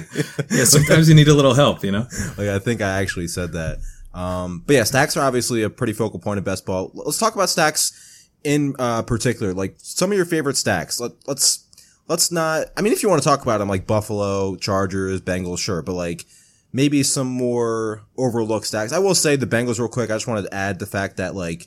yeah, 0.51 0.65
sometimes 0.65 1.09
you 1.09 1.15
need 1.15 1.29
a 1.29 1.35
little 1.35 1.55
help, 1.55 1.85
you 1.85 1.93
know. 1.93 2.07
like 2.39 2.49
I 2.49 2.59
think 2.59 2.81
I 2.81 3.01
actually 3.01 3.29
said 3.29 3.53
that. 3.53 3.79
Um, 4.15 4.63
but 4.65 4.75
yeah, 4.75 4.85
stacks 4.85 5.17
are 5.17 5.25
obviously 5.25 5.63
a 5.63 5.71
pretty 5.71 5.93
focal 5.93 6.21
point 6.21 6.39
of 6.39 6.45
best 6.45 6.65
ball. 6.65 6.93
Let's 6.95 7.19
talk 7.19 7.35
about 7.35 7.51
stacks 7.51 8.29
in 8.45 8.75
uh, 8.79 9.03
particular, 9.03 9.53
like 9.53 9.75
some 9.79 10.11
of 10.13 10.17
your 10.17 10.27
favorite 10.27 10.57
stacks. 10.57 11.01
Let, 11.01 11.13
let's 11.27 11.67
let's 12.09 12.31
not. 12.31 12.69
I 12.77 12.83
mean, 12.83 12.93
if 12.93 13.03
you 13.03 13.09
want 13.09 13.23
to 13.23 13.29
talk 13.29 13.43
about 13.43 13.59
them, 13.59 13.69
like 13.69 13.87
Buffalo, 13.87 14.57
Chargers, 14.57 15.21
Bengals, 15.21 15.59
sure, 15.59 15.83
but 15.83 15.95
like 15.95 16.25
maybe 16.73 17.03
some 17.03 17.27
more 17.27 18.03
overlooked 18.17 18.67
stacks. 18.67 18.93
I 18.93 18.99
will 18.99 19.15
say 19.15 19.37
the 19.37 19.47
Bengals 19.47 19.79
real 19.79 19.89
quick. 19.89 20.11
I 20.11 20.15
just 20.15 20.29
wanted 20.29 20.43
to 20.43 20.55
add 20.55 20.79
the 20.79 20.87
fact 20.87 21.17
that 21.17 21.35
like 21.35 21.67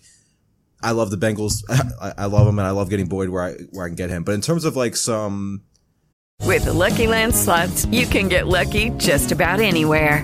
I 0.81 0.91
love 0.91 1.11
the 1.11 1.17
Bengals. 1.17 1.63
I, 2.01 2.13
I 2.17 2.25
love 2.25 2.45
them 2.45 2.59
and 2.59 2.67
I 2.67 2.71
love 2.71 2.89
getting 2.89 3.07
Boyd 3.07 3.29
where 3.29 3.43
I 3.43 3.53
where 3.71 3.85
I 3.85 3.89
can 3.89 3.95
get 3.95 4.09
him. 4.09 4.23
But 4.23 4.35
in 4.35 4.41
terms 4.41 4.63
of 4.63 4.75
like 4.77 4.95
some 4.95 5.63
With 6.45 6.65
the 6.65 6.71
LuckyLand 6.71 7.33
slots, 7.33 7.85
you 7.87 8.05
can 8.05 8.29
get 8.29 8.47
lucky 8.47 8.91
just 8.91 9.31
about 9.31 9.59
anywhere. 9.59 10.23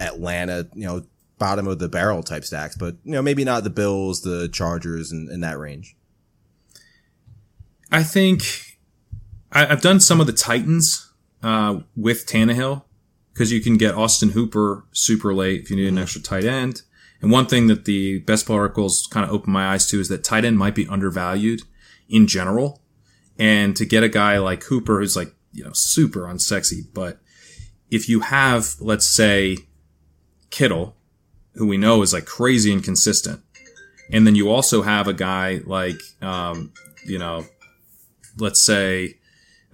Atlanta, 0.00 0.68
you 0.74 0.86
know, 0.86 1.04
bottom 1.38 1.66
of 1.66 1.78
the 1.78 1.88
barrel 1.88 2.22
type 2.22 2.44
stacks, 2.44 2.76
but 2.76 2.96
you 3.04 3.12
know, 3.12 3.22
maybe 3.22 3.44
not 3.44 3.64
the 3.64 3.70
Bills, 3.70 4.22
the 4.22 4.48
Chargers, 4.48 5.12
and 5.12 5.28
in 5.30 5.40
that 5.40 5.58
range. 5.58 5.96
I 7.90 8.02
think 8.02 8.78
I, 9.52 9.66
I've 9.66 9.82
done 9.82 10.00
some 10.00 10.20
of 10.20 10.26
the 10.26 10.32
Titans 10.32 11.12
uh, 11.42 11.80
with 11.96 12.26
Tannehill 12.26 12.82
because 13.32 13.52
you 13.52 13.60
can 13.60 13.76
get 13.76 13.94
Austin 13.94 14.30
Hooper 14.30 14.84
super 14.92 15.34
late 15.34 15.62
if 15.62 15.70
you 15.70 15.76
need 15.76 15.88
an 15.88 15.98
extra 15.98 16.20
tight 16.20 16.44
end. 16.44 16.82
And 17.20 17.30
one 17.30 17.46
thing 17.46 17.68
that 17.68 17.84
the 17.84 18.20
best 18.20 18.46
ball 18.46 18.56
articles 18.56 19.08
kind 19.10 19.24
of 19.24 19.32
opened 19.32 19.52
my 19.52 19.72
eyes 19.72 19.86
to 19.88 20.00
is 20.00 20.08
that 20.08 20.24
tight 20.24 20.44
end 20.44 20.58
might 20.58 20.74
be 20.74 20.86
undervalued 20.88 21.62
in 22.08 22.26
general. 22.26 22.80
And 23.38 23.74
to 23.76 23.84
get 23.84 24.04
a 24.04 24.08
guy 24.08 24.38
like 24.38 24.64
Hooper 24.64 25.00
who's 25.00 25.16
like, 25.16 25.34
you 25.52 25.64
know, 25.64 25.72
super 25.72 26.20
unsexy, 26.22 26.82
but 26.92 27.18
if 27.90 28.08
you 28.08 28.20
have, 28.20 28.74
let's 28.80 29.06
say, 29.06 29.56
Kittle, 30.54 30.94
who 31.54 31.66
we 31.66 31.76
know 31.76 32.00
is 32.02 32.12
like 32.12 32.26
crazy 32.26 32.72
inconsistent, 32.72 33.40
and 34.12 34.24
then 34.24 34.36
you 34.36 34.48
also 34.52 34.82
have 34.82 35.08
a 35.08 35.12
guy 35.12 35.60
like, 35.66 35.98
um, 36.22 36.72
you 37.04 37.18
know, 37.18 37.44
let's 38.38 38.60
say 38.60 39.18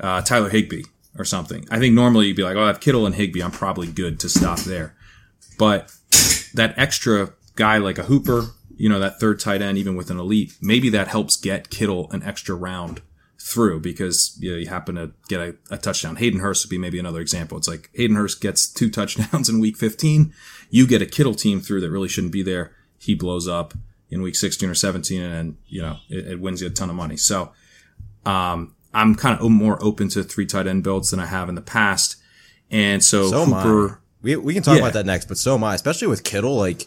uh, 0.00 0.22
Tyler 0.22 0.48
Higbee 0.48 0.84
or 1.18 1.26
something. 1.26 1.66
I 1.70 1.78
think 1.78 1.94
normally 1.94 2.28
you'd 2.28 2.36
be 2.36 2.44
like, 2.44 2.56
oh, 2.56 2.62
I 2.62 2.68
have 2.68 2.80
Kittle 2.80 3.04
and 3.04 3.14
Higbee. 3.14 3.42
I'm 3.42 3.50
probably 3.50 3.88
good 3.88 4.18
to 4.20 4.30
stop 4.30 4.60
there. 4.60 4.96
But 5.58 5.94
that 6.54 6.72
extra 6.78 7.34
guy 7.56 7.76
like 7.76 7.98
a 7.98 8.04
Hooper, 8.04 8.46
you 8.74 8.88
know, 8.88 9.00
that 9.00 9.20
third 9.20 9.38
tight 9.38 9.60
end, 9.60 9.76
even 9.76 9.96
with 9.96 10.10
an 10.10 10.18
elite, 10.18 10.54
maybe 10.62 10.88
that 10.88 11.08
helps 11.08 11.36
get 11.36 11.68
Kittle 11.68 12.10
an 12.10 12.22
extra 12.22 12.54
round 12.54 13.02
through 13.50 13.80
because 13.80 14.36
you, 14.40 14.52
know, 14.52 14.56
you 14.58 14.68
happen 14.68 14.94
to 14.94 15.10
get 15.28 15.40
a, 15.40 15.54
a 15.70 15.76
touchdown. 15.76 16.16
Hayden 16.16 16.40
Hurst 16.40 16.64
would 16.64 16.70
be 16.70 16.78
maybe 16.78 16.98
another 16.98 17.20
example. 17.20 17.58
It's 17.58 17.68
like 17.68 17.90
Hayden 17.94 18.16
Hurst 18.16 18.40
gets 18.40 18.66
two 18.66 18.90
touchdowns 18.90 19.48
in 19.48 19.58
week 19.60 19.76
15. 19.76 20.32
You 20.70 20.86
get 20.86 21.02
a 21.02 21.06
Kittle 21.06 21.34
team 21.34 21.60
through 21.60 21.80
that 21.80 21.90
really 21.90 22.08
shouldn't 22.08 22.32
be 22.32 22.42
there. 22.42 22.72
He 22.98 23.14
blows 23.14 23.48
up 23.48 23.74
in 24.10 24.22
week 24.22 24.36
16 24.36 24.68
or 24.70 24.74
17 24.74 25.20
and, 25.22 25.56
you 25.66 25.82
know, 25.82 25.96
it, 26.08 26.26
it 26.32 26.40
wins 26.40 26.60
you 26.60 26.68
a 26.68 26.70
ton 26.70 26.90
of 26.90 26.96
money. 26.96 27.16
So, 27.16 27.52
um, 28.24 28.74
I'm 28.92 29.14
kind 29.14 29.38
of 29.40 29.50
more 29.50 29.82
open 29.82 30.08
to 30.10 30.22
three 30.24 30.46
tight 30.46 30.66
end 30.66 30.82
builds 30.82 31.10
than 31.10 31.20
I 31.20 31.26
have 31.26 31.48
in 31.48 31.54
the 31.54 31.60
past. 31.60 32.16
And 32.70 33.02
so, 33.02 33.28
So. 33.28 33.44
Hooper, 33.44 34.00
We 34.22 34.36
we 34.36 34.54
can 34.54 34.62
talk 34.62 34.74
Yeah. 34.76 34.82
about 34.82 34.92
that 34.94 35.06
next, 35.06 35.26
but 35.28 35.38
so 35.38 35.54
am 35.54 35.64
I, 35.64 35.74
especially 35.74 36.08
with 36.08 36.24
Kittle. 36.24 36.56
Like 36.56 36.86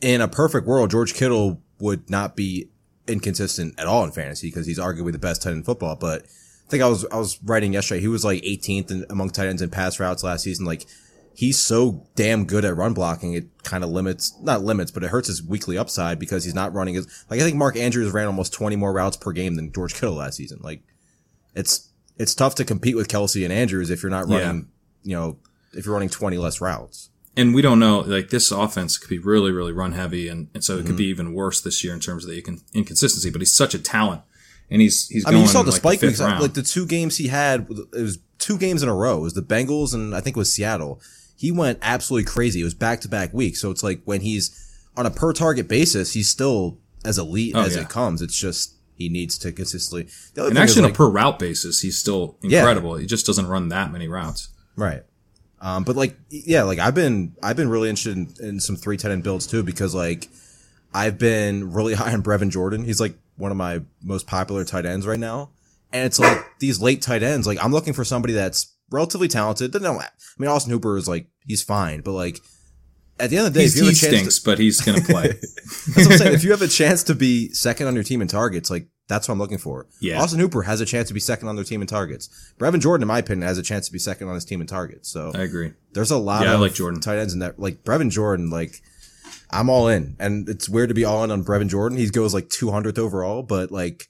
in 0.00 0.20
a 0.20 0.28
perfect 0.28 0.66
world, 0.66 0.90
George 0.90 1.14
Kittle 1.14 1.60
would 1.78 2.08
not 2.08 2.36
be 2.36 2.70
inconsistent 3.08 3.78
at 3.78 3.86
all 3.86 4.04
in 4.04 4.10
fantasy 4.12 4.48
because 4.48 4.66
he's 4.66 4.78
arguably 4.78 5.12
the 5.12 5.18
best 5.18 5.42
tight 5.42 5.50
end 5.50 5.58
in 5.58 5.64
football. 5.64 5.96
But 5.96 6.22
I 6.22 6.68
think 6.68 6.82
I 6.82 6.88
was 6.88 7.04
I 7.12 7.16
was 7.16 7.38
writing 7.44 7.72
yesterday. 7.72 8.00
He 8.00 8.08
was 8.08 8.24
like 8.24 8.42
18th 8.42 8.90
in, 8.90 9.04
among 9.10 9.30
tight 9.30 9.46
ends 9.48 9.62
in 9.62 9.70
pass 9.70 9.98
routes 10.00 10.22
last 10.24 10.42
season. 10.44 10.66
Like 10.66 10.86
he's 11.34 11.58
so 11.58 12.06
damn 12.14 12.44
good 12.44 12.64
at 12.64 12.76
run 12.76 12.94
blocking. 12.94 13.34
It 13.34 13.46
kind 13.62 13.84
of 13.84 13.90
limits, 13.90 14.34
not 14.42 14.62
limits, 14.62 14.90
but 14.90 15.04
it 15.04 15.10
hurts 15.10 15.28
his 15.28 15.42
weekly 15.42 15.76
upside 15.78 16.18
because 16.18 16.44
he's 16.44 16.54
not 16.54 16.72
running 16.74 16.96
as 16.96 17.06
like 17.30 17.40
I 17.40 17.44
think 17.44 17.56
Mark 17.56 17.76
Andrews 17.76 18.12
ran 18.12 18.26
almost 18.26 18.52
20 18.52 18.74
more 18.76 18.92
routes 18.92 19.16
per 19.16 19.32
game 19.32 19.54
than 19.54 19.72
George 19.72 19.94
Kittle 19.94 20.14
last 20.16 20.36
season. 20.36 20.58
Like 20.62 20.82
it's 21.54 21.88
it's 22.18 22.34
tough 22.34 22.54
to 22.56 22.64
compete 22.64 22.96
with 22.96 23.08
Kelce 23.08 23.44
and 23.44 23.52
Andrews 23.52 23.90
if 23.90 24.02
you're 24.02 24.10
not 24.10 24.28
Yeah. 24.28 24.38
running, 24.38 24.68
you 25.02 25.14
know, 25.14 25.38
if 25.74 25.84
you're 25.84 25.94
running 25.94 26.08
20 26.08 26.38
less 26.38 26.60
routes. 26.60 27.10
And 27.36 27.54
we 27.54 27.60
don't 27.62 27.78
know, 27.78 28.00
like 28.00 28.30
this 28.30 28.50
offense 28.50 28.96
could 28.96 29.10
be 29.10 29.18
really, 29.18 29.52
really 29.52 29.72
run 29.72 29.92
heavy. 29.92 30.28
And, 30.28 30.48
and 30.54 30.64
so 30.64 30.74
it 30.74 30.78
could 30.78 30.86
mm-hmm. 30.86 30.96
be 30.96 31.06
even 31.06 31.34
worse 31.34 31.60
this 31.60 31.84
year 31.84 31.92
in 31.92 32.00
terms 32.00 32.24
of 32.24 32.30
the 32.30 32.40
incon- 32.40 32.62
inconsistency, 32.72 33.30
but 33.30 33.40
he's 33.40 33.52
such 33.52 33.74
a 33.74 33.78
talent 33.78 34.22
and 34.70 34.80
he's, 34.80 35.06
he's 35.08 35.26
I 35.26 35.30
mean, 35.30 35.42
you 35.42 35.48
saw 35.48 35.62
the 35.62 35.70
like 35.70 35.80
spike 35.80 36.02
weeks, 36.02 36.20
round. 36.20 36.40
like 36.40 36.54
the 36.54 36.62
two 36.62 36.86
games 36.86 37.18
he 37.18 37.28
had. 37.28 37.68
It 37.94 38.02
was 38.02 38.18
two 38.38 38.58
games 38.58 38.82
in 38.82 38.88
a 38.88 38.94
row. 38.94 39.18
It 39.18 39.22
was 39.22 39.34
the 39.34 39.42
Bengals 39.42 39.94
and 39.94 40.14
I 40.14 40.20
think 40.20 40.36
it 40.36 40.38
was 40.38 40.52
Seattle. 40.52 41.00
He 41.36 41.52
went 41.52 41.78
absolutely 41.82 42.24
crazy. 42.24 42.60
It 42.60 42.64
was 42.64 42.74
back 42.74 43.00
to 43.02 43.08
back 43.08 43.34
weeks. 43.34 43.60
So 43.60 43.70
it's 43.70 43.82
like 43.82 44.00
when 44.04 44.22
he's 44.22 44.62
on 44.96 45.04
a 45.04 45.10
per 45.10 45.34
target 45.34 45.68
basis, 45.68 46.14
he's 46.14 46.28
still 46.30 46.78
as 47.04 47.18
elite 47.18 47.52
Oh, 47.54 47.60
as 47.60 47.76
yeah. 47.76 47.82
it 47.82 47.90
comes. 47.90 48.22
It's 48.22 48.36
just 48.36 48.74
he 48.94 49.10
needs 49.10 49.36
to 49.38 49.52
consistently. 49.52 50.08
The 50.34 50.40
other 50.40 50.50
and 50.50 50.58
actually 50.58 50.80
on 50.80 50.84
like- 50.84 50.94
a 50.94 50.96
per 50.96 51.10
route 51.10 51.38
basis, 51.38 51.82
he's 51.82 51.98
still 51.98 52.38
Yeah. 52.42 52.60
incredible. 52.60 52.96
He 52.96 53.04
just 53.04 53.26
doesn't 53.26 53.46
run 53.46 53.68
that 53.68 53.92
many 53.92 54.08
routes. 54.08 54.48
Right. 54.74 55.02
Um, 55.66 55.82
but 55.82 55.96
like, 55.96 56.16
yeah, 56.30 56.62
like 56.62 56.78
I've 56.78 56.94
been, 56.94 57.34
I've 57.42 57.56
been 57.56 57.68
really 57.68 57.88
interested 57.88 58.16
in, 58.16 58.48
in 58.48 58.60
some 58.60 58.76
three 58.76 58.96
tight 58.96 59.20
builds 59.24 59.48
too, 59.48 59.64
because 59.64 59.96
like 59.96 60.28
I've 60.94 61.18
been 61.18 61.72
really 61.72 61.94
high 62.00 62.12
on 62.12 62.22
Brevin 62.22 62.50
Jordan. 62.50 62.84
He's 62.84 63.00
like 63.00 63.18
one 63.36 63.50
of 63.50 63.56
my 63.56 63.82
most 64.00 64.28
popular 64.28 64.64
tight 64.64 64.86
ends 64.86 65.08
right 65.08 65.18
now. 65.18 65.50
And 65.92 66.06
it's 66.06 66.20
like 66.20 66.38
these 66.60 66.80
late 66.80 67.02
tight 67.02 67.24
ends, 67.24 67.48
like 67.48 67.62
I'm 67.64 67.72
looking 67.72 67.94
for 67.94 68.04
somebody 68.04 68.32
that's 68.32 68.76
relatively 68.92 69.26
talented. 69.26 69.72
Doesn't 69.72 69.82
know, 69.82 69.98
I 69.98 70.08
mean, 70.38 70.48
Austin 70.48 70.70
Hooper 70.70 70.96
is 70.96 71.08
like, 71.08 71.26
he's 71.44 71.64
fine, 71.64 72.00
but 72.00 72.12
like 72.12 72.40
at 73.18 73.30
the 73.30 73.38
end 73.38 73.48
of 73.48 73.52
the 73.52 73.58
day, 73.58 73.64
He's, 73.64 73.74
if 73.74 73.82
you 73.82 73.84
he 73.84 73.88
have 73.88 73.96
a 73.96 74.00
chance 74.00 74.16
stinks, 74.16 74.38
to, 74.38 74.44
but 74.44 74.58
he's 74.60 74.80
going 74.80 75.00
to 75.00 75.04
play. 75.04 75.28
that's 75.32 75.96
what 75.96 76.12
I'm 76.12 76.18
saying. 76.18 76.34
If 76.34 76.44
you 76.44 76.52
have 76.52 76.62
a 76.62 76.68
chance 76.68 77.02
to 77.04 77.14
be 77.16 77.48
second 77.48 77.88
on 77.88 77.94
your 77.94 78.04
team 78.04 78.22
in 78.22 78.28
targets, 78.28 78.70
like 78.70 78.86
that's 79.08 79.28
what 79.28 79.32
I'm 79.34 79.38
looking 79.38 79.58
for. 79.58 79.86
Yeah. 80.00 80.20
Austin 80.20 80.40
Hooper 80.40 80.62
has 80.62 80.80
a 80.80 80.86
chance 80.86 81.08
to 81.08 81.14
be 81.14 81.20
second 81.20 81.48
on 81.48 81.54
their 81.56 81.64
team 81.64 81.80
in 81.80 81.86
targets. 81.86 82.28
Brevin 82.58 82.80
Jordan, 82.80 83.02
in 83.02 83.08
my 83.08 83.18
opinion, 83.20 83.46
has 83.46 83.58
a 83.58 83.62
chance 83.62 83.86
to 83.86 83.92
be 83.92 83.98
second 83.98 84.28
on 84.28 84.34
his 84.34 84.44
team 84.44 84.60
in 84.60 84.66
targets. 84.66 85.08
So 85.08 85.30
I 85.34 85.42
agree. 85.42 85.72
there's 85.92 86.10
a 86.10 86.16
lot 86.18 86.42
Yeah, 86.44 86.52
I 86.52 86.54
of 86.54 86.60
like 86.60 86.74
Jordan. 86.74 87.00
tight 87.00 87.18
ends 87.18 87.32
in 87.32 87.38
that. 87.40 87.58
Like 87.58 87.84
Brevin 87.84 88.10
Jordan, 88.10 88.50
like 88.50 88.82
I'm 89.50 89.70
all 89.70 89.86
in, 89.86 90.16
and 90.18 90.48
it's 90.48 90.68
weird 90.68 90.88
to 90.88 90.94
be 90.94 91.04
all 91.04 91.22
in 91.22 91.30
on 91.30 91.44
Brevin 91.44 91.68
Jordan. 91.68 91.98
He 91.98 92.08
goes 92.10 92.34
like 92.34 92.48
200th 92.48 92.98
overall, 92.98 93.42
but 93.44 93.70
like 93.70 94.08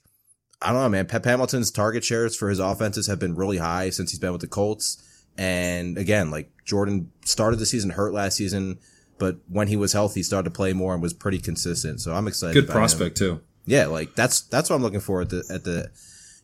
I 0.61 0.71
don't 0.73 0.81
know, 0.81 0.89
man. 0.89 1.05
Pep 1.05 1.23
Hamilton's 1.25 1.69
target 1.69 2.03
shares 2.03 2.35
for 2.35 2.49
his 2.49 2.57
offenses 2.57 3.05
have 3.05 3.19
been 3.19 3.35
really 3.35 3.57
high 3.57 3.91
since 3.91 4.09
he's 4.09 4.19
been 4.19 4.31
with 4.31 4.41
the 4.41 4.47
Colts. 4.47 5.03
And 5.37 5.99
again, 5.99 6.31
like 6.31 6.49
Jordan 6.65 7.11
started 7.23 7.59
the 7.59 7.67
season 7.67 7.91
hurt 7.91 8.11
last 8.13 8.37
season, 8.37 8.79
but 9.19 9.37
when 9.47 9.67
he 9.67 9.75
was 9.75 9.93
healthy, 9.93 10.23
started 10.23 10.49
to 10.49 10.55
play 10.55 10.73
more 10.73 10.93
and 10.95 11.03
was 11.03 11.13
pretty 11.13 11.37
consistent. 11.37 12.01
So 12.01 12.15
I'm 12.15 12.27
excited. 12.27 12.55
Good 12.55 12.63
about 12.63 12.73
him. 12.73 12.77
prospect 12.79 13.17
too. 13.17 13.41
Yeah, 13.67 13.85
like 13.87 14.15
that's 14.15 14.41
that's 14.41 14.69
what 14.69 14.77
I'm 14.77 14.81
looking 14.81 15.01
for 15.01 15.21
at 15.21 15.29
the 15.29 15.43
at 15.53 15.63
the 15.63 15.91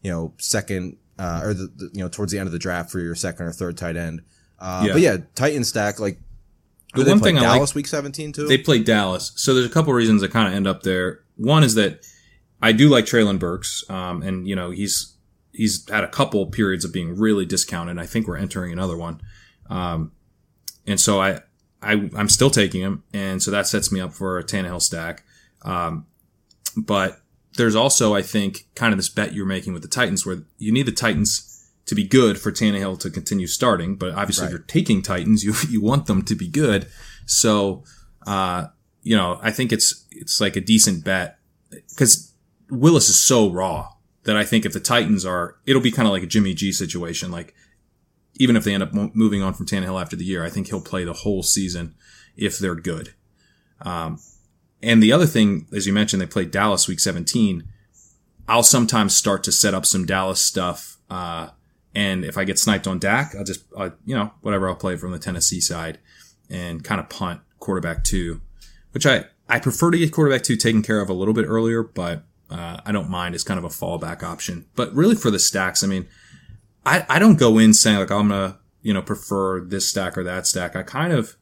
you 0.04 0.12
know 0.12 0.34
second 0.38 0.98
uh, 1.18 1.42
or 1.44 1.54
the, 1.56 1.68
the 1.76 1.90
you 1.94 2.04
know 2.04 2.10
towards 2.10 2.32
the 2.32 2.38
end 2.38 2.48
of 2.48 2.54
the 2.54 2.60
draft 2.60 2.92
for 2.92 3.00
your 3.00 3.16
second 3.16 3.48
or 3.48 3.52
third 3.52 3.78
tight 3.78 3.98
end. 3.98 4.22
Uh, 4.60 4.84
Yeah. 4.88 4.94
But 4.94 5.02
yeah, 5.02 5.18
Titan 5.34 5.64
stack 5.64 6.00
like. 6.00 6.20
The 6.96 7.06
one 7.06 7.20
play? 7.20 7.30
thing 7.32 7.38
I 7.40 7.42
like- 7.42 7.54
Dallas 7.56 7.74
week 7.74 7.88
17 7.88 8.34
too. 8.34 8.48
They 8.48 8.60
play 8.60 8.78
Dallas. 8.84 9.32
So 9.36 9.56
there's 9.56 9.66
a 9.66 9.70
couple 9.70 9.92
reasons 9.94 10.22
that 10.22 10.30
kind 10.30 10.48
of 10.48 10.54
end 10.54 10.68
up 10.68 10.84
there. 10.84 11.22
One 11.38 11.64
is 11.64 11.74
that 11.74 12.06
I 12.62 12.72
do 12.72 12.88
like 12.88 13.06
Treylon 13.06 13.40
Burks. 13.40 13.84
Um, 13.90 14.22
and 14.22 14.48
you 14.48 14.56
know, 14.56 14.70
he's, 14.70 15.16
he's 15.54 15.90
had 15.90 16.04
a 16.04 16.08
couple 16.08 16.46
periods 16.46 16.86
of 16.86 16.94
being 16.94 17.18
really 17.18 17.48
discounted. 17.48 17.98
I 17.98 18.06
think 18.06 18.28
we're 18.28 18.38
entering 18.38 18.72
another 18.72 18.96
one. 18.96 19.22
Um, 19.72 20.12
and 20.86 21.02
so 21.02 21.20
I, 21.20 21.40
I, 21.82 22.12
I'm 22.16 22.30
still 22.30 22.52
taking 22.52 22.82
him. 22.82 23.04
And 23.12 23.42
so 23.42 23.50
that 23.50 23.66
sets 23.66 23.92
me 23.92 24.00
up 24.00 24.14
for 24.14 24.38
a 24.38 24.44
Tannehill 24.44 24.82
stack. 24.82 25.24
Um, 25.64 26.06
but 26.76 27.20
there's 27.56 27.76
also, 27.76 28.16
I 28.16 28.22
think, 28.22 28.68
kind 28.76 28.94
of 28.94 28.98
this 28.98 29.10
bet 29.10 29.34
you're 29.34 29.46
making 29.46 29.74
with 29.74 29.82
the 29.84 29.88
Titans 29.88 30.26
where 30.26 30.44
you 30.58 30.72
need 30.72 30.86
the 30.88 30.92
Titans 30.92 31.50
to 31.86 31.96
be 31.96 32.04
good 32.04 32.40
for 32.40 32.52
Tannehill 32.52 33.00
to 33.02 33.10
continue 33.10 33.46
starting. 33.48 33.96
But 33.96 34.14
obviously, 34.14 34.44
Right. 34.46 34.54
if 34.54 34.60
you're 34.60 34.66
taking 34.68 35.02
Titans, 35.02 35.44
you, 35.44 35.54
you 35.70 35.82
want 35.82 36.06
them 36.08 36.24
to 36.24 36.36
be 36.36 36.48
good. 36.48 36.88
So, 37.26 37.84
uh, 38.26 38.68
you 39.04 39.16
know, 39.16 39.40
I 39.42 39.52
think 39.52 39.72
it's, 39.72 40.06
it's 40.12 40.40
like 40.42 40.56
a 40.56 40.62
decent 40.62 41.04
bet 41.04 41.38
because 41.90 42.32
Willis 42.70 43.10
is 43.10 43.20
so 43.20 43.52
raw 43.52 43.90
that 44.24 44.38
I 44.38 44.46
think 44.46 44.66
if 44.66 44.74
the 44.74 44.80
Titans 44.80 45.26
are, 45.26 45.58
it'll 45.66 45.82
be 45.82 45.92
kind 45.92 46.08
of 46.08 46.14
like 46.14 46.24
a 46.24 46.28
Jimmy 46.28 46.54
G 46.54 46.72
situation. 46.72 47.30
Like, 47.32 47.54
even 48.36 48.56
if 48.56 48.64
they 48.64 48.74
end 48.74 48.82
up 48.82 48.94
moving 48.94 49.44
on 49.44 49.54
from 49.54 49.66
Tannehill 49.68 50.02
after 50.02 50.16
the 50.16 50.24
year, 50.26 50.44
I 50.44 50.50
think 50.50 50.68
he'll 50.68 50.82
play 50.82 51.04
the 51.04 51.14
whole 51.14 51.44
season 51.44 51.94
if 52.36 52.58
they're 52.58 52.74
good. 52.76 53.14
Um, 53.82 54.20
and 54.84 55.02
the 55.02 55.14
other 55.14 55.26
thing, 55.26 55.66
as 55.74 55.88
you 55.88 55.94
mentioned, 55.94 56.22
they 56.22 56.28
played 56.28 56.52
Dallas 56.52 56.88
week 56.88 57.00
17. 57.00 57.64
I'll 58.48 58.64
sometimes 58.64 59.16
start 59.16 59.44
to 59.46 59.52
set 59.52 59.74
up 59.74 59.86
some 59.86 60.06
Dallas 60.06 60.42
stuff. 60.42 60.98
Uh, 61.10 61.50
and 61.96 62.26
if 62.26 62.38
I 62.38 62.44
get 62.44 62.60
sniped 62.60 62.86
on 62.86 63.00
Dak, 63.00 63.34
I'll 63.34 63.46
just, 63.46 63.64
uh, 63.78 63.92
you 64.06 64.14
know, 64.14 64.34
whatever, 64.42 64.68
I'll 64.68 64.76
play 64.76 64.98
from 64.98 65.12
the 65.12 65.20
Tennessee 65.20 65.62
side 65.62 66.00
and 66.50 66.84
kind 66.84 67.00
of 67.00 67.08
punt 67.08 67.40
quarterback 67.60 68.04
two, 68.04 68.42
which 68.92 69.06
I, 69.06 69.26
I 69.48 69.60
prefer 69.60 69.90
to 69.92 69.98
get 69.98 70.12
quarterback 70.12 70.44
two 70.44 70.58
taken 70.58 70.82
care 70.82 71.00
of 71.00 71.10
a 71.10 71.14
little 71.14 71.34
bit 71.34 71.46
earlier, 71.46 71.82
but, 71.82 72.24
uh, 72.50 72.82
I 72.86 72.92
don't 72.92 73.10
mind 73.10 73.36
as 73.36 73.44
kind 73.44 73.58
of 73.58 73.64
a 73.64 73.70
fallback 73.70 74.22
option. 74.22 74.66
But 74.76 74.94
really 74.94 75.16
for 75.16 75.32
the 75.32 75.40
stacks, 75.40 75.82
I 75.82 75.88
mean, 75.88 76.08
I, 76.86 77.06
I 77.08 77.20
don't 77.20 77.40
go 77.40 77.58
in 77.58 77.74
saying 77.74 78.00
like, 78.00 78.12
I'm 78.12 78.28
going 78.28 78.52
to, 78.52 78.58
you 78.82 78.94
know, 78.94 79.02
prefer 79.02 79.62
this 79.62 79.88
stack 79.88 80.18
or 80.18 80.24
that 80.26 80.46
stack. 80.46 80.76
I 80.76 80.84
kind 80.84 81.14
of 81.14 81.38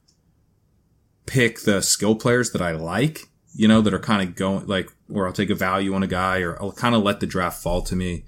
pick 1.26 1.62
the 1.62 1.82
skill 1.82 2.14
players 2.14 2.52
that 2.52 2.62
I 2.62 2.72
like, 2.72 3.22
you 3.54 3.68
know, 3.68 3.80
that 3.80 3.94
are 3.94 3.98
kind 3.98 4.26
of 4.26 4.34
going 4.34 4.66
like, 4.66 4.90
or 5.12 5.26
I'll 5.26 5.32
take 5.32 5.50
a 5.50 5.54
value 5.54 5.94
on 5.94 6.02
a 6.02 6.06
guy 6.06 6.40
or 6.40 6.60
I'll 6.60 6.72
kind 6.72 6.94
of 6.94 7.02
let 7.02 7.20
the 7.20 7.26
draft 7.26 7.62
fall 7.62 7.82
to 7.82 7.96
me. 7.96 8.24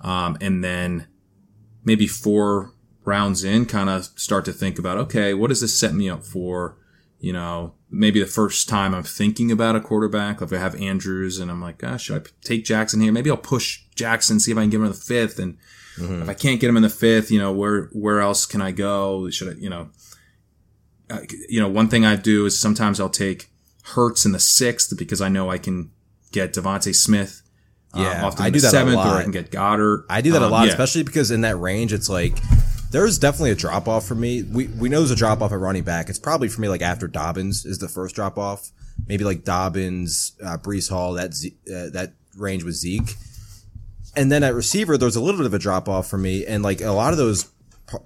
Um, 0.00 0.36
and 0.40 0.64
then 0.64 1.06
maybe 1.84 2.06
four 2.06 2.72
rounds 3.04 3.44
in, 3.44 3.66
kind 3.66 3.90
of 3.90 4.04
start 4.16 4.44
to 4.46 4.52
think 4.52 4.78
about, 4.78 4.98
okay, 4.98 5.34
what 5.34 5.48
does 5.48 5.60
this 5.60 5.78
set 5.78 5.94
me 5.94 6.08
up 6.08 6.24
for? 6.24 6.78
You 7.20 7.32
know, 7.32 7.74
maybe 7.90 8.20
the 8.20 8.26
first 8.26 8.68
time 8.68 8.94
I'm 8.94 9.02
thinking 9.02 9.50
about 9.50 9.76
a 9.76 9.80
quarterback, 9.80 10.40
like 10.40 10.50
if 10.50 10.58
I 10.58 10.60
have 10.60 10.74
Andrews 10.80 11.38
and 11.38 11.50
I'm 11.50 11.60
like, 11.60 11.78
gosh, 11.78 12.04
should 12.04 12.22
I 12.22 12.30
take 12.42 12.64
Jackson 12.64 13.00
here? 13.00 13.12
Maybe 13.12 13.30
I'll 13.30 13.36
push 13.36 13.82
Jackson, 13.94 14.40
see 14.40 14.50
if 14.50 14.58
I 14.58 14.62
can 14.62 14.70
get 14.70 14.78
him 14.78 14.84
in 14.84 14.92
the 14.92 14.96
fifth. 14.96 15.38
And 15.38 15.58
if 16.22 16.28
I 16.28 16.34
can't 16.34 16.60
get 16.60 16.68
him 16.68 16.76
in 16.76 16.82
the 16.82 16.88
fifth, 16.90 17.30
you 17.30 17.38
know, 17.38 17.52
where, 17.52 17.84
where 17.92 18.20
else 18.20 18.46
can 18.46 18.60
I 18.60 18.72
go? 18.72 19.30
Should 19.30 19.56
I, 19.56 19.60
you 19.60 19.70
know, 19.70 19.90
uh, 21.10 21.20
you 21.48 21.60
know, 21.60 21.68
one 21.68 21.88
thing 21.88 22.04
I 22.04 22.16
do 22.16 22.46
is 22.46 22.58
sometimes 22.58 22.98
I'll 22.98 23.08
take 23.08 23.50
Hurts 23.88 24.24
in 24.24 24.32
the 24.32 24.40
sixth 24.40 24.96
because 24.96 25.20
I 25.20 25.28
know 25.28 25.50
I 25.50 25.58
can 25.58 25.90
get 26.32 26.52
DeVonta 26.54 26.94
Smith. 26.94 27.42
um, 27.92 28.02
Yeah, 28.02 28.24
often 28.24 28.44
I 28.44 28.50
do 28.50 28.58
the 28.58 28.62
that 28.62 28.68
a 28.68 28.70
seventh, 28.70 28.96
or. 28.98 29.00
I 29.18 29.22
can 29.22 29.30
get 29.32 29.50
Goedert. 29.50 30.04
I 30.10 30.20
do 30.20 30.32
that 30.32 30.42
a 30.42 30.46
Um, 30.46 30.50
lot, 30.50 30.64
yeah. 30.66 30.72
especially 30.72 31.02
because 31.02 31.30
in 31.30 31.42
that 31.42 31.56
range, 31.58 31.92
it's 31.92 32.08
like 32.08 32.36
there's 32.90 33.18
definitely 33.18 33.50
a 33.50 33.54
drop 33.56 33.86
off 33.88 34.06
for 34.06 34.14
me. 34.14 34.42
We 34.42 34.68
we 34.68 34.88
know 34.88 34.98
there's 35.00 35.10
a 35.10 35.16
drop 35.16 35.42
off 35.42 35.52
at 35.52 35.58
running 35.58 35.82
back. 35.84 36.08
It's 36.08 36.18
probably 36.18 36.48
for 36.48 36.60
me 36.60 36.68
like 36.68 36.82
after 36.82 37.06
Dobbins 37.08 37.64
is 37.66 37.78
the 37.78 37.88
first 37.88 38.14
drop 38.14 38.38
off. 38.38 38.70
Maybe 39.06 39.24
like 39.24 39.44
Dobbins, 39.44 40.32
uh, 40.42 40.56
Breece 40.56 40.88
Hall, 40.88 41.12
that 41.14 41.34
Ze- 41.34 41.56
uh, 41.68 41.90
that 41.90 42.14
range 42.36 42.62
with 42.64 42.74
Zeke, 42.76 43.16
and 44.16 44.30
then 44.32 44.42
at 44.42 44.54
receiver, 44.54 44.96
there's 44.96 45.16
a 45.16 45.20
little 45.20 45.38
bit 45.38 45.46
of 45.46 45.54
a 45.54 45.58
drop 45.58 45.88
off 45.88 46.08
for 46.08 46.16
me. 46.18 46.46
And 46.46 46.62
like 46.62 46.80
a 46.80 46.90
lot 46.92 47.12
of 47.12 47.18
those 47.18 47.46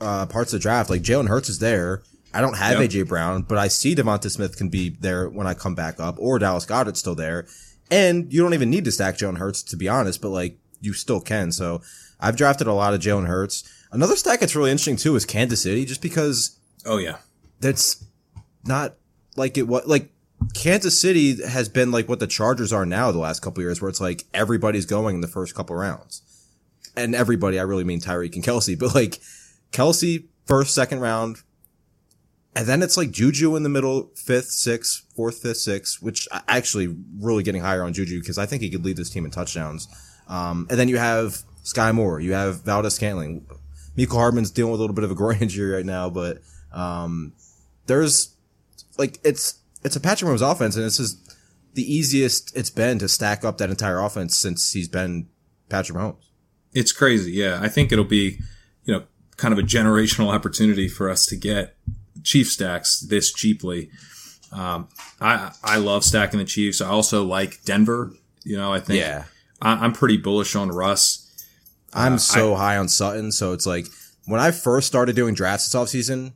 uh, 0.00 0.26
parts 0.26 0.52
of 0.52 0.58
the 0.58 0.62
draft, 0.62 0.90
like 0.90 1.02
Jalen 1.02 1.28
Hurts 1.28 1.48
is 1.48 1.58
there. 1.60 2.02
I 2.34 2.40
don't 2.40 2.56
have 2.56 2.80
Yep. 2.80 2.90
AJ 2.90 3.08
Brown, 3.08 3.42
but 3.42 3.58
I 3.58 3.68
see 3.68 3.94
DeVonta 3.94 4.30
Smith 4.30 4.56
can 4.56 4.68
be 4.68 4.90
there 4.90 5.28
when 5.28 5.46
I 5.46 5.54
come 5.54 5.74
back 5.74 5.98
up, 5.98 6.16
or 6.18 6.38
Dallas 6.38 6.66
Goedert's 6.66 6.98
still 7.00 7.14
there. 7.14 7.46
And 7.90 8.30
you 8.32 8.42
don't 8.42 8.52
even 8.54 8.68
need 8.70 8.84
to 8.84 8.92
stack 8.92 9.16
Jalen 9.16 9.38
Hurts, 9.38 9.62
to 9.64 9.76
be 9.76 9.88
honest, 9.88 10.20
but 10.20 10.28
like 10.28 10.58
you 10.80 10.92
still 10.92 11.20
can. 11.20 11.52
So 11.52 11.80
I've 12.20 12.36
drafted 12.36 12.66
a 12.66 12.72
lot 12.74 12.92
of 12.94 13.00
Jalen 13.00 13.26
Hurts. 13.26 13.64
Another 13.90 14.14
stack 14.16 14.40
that's 14.40 14.54
really 14.54 14.70
interesting 14.70 14.96
too 14.96 15.16
is 15.16 15.24
Kansas 15.24 15.62
City, 15.62 15.84
just 15.86 16.02
because 16.02 16.58
Oh 16.84 16.98
yeah. 16.98 17.16
that's 17.60 18.04
not 18.64 18.94
like 19.36 19.56
it 19.56 19.66
was 19.66 19.86
like 19.86 20.10
Kansas 20.52 21.00
City 21.00 21.42
has 21.46 21.68
been 21.70 21.90
like 21.90 22.08
what 22.08 22.20
the 22.20 22.26
Chargers 22.26 22.72
are 22.72 22.84
now 22.84 23.10
the 23.10 23.18
last 23.18 23.40
couple 23.40 23.60
of 23.60 23.64
years, 23.64 23.80
where 23.80 23.88
it's 23.88 24.00
like 24.02 24.24
everybody's 24.34 24.84
going 24.86 25.14
in 25.16 25.20
the 25.22 25.28
first 25.28 25.54
couple 25.54 25.74
rounds. 25.74 26.22
And 26.94 27.14
everybody, 27.14 27.58
I 27.58 27.62
really 27.62 27.84
mean 27.84 28.00
Tyreek 28.00 28.34
and 28.34 28.44
Kelce, 28.44 28.78
but 28.78 28.94
like 28.94 29.18
Kelce 29.72 30.24
first, 30.44 30.74
second 30.74 31.00
round. 31.00 31.38
And 32.58 32.66
then 32.66 32.82
it's 32.82 32.96
like 32.96 33.12
Juju 33.12 33.54
in 33.54 33.62
the 33.62 33.68
middle, 33.68 34.10
fifth, 34.16 34.50
sixth, 34.50 35.04
fourth, 35.14 35.38
fifth, 35.38 35.58
sixth, 35.58 36.02
which 36.02 36.26
actually 36.48 36.92
really 37.20 37.44
getting 37.44 37.62
higher 37.62 37.84
on 37.84 37.92
Juju 37.92 38.18
because 38.18 38.36
I 38.36 38.46
think 38.46 38.62
he 38.62 38.68
could 38.68 38.84
lead 38.84 38.96
this 38.96 39.10
team 39.10 39.24
in 39.24 39.30
touchdowns. 39.30 39.86
Um, 40.26 40.66
and 40.68 40.76
then 40.76 40.88
you 40.88 40.96
have 40.96 41.38
Sky 41.62 41.92
Moore, 41.92 42.18
you 42.18 42.32
have 42.32 42.64
Valdez 42.64 42.96
Scantling. 42.96 43.46
Mecole 43.96 44.16
Hardman's 44.16 44.50
dealing 44.50 44.72
with 44.72 44.80
a 44.80 44.82
little 44.82 44.94
bit 44.94 45.04
of 45.04 45.12
a 45.12 45.14
groin 45.14 45.36
injury 45.40 45.70
right 45.70 45.86
now, 45.86 46.10
but, 46.10 46.38
um, 46.72 47.32
there's 47.86 48.34
like, 48.98 49.20
it's, 49.22 49.60
it's 49.84 49.94
a 49.94 50.00
Patrick 50.00 50.28
Mahomes 50.28 50.52
offense 50.52 50.74
and 50.74 50.84
this 50.84 50.98
is 50.98 51.16
the 51.74 51.94
easiest 51.94 52.56
it's 52.56 52.70
been 52.70 52.98
to 52.98 53.08
stack 53.08 53.44
up 53.44 53.58
that 53.58 53.70
entire 53.70 54.00
offense 54.00 54.36
since 54.36 54.72
he's 54.72 54.88
been 54.88 55.28
Patrick 55.68 55.96
Mahomes. 55.96 56.24
It's 56.72 56.90
crazy. 56.90 57.30
Yeah. 57.30 57.60
I 57.62 57.68
think 57.68 57.92
it'll 57.92 58.04
be, 58.04 58.40
you 58.82 58.94
know, 58.94 59.04
kind 59.36 59.52
of 59.52 59.60
a 59.60 59.62
generational 59.62 60.34
opportunity 60.34 60.88
for 60.88 61.08
us 61.08 61.24
to 61.26 61.36
get 61.36 61.76
Chief 62.24 62.48
stacks 62.48 63.00
this 63.00 63.32
cheaply. 63.32 63.90
Um, 64.52 64.88
I, 65.20 65.52
I 65.62 65.76
love 65.78 66.04
stacking 66.04 66.38
the 66.38 66.44
Chiefs. 66.44 66.80
I 66.80 66.88
also 66.88 67.24
like 67.24 67.62
Denver. 67.64 68.12
You 68.44 68.56
know, 68.56 68.72
I 68.72 68.80
think 68.80 69.00
Yeah. 69.00 69.24
I, 69.60 69.72
I'm 69.84 69.92
pretty 69.92 70.16
bullish 70.16 70.54
on 70.56 70.68
Russ. 70.70 71.24
I'm 71.92 72.14
Uh, 72.14 72.18
so 72.18 72.54
high 72.54 72.76
on 72.76 72.88
Sutton, 72.88 73.32
so 73.32 73.52
it's 73.52 73.66
like 73.66 73.86
when 74.26 74.40
I 74.40 74.50
first 74.50 74.86
started 74.86 75.16
doing 75.16 75.34
drafts 75.34 75.68
this 75.70 75.74
offseason, 75.80 76.32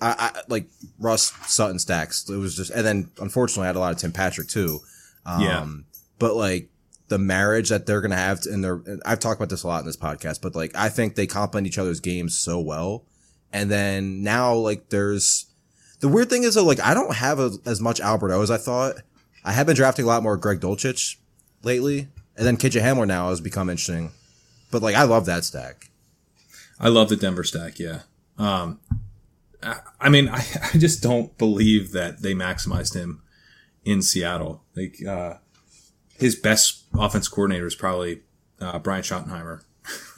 I, 0.00 0.30
I 0.34 0.40
like 0.48 0.68
Russ 0.98 1.32
Sutton 1.46 1.78
stacks. 1.78 2.28
It 2.28 2.36
was 2.36 2.56
just, 2.56 2.70
and 2.70 2.86
then 2.86 3.10
unfortunately 3.20 3.64
I 3.64 3.66
had 3.68 3.76
a 3.76 3.80
lot 3.80 3.92
of 3.92 3.98
Tim 3.98 4.12
Patrick 4.12 4.48
too. 4.48 4.80
Um, 5.26 5.42
Yeah. 5.42 5.66
but 6.18 6.34
like 6.36 6.70
the 7.08 7.18
marriage 7.18 7.68
that 7.70 7.86
they're 7.86 8.00
going 8.02 8.10
to 8.10 8.16
have 8.16 8.40
and 8.46 8.62
their, 8.62 8.74
and 8.86 9.02
I've 9.06 9.18
talked 9.20 9.38
about 9.40 9.48
this 9.50 9.62
a 9.62 9.66
lot 9.66 9.80
in 9.80 9.86
this 9.86 9.96
podcast, 9.96 10.40
but 10.42 10.54
like 10.54 10.72
I 10.74 10.88
think 10.90 11.14
they 11.14 11.26
complement 11.26 11.66
each 11.66 11.78
other's 11.78 12.00
games 12.00 12.36
so 12.36 12.60
well. 12.60 13.04
And 13.52 13.70
then 13.70 14.22
now 14.22 14.54
like 14.54 14.90
there's, 14.90 15.46
the 16.00 16.08
weird 16.08 16.30
thing 16.30 16.44
is 16.44 16.54
though, 16.54 16.64
like 16.64 16.80
I 16.80 16.94
don't 16.94 17.14
have 17.14 17.38
a, 17.38 17.52
as 17.66 17.80
much 17.80 18.00
Albert 18.00 18.32
O 18.32 18.42
as 18.42 18.50
I 18.50 18.58
thought. 18.58 18.96
I 19.44 19.52
have 19.52 19.66
been 19.66 19.76
drafting 19.76 20.04
a 20.04 20.08
lot 20.08 20.22
more 20.22 20.36
Greg 20.36 20.60
Dulcich 20.60 21.16
lately. 21.62 22.08
And 22.36 22.46
then 22.46 22.56
KJ 22.56 22.82
Hamler 22.82 23.06
now 23.06 23.30
has 23.30 23.40
become 23.40 23.70
interesting. 23.70 24.12
But 24.70 24.82
like 24.82 24.94
I 24.94 25.04
love 25.04 25.26
that 25.26 25.44
stack. 25.44 25.90
I 26.80 26.88
love 26.88 27.08
the 27.08 27.16
Denver 27.16 27.44
stack. 27.44 27.78
Yeah. 27.78 28.02
Um, 28.38 28.80
I, 29.62 29.80
I 30.00 30.08
mean, 30.08 30.28
I, 30.32 30.44
I 30.74 30.78
just 30.78 31.02
don't 31.02 31.36
believe 31.38 31.92
that 31.92 32.22
they 32.22 32.34
maximized 32.34 32.94
him 32.94 33.22
in 33.84 34.02
Seattle. 34.02 34.62
Like, 34.76 35.04
uh, 35.04 35.34
his 36.18 36.36
best 36.36 36.84
offense 36.94 37.28
coordinator 37.28 37.66
is 37.66 37.74
probably, 37.74 38.22
uh, 38.60 38.78
Brian 38.78 39.02
Schottenheimer. 39.02 39.62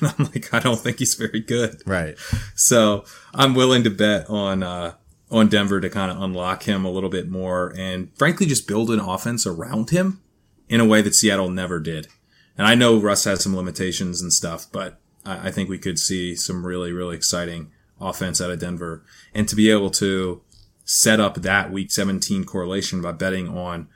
And 0.00 0.14
I'm 0.18 0.24
like, 0.26 0.52
I 0.52 0.60
don't 0.60 0.78
think 0.78 0.98
he's 0.98 1.14
very 1.14 1.40
good. 1.40 1.82
Right. 1.86 2.16
So 2.54 3.04
I'm 3.34 3.54
willing 3.54 3.84
to 3.84 3.90
bet 3.90 4.28
on, 4.28 4.62
uh, 4.62 4.94
on 5.30 5.48
Denver 5.48 5.80
to 5.80 5.90
kind 5.90 6.10
of 6.10 6.20
unlock 6.20 6.64
him 6.64 6.84
a 6.84 6.90
little 6.90 7.10
bit 7.10 7.28
more 7.28 7.72
and 7.76 8.10
frankly 8.16 8.46
just 8.46 8.66
build 8.66 8.90
an 8.90 9.00
offense 9.00 9.46
around 9.46 9.90
him 9.90 10.20
in 10.68 10.80
a 10.80 10.86
way 10.86 11.02
that 11.02 11.14
Seattle 11.14 11.50
never 11.50 11.80
did. 11.80 12.08
And 12.56 12.66
I 12.66 12.74
know 12.74 12.98
Russ 12.98 13.24
has 13.24 13.42
some 13.42 13.56
limitations 13.56 14.20
and 14.20 14.32
stuff, 14.32 14.66
but 14.70 15.00
I, 15.24 15.48
I 15.48 15.50
think 15.50 15.68
we 15.68 15.78
could 15.78 15.98
see 15.98 16.34
some 16.34 16.66
really, 16.66 16.92
really 16.92 17.16
exciting 17.16 17.70
offense 18.00 18.40
out 18.40 18.50
of 18.50 18.60
Denver. 18.60 19.04
And 19.34 19.48
to 19.48 19.56
be 19.56 19.70
able 19.70 19.90
to 19.90 20.42
set 20.84 21.20
up 21.20 21.36
that 21.36 21.70
week 21.70 21.90
17 21.90 22.44
correlation 22.44 23.00
by 23.00 23.12
betting 23.12 23.48
on 23.48 23.88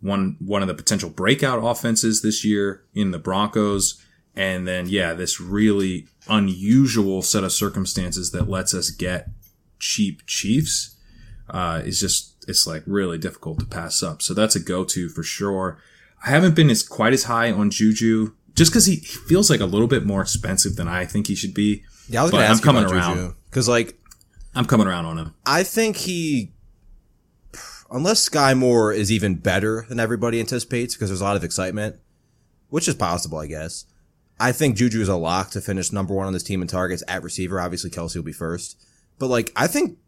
one, 0.00 0.36
one 0.40 0.62
of 0.62 0.68
the 0.68 0.74
potential 0.74 1.10
breakout 1.10 1.62
offenses 1.62 2.22
this 2.22 2.44
year 2.44 2.84
in 2.94 3.10
the 3.10 3.18
Broncos. 3.18 4.02
And 4.38 4.68
then, 4.68 4.88
yeah, 4.88 5.14
this 5.14 5.40
really 5.40 6.06
unusual 6.28 7.22
set 7.22 7.42
of 7.42 7.50
circumstances 7.50 8.30
that 8.30 8.48
lets 8.48 8.72
us 8.72 8.90
get 8.90 9.30
cheap 9.80 10.24
Chiefs, 10.26 10.94
uh, 11.50 11.82
is 11.84 11.98
just, 11.98 12.36
it's 12.46 12.64
like 12.64 12.84
really 12.86 13.18
difficult 13.18 13.58
to 13.58 13.66
pass 13.66 14.00
up. 14.00 14.22
So 14.22 14.34
that's 14.34 14.54
a 14.54 14.60
go-to 14.60 15.08
for 15.08 15.24
sure. 15.24 15.78
I 16.24 16.30
haven't 16.30 16.54
been 16.54 16.70
as 16.70 16.84
quite 16.84 17.12
as 17.12 17.24
high 17.24 17.50
on 17.50 17.70
Juju 17.70 18.32
just 18.54 18.70
because 18.70 18.86
he, 18.86 18.94
he 18.96 19.06
feels 19.06 19.50
like 19.50 19.58
a 19.58 19.66
little 19.66 19.88
bit 19.88 20.06
more 20.06 20.20
expensive 20.20 20.76
than 20.76 20.86
I 20.86 21.04
think 21.04 21.26
he 21.26 21.34
should 21.34 21.52
be. 21.52 21.82
Yeah, 22.08 22.20
I 22.20 22.22
was 22.22 22.30
But 22.30 22.36
going 22.36 22.44
to 22.44 22.48
I'm 22.48 22.52
ask 22.52 22.62
coming 22.62 22.82
you 22.82 22.88
about 22.88 23.16
around. 23.16 23.34
Because 23.50 23.68
like 23.68 23.98
I'm 24.54 24.66
coming 24.66 24.86
around 24.86 25.04
on 25.06 25.18
him. 25.18 25.34
I 25.46 25.64
think 25.64 25.96
he, 25.96 26.52
unless 27.90 28.20
Sky 28.20 28.54
Moore 28.54 28.92
is 28.92 29.10
even 29.10 29.34
better 29.34 29.84
than 29.88 29.98
everybody 29.98 30.38
anticipates 30.38 30.94
because 30.94 31.08
there's 31.08 31.20
a 31.20 31.24
lot 31.24 31.36
of 31.36 31.42
excitement, 31.42 31.96
which 32.68 32.86
is 32.86 32.94
possible, 32.94 33.38
I 33.38 33.48
guess. 33.48 33.84
I 34.40 34.52
think 34.52 34.76
Juju 34.76 35.00
is 35.00 35.08
a 35.08 35.16
lock 35.16 35.50
to 35.50 35.60
finish 35.60 35.92
number 35.92 36.14
one 36.14 36.26
on 36.26 36.32
this 36.32 36.42
team 36.44 36.62
in 36.62 36.68
targets 36.68 37.02
at 37.08 37.22
receiver. 37.22 37.60
Obviously, 37.60 37.90
Kelce 37.90 38.14
will 38.16 38.22
be 38.22 38.32
first, 38.32 38.80
but 39.18 39.26
like 39.28 39.52
I 39.56 39.66
think 39.66 39.98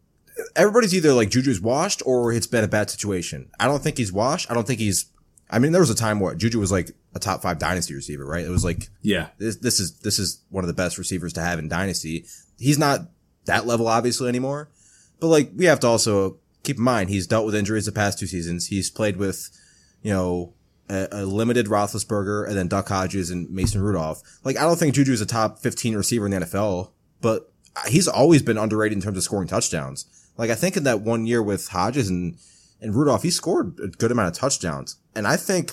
everybody's 0.56 0.94
either 0.94 1.12
like 1.12 1.30
Juju's 1.30 1.60
washed 1.60 2.02
or 2.06 2.32
it's 2.32 2.46
been 2.46 2.64
a 2.64 2.68
bad 2.68 2.90
situation. 2.90 3.50
I 3.58 3.66
don't 3.66 3.82
think 3.82 3.98
he's 3.98 4.12
washed. 4.12 4.50
I 4.50 4.54
don't 4.54 4.66
think 4.66 4.80
he's 4.80 5.06
I 5.52 5.58
mean, 5.58 5.72
there 5.72 5.80
was 5.80 5.90
a 5.90 5.96
time 5.96 6.20
where 6.20 6.34
Juju 6.34 6.60
was 6.60 6.70
like 6.70 6.92
a 7.14 7.18
top 7.18 7.42
five 7.42 7.58
dynasty 7.58 7.92
receiver, 7.94 8.24
right? 8.24 8.44
It 8.44 8.50
was 8.50 8.64
like, 8.64 8.88
Yeah. 9.02 9.28
this, 9.38 9.56
this 9.56 9.80
is 9.80 9.98
this 9.98 10.18
is 10.20 10.42
one 10.48 10.62
of 10.62 10.68
the 10.68 10.74
best 10.74 10.96
receivers 10.96 11.32
to 11.34 11.40
have 11.40 11.58
in 11.58 11.68
dynasty. 11.68 12.24
He's 12.58 12.78
not 12.78 13.00
that 13.46 13.66
level 13.66 13.88
obviously 13.88 14.28
anymore, 14.28 14.70
but 15.18 15.26
like 15.26 15.50
we 15.56 15.64
have 15.64 15.80
to 15.80 15.88
also 15.88 16.38
keep 16.62 16.76
in 16.76 16.84
mind 16.84 17.08
he's 17.10 17.26
dealt 17.26 17.46
with 17.46 17.54
injuries 17.54 17.86
the 17.86 17.92
past 17.92 18.18
two 18.18 18.26
seasons. 18.28 18.66
He's 18.68 18.90
played 18.90 19.16
with, 19.16 19.50
you 20.02 20.12
know, 20.12 20.52
a, 20.90 21.08
a 21.12 21.24
limited 21.24 21.66
Roethlisberger 21.66 22.46
and 22.48 22.56
then 22.56 22.68
Duck 22.68 22.88
Hodges 22.88 23.30
and 23.30 23.48
Mason 23.50 23.80
Rudolph. 23.80 24.22
Like 24.44 24.56
I 24.56 24.62
don't 24.62 24.78
think 24.78 24.94
Juju 24.94 25.12
is 25.12 25.20
a 25.20 25.26
top 25.26 25.58
fifteen 25.58 25.96
receiver 25.96 26.26
in 26.26 26.32
the 26.32 26.40
NFL, 26.40 26.90
but 27.20 27.52
he's 27.86 28.08
always 28.08 28.42
been 28.42 28.58
underrated 28.58 28.98
in 28.98 29.02
terms 29.02 29.16
of 29.16 29.22
scoring 29.22 29.48
touchdowns. 29.48 30.06
Like 30.36 30.50
I 30.50 30.54
think 30.54 30.76
in 30.76 30.84
that 30.84 31.00
one 31.00 31.26
year 31.26 31.42
with 31.42 31.68
Hodges 31.68 32.08
and 32.08 32.36
and 32.80 32.94
Rudolph, 32.94 33.22
he 33.22 33.30
scored 33.30 33.78
a 33.82 33.88
good 33.88 34.10
amount 34.10 34.34
of 34.34 34.40
touchdowns, 34.40 34.96
and 35.14 35.26
I 35.26 35.36
think 35.36 35.72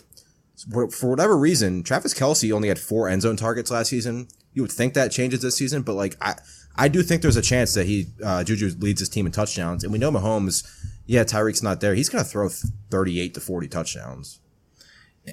for 0.91 1.09
whatever 1.09 1.37
reason, 1.37 1.83
Travis 1.83 2.13
Kelce 2.13 2.51
only 2.51 2.67
had 2.67 2.79
four 2.79 3.07
end 3.07 3.21
zone 3.21 3.37
targets 3.37 3.71
last 3.71 3.89
season. 3.89 4.27
You 4.53 4.63
would 4.63 4.71
think 4.71 4.93
that 4.95 5.11
changes 5.11 5.41
this 5.41 5.55
season, 5.55 5.83
but 5.83 5.93
like 5.93 6.15
I, 6.21 6.35
I 6.75 6.87
do 6.87 7.03
think 7.03 7.21
there's 7.21 7.37
a 7.37 7.41
chance 7.41 7.73
that 7.75 7.85
he 7.85 8.07
uh, 8.23 8.43
Juju 8.43 8.71
leads 8.79 8.99
his 8.99 9.09
team 9.09 9.25
in 9.25 9.31
touchdowns, 9.31 9.83
and 9.83 9.93
we 9.93 9.99
know 9.99 10.11
Mahomes. 10.11 10.67
Yeah, 11.05 11.23
Tyreek's 11.23 11.63
not 11.63 11.79
there. 11.79 11.95
He's 11.95 12.09
gonna 12.09 12.23
throw 12.23 12.49
38 12.49 13.33
to 13.35 13.39
40 13.39 13.67
touchdowns. 13.67 14.39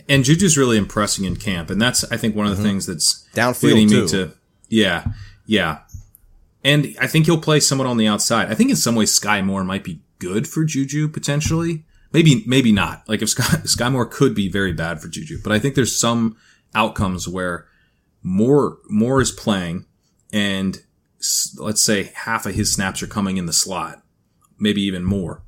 And 0.09 0.25
Juju's 0.25 0.57
really 0.57 0.77
impressing 0.77 1.25
in 1.25 1.37
camp, 1.37 1.71
and 1.71 1.81
that's 1.81 2.05
I 2.11 2.17
think 2.17 2.35
one 2.35 2.47
of 2.47 2.53
the 2.53 2.57
mm-hmm. 2.57 2.71
things 2.71 2.87
that's 2.87 3.27
Downfield, 3.35 3.63
leading 3.63 3.87
me 3.87 3.93
too. 3.93 4.09
to 4.09 4.33
yeah, 4.69 5.05
yeah. 5.47 5.81
And 6.65 6.97
I 7.01 7.07
think 7.07 7.27
he'll 7.27 7.41
play 7.41 7.61
somewhat 7.61 7.87
on 7.87 7.99
the 7.99 8.07
outside. 8.07 8.51
I 8.51 8.55
think 8.55 8.71
in 8.71 8.77
some 8.77 8.95
ways 8.95 9.13
Sky 9.13 9.43
Moore 9.43 9.65
might 9.65 9.85
be 9.85 10.01
good 10.19 10.49
for 10.49 10.65
Juju 10.65 11.09
potentially. 11.09 11.85
Maybe 12.13 12.45
maybe 12.47 12.73
not. 12.73 13.09
Like 13.09 13.23
if 13.23 13.31
Sky, 13.31 13.61
Sky 13.65 13.89
Moore 13.89 14.07
could 14.07 14.35
be 14.35 14.49
very 14.49 14.73
bad 14.73 15.01
for 15.01 15.09
Juju, 15.09 15.39
but 15.43 15.53
I 15.53 15.59
think 15.59 15.75
there's 15.75 15.99
some 15.99 16.37
outcomes 16.75 17.29
where 17.29 17.67
Moore 18.23 18.79
Moore 18.89 19.21
is 19.21 19.31
playing, 19.31 19.85
and 20.33 20.83
let's 21.59 21.83
say 21.83 22.13
half 22.15 22.47
of 22.47 22.55
his 22.55 22.73
snaps 22.73 23.03
are 23.03 23.07
coming 23.07 23.37
in 23.37 23.47
the 23.47 23.53
slot, 23.53 24.03
maybe 24.59 24.83
even 24.83 25.05
more. 25.05 25.43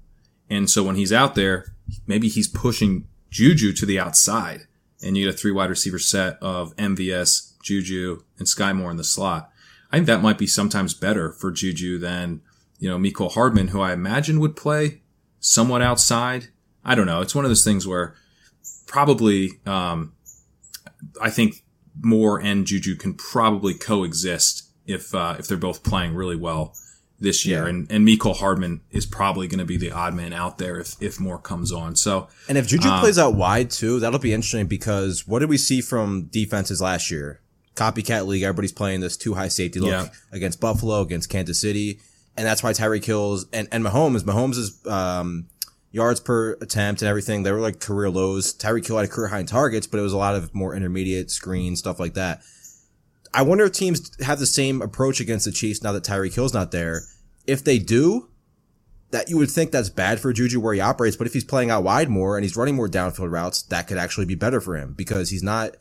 And 0.49 0.71
so 0.71 0.85
when 0.85 0.97
he's 0.97 1.13
out 1.13 1.35
there, 1.35 1.73
maybe 2.07 2.29
he's 2.29 2.49
pushing 2.49 3.09
Juju 3.31 3.73
to 3.75 3.87
the 3.87 3.99
outside, 3.99 4.63
and 5.03 5.17
you 5.17 5.27
get 5.27 5.35
a 5.35 5.37
three 5.37 5.53
wide 5.53 5.71
receiver 5.71 5.99
set 5.99 6.39
of 6.41 6.75
MVS, 6.77 7.53
Juju, 7.63 8.23
and 8.39 8.49
Sky 8.49 8.73
Moore 8.73 8.91
in 8.91 8.97
the 8.97 9.05
slot. 9.05 9.51
I 9.91 9.97
think 9.97 10.07
that 10.07 10.23
might 10.23 10.39
be 10.39 10.47
sometimes 10.47 10.95
better 10.95 11.33
for 11.33 11.51
Juju 11.51 11.99
than 11.99 12.41
you 12.79 12.89
know 12.89 12.99
Mecole 12.99 13.33
Hardman, 13.33 13.69
who 13.69 13.81
I 13.81 13.93
imagine 13.93 14.41
would 14.41 14.57
play 14.57 15.03
somewhat 15.41 15.83
outside. 15.83 16.49
I 16.85 16.95
don't 16.95 17.07
know. 17.07 17.21
It's 17.21 17.35
one 17.35 17.45
of 17.45 17.51
those 17.51 17.65
things 17.65 17.87
where 17.87 18.15
probably 18.87 19.61
um, 19.67 20.13
I 21.21 21.31
think 21.31 21.65
Moore 22.01 22.41
and 22.41 22.67
Juju 22.67 22.97
can 22.97 23.15
probably 23.15 23.75
coexist 23.75 24.71
if 24.87 25.15
uh, 25.15 25.37
if 25.39 25.49
they're 25.49 25.57
both 25.57 25.83
playing 25.83 26.15
really 26.15 26.37
well 26.37 26.75
this 27.19 27.47
year. 27.47 27.63
Yeah. 27.65 27.69
And 27.71 27.91
and 27.91 28.07
Mecole 28.07 28.37
Hardman 28.37 28.81
is 28.91 29.07
probably 29.07 29.49
going 29.49 29.59
to 29.59 29.65
be 29.65 29.77
the 29.77 29.91
odd 29.91 30.15
man 30.15 30.33
out 30.33 30.59
there 30.59 30.79
if 30.79 30.95
if 31.01 31.19
Moore 31.21 31.39
comes 31.39 31.73
on. 31.73 31.97
So 31.97 32.29
And 32.49 32.59
if 32.59 32.67
Juju 32.67 32.89
um, 32.89 33.01
plays 33.01 33.19
out 33.19 33.35
wide 33.35 33.71
too, 33.71 34.01
that'll 34.01 34.19
be 34.19 34.33
interesting 34.33 34.67
because 34.67 35.27
what 35.27 35.39
did 35.41 35.49
we 35.49 35.57
see 35.59 35.81
from 35.81 36.25
defenses 36.25 36.81
last 36.81 37.11
year? 37.11 37.41
Copycat 37.75 38.27
league, 38.27 38.43
everybody's 38.43 38.73
playing 38.73 39.01
this 39.01 39.17
too 39.17 39.35
high 39.35 39.49
safety 39.49 39.81
look 39.81 39.91
Yeah. 39.91 40.09
against 40.33 40.61
Buffalo, 40.61 41.03
against 41.03 41.29
Kansas 41.29 41.61
City, 41.61 42.01
and 42.37 42.47
that's 42.47 42.63
why 42.63 42.73
Tyreek 42.73 43.05
Hill's 43.05 43.47
and 43.53 43.69
and 43.71 43.85
Mahomes, 43.85 44.23
Mahomes' 44.23 44.87
um, 44.91 45.49
yards 45.93 46.21
per 46.21 46.53
attempt 46.61 47.03
and 47.03 47.09
everything, 47.09 47.43
they 47.43 47.53
were 47.53 47.61
like 47.61 47.81
career 47.81 48.11
lows. 48.11 48.55
Tyreek 48.55 48.87
Hill 48.87 48.97
had 48.97 49.07
a 49.07 49.09
career 49.09 49.29
high 49.29 49.41
in 49.41 49.47
targets, 49.47 49.87
but 49.87 49.99
it 49.99 50.03
was 50.03 50.13
a 50.13 50.17
lot 50.19 50.35
of 50.35 50.55
more 50.55 50.75
intermediate 50.75 51.31
screen 51.31 51.77
stuff 51.77 51.99
like 52.01 52.15
that. 52.15 52.41
I 53.37 53.43
wonder 53.43 53.65
if 53.65 53.73
teams 53.73 54.11
have 54.25 54.39
the 54.39 54.47
same 54.47 54.81
approach 54.81 55.21
against 55.21 55.45
the 55.45 55.53
Chiefs 55.53 55.83
now 55.83 55.93
that 55.93 56.05
Tyreek 56.05 56.35
Hill's 56.35 56.55
not 56.55 56.71
there. 56.71 57.03
If 57.47 57.63
they 57.63 57.79
do, 57.79 58.31
that 59.11 59.29
you 59.29 59.37
would 59.37 59.51
think 59.51 59.71
that's 59.71 59.91
bad 59.91 60.21
for 60.21 60.33
Juju 60.33 60.59
where 60.59 60.73
he 60.73 60.81
operates, 60.81 61.17
but 61.17 61.27
if 61.27 61.35
he's 61.35 61.45
playing 61.45 61.71
out 61.71 61.85
wide 61.85 62.09
more 62.09 62.37
and 62.37 62.45
he's 62.45 62.57
running 62.57 62.75
more 62.75 62.89
downfield 62.89 63.31
routes, 63.31 63.61
that 63.65 63.89
could 63.89 63.99
actually 63.99 64.25
be 64.25 64.35
better 64.35 64.59
for 64.59 64.75
him 64.75 64.95
because 64.95 65.29
he's 65.29 65.43
not 65.43 65.73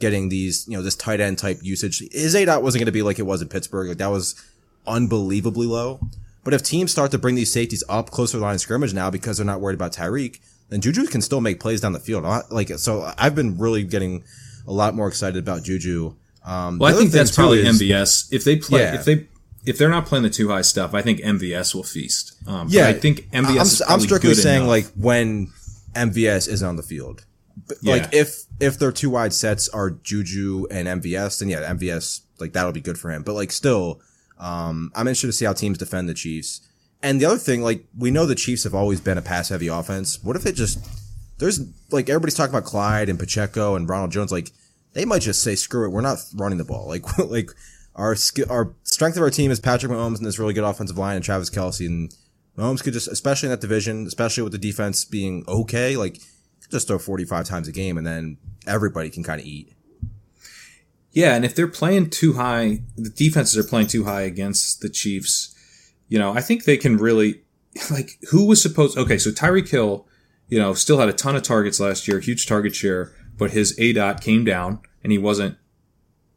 getting 0.00 0.28
these, 0.28 0.66
you 0.66 0.76
know, 0.76 0.82
this 0.82 0.96
tight 0.96 1.20
end 1.20 1.38
type 1.38 1.58
usage. 1.62 2.02
His 2.12 2.34
A 2.34 2.44
dot 2.44 2.64
wasn't 2.64 2.80
going 2.80 2.86
to 2.86 2.92
be 2.92 3.02
like 3.02 3.20
it 3.20 3.22
was 3.22 3.40
in 3.40 3.48
Pittsburgh. 3.48 3.88
Like 3.88 3.98
that 3.98 4.10
was 4.10 4.34
unbelievably 4.84 5.68
low. 5.68 6.00
But 6.42 6.52
if 6.52 6.64
teams 6.64 6.90
start 6.90 7.12
to 7.12 7.18
bring 7.18 7.36
these 7.36 7.52
safeties 7.52 7.84
up 7.88 8.10
closer 8.10 8.32
to 8.32 8.38
the 8.38 8.44
line 8.44 8.56
of 8.56 8.60
scrimmage 8.60 8.92
now 8.92 9.08
because 9.08 9.36
they're 9.36 9.46
not 9.46 9.60
worried 9.60 9.74
about 9.74 9.92
Tyreek, 9.92 10.40
then 10.68 10.80
Juju 10.80 11.06
can 11.06 11.22
still 11.22 11.40
make 11.40 11.60
plays 11.60 11.80
down 11.80 11.92
the 11.92 12.00
field. 12.00 12.24
Like, 12.50 12.70
so 12.78 13.12
I've 13.16 13.36
been 13.36 13.56
really 13.56 13.84
getting 13.84 14.24
a 14.66 14.72
lot 14.72 14.94
more 14.94 15.06
excited 15.06 15.38
about 15.38 15.62
Juju. 15.62 16.16
Um, 16.44 16.78
Well, 16.78 16.94
I 16.94 16.98
think 16.98 17.10
that's 17.10 17.30
probably 17.34 17.60
is- 17.66 17.80
MVS. 17.80 18.28
If 18.30 18.44
they 18.44 18.56
play, 18.56 18.80
Yeah. 18.82 18.94
if 18.94 19.04
they 19.04 19.28
if 19.66 19.78
they're 19.78 19.88
not 19.88 20.04
playing 20.04 20.24
the 20.24 20.28
too 20.30 20.48
high 20.50 20.60
stuff, 20.60 20.92
I 20.92 21.00
think 21.00 21.20
MVS 21.20 21.74
will 21.74 21.84
feast. 21.84 22.34
Um, 22.46 22.68
Yeah, 22.70 22.86
I 22.88 22.92
think 22.92 23.30
MVS. 23.32 23.48
I'm, 23.58 23.66
is 23.66 23.82
I'm 23.88 24.00
strictly 24.00 24.30
good 24.34 24.36
saying 24.42 24.56
enough. 24.64 24.68
like 24.68 24.86
when 24.94 25.50
MVS 25.94 26.48
is 26.48 26.62
on 26.62 26.76
the 26.76 26.82
field. 26.82 27.24
But, 27.66 27.78
Yeah. 27.80 27.94
Like 27.94 28.08
if 28.12 28.42
if 28.60 28.78
their 28.78 28.92
two 28.92 29.08
wide 29.10 29.32
sets 29.32 29.68
are 29.70 29.90
Juju 29.90 30.66
and 30.70 30.86
MVS, 30.86 31.38
then 31.38 31.48
yeah, 31.48 31.60
MVS 31.72 32.20
like 32.38 32.52
that'll 32.52 32.72
be 32.72 32.80
good 32.82 32.98
for 32.98 33.10
him. 33.10 33.22
But 33.22 33.32
like 33.34 33.52
still, 33.52 34.00
um, 34.38 34.90
I'm 34.94 35.06
interested 35.08 35.28
to 35.28 35.32
see 35.32 35.44
how 35.46 35.52
teams 35.54 35.78
defend 35.78 36.08
the 36.08 36.14
Chiefs. 36.14 36.60
And 37.02 37.20
the 37.20 37.24
other 37.26 37.38
thing, 37.38 37.62
like 37.62 37.84
we 37.96 38.10
know 38.10 38.26
the 38.26 38.34
Chiefs 38.34 38.64
have 38.64 38.74
always 38.74 39.00
been 39.00 39.16
a 39.16 39.22
pass 39.22 39.48
heavy 39.48 39.68
offense. 39.68 40.18
What 40.22 40.36
if 40.36 40.44
it 40.44 40.56
just 40.56 40.78
there's 41.38 41.60
like 41.90 42.08
everybody's 42.10 42.34
talking 42.34 42.54
about 42.54 42.64
Clyde 42.68 43.08
and 43.08 43.18
Pacheco 43.18 43.76
and 43.76 43.88
Ronald 43.88 44.10
Jones, 44.12 44.30
like 44.32 44.50
they 44.94 45.04
might 45.04 45.22
just 45.22 45.42
say 45.42 45.54
screw 45.54 45.84
it, 45.84 45.90
we're 45.90 46.00
not 46.00 46.18
running 46.34 46.58
the 46.58 46.64
ball. 46.64 46.86
Like 46.88 47.18
like 47.18 47.50
our 47.94 48.16
our 48.48 48.74
strength 48.82 49.16
of 49.16 49.22
our 49.22 49.30
team 49.30 49.50
is 49.50 49.60
Patrick 49.60 49.92
Mahomes 49.92 50.16
and 50.16 50.26
this 50.26 50.38
really 50.38 50.54
good 50.54 50.64
offensive 50.64 50.98
line 50.98 51.16
and 51.16 51.24
Travis 51.24 51.50
Kelce 51.50 51.86
and 51.86 52.14
Mahomes 52.56 52.82
could 52.82 52.92
just, 52.92 53.08
especially 53.08 53.48
in 53.48 53.50
that 53.50 53.60
division, 53.60 54.06
especially 54.06 54.42
with 54.42 54.52
the 54.52 54.58
defense 54.58 55.04
being 55.04 55.44
okay, 55.48 55.96
like 55.96 56.20
just 56.70 56.88
throw 56.88 56.98
45 56.98 57.46
times 57.46 57.68
a 57.68 57.72
game 57.72 57.98
and 57.98 58.06
then 58.06 58.38
everybody 58.66 59.10
can 59.10 59.22
kind 59.22 59.40
of 59.40 59.46
eat. 59.46 59.72
Yeah, 61.12 61.34
and 61.36 61.44
if 61.44 61.54
they're 61.54 61.68
playing 61.68 62.10
too 62.10 62.32
high, 62.32 62.82
the 62.96 63.10
defenses 63.10 63.56
are 63.56 63.68
playing 63.68 63.86
too 63.86 64.04
high 64.04 64.22
against 64.22 64.80
the 64.80 64.88
Chiefs. 64.88 65.54
You 66.08 66.18
know, 66.18 66.32
I 66.32 66.40
think 66.40 66.64
they 66.64 66.76
can 66.76 66.96
really 66.96 67.42
like 67.90 68.18
who 68.30 68.46
was 68.46 68.60
supposed. 68.60 68.98
Okay, 68.98 69.18
so 69.18 69.30
Tyreek 69.30 69.68
Hill, 69.68 70.06
you 70.48 70.58
know, 70.58 70.74
still 70.74 70.98
had 70.98 71.08
a 71.08 71.12
ton 71.12 71.36
of 71.36 71.42
targets 71.42 71.78
last 71.78 72.08
year, 72.08 72.18
huge 72.18 72.46
target 72.46 72.74
share, 72.74 73.12
but 73.36 73.50
his 73.50 73.78
A 73.78 73.92
dot 73.92 74.20
came 74.20 74.44
down, 74.44 74.80
and 75.02 75.12
he 75.12 75.18
wasn't 75.18 75.56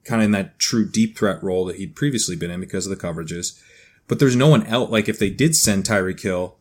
kind 0.03 0.21
of 0.21 0.25
in 0.25 0.31
that 0.31 0.57
true 0.57 0.89
deep 0.89 1.17
threat 1.17 1.43
role 1.43 1.65
that 1.65 1.75
he'd 1.75 1.95
previously 1.95 2.35
been 2.35 2.51
in 2.51 2.59
because 2.59 2.87
of 2.87 2.97
the 2.97 3.07
coverages. 3.07 3.61
But 4.07 4.19
there's 4.19 4.35
no 4.35 4.47
one 4.47 4.65
else. 4.65 4.89
Like 4.89 5.09
if 5.09 5.19
they 5.19 5.29
did 5.29 5.55
send 5.55 5.83
Tyreek 5.83 6.21
Hill 6.21 6.57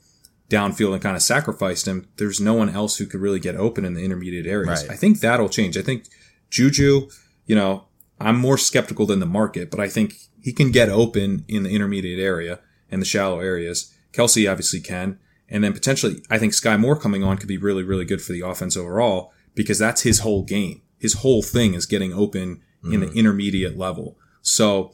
downfield 0.51 0.93
and 0.93 1.03
kind 1.03 1.16
of 1.16 1.22
sacrificed 1.22 1.87
him, 1.87 2.09
there's 2.16 2.41
no 2.41 2.55
one 2.55 2.68
else 2.68 2.97
who 2.97 3.07
could 3.07 3.20
really 3.20 3.39
get 3.39 3.57
open 3.57 3.84
in 3.84 3.95
the 3.95 4.05
intermediate 4.05 4.47
areas. 4.47 4.82
Right. 4.82 4.91
I 4.91 4.97
think 4.97 5.20
that'll 5.20 5.49
change. 5.49 5.76
I 5.76 5.82
think 5.82 6.07
Juju, 6.51 7.09
you 7.47 7.55
know, 7.55 7.84
I'm 8.20 8.39
more 8.39 8.59
skeptical 8.59 9.07
than 9.07 9.20
the 9.20 9.26
market, 9.26 9.70
but 9.70 9.80
I 9.80 9.89
think 9.89 10.14
he 10.43 10.53
can 10.53 10.72
get 10.72 10.89
open 10.89 11.45
in 11.49 11.62
the 11.62 11.70
intermediate 11.70 12.20
area 12.20 12.61
and 12.91 13.01
the 13.01 13.07
shallow 13.07 13.41
areas. 13.41 13.95
Kelce 14.12 14.51
obviously 14.51 14.80
can. 14.80 15.18
And 15.49 15.62
then 15.62 15.72
potentially, 15.72 16.22
I 16.28 16.39
think 16.39 16.55
Sky 16.55 16.76
Moore 16.76 16.99
coming 16.99 17.22
on 17.22 17.37
could 17.37 17.49
be 17.49 17.59
really, 17.59 17.84
really 17.84 18.05
good 18.05 18.20
for 18.20 18.32
the 18.32 18.41
offense 18.41 18.76
overall 18.76 19.32
because 19.57 19.80
that's 19.80 20.02
his 20.02 20.20
whole 20.20 20.44
game. 20.44 20.82
His 20.98 21.14
whole 21.14 21.42
thing 21.42 21.74
is 21.74 21.84
getting 21.86 22.12
open 22.12 22.62
in 22.84 23.00
the 23.00 23.11
intermediate 23.11 23.76
level. 23.76 24.16
So, 24.42 24.92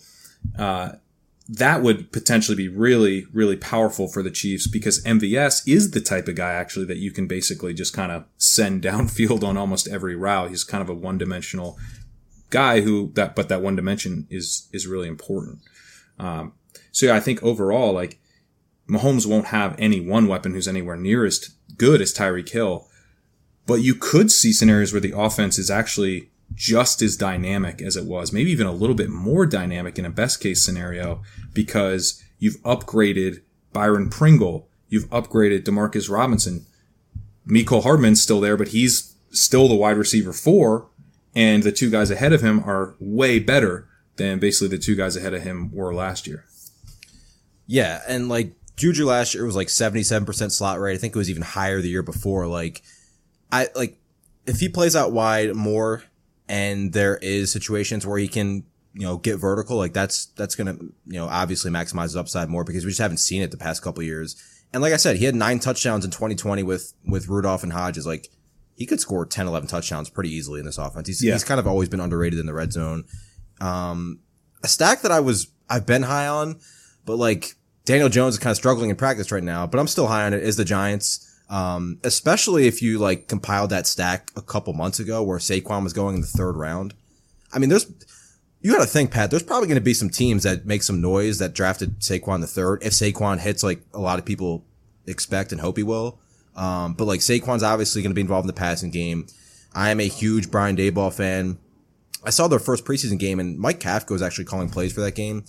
uh, 0.59 0.93
that 1.49 1.83
would 1.83 2.13
potentially 2.13 2.57
be 2.57 2.69
really, 2.69 3.27
really 3.33 3.57
powerful 3.57 4.09
for 4.09 4.23
the 4.23 4.31
Chiefs 4.31 4.67
because 4.67 5.05
MVS 5.05 5.69
is 5.69 5.91
the 5.91 6.01
type 6.01 6.29
of 6.29 6.37
guy 6.37 6.53
actually 6.53 6.87
that 6.87 6.97
you 6.97 7.11
can 7.11 7.27
basically 7.27 7.75
just 7.75 7.93
kind 7.93 8.11
of 8.11 8.25
send 8.39 8.83
downfield 8.83 9.43
on 9.43 9.59
almost 9.59 9.89
every 9.89 10.17
route. 10.17 10.51
He's 10.51 10.65
kind 10.65 10.83
of 10.83 10.89
a 10.89 10.95
one 10.95 11.19
dimensional 11.19 11.79
guy 12.49 12.81
who 12.81 13.13
that, 13.15 13.35
but 13.35 13.49
that 13.51 13.63
one 13.63 13.77
dimension 13.77 14.27
is, 14.31 14.69
is 14.73 14.87
really 14.87 15.09
important. 15.09 15.59
Um, 16.19 16.55
so 16.91 17.07
yeah, 17.07 17.17
I 17.17 17.21
think 17.21 17.43
overall, 17.43 17.93
like 17.93 18.19
Mahomes 18.89 19.27
won't 19.27 19.47
have 19.47 19.75
any 19.79 20.01
one 20.01 20.29
weapon 20.29 20.53
who's 20.53 20.69
anywhere 20.69 20.97
near 20.97 21.25
as 21.25 21.51
good 21.77 22.01
as 22.01 22.15
Tyreek 22.15 22.49
Hill, 22.51 22.89
but 23.67 23.77
you 23.77 23.95
could 23.95 24.31
see 24.31 24.53
scenarios 24.53 24.93
where 24.93 25.01
the 25.01 25.17
offense 25.17 25.59
is 25.59 25.71
actually 25.71 26.31
just 26.55 27.03
as 27.03 27.17
dynamic 27.17 27.81
as 27.81 27.97
it 27.97 28.05
was, 28.05 28.33
maybe 28.33 28.51
even 28.51 28.67
a 28.67 28.73
little 28.73 28.97
bit 28.97 29.09
more 29.09 29.47
dynamic 29.47 29.99
in 29.99 30.05
a 30.05 30.11
best 30.11 30.41
case 30.41 30.65
scenario 30.65 31.23
because 31.55 32.23
you've 32.39 32.61
upgraded 32.63 33.41
Byron 33.73 34.11
Pringle, 34.11 34.69
you've 34.89 35.09
upgraded 35.09 35.65
Demarcus 35.65 36.11
Robinson. 36.11 36.67
Mecole 37.47 37.83
Hardman's 37.83 38.23
still 38.23 38.41
there, 38.41 38.57
but 38.57 38.69
he's 38.69 39.15
still 39.31 39.69
the 39.69 39.75
wide 39.75 39.97
receiver 39.97 40.33
four, 40.33 40.89
and 41.35 41.63
the 41.63 41.73
two 41.73 41.91
guys 41.91 42.11
ahead 42.11 42.33
of 42.33 42.43
him 42.43 42.61
are 42.65 42.95
way 43.01 43.39
better 43.39 43.89
than 44.17 44.39
basically 44.39 44.69
the 44.69 44.83
two 44.83 44.95
guys 44.95 45.17
ahead 45.17 45.35
of 45.35 45.43
him 45.43 45.73
were 45.73 45.95
last 45.95 46.27
year. 46.27 46.45
Yeah, 47.67 48.03
and 48.07 48.29
like 48.29 48.53
Juju 48.77 49.07
last 49.07 49.35
year 49.35 49.45
was 49.47 49.57
like 49.57 49.69
77% 49.69 50.53
slot 50.53 50.79
rate. 50.79 50.95
I 50.95 50.99
think 50.99 51.15
it 51.15 51.19
was 51.19 51.31
even 51.31 51.43
higher 51.43 51.81
the 51.81 51.89
year 51.89 52.03
before. 52.03 52.47
Like 52.47 52.83
I 53.53 53.69
like 53.77 53.99
if 54.47 54.59
he 54.59 54.69
plays 54.69 54.97
out 54.97 55.13
wide 55.13 55.55
more 55.55 56.03
and 56.49 56.93
there 56.93 57.17
is 57.19 57.53
situations 57.53 58.07
where 58.07 58.19
he 58.19 58.27
can, 58.27 58.65
you 58.95 59.03
know, 59.07 59.19
get 59.19 59.37
vertical, 59.37 59.77
like 59.77 59.93
that's, 59.93 60.27
that's 60.37 60.55
going 60.55 60.67
to, 60.77 60.85
you 61.07 61.19
know, 61.19 61.27
obviously 61.29 61.71
maximize 61.71 62.05
his 62.05 62.17
upside 62.17 62.49
more 62.49 62.65
because 62.65 62.85
we 62.85 62.91
just 62.91 63.01
haven't 63.01 63.19
seen 63.19 63.43
it 63.43 63.51
the 63.51 63.57
past 63.57 63.83
couple 63.83 64.03
years. 64.03 64.43
And 64.73 64.83
like 64.83 64.93
I 64.93 64.97
said, 64.97 65.17
he 65.17 65.27
had 65.27 65.35
nine 65.35 65.61
touchdowns 65.61 66.05
in 66.05 66.11
2020 66.11 66.63
with, 66.63 66.93
with 67.07 67.29
Rudolph 67.29 67.63
and 67.63 67.73
Hodges. 67.73 68.07
Like 68.07 68.29
he 68.75 68.87
could 68.87 69.01
score 69.01 69.25
10, 69.25 69.47
11 69.47 69.69
touchdowns 69.69 70.11
pretty 70.11 70.31
easily 70.31 70.59
in 70.61 70.67
this 70.67 70.79
offense. 70.79 71.07
He's, 71.07 71.23
Yeah. 71.23 71.35
he's 71.35 71.45
kind 71.45 71.61
of 71.61 71.67
always 71.67 71.89
been 71.89 72.01
underrated 72.01 72.39
in 72.41 72.47
the 72.47 72.55
red 72.55 72.73
zone. 72.73 73.05
Um, 73.61 74.21
a 74.65 74.69
stack 74.69 75.03
that 75.03 75.13
I 75.13 75.21
was, 75.21 75.49
I've 75.71 75.87
been 75.87 76.03
high 76.03 76.27
on, 76.27 76.59
but 77.05 77.17
like 77.17 77.55
Daniel 77.85 78.09
Jones 78.09 78.35
is 78.35 78.41
kind 78.41 78.51
of 78.51 78.57
struggling 78.57 78.91
in 78.91 78.97
practice 78.97 79.31
right 79.31 79.43
now, 79.43 79.67
but 79.67 79.79
I'm 79.79 79.87
still 79.87 80.07
high 80.09 80.25
on 80.27 80.35
it 80.35 80.43
is 80.43 80.57
the 80.57 80.65
Giants. 80.65 81.29
Um, 81.53 81.99
especially 82.03 82.67
if 82.67 82.81
you 82.81 82.99
like 82.99 83.29
compiled 83.29 83.69
that 83.71 83.87
stack 83.87 84.31
a 84.35 84.41
couple 84.41 84.73
months 84.73 84.99
ago 84.99 85.23
where 85.23 85.37
Saquon 85.37 85.85
was 85.85 85.93
going 85.93 86.15
in 86.15 86.23
the 86.23 86.27
third 86.27 86.57
round. 86.57 86.95
I 87.53 87.59
mean, 87.59 87.69
there's, 87.69 87.87
you 88.63 88.73
got 88.73 88.81
to 88.81 88.87
think, 88.87 89.11
Pat, 89.11 89.31
there's 89.31 89.43
probably 89.43 89.69
going 89.69 89.77
to 89.77 89.83
be 89.83 89.93
some 89.93 90.09
teams 90.09 90.45
that 90.45 90.65
make 90.65 90.83
some 90.83 91.03
noise 91.03 91.39
that 91.41 91.53
drafted 91.53 92.01
Saquon 92.01 92.41
the 92.41 92.47
third. 92.47 92.83
If 92.83 92.95
Saquon 92.95 93.39
hits 93.39 93.63
like 93.63 93.83
a 93.93 94.01
lot 94.01 94.19
of 94.19 94.25
people 94.25 94.65
expect 95.07 95.53
and 95.53 95.61
hope 95.61 95.77
he 95.77 95.83
will. 95.83 96.19
Um, 96.57 96.95
but 96.95 97.05
like 97.05 97.21
Saquon's 97.21 97.63
obviously 97.63 98.01
going 98.01 98.13
to 98.13 98.15
be 98.15 98.23
involved 98.23 98.45
in 98.45 98.55
the 98.55 98.55
passing 98.55 98.91
game. 98.91 99.27
I 99.75 99.91
am 99.91 100.01
a 100.01 100.09
huge 100.09 100.51
Brian 100.51 100.75
Daboll 100.75 101.13
fan. 101.13 101.59
I 102.25 102.31
saw 102.31 102.49
their 102.49 102.61
first 102.61 102.87
preseason 102.87 103.19
game 103.19 103.39
and 103.39 103.59
Mike 103.59 103.79
Kafka 103.79 104.13
was 104.13 104.23
actually 104.23 104.47
calling 104.47 104.71
plays 104.71 104.95
for 104.95 105.03
that 105.03 105.15
game. 105.15 105.45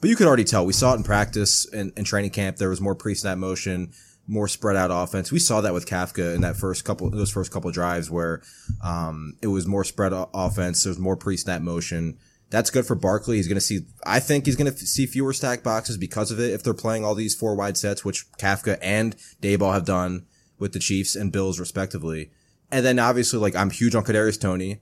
But 0.00 0.08
you 0.08 0.14
could 0.14 0.28
already 0.28 0.44
tell 0.44 0.64
we 0.64 0.72
saw 0.72 0.92
it 0.92 0.98
in 0.98 1.02
practice 1.02 1.66
and, 1.72 1.92
and 1.96 2.06
training 2.06 2.30
camp. 2.30 2.58
There 2.58 2.68
was 2.68 2.80
more 2.80 2.94
pre-snap 2.94 3.38
motion, 3.38 3.92
more 4.28 4.46
spread 4.46 4.76
out 4.76 4.90
offense. 4.92 5.32
We 5.32 5.38
saw 5.38 5.62
that 5.62 5.72
with 5.74 5.86
Kafka 5.86 6.34
in 6.34 6.42
that 6.42 6.56
first 6.56 6.84
couple, 6.84 7.10
those 7.10 7.30
first 7.30 7.50
couple 7.50 7.70
drives 7.70 8.10
where, 8.10 8.42
um, 8.84 9.34
it 9.42 9.48
was 9.48 9.66
more 9.66 9.84
spread 9.84 10.12
offense. 10.14 10.84
There 10.84 10.90
was 10.90 10.98
more 10.98 11.16
pre-snap 11.16 11.62
motion. 11.62 12.18
That's 12.50 12.70
good 12.70 12.86
for 12.86 12.94
Barkley. 12.94 13.36
He's 13.36 13.48
going 13.48 13.56
to 13.56 13.60
see, 13.60 13.80
I 14.06 14.20
think 14.20 14.46
he's 14.46 14.56
going 14.56 14.70
to 14.70 14.78
see 14.78 15.06
fewer 15.06 15.32
stack 15.32 15.62
boxes 15.62 15.96
because 15.96 16.30
of 16.30 16.38
it 16.38 16.52
if 16.52 16.62
they're 16.62 16.74
playing 16.74 17.04
all 17.04 17.14
these 17.14 17.34
four 17.34 17.54
wide 17.54 17.76
sets, 17.76 18.04
which 18.04 18.30
Kafka 18.32 18.78
and 18.80 19.16
Daboll 19.42 19.72
have 19.72 19.84
done 19.84 20.26
with 20.58 20.72
the 20.72 20.78
Chiefs 20.78 21.16
and 21.16 21.32
Bills 21.32 21.58
respectively. 21.58 22.30
And 22.70 22.84
then 22.84 22.98
obviously, 22.98 23.38
like, 23.38 23.56
I'm 23.56 23.70
huge 23.70 23.94
on 23.94 24.04
Kadarius 24.04 24.40
Toney. 24.40 24.80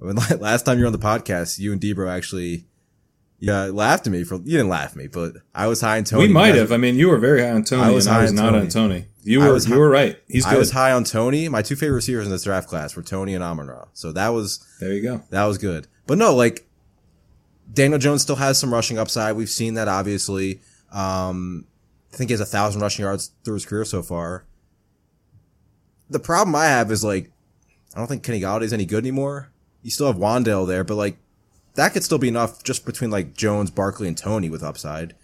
I 0.00 0.04
mean, 0.04 0.16
last 0.40 0.64
time 0.64 0.78
you 0.78 0.84
were 0.84 0.88
on 0.88 0.92
the 0.92 0.98
podcast, 0.98 1.58
you 1.58 1.72
and 1.72 1.80
Debro 1.80 2.10
actually, 2.10 2.66
yeah, 3.40 3.64
laughed 3.64 4.06
at 4.06 4.12
me 4.12 4.24
for, 4.24 4.36
you 4.36 4.58
didn't 4.58 4.68
laugh 4.68 4.90
at 4.90 4.96
me, 4.96 5.06
but 5.06 5.34
I 5.54 5.66
was 5.68 5.80
high 5.80 5.98
on 5.98 6.04
Toney. 6.04 6.26
we 6.26 6.32
might 6.32 6.54
have. 6.54 6.72
I 6.72 6.76
mean, 6.76 6.96
you 6.96 7.08
were 7.08 7.18
very 7.18 7.40
high 7.42 7.50
on 7.50 7.64
Toney, 7.64 7.82
I 7.82 7.90
was 7.90 8.06
and 8.06 8.14
high 8.14 8.20
I 8.20 8.22
was 8.22 8.30
on 8.30 8.36
not 8.36 8.50
Toney. 8.50 8.60
on 8.62 8.68
Toney. 8.68 9.04
You 9.22 9.40
were 9.40 9.52
was 9.52 9.68
you 9.68 9.78
were 9.78 9.90
right. 9.90 10.18
He's 10.26 10.44
good. 10.44 10.54
I 10.54 10.58
was 10.58 10.70
high 10.70 10.92
on 10.92 11.04
Toney. 11.04 11.48
My 11.48 11.60
two 11.62 11.76
favorite 11.76 11.96
receivers 11.96 12.24
in 12.24 12.30
this 12.30 12.44
draft 12.44 12.68
class 12.68 12.96
were 12.96 13.02
Toney 13.02 13.34
and 13.34 13.44
Amon 13.44 13.66
Ra. 13.66 13.84
So 13.92 14.10
that 14.12 14.28
was 14.30 14.64
there. 14.80 14.92
You 14.92 15.02
go. 15.02 15.22
That 15.30 15.44
was 15.44 15.58
good. 15.58 15.86
But 16.06 16.16
no, 16.18 16.34
like 16.34 16.66
Daniel 17.72 17.98
Jones 17.98 18.22
still 18.22 18.36
has 18.36 18.58
some 18.58 18.72
rushing 18.72 18.98
upside. 18.98 19.36
We've 19.36 19.50
seen 19.50 19.74
that 19.74 19.86
obviously. 19.86 20.62
Um, 20.90 21.66
I 22.12 22.16
think 22.16 22.30
he 22.30 22.32
has 22.32 22.40
a 22.40 22.46
thousand 22.46 22.80
rushing 22.80 23.04
yards 23.04 23.32
through 23.44 23.54
his 23.54 23.66
career 23.66 23.84
so 23.84 24.02
far. 24.02 24.46
The 26.08 26.18
problem 26.18 26.56
I 26.56 26.64
have 26.64 26.90
is 26.90 27.04
like, 27.04 27.30
I 27.94 27.98
don't 27.98 28.06
think 28.06 28.22
Kenny 28.22 28.40
Golladay's 28.40 28.72
any 28.72 28.86
good 28.86 29.04
anymore. 29.04 29.50
You 29.82 29.90
still 29.90 30.06
have 30.06 30.16
Wandale 30.16 30.66
there, 30.66 30.84
but 30.84 30.94
like, 30.94 31.18
that 31.78 31.92
could 31.92 32.02
still 32.02 32.18
be 32.18 32.26
enough 32.26 32.64
just 32.64 32.84
between 32.84 33.10
like 33.10 33.34
Jones, 33.34 33.70
Barkley, 33.70 34.08
and 34.08 34.18
Toney 34.18 34.50
with 34.50 34.64
upside. 34.64 35.14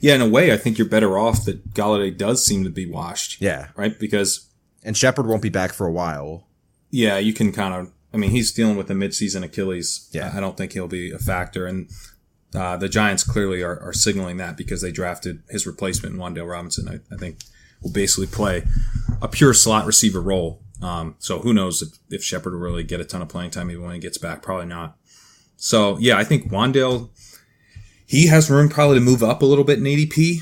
Yeah, 0.00 0.14
in 0.14 0.20
a 0.20 0.28
way, 0.28 0.52
I 0.52 0.56
think 0.56 0.78
you're 0.78 0.88
better 0.88 1.18
off 1.18 1.44
that 1.44 1.74
Golladay 1.74 2.16
does 2.16 2.46
seem 2.46 2.62
to 2.62 2.70
be 2.70 2.86
washed. 2.86 3.40
Yeah. 3.40 3.68
Right? 3.74 3.98
Because 3.98 4.48
And 4.84 4.96
Shepard 4.96 5.26
won't 5.26 5.42
be 5.42 5.48
back 5.48 5.72
for 5.72 5.86
a 5.86 5.92
while. 5.92 6.46
yeah, 6.90 7.18
you 7.18 7.32
can 7.32 7.50
kind 7.52 7.74
of. 7.74 7.90
I 8.14 8.16
mean, 8.16 8.30
he's 8.30 8.52
dealing 8.52 8.76
with 8.76 8.90
a 8.90 8.94
midseason 8.94 9.42
Achilles. 9.42 10.08
Yeah, 10.12 10.32
I 10.34 10.40
don't 10.40 10.56
think 10.56 10.72
he'll 10.72 10.86
be 10.86 11.10
a 11.10 11.18
factor, 11.18 11.66
and 11.66 11.88
uh, 12.54 12.76
the 12.76 12.88
Giants 12.88 13.24
clearly 13.24 13.62
are, 13.62 13.80
are 13.80 13.92
signaling 13.94 14.36
that 14.36 14.56
because 14.56 14.82
they 14.82 14.92
drafted 14.92 15.42
his 15.50 15.66
replacement 15.66 16.14
in 16.14 16.20
Wandale 16.20 16.48
Robinson. 16.48 16.88
I, 16.88 17.14
I 17.14 17.18
think 17.18 17.38
will 17.82 17.90
basically 17.90 18.26
play 18.28 18.62
a 19.20 19.26
pure 19.28 19.54
slot 19.54 19.84
receiver 19.86 20.20
role. 20.20 20.61
Um, 20.82 21.14
so 21.18 21.38
who 21.38 21.54
knows 21.54 21.80
if, 21.80 21.88
if 22.10 22.24
Shepard 22.24 22.52
will 22.52 22.60
really 22.60 22.82
get 22.82 23.00
a 23.00 23.04
ton 23.04 23.22
of 23.22 23.28
playing 23.28 23.50
time 23.50 23.70
even 23.70 23.84
when 23.84 23.94
he 23.94 24.00
gets 24.00 24.18
back? 24.18 24.42
Probably 24.42 24.66
not. 24.66 24.96
So 25.56 25.96
yeah, 25.98 26.18
I 26.18 26.24
think 26.24 26.50
Wandale 26.50 27.10
he 28.12 28.26
has 28.26 28.50
room 28.50 28.68
probably 28.68 28.98
to 28.98 29.04
move 29.04 29.22
up 29.22 29.40
a 29.40 29.46
little 29.46 29.64
bit 29.64 29.78
in 29.78 29.84
ADP. 29.84 30.40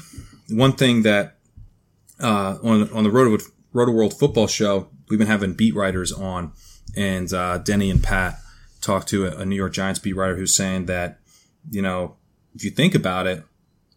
One 0.48 0.72
thing 0.72 1.02
that 1.02 1.36
uh, 2.18 2.58
on 2.64 2.90
on 2.90 3.04
the 3.04 3.10
Roto 3.12 3.44
Roto 3.72 3.92
World 3.92 4.18
Football 4.18 4.48
Show, 4.48 4.88
we've 5.08 5.20
been 5.20 5.28
having 5.28 5.52
beat 5.52 5.76
writers 5.76 6.10
on, 6.12 6.52
and 6.96 7.32
uh, 7.32 7.58
Denny 7.58 7.88
and 7.88 8.02
Pat 8.02 8.38
talked 8.80 9.06
to 9.10 9.26
a, 9.26 9.42
a 9.42 9.44
New 9.44 9.54
York 9.54 9.72
Giants 9.72 10.00
beat 10.00 10.16
writer 10.16 10.36
who's 10.36 10.52
saying 10.52 10.86
that 10.86 11.20
you 11.70 11.80
know 11.80 12.16
if 12.56 12.64
you 12.64 12.70
think 12.70 12.96
about 12.96 13.28
it, 13.28 13.44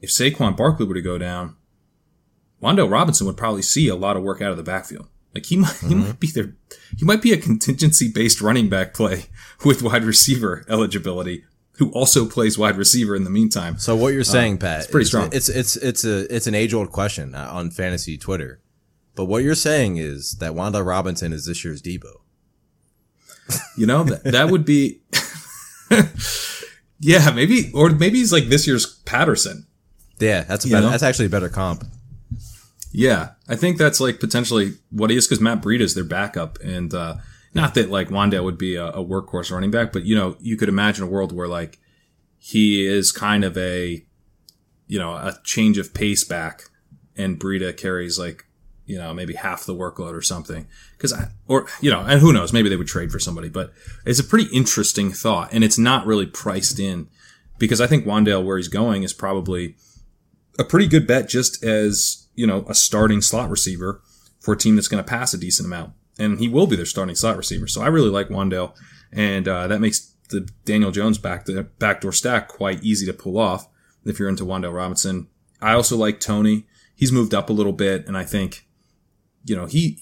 if 0.02 0.12
Saquon 0.12 0.56
Barkley 0.56 0.86
were 0.86 0.94
to 0.94 1.02
go 1.02 1.18
down, 1.18 1.56
Wandale 2.62 2.92
Robinson 2.92 3.26
would 3.26 3.38
probably 3.38 3.64
see 3.64 3.88
a 3.88 3.96
lot 3.96 4.16
of 4.16 4.22
work 4.22 4.40
out 4.40 4.52
of 4.52 4.58
the 4.58 4.64
backfield. 4.64 5.08
Like 5.34 5.46
he 5.48 5.58
might, 5.58 5.76
he 5.88 5.96
might 5.96 6.20
be 6.20 6.28
there. 6.28 6.54
He 6.98 7.06
might 7.06 7.22
be 7.22 7.34
a 7.34 7.38
contingency 7.38 8.12
based 8.12 8.40
running 8.42 8.70
back 8.70 8.94
play 8.94 9.26
with 9.66 9.82
wide 9.82 10.04
receiver 10.04 10.64
eligibility, 10.70 11.44
who 11.78 11.90
also 11.92 12.28
plays 12.28 12.58
wide 12.58 12.78
receiver 12.78 13.16
in 13.16 13.24
the 13.24 13.30
meantime. 13.32 13.78
So 13.80 13.96
what 13.96 14.14
you're 14.14 14.24
saying, 14.24 14.56
Uh, 14.56 14.60
Pat, 14.60 14.80
it's 14.82 14.92
pretty 14.92 15.06
strong. 15.06 15.30
It's 15.34 15.50
it's 15.50 15.76
it's 15.78 16.06
a 16.06 16.34
it's 16.34 16.46
an 16.46 16.54
age 16.54 16.74
old 16.74 16.92
question 16.92 17.34
uh, 17.34 17.50
on 17.52 17.72
fantasy 17.72 18.16
Twitter, 18.18 18.62
but 19.16 19.26
what 19.26 19.44
you're 19.44 19.56
saying 19.56 19.98
is 19.98 20.34
that 20.36 20.54
Wanda 20.54 20.84
Robinson 20.84 21.34
is 21.34 21.46
this 21.46 21.64
year's 21.66 21.82
Deebo. 21.82 22.22
You 23.76 23.88
know 23.88 24.04
that 24.04 24.24
that 24.24 24.50
would 24.52 24.66
be, 24.66 25.02
yeah, 27.00 27.32
maybe 27.32 27.72
or 27.74 27.90
maybe 27.90 28.20
he's 28.20 28.32
like 28.32 28.46
this 28.46 28.66
year's 28.68 28.86
Patterson. 29.06 29.66
Yeah, 30.20 30.44
that's 30.44 30.64
a 30.66 30.70
better, 30.70 30.90
that's 30.90 31.04
actually 31.04 31.26
a 31.26 31.30
better 31.30 31.50
comp. 31.50 31.86
Yeah, 32.94 33.32
I 33.50 33.56
think 33.56 33.78
that's 33.78 34.00
like 34.00 34.20
potentially 34.20 34.76
what 34.92 35.10
he 35.10 35.18
is 35.18 35.28
because 35.28 35.42
Matt 35.42 35.62
Breida 35.62 35.82
is 35.82 35.96
their 35.96 36.04
backup, 36.04 36.60
and 36.64 36.94
uh, 36.94 37.16
not 37.54 37.74
that 37.74 37.90
like 37.90 38.10
Wandale 38.10 38.44
would 38.44 38.58
be 38.58 38.76
a, 38.76 38.88
a 38.88 39.04
workhorse 39.04 39.52
running 39.52 39.72
back, 39.72 39.92
but 39.92 40.06
you 40.06 40.16
know 40.16 40.38
you 40.40 40.56
could 40.56 40.70
imagine 40.70 41.04
a 41.04 41.08
world 41.08 41.32
where 41.32 41.48
like 41.48 41.80
he 42.38 42.86
is 42.86 43.12
kind 43.12 43.44
of 43.44 43.58
a 43.58 44.06
you 44.88 45.00
know 45.00 45.14
a 45.14 45.40
change 45.44 45.78
of 45.78 45.94
pace 45.94 46.24
back, 46.24 46.70
and 47.18 47.40
Breida 47.40 47.76
carries 47.76 48.20
like 48.20 48.46
you 48.86 48.98
know 48.98 49.12
maybe 49.12 49.34
half 49.34 49.66
the 49.66 49.76
workload 49.76 50.14
or 50.14 50.22
something. 50.22 50.68
Because 50.96 51.14
I 51.14 51.30
or 51.48 51.68
you 51.82 51.90
know 51.90 52.02
and 52.02 52.22
who 52.22 52.32
knows 52.32 52.54
maybe 52.54 52.70
they 52.70 52.78
would 52.78 52.88
trade 52.88 53.12
for 53.12 53.20
somebody, 53.20 53.50
but 53.50 53.74
it's 54.06 54.20
a 54.20 54.24
pretty 54.24 54.56
interesting 54.56 55.12
thought, 55.12 55.52
and 55.52 55.64
it's 55.64 55.80
not 55.80 56.06
really 56.06 56.28
priced 56.28 56.80
in 56.80 57.10
because 57.58 57.82
I 57.82 57.88
think 57.88 58.06
Wandale 58.06 58.46
where 58.46 58.58
he's 58.58 58.68
going 58.68 59.04
is 59.04 59.14
probably 59.14 59.76
a 60.60 60.64
pretty 60.64 60.88
good 60.88 61.08
bet 61.08 61.28
just 61.30 61.64
as, 61.64 62.23
you 62.36 62.48
know, 62.48 62.66
a 62.68 62.74
starting 62.76 63.22
slot 63.22 63.50
receiver 63.50 64.02
for 64.40 64.54
a 64.54 64.58
team 64.58 64.76
that's 64.76 64.88
going 64.88 65.04
to 65.04 65.10
pass 65.10 65.34
a 65.34 65.38
decent 65.38 65.68
amount. 65.68 65.94
And 66.20 66.40
he 66.40 66.48
will 66.48 66.68
be 66.68 66.76
their 66.76 66.86
starting 66.86 67.16
slot 67.16 67.38
receiver. 67.38 67.68
So 67.68 67.82
I 67.82 67.88
really 67.88 68.10
like 68.10 68.28
Wandale. 68.30 68.76
And 69.12 69.48
uh, 69.48 69.68
that 69.68 69.80
makes 69.82 70.14
the 70.30 70.48
Daniel 70.66 70.92
Jones 70.92 71.18
back 71.18 71.46
the 71.46 71.64
backdoor 71.80 72.12
stack 72.12 72.48
quite 72.48 72.84
easy 72.84 73.06
to 73.06 73.14
pull 73.14 73.38
off 73.38 73.68
if 74.06 74.20
you're 74.20 74.30
into 74.30 74.46
Wandale 74.46 74.74
Robinson. 74.76 75.28
I 75.62 75.74
also 75.74 75.96
like 75.98 76.20
Toney. 76.20 76.66
He's 76.96 77.12
moved 77.12 77.34
up 77.34 77.50
a 77.50 77.54
little 77.54 77.74
bit. 77.74 78.08
And 78.08 78.18
I 78.18 78.26
think, 78.26 78.68
you 79.46 79.56
know, 79.56 79.66
he 79.66 80.00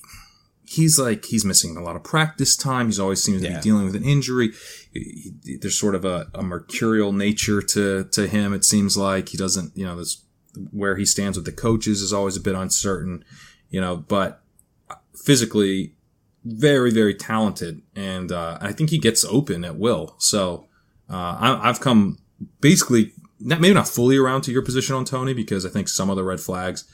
he's 0.64 0.98
like 0.98 1.26
he's 1.26 1.44
missing 1.44 1.76
a 1.76 1.82
lot 1.84 1.96
of 1.96 2.04
practice 2.04 2.56
time. 2.56 2.86
He's 2.88 3.00
always 3.00 3.22
seems 3.24 3.42
to 3.42 3.48
be 3.58 3.62
dealing 3.62 3.86
with 3.86 3.96
an 3.96 4.04
injury. 4.04 4.52
He- 4.94 5.34
he- 5.44 5.58
There's 5.58 5.78
sort 5.78 5.96
of 5.96 6.06
a, 6.06 6.30
a 6.34 6.42
mercurial 6.44 7.12
nature 7.14 7.62
to 7.62 8.06
to 8.06 8.28
him. 8.28 8.54
It 8.54 8.64
seems 8.66 8.98
like 8.98 9.30
he 9.30 9.38
doesn't, 9.38 9.76
you 9.78 9.86
know, 9.86 9.96
this 9.98 10.24
where 10.72 10.96
he 10.96 11.06
stands 11.06 11.38
with 11.38 11.46
the 11.46 11.52
coaches 11.52 12.02
is 12.02 12.14
always 12.14 12.36
a 12.36 12.42
bit 12.42 12.56
uncertain, 12.56 13.24
you 13.70 13.82
know. 13.82 13.98
But 13.98 14.42
physically, 15.16 15.96
very 16.44 16.92
very 16.92 17.14
talented, 17.14 17.82
and 17.96 18.32
uh, 18.32 18.58
I 18.62 18.72
think 18.72 18.90
he 18.90 18.98
gets 18.98 19.24
open 19.26 19.64
at 19.64 19.78
will. 19.78 20.16
So 20.18 20.68
uh, 21.10 21.38
I, 21.40 21.70
I've 21.70 21.80
come 21.80 22.20
basically 22.60 23.14
not 23.40 23.62
maybe 23.62 23.74
not 23.74 23.88
fully 23.88 24.18
around 24.18 24.42
to 24.44 24.52
your 24.52 24.62
position 24.62 24.96
on 24.96 25.06
Toney 25.06 25.34
because 25.34 25.66
I 25.66 25.70
think 25.70 25.88
some 25.88 26.10
of 26.10 26.16
the 26.16 26.24
red 26.24 26.40
flags 26.40 26.86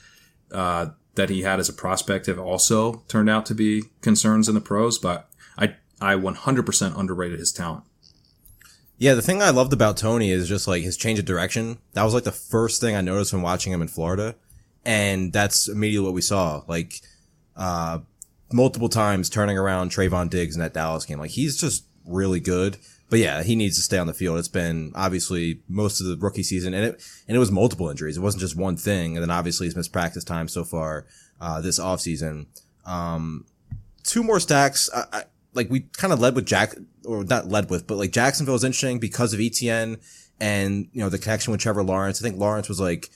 uh, 0.51 0.87
that 1.15 1.29
he 1.29 1.41
had 1.41 1.59
as 1.59 1.69
a 1.69 1.73
prospect 1.73 2.27
have 2.27 2.39
also 2.39 3.03
turned 3.07 3.29
out 3.29 3.45
to 3.47 3.55
be 3.55 3.83
concerns 4.01 4.47
in 4.47 4.55
the 4.55 4.61
pros. 4.61 4.97
But 4.97 5.29
I 5.57 5.75
I 5.99 6.13
100% 6.15 6.97
underrated 6.97 7.39
his 7.39 7.51
talent. 7.51 7.83
Yeah, 8.99 9.13
the 9.13 9.21
thing 9.21 9.41
I 9.41 9.51
loved 9.51 9.73
about 9.73 9.97
Toney 9.97 10.31
is 10.31 10.49
just 10.49 10.67
like 10.67 10.83
his 10.83 10.97
change 10.97 11.19
of 11.19 11.25
direction. 11.25 11.77
That 11.93 12.03
was 12.03 12.13
like 12.13 12.23
the 12.23 12.31
first 12.31 12.81
thing 12.81 12.95
I 12.95 13.01
noticed 13.01 13.31
when 13.31 13.43
watching 13.43 13.71
him 13.71 13.81
in 13.81 13.87
Florida. 13.87 14.35
And 14.85 15.31
that's 15.31 15.67
immediately 15.67 16.05
what 16.05 16.15
we 16.15 16.21
saw. 16.21 16.63
Like, 16.67 17.01
uh, 17.55 17.99
multiple 18.51 18.89
times 18.89 19.29
turning 19.29 19.57
around 19.57 19.91
Trevon 19.91 20.29
Diggs 20.29 20.55
in 20.55 20.61
that 20.61 20.73
Dallas 20.73 21.05
game. 21.05 21.19
Like, 21.19 21.31
he's 21.31 21.57
just 21.57 21.85
really 22.05 22.39
good. 22.39 22.77
But 23.09 23.19
yeah, 23.19 23.43
he 23.43 23.55
needs 23.55 23.77
to 23.77 23.83
stay 23.83 23.97
on 23.97 24.07
the 24.07 24.13
field. 24.13 24.39
It's 24.39 24.47
been 24.47 24.91
obviously 24.95 25.61
most 25.67 26.01
of 26.01 26.07
the 26.07 26.17
rookie 26.17 26.43
season 26.43 26.73
and 26.73 26.85
it, 26.85 27.03
and 27.27 27.37
it 27.37 27.39
was 27.39 27.51
multiple 27.51 27.89
injuries. 27.89 28.17
It 28.17 28.21
wasn't 28.21 28.41
just 28.41 28.57
one 28.57 28.75
thing. 28.75 29.15
And 29.15 29.23
then 29.23 29.31
obviously 29.31 29.67
he's 29.67 29.75
missed 29.75 29.93
practice 29.93 30.23
time 30.23 30.47
so 30.47 30.63
far, 30.63 31.05
uh, 31.39 31.61
this 31.61 31.79
offseason. 31.79 32.47
Um, 32.85 33.45
two 34.03 34.23
more 34.23 34.39
stacks. 34.39 34.89
I, 34.93 35.03
I, 35.13 35.23
like 35.57 35.69
we 35.69 35.81
kind 35.81 36.13
of 36.13 36.19
led 36.21 36.35
with 36.35 36.45
Jack, 36.45 36.75
or 37.03 37.25
not 37.25 37.47
led 37.47 37.69
with, 37.69 37.87
but 37.87 37.97
like 37.97 38.11
Jacksonville 38.11 38.55
is 38.55 38.63
interesting 38.63 38.99
because 38.99 39.33
of 39.33 39.41
Etienne 39.41 39.97
and 40.39 40.87
you 40.93 41.01
know 41.01 41.09
the 41.09 41.17
connection 41.17 41.51
with 41.51 41.59
Trevor 41.59 41.83
Lawrence. 41.83 42.21
I 42.21 42.23
think 42.23 42.39
Lawrence 42.39 42.69
was 42.69 42.79
like, 42.79 43.09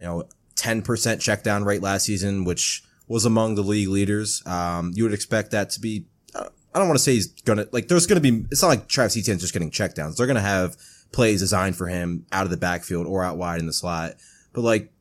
you 0.00 0.06
know, 0.06 0.28
ten 0.54 0.82
percent 0.82 1.20
check 1.20 1.42
down 1.42 1.64
rate 1.64 1.82
last 1.82 2.04
season, 2.04 2.44
which 2.44 2.84
was 3.08 3.24
among 3.24 3.54
the 3.54 3.62
league 3.62 3.88
leaders. 3.88 4.42
Um, 4.46 4.92
you 4.94 5.02
would 5.04 5.14
expect 5.14 5.50
that 5.50 5.70
to 5.70 5.80
be. 5.80 6.04
Uh, 6.34 6.48
I 6.74 6.78
don't 6.78 6.88
want 6.88 6.98
to 6.98 7.02
say 7.02 7.14
he's 7.14 7.28
gonna 7.42 7.66
like. 7.72 7.88
There's 7.88 8.06
gonna 8.06 8.20
be. 8.20 8.44
It's 8.50 8.62
not 8.62 8.68
like 8.68 8.88
Travis 8.88 9.16
Etienne's 9.16 9.40
just 9.40 9.52
getting 9.52 9.70
check 9.70 9.94
downs. 9.94 10.16
They're 10.16 10.26
gonna 10.26 10.40
have 10.40 10.76
plays 11.12 11.40
designed 11.40 11.76
for 11.76 11.86
him 11.88 12.26
out 12.30 12.44
of 12.44 12.50
the 12.50 12.56
backfield 12.56 13.06
or 13.06 13.24
out 13.24 13.38
wide 13.38 13.60
in 13.60 13.66
the 13.66 13.72
slot. 13.72 14.14
But 14.52 14.62
like 14.62 14.92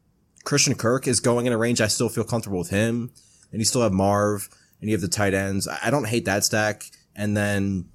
Christian 0.46 0.76
Kirk 0.76 1.08
is 1.08 1.20
going 1.20 1.46
in 1.46 1.54
a 1.54 1.58
range 1.58 1.82
I 1.82 1.88
still 1.88 2.10
feel 2.10 2.24
comfortable 2.24 2.60
with 2.60 2.70
him, 2.70 3.12
and 3.52 3.60
you 3.60 3.66
still 3.66 3.82
have 3.82 3.92
Marv 3.92 4.48
and 4.80 4.90
you 4.90 4.96
have 4.96 5.02
the 5.02 5.08
tight 5.08 5.34
ends. 5.34 5.68
I 5.68 5.90
don't 5.90 6.08
hate 6.08 6.26
that 6.26 6.44
stack. 6.44 6.84
And 7.16 7.36
then, 7.36 7.90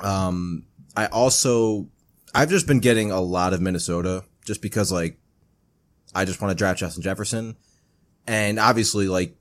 um, 0.00 0.64
I 0.96 1.06
also, 1.06 1.88
I've 2.34 2.50
just 2.50 2.66
been 2.66 2.80
getting 2.80 3.10
a 3.10 3.20
lot 3.20 3.52
of 3.52 3.60
Minnesota 3.60 4.24
just 4.44 4.62
because 4.62 4.90
like, 4.90 5.18
I 6.14 6.24
just 6.24 6.40
want 6.40 6.50
to 6.50 6.56
draft 6.56 6.80
Justin 6.80 7.02
Jefferson. 7.02 7.56
And 8.26 8.58
obviously 8.58 9.08
like, 9.08 9.36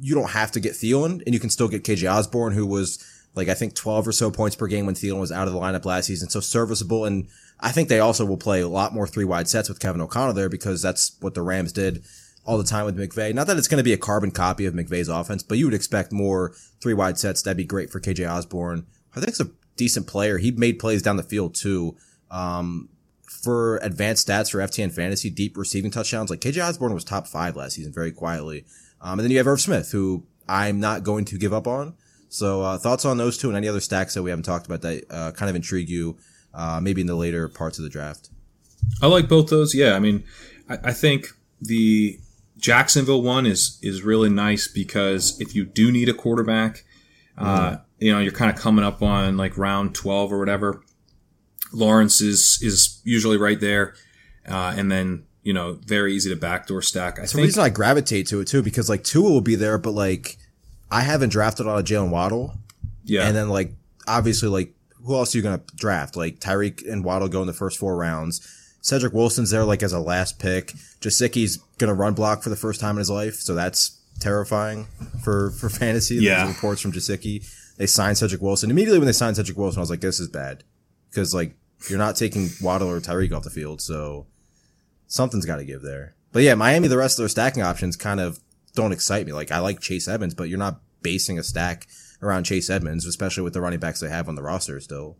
you 0.00 0.14
don't 0.14 0.30
have 0.30 0.52
to 0.52 0.60
get 0.60 0.72
Thielen 0.72 1.22
and 1.24 1.34
you 1.34 1.40
can 1.40 1.50
still 1.50 1.68
get 1.68 1.84
KJ 1.84 2.10
Osborn 2.12 2.52
who 2.52 2.66
was 2.66 3.04
like, 3.34 3.48
I 3.48 3.54
think 3.54 3.74
12 3.74 4.08
or 4.08 4.12
so 4.12 4.30
points 4.30 4.56
per 4.56 4.66
game 4.66 4.86
when 4.86 4.94
Thielen 4.94 5.20
was 5.20 5.32
out 5.32 5.48
of 5.48 5.54
the 5.54 5.60
lineup 5.60 5.84
last 5.84 6.06
season. 6.06 6.28
So 6.30 6.40
serviceable. 6.40 7.04
And 7.04 7.28
I 7.60 7.72
think 7.72 7.88
they 7.88 8.00
also 8.00 8.24
will 8.24 8.36
play 8.36 8.60
a 8.60 8.68
lot 8.68 8.94
more 8.94 9.06
three 9.06 9.24
wide 9.24 9.48
sets 9.48 9.68
with 9.68 9.80
Kevin 9.80 10.00
O'Connell 10.00 10.34
there 10.34 10.48
because 10.48 10.82
that's 10.82 11.16
what 11.20 11.34
the 11.34 11.42
Rams 11.42 11.72
did 11.72 12.04
all 12.44 12.58
the 12.58 12.64
time 12.64 12.86
with 12.86 12.96
McVay. 12.96 13.34
Not 13.34 13.46
that 13.46 13.56
it's 13.56 13.68
going 13.68 13.78
to 13.78 13.84
be 13.84 13.92
a 13.92 13.98
carbon 13.98 14.30
copy 14.30 14.66
of 14.66 14.74
McVay's 14.74 15.08
offense, 15.08 15.42
but 15.42 15.58
you 15.58 15.66
would 15.66 15.74
expect 15.74 16.12
more 16.12 16.54
three 16.80 16.94
wide 16.94 17.18
sets. 17.18 17.42
That'd 17.42 17.56
be 17.56 17.64
great 17.64 17.90
for 17.90 18.00
KJ 18.00 18.30
Osborn. 18.30 18.86
I 19.14 19.20
think 19.20 19.28
it's 19.28 19.40
a 19.40 19.50
decent 19.76 20.06
player. 20.06 20.38
He 20.38 20.50
made 20.50 20.78
plays 20.78 21.02
down 21.02 21.16
the 21.16 21.22
field 21.22 21.54
too. 21.54 21.96
Um, 22.30 22.88
for 23.26 23.76
advanced 23.78 24.26
stats 24.26 24.50
for 24.50 24.58
FTN 24.58 24.92
fantasy, 24.92 25.30
deep 25.30 25.56
receiving 25.56 25.90
touchdowns, 25.90 26.30
like 26.30 26.40
KJ 26.40 26.66
Osborn 26.66 26.94
was 26.94 27.04
top 27.04 27.26
five 27.26 27.56
last 27.56 27.74
season 27.74 27.92
very 27.92 28.12
quietly. 28.12 28.64
Um, 29.00 29.18
and 29.18 29.20
then 29.20 29.30
you 29.30 29.38
have 29.38 29.46
Irv 29.46 29.60
Smith, 29.60 29.92
who 29.92 30.26
I'm 30.48 30.80
not 30.80 31.02
going 31.02 31.24
to 31.26 31.38
give 31.38 31.52
up 31.52 31.66
on. 31.66 31.94
So, 32.28 32.62
uh, 32.62 32.78
thoughts 32.78 33.04
on 33.04 33.16
those 33.16 33.38
two 33.38 33.48
and 33.48 33.56
any 33.56 33.68
other 33.68 33.80
stacks 33.80 34.14
that 34.14 34.22
we 34.22 34.30
haven't 34.30 34.44
talked 34.44 34.66
about 34.66 34.82
that, 34.82 35.04
uh, 35.10 35.32
kind 35.32 35.48
of 35.48 35.56
intrigue 35.56 35.88
you, 35.88 36.18
uh, 36.52 36.80
maybe 36.82 37.00
in 37.00 37.06
the 37.06 37.14
later 37.14 37.48
parts 37.48 37.78
of 37.78 37.84
the 37.84 37.90
draft? 37.90 38.28
I 39.00 39.06
like 39.06 39.28
both 39.28 39.48
those. 39.48 39.74
Yeah. 39.74 39.94
I 39.94 39.98
mean, 39.98 40.24
I, 40.68 40.78
I 40.84 40.92
think 40.92 41.28
the 41.60 42.18
Jacksonville 42.58 43.22
one 43.22 43.46
is 43.46 43.78
is 43.82 44.02
really 44.02 44.28
nice 44.28 44.68
because 44.68 45.40
if 45.40 45.54
you 45.54 45.64
do 45.64 45.90
need 45.90 46.08
a 46.08 46.14
quarterback, 46.14 46.84
uh, 47.38 47.76
you 47.98 48.12
know, 48.12 48.18
you're 48.18 48.32
kind 48.32 48.50
of 48.50 48.60
coming 48.60 48.84
up 48.84 49.00
on 49.02 49.36
like 49.36 49.56
round 49.56 49.94
12 49.94 50.32
or 50.32 50.38
whatever. 50.38 50.82
Lawrence 51.72 52.20
is 52.20 52.58
is 52.62 53.00
usually 53.04 53.36
right 53.36 53.60
there, 53.60 53.94
uh, 54.48 54.74
and 54.76 54.90
then 54.90 55.24
you 55.42 55.52
know 55.52 55.78
very 55.84 56.14
easy 56.14 56.30
to 56.30 56.36
backdoor 56.36 56.82
stack. 56.82 57.18
I 57.18 57.22
It's 57.22 57.32
the 57.32 57.42
reason 57.42 57.62
I 57.62 57.68
gravitate 57.68 58.26
to 58.28 58.40
it 58.40 58.46
too, 58.46 58.62
because 58.62 58.88
like 58.88 59.04
Tua 59.04 59.30
will 59.30 59.40
be 59.40 59.54
there, 59.54 59.78
but 59.78 59.92
like 59.92 60.38
I 60.90 61.02
haven't 61.02 61.30
drafted 61.30 61.66
a 61.66 61.70
Jaylen 61.82 62.10
Waddle. 62.10 62.54
Yeah. 63.04 63.26
And 63.26 63.36
then 63.36 63.48
like 63.48 63.72
obviously 64.06 64.48
like 64.48 64.74
who 65.04 65.14
else 65.14 65.34
are 65.34 65.38
you 65.38 65.42
gonna 65.42 65.62
draft? 65.76 66.16
Like 66.16 66.40
Tyreek 66.40 66.90
and 66.90 67.04
Waddle 67.04 67.28
go 67.28 67.40
in 67.40 67.46
the 67.46 67.52
first 67.52 67.78
four 67.78 67.96
rounds. 67.96 68.46
Cedric 68.80 69.12
Wilson's 69.12 69.50
there 69.50 69.64
like 69.64 69.82
as 69.82 69.92
a 69.92 70.00
last 70.00 70.38
pick. 70.38 70.68
Gesicki's 71.00 71.58
gonna 71.78 71.94
run 71.94 72.14
block 72.14 72.42
for 72.42 72.50
the 72.50 72.56
first 72.56 72.80
time 72.80 72.96
in 72.96 72.98
his 72.98 73.10
life, 73.10 73.34
so 73.34 73.54
that's 73.54 73.98
terrifying 74.20 74.86
for 75.22 75.50
for 75.50 75.68
fantasy. 75.68 76.16
Yeah. 76.16 76.44
There's 76.44 76.56
reports 76.56 76.80
from 76.80 76.92
Gesicki. 76.92 77.46
They 77.76 77.86
signed 77.86 78.18
Cedric 78.18 78.42
Wilson. 78.42 78.70
Immediately 78.70 78.98
when 78.98 79.06
they 79.06 79.12
signed 79.12 79.36
Cedric 79.36 79.56
Wilson, 79.56 79.78
I 79.78 79.82
was 79.82 79.90
like, 79.90 80.00
this 80.00 80.20
is 80.20 80.28
bad. 80.28 80.64
Because 81.10 81.34
like 81.34 81.54
you're 81.88 81.98
not 81.98 82.16
taking 82.16 82.48
Waddle 82.60 82.88
or 82.88 83.00
Tyreek 83.00 83.32
off 83.32 83.44
the 83.44 83.50
field, 83.50 83.80
so 83.80 84.26
something's 85.06 85.46
gotta 85.46 85.64
give 85.64 85.82
there. 85.82 86.14
But 86.32 86.42
yeah, 86.42 86.54
Miami, 86.54 86.88
the 86.88 86.98
rest 86.98 87.18
of 87.18 87.22
their 87.22 87.28
stacking 87.28 87.62
options 87.62 87.96
kind 87.96 88.20
of 88.20 88.40
don't 88.74 88.92
excite 88.92 89.26
me. 89.26 89.32
Like 89.32 89.50
I 89.52 89.58
like 89.58 89.80
Chase 89.80 90.08
Edmonds, 90.08 90.34
but 90.34 90.48
you're 90.48 90.58
not 90.58 90.80
basing 91.02 91.38
a 91.38 91.42
stack 91.42 91.86
around 92.22 92.44
Chase 92.44 92.68
Edmonds, 92.68 93.06
especially 93.06 93.42
with 93.42 93.52
the 93.52 93.60
running 93.60 93.78
backs 93.78 94.00
they 94.00 94.08
have 94.08 94.28
on 94.28 94.34
the 94.34 94.42
roster 94.42 94.80
still. 94.80 95.16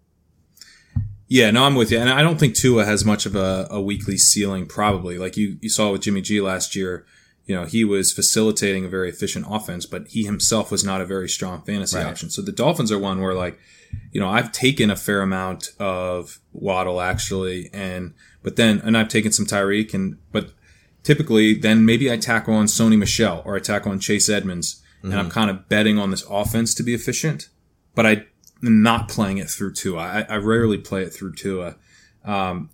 Yeah, 1.28 1.50
no, 1.50 1.64
I'm 1.64 1.74
with 1.74 1.92
you, 1.92 1.98
and 1.98 2.08
I 2.08 2.22
don't 2.22 2.40
think 2.40 2.54
Tua 2.54 2.86
has 2.86 3.04
much 3.04 3.26
of 3.26 3.36
a, 3.36 3.68
a 3.70 3.80
weekly 3.80 4.16
ceiling. 4.16 4.66
Probably, 4.66 5.18
like 5.18 5.36
you 5.36 5.58
you 5.60 5.68
saw 5.68 5.92
with 5.92 6.00
Jimmy 6.00 6.22
G 6.22 6.40
last 6.40 6.74
year, 6.74 7.04
you 7.44 7.54
know 7.54 7.64
he 7.64 7.84
was 7.84 8.12
facilitating 8.12 8.86
a 8.86 8.88
very 8.88 9.10
efficient 9.10 9.44
offense, 9.48 9.84
but 9.84 10.08
he 10.08 10.24
himself 10.24 10.70
was 10.70 10.84
not 10.84 11.02
a 11.02 11.06
very 11.06 11.28
strong 11.28 11.62
fantasy 11.62 11.98
Right. 11.98 12.06
option. 12.06 12.30
So 12.30 12.40
the 12.40 12.52
Dolphins 12.52 12.90
are 12.90 12.98
one 12.98 13.20
where 13.20 13.34
like, 13.34 13.58
you 14.10 14.20
know, 14.20 14.28
I've 14.28 14.52
taken 14.52 14.90
a 14.90 14.96
fair 14.96 15.20
amount 15.20 15.70
of 15.78 16.38
Waddle 16.52 17.00
actually, 17.00 17.68
and 17.74 18.14
but 18.42 18.56
then 18.56 18.80
and 18.82 18.96
I've 18.96 19.08
taken 19.08 19.30
some 19.30 19.44
Tyreek, 19.44 19.92
and 19.92 20.16
but 20.32 20.52
typically 21.02 21.54
then 21.54 21.84
maybe 21.84 22.10
I 22.10 22.16
tackle 22.16 22.54
on 22.54 22.66
Sony 22.66 22.96
Michel 22.96 23.42
or 23.44 23.56
I 23.56 23.60
tackle 23.60 23.92
on 23.92 24.00
Chase 24.00 24.30
Edmonds, 24.30 24.82
and 25.02 25.12
I'm 25.12 25.26
mm-hmm. 25.26 25.30
kind 25.30 25.50
of 25.50 25.68
betting 25.68 25.98
on 25.98 26.10
this 26.10 26.24
offense 26.30 26.72
to 26.74 26.82
be 26.82 26.94
efficient, 26.94 27.50
but 27.94 28.06
I 28.06 28.26
not 28.60 29.08
playing 29.08 29.38
it 29.38 29.48
through 29.48 29.74
Tua. 29.74 30.00
I, 30.00 30.34
I 30.34 30.36
rarely 30.36 30.78
play 30.78 31.02
it 31.02 31.10
through 31.10 31.34
Tua, 31.34 31.76
um, 32.24 32.70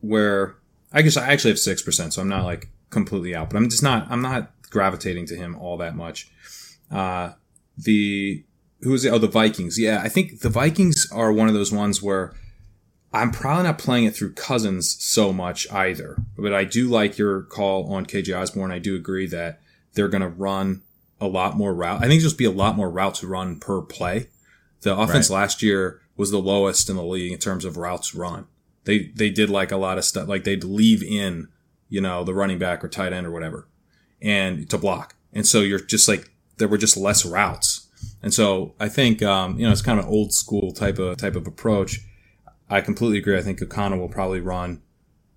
where 0.00 0.56
I 0.92 1.02
guess 1.02 1.16
I 1.16 1.28
actually 1.28 1.50
have 1.50 1.58
six 1.58 1.82
percent, 1.82 2.14
so 2.14 2.22
I'm 2.22 2.28
not 2.28 2.44
like 2.44 2.68
completely 2.90 3.34
out, 3.34 3.50
but 3.50 3.56
I'm 3.56 3.68
just 3.68 3.82
not 3.82 4.10
I'm 4.10 4.22
not 4.22 4.52
gravitating 4.70 5.26
to 5.26 5.36
him 5.36 5.56
all 5.56 5.76
that 5.78 5.96
much. 5.96 6.30
Uh, 6.90 7.32
the 7.76 8.44
who 8.82 8.94
is 8.94 9.04
it? 9.04 9.12
Oh, 9.12 9.18
the 9.18 9.28
Vikings. 9.28 9.78
Yeah, 9.78 10.00
I 10.02 10.08
think 10.08 10.40
the 10.40 10.48
Vikings 10.48 11.08
are 11.12 11.32
one 11.32 11.48
of 11.48 11.54
those 11.54 11.72
ones 11.72 12.02
where 12.02 12.34
I'm 13.12 13.30
probably 13.30 13.64
not 13.64 13.78
playing 13.78 14.04
it 14.04 14.14
through 14.14 14.34
Cousins 14.34 15.02
so 15.02 15.32
much 15.32 15.70
either. 15.72 16.16
But 16.36 16.52
I 16.52 16.64
do 16.64 16.88
like 16.88 17.18
your 17.18 17.42
call 17.42 17.92
on 17.92 18.06
KJ 18.06 18.38
Osborn. 18.38 18.70
I 18.70 18.78
do 18.78 18.94
agree 18.94 19.26
that 19.28 19.60
they're 19.94 20.08
going 20.08 20.22
to 20.22 20.28
run 20.28 20.82
a 21.20 21.26
lot 21.26 21.56
more 21.56 21.74
route. 21.74 22.02
I 22.02 22.06
think 22.08 22.22
just 22.22 22.38
be 22.38 22.44
a 22.44 22.50
lot 22.50 22.76
more 22.76 22.90
routes 22.90 23.20
to 23.20 23.26
run 23.26 23.58
per 23.58 23.80
play. 23.82 24.28
The 24.80 24.96
offense 24.96 25.30
last 25.30 25.62
year 25.62 26.00
was 26.16 26.30
the 26.30 26.38
lowest 26.38 26.88
in 26.88 26.96
the 26.96 27.02
league 27.02 27.32
in 27.32 27.38
terms 27.38 27.64
of 27.64 27.76
routes 27.76 28.14
run. 28.14 28.46
They 28.84 29.10
they 29.14 29.30
did 29.30 29.50
like 29.50 29.72
a 29.72 29.76
lot 29.76 29.98
of 29.98 30.04
stuff, 30.04 30.28
like 30.28 30.44
they'd 30.44 30.64
leave 30.64 31.02
in, 31.02 31.48
you 31.88 32.00
know, 32.00 32.24
the 32.24 32.34
running 32.34 32.58
back 32.58 32.84
or 32.84 32.88
tight 32.88 33.12
end 33.12 33.26
or 33.26 33.30
whatever, 33.30 33.68
and 34.20 34.68
to 34.70 34.78
block. 34.78 35.14
And 35.32 35.46
so 35.46 35.60
you're 35.60 35.80
just 35.80 36.08
like 36.08 36.30
there 36.56 36.68
were 36.68 36.78
just 36.78 36.96
less 36.96 37.24
routes. 37.24 37.88
And 38.22 38.32
so 38.32 38.74
I 38.78 38.88
think 38.88 39.22
um, 39.22 39.58
you 39.58 39.66
know 39.66 39.72
it's 39.72 39.82
kind 39.82 39.98
of 39.98 40.06
an 40.06 40.10
old 40.10 40.32
school 40.32 40.72
type 40.72 40.98
of 40.98 41.16
type 41.16 41.36
of 41.36 41.46
approach. 41.46 42.00
I 42.70 42.80
completely 42.80 43.18
agree. 43.18 43.38
I 43.38 43.42
think 43.42 43.62
O'Connell 43.62 43.98
will 43.98 44.08
probably 44.08 44.40
run 44.40 44.82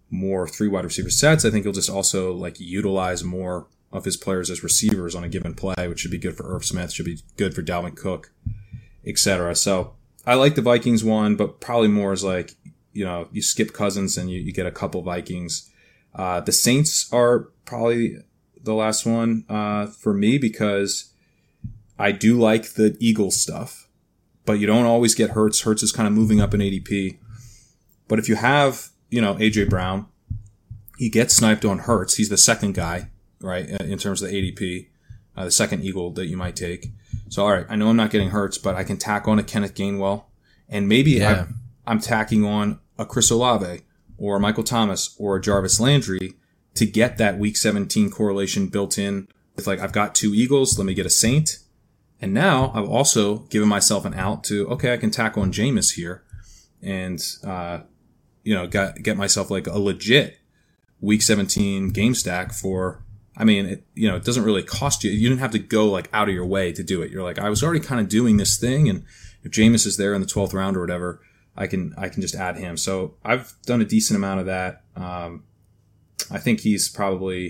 more 0.09 0.47
three 0.47 0.67
wide 0.67 0.83
receiver 0.83 1.09
sets. 1.09 1.45
I 1.45 1.49
think 1.49 1.65
he'll 1.65 1.73
just 1.73 1.89
also 1.89 2.33
like 2.33 2.59
utilize 2.59 3.23
more 3.23 3.67
of 3.91 4.05
his 4.05 4.17
players 4.17 4.49
as 4.49 4.63
receivers 4.63 5.15
on 5.15 5.23
a 5.23 5.29
given 5.29 5.53
play, 5.53 5.87
which 5.87 5.99
should 5.99 6.11
be 6.11 6.17
good 6.17 6.35
for 6.35 6.53
Irv 6.53 6.65
Smith, 6.65 6.91
should 6.91 7.05
be 7.05 7.21
good 7.37 7.53
for 7.53 7.61
Dalvin 7.61 7.95
Cook, 7.95 8.31
etc. 9.05 9.55
So 9.55 9.95
I 10.25 10.35
like 10.35 10.55
the 10.55 10.61
Vikings 10.61 11.03
one, 11.03 11.35
but 11.35 11.59
probably 11.59 11.87
more 11.87 12.13
is 12.13 12.23
like, 12.23 12.55
you 12.93 13.05
know, 13.05 13.27
you 13.31 13.41
skip 13.41 13.73
Cousins 13.73 14.17
and 14.17 14.29
you, 14.29 14.39
you 14.39 14.53
get 14.53 14.65
a 14.65 14.71
couple 14.71 15.01
Vikings. 15.01 15.69
Uh, 16.13 16.41
the 16.41 16.51
Saints 16.51 17.11
are 17.11 17.49
probably 17.65 18.17
the 18.61 18.73
last 18.73 19.05
one 19.05 19.45
uh, 19.49 19.87
for 19.87 20.13
me 20.13 20.37
because 20.37 21.13
I 21.97 22.11
do 22.11 22.37
like 22.37 22.73
the 22.73 22.97
Eagles 22.99 23.39
stuff, 23.39 23.87
but 24.45 24.53
you 24.53 24.67
don't 24.67 24.85
always 24.85 25.15
get 25.15 25.31
Hurts. 25.31 25.61
Hurts 25.61 25.83
is 25.83 25.91
kind 25.91 26.07
of 26.07 26.13
moving 26.13 26.41
up 26.41 26.53
in 26.53 26.59
ADP. 26.59 27.17
But 28.07 28.19
if 28.19 28.27
you 28.27 28.35
have, 28.35 28.89
you 29.09 29.21
know, 29.21 29.35
AJ 29.35 29.69
Brown, 29.69 30.07
he 30.97 31.09
gets 31.09 31.35
sniped 31.35 31.65
on 31.65 31.79
Hurts. 31.79 32.15
He's 32.15 32.29
the 32.29 32.37
second 32.37 32.73
guy, 32.73 33.09
right, 33.39 33.67
in 33.67 33.97
terms 33.97 34.21
of 34.21 34.29
the 34.29 34.51
ADP, 34.51 34.89
uh, 35.35 35.45
the 35.45 35.51
second 35.51 35.83
Eagle 35.83 36.11
that 36.11 36.27
you 36.27 36.37
might 36.37 36.55
take. 36.55 36.91
So, 37.29 37.43
all 37.43 37.51
right, 37.51 37.65
I 37.69 37.75
know 37.75 37.89
I'm 37.89 37.95
not 37.95 38.11
getting 38.11 38.29
Hurts, 38.29 38.57
but 38.57 38.75
I 38.75 38.83
can 38.83 38.97
tack 38.97 39.27
on 39.27 39.39
a 39.39 39.43
Kenneth 39.43 39.73
Gainwell, 39.73 40.25
and 40.67 40.87
maybe 40.87 41.11
Yeah. 41.11 41.45
I'm, 41.47 41.55
I'm 41.85 41.99
tacking 41.99 42.45
on 42.45 42.79
a 42.97 43.05
Chris 43.05 43.31
Olave 43.31 43.81
or 44.17 44.39
Michael 44.39 44.63
Thomas 44.63 45.15
or 45.17 45.37
a 45.37 45.41
Jarvis 45.41 45.79
Landry 45.79 46.33
to 46.75 46.85
get 46.85 47.17
that 47.17 47.39
Week 47.39 47.57
17 47.57 48.11
correlation 48.11 48.67
built 48.67 48.97
in. 48.97 49.27
With 49.55 49.67
like, 49.67 49.79
I've 49.79 49.91
got 49.91 50.15
two 50.15 50.33
Eagles, 50.33 50.77
let 50.77 50.85
me 50.85 50.93
get 50.93 51.05
a 51.05 51.09
Saint, 51.09 51.59
and 52.21 52.33
now 52.33 52.71
I've 52.73 52.87
also 52.87 53.39
given 53.49 53.67
myself 53.67 54.05
an 54.05 54.13
out 54.13 54.43
to 54.45 54.67
okay, 54.69 54.93
I 54.93 54.97
can 54.97 55.11
tack 55.11 55.37
on 55.37 55.51
Jameis 55.51 55.95
here, 55.95 56.23
and 56.81 57.19
uh, 57.43 57.79
you 58.43 58.55
know, 58.55 58.67
got 58.67 59.01
get 59.01 59.17
myself 59.17 59.49
like 59.51 59.67
a 59.67 59.77
legit 59.77 60.37
week 61.01 61.21
17 61.21 61.89
game 61.89 62.13
stack 62.13 62.53
for 62.53 63.03
I 63.37 63.43
mean, 63.43 63.65
it, 63.65 63.85
you 63.95 64.07
know, 64.07 64.15
it 64.15 64.25
doesn't 64.25 64.43
really 64.43 64.63
cost 64.63 65.03
you. 65.03 65.11
You 65.11 65.29
didn't 65.29 65.39
have 65.39 65.51
to 65.51 65.59
go 65.59 65.87
like 65.87 66.09
out 66.13 66.27
of 66.27 66.35
your 66.35 66.45
way 66.45 66.71
to 66.73 66.83
do 66.83 67.01
it. 67.01 67.11
You're 67.11 67.23
like, 67.23 67.39
I 67.39 67.49
was 67.49 67.63
already 67.63 67.79
kind 67.79 68.01
of 68.01 68.09
doing 68.09 68.37
this 68.37 68.57
thing. 68.57 68.89
And 68.89 69.05
if 69.43 69.51
Jameis 69.51 69.85
is 69.85 69.97
there 69.97 70.13
in 70.13 70.21
the 70.21 70.27
12th 70.27 70.53
round 70.53 70.75
or 70.75 70.81
whatever, 70.81 71.21
I 71.55 71.67
can, 71.67 71.93
I 71.97 72.09
can 72.09 72.21
just 72.21 72.35
add 72.35 72.57
him. 72.57 72.77
So 72.77 73.15
I've 73.23 73.53
done 73.65 73.81
a 73.81 73.85
decent 73.85 74.17
amount 74.17 74.41
of 74.41 74.45
that. 74.47 74.83
Um, 74.95 75.43
I 76.29 76.37
think 76.37 76.61
he's 76.61 76.89
probably, 76.89 77.43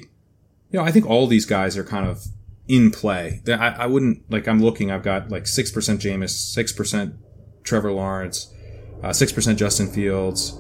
you 0.72 0.80
know, 0.80 0.84
I 0.84 0.92
think 0.92 1.06
all 1.06 1.28
these 1.28 1.46
guys 1.46 1.78
are 1.78 1.84
kind 1.84 2.08
of 2.08 2.26
in 2.68 2.92
play. 2.92 3.42
I, 3.48 3.76
I 3.80 3.86
wouldn't 3.86 4.30
like. 4.32 4.48
I'm 4.48 4.62
looking. 4.62 4.92
I've 4.92 5.04
got 5.04 5.30
like 5.30 5.46
six 5.46 5.72
percent 5.72 6.00
Jameis, 6.00 6.30
six 6.30 6.72
percent 6.72 7.16
Trevor 7.64 7.92
Lawrence, 7.92 8.54
uh, 9.04 9.12
six 9.12 9.34
percent 9.34 9.60
Justin 9.60 9.88
Fields, 9.88 10.58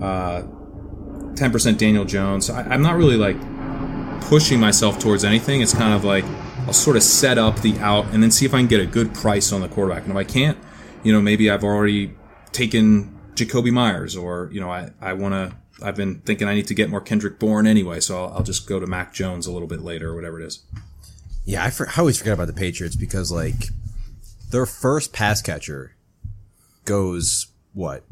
uh, 0.00 0.42
ten 1.36 1.52
percent 1.52 1.78
Daniel 1.78 2.04
Jones. 2.04 2.50
I, 2.50 2.62
I'm 2.62 2.82
not 2.82 2.96
really 2.96 3.16
like 3.16 3.36
pushing 4.28 4.60
myself 4.60 4.98
towards 4.98 5.24
anything. 5.24 5.60
It's 5.60 5.74
kind 5.74 5.94
of 5.94 6.04
like 6.04 6.24
I'll 6.66 6.72
sort 6.72 6.96
of 6.96 7.02
set 7.02 7.38
up 7.38 7.60
the 7.60 7.78
out 7.78 8.06
and 8.12 8.22
then 8.22 8.30
see 8.30 8.46
if 8.46 8.54
I 8.54 8.58
can 8.58 8.68
get 8.68 8.80
a 8.80 8.86
good 8.86 9.14
price 9.14 9.52
on 9.52 9.60
the 9.60 9.68
quarterback. 9.68 10.02
And 10.02 10.12
if 10.12 10.16
I 10.16 10.24
can't, 10.24 10.58
you 11.02 11.12
know, 11.12 11.20
maybe 11.20 11.50
I've 11.50 11.64
already 11.64 12.14
taken 12.52 13.18
Jakobi 13.34 13.72
Meyers 13.72 14.16
or, 14.16 14.48
you 14.52 14.60
know, 14.60 14.70
I, 14.70 14.90
I 15.00 15.12
want 15.14 15.34
to, 15.34 15.56
I've 15.84 15.96
been 15.96 16.20
thinking 16.20 16.48
I 16.48 16.54
need 16.54 16.68
to 16.68 16.74
get 16.74 16.90
more 16.90 17.00
Kendrick 17.00 17.38
Bourne 17.38 17.66
anyway. 17.66 18.00
So 18.00 18.22
I'll, 18.22 18.34
I'll 18.34 18.42
just 18.42 18.68
go 18.68 18.78
to 18.78 18.86
Mac 18.86 19.12
Jones 19.12 19.46
a 19.46 19.52
little 19.52 19.68
bit 19.68 19.80
later 19.80 20.10
or 20.10 20.14
whatever 20.14 20.40
it 20.40 20.46
is. 20.46 20.64
Yeah, 21.44 21.64
I, 21.64 21.70
for, 21.70 21.88
I 21.88 21.94
always 21.98 22.18
forget 22.18 22.34
about 22.34 22.46
the 22.46 22.52
Patriots 22.52 22.94
because 22.94 23.32
like 23.32 23.70
their 24.50 24.66
first 24.66 25.12
pass 25.12 25.42
catcher 25.42 25.96
goes 26.84 27.48
what 27.72 28.04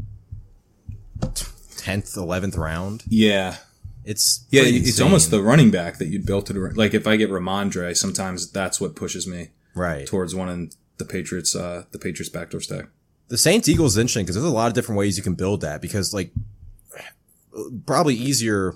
tenth, 1.77 2.17
eleventh 2.17 2.57
round. 2.57 3.05
Yeah, 3.07 3.57
it's 4.11 4.45
yeah, 4.51 4.63
it's 4.63 4.89
insane. 4.89 5.05
almost 5.05 5.31
the 5.31 5.41
running 5.41 5.71
back 5.71 5.99
that 5.99 6.09
you'd 6.09 6.27
built 6.27 6.51
it 6.51 6.57
around. 6.57 6.77
Like 6.77 6.95
if 6.95 7.07
I 7.07 7.15
get 7.15 7.31
Rhamondre, 7.31 7.97
sometimes 7.97 8.51
that's 8.51 8.81
what 8.81 8.97
pushes 8.97 9.25
me 9.25 9.51
right 9.77 10.05
towards 10.05 10.35
one 10.35 10.49
in 10.49 10.71
the 10.99 11.05
Patriots, 11.05 11.55
uh, 11.55 11.85
the 11.93 11.99
Patriots 11.99 12.29
backdoor 12.29 12.61
stack. 12.61 12.87
The 13.29 13.39
Saints 13.39 13.69
Eagles 13.69 13.93
is 13.93 13.99
interesting 13.99 14.25
because 14.25 14.35
there's 14.35 14.45
a 14.45 14.51
lot 14.51 14.67
of 14.67 14.75
different 14.75 14.99
ways 14.99 15.17
you 15.17 15.23
can 15.23 15.35
build 15.35 15.61
that 15.61 15.81
because 15.81 16.13
like 16.13 16.33
probably 17.87 18.17
easier 18.17 18.75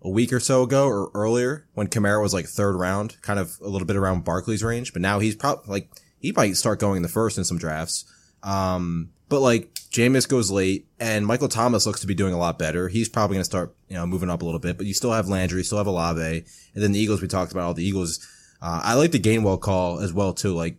a 0.00 0.08
week 0.08 0.32
or 0.32 0.40
so 0.40 0.62
ago 0.62 0.86
or 0.86 1.10
earlier 1.12 1.66
when 1.74 1.88
Kamara 1.88 2.22
was 2.22 2.32
like 2.32 2.46
third 2.46 2.74
round, 2.74 3.20
kind 3.20 3.38
of 3.38 3.58
a 3.60 3.68
little 3.68 3.86
bit 3.86 3.96
around 3.96 4.24
Barkley's 4.24 4.64
range, 4.64 4.94
but 4.94 5.02
now 5.02 5.18
he's 5.18 5.36
probably 5.36 5.70
like 5.70 5.90
he 6.20 6.32
might 6.32 6.56
start 6.56 6.80
going 6.80 6.96
in 6.96 7.02
the 7.02 7.08
first 7.10 7.36
in 7.36 7.44
some 7.44 7.58
drafts. 7.58 8.06
Um, 8.42 9.10
but 9.34 9.40
like 9.40 9.74
Jameis 9.90 10.28
goes 10.28 10.52
late 10.52 10.86
and 11.00 11.26
Michael 11.26 11.48
Thomas 11.48 11.86
looks 11.86 12.00
to 12.02 12.06
be 12.06 12.14
doing 12.14 12.32
a 12.32 12.38
lot 12.38 12.56
better. 12.56 12.86
He's 12.86 13.08
probably 13.08 13.34
going 13.34 13.40
to 13.40 13.44
start, 13.44 13.74
you 13.88 13.96
know, 13.96 14.06
moving 14.06 14.30
up 14.30 14.42
a 14.42 14.44
little 14.44 14.60
bit, 14.60 14.76
but 14.76 14.86
you 14.86 14.94
still 14.94 15.10
have 15.10 15.26
Landry, 15.26 15.58
you 15.58 15.64
still 15.64 15.78
have 15.78 15.88
Olave. 15.88 16.22
And 16.22 16.80
then 16.80 16.92
the 16.92 17.00
Eagles, 17.00 17.20
we 17.20 17.26
talked 17.26 17.50
about 17.50 17.64
all 17.64 17.74
the 17.74 17.84
Eagles. 17.84 18.24
Uh, 18.62 18.80
I 18.84 18.94
like 18.94 19.10
the 19.10 19.18
Gainwell 19.18 19.60
call 19.60 19.98
as 19.98 20.12
well 20.12 20.34
too. 20.34 20.54
Like 20.54 20.76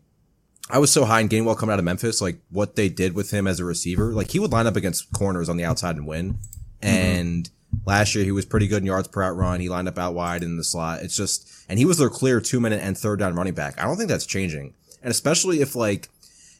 I 0.69 0.77
was 0.77 0.89
so 0.89 1.03
high 1.03 1.19
in 1.19 1.27
Gainwell 1.27 1.57
coming 1.57 1.73
out 1.73 1.79
of 1.79 1.83
Memphis, 1.83 2.21
like 2.21 2.39
what 2.49 2.77
they 2.77 2.87
did 2.87 3.13
with 3.13 3.29
him 3.31 3.45
as 3.45 3.59
a 3.59 3.65
receiver. 3.65 4.13
Like 4.13 4.31
he 4.31 4.39
would 4.39 4.53
line 4.53 4.67
up 4.67 4.77
against 4.77 5.11
corners 5.11 5.49
on 5.49 5.57
the 5.57 5.65
outside 5.65 5.97
and 5.97 6.07
win. 6.07 6.39
And 6.81 7.49
last 7.85 8.15
year 8.15 8.23
he 8.23 8.31
was 8.31 8.45
pretty 8.45 8.67
good 8.67 8.83
in 8.83 8.85
yards 8.85 9.09
per 9.09 9.21
out 9.21 9.35
run. 9.35 9.59
He 9.59 9.67
lined 9.67 9.89
up 9.89 9.99
out 9.99 10.13
wide 10.13 10.43
in 10.43 10.55
the 10.55 10.63
slot. 10.63 11.01
It's 11.01 11.17
just, 11.17 11.45
and 11.67 11.77
he 11.77 11.83
was 11.83 11.97
their 11.97 12.09
clear 12.09 12.39
two 12.39 12.61
minute 12.61 12.79
and 12.81 12.97
third 12.97 13.19
down 13.19 13.35
running 13.35 13.53
back. 13.53 13.77
I 13.77 13.83
don't 13.83 13.97
think 13.97 14.07
that's 14.07 14.25
changing. 14.25 14.75
And 15.03 15.11
especially 15.11 15.59
if 15.59 15.75
like, 15.75 16.07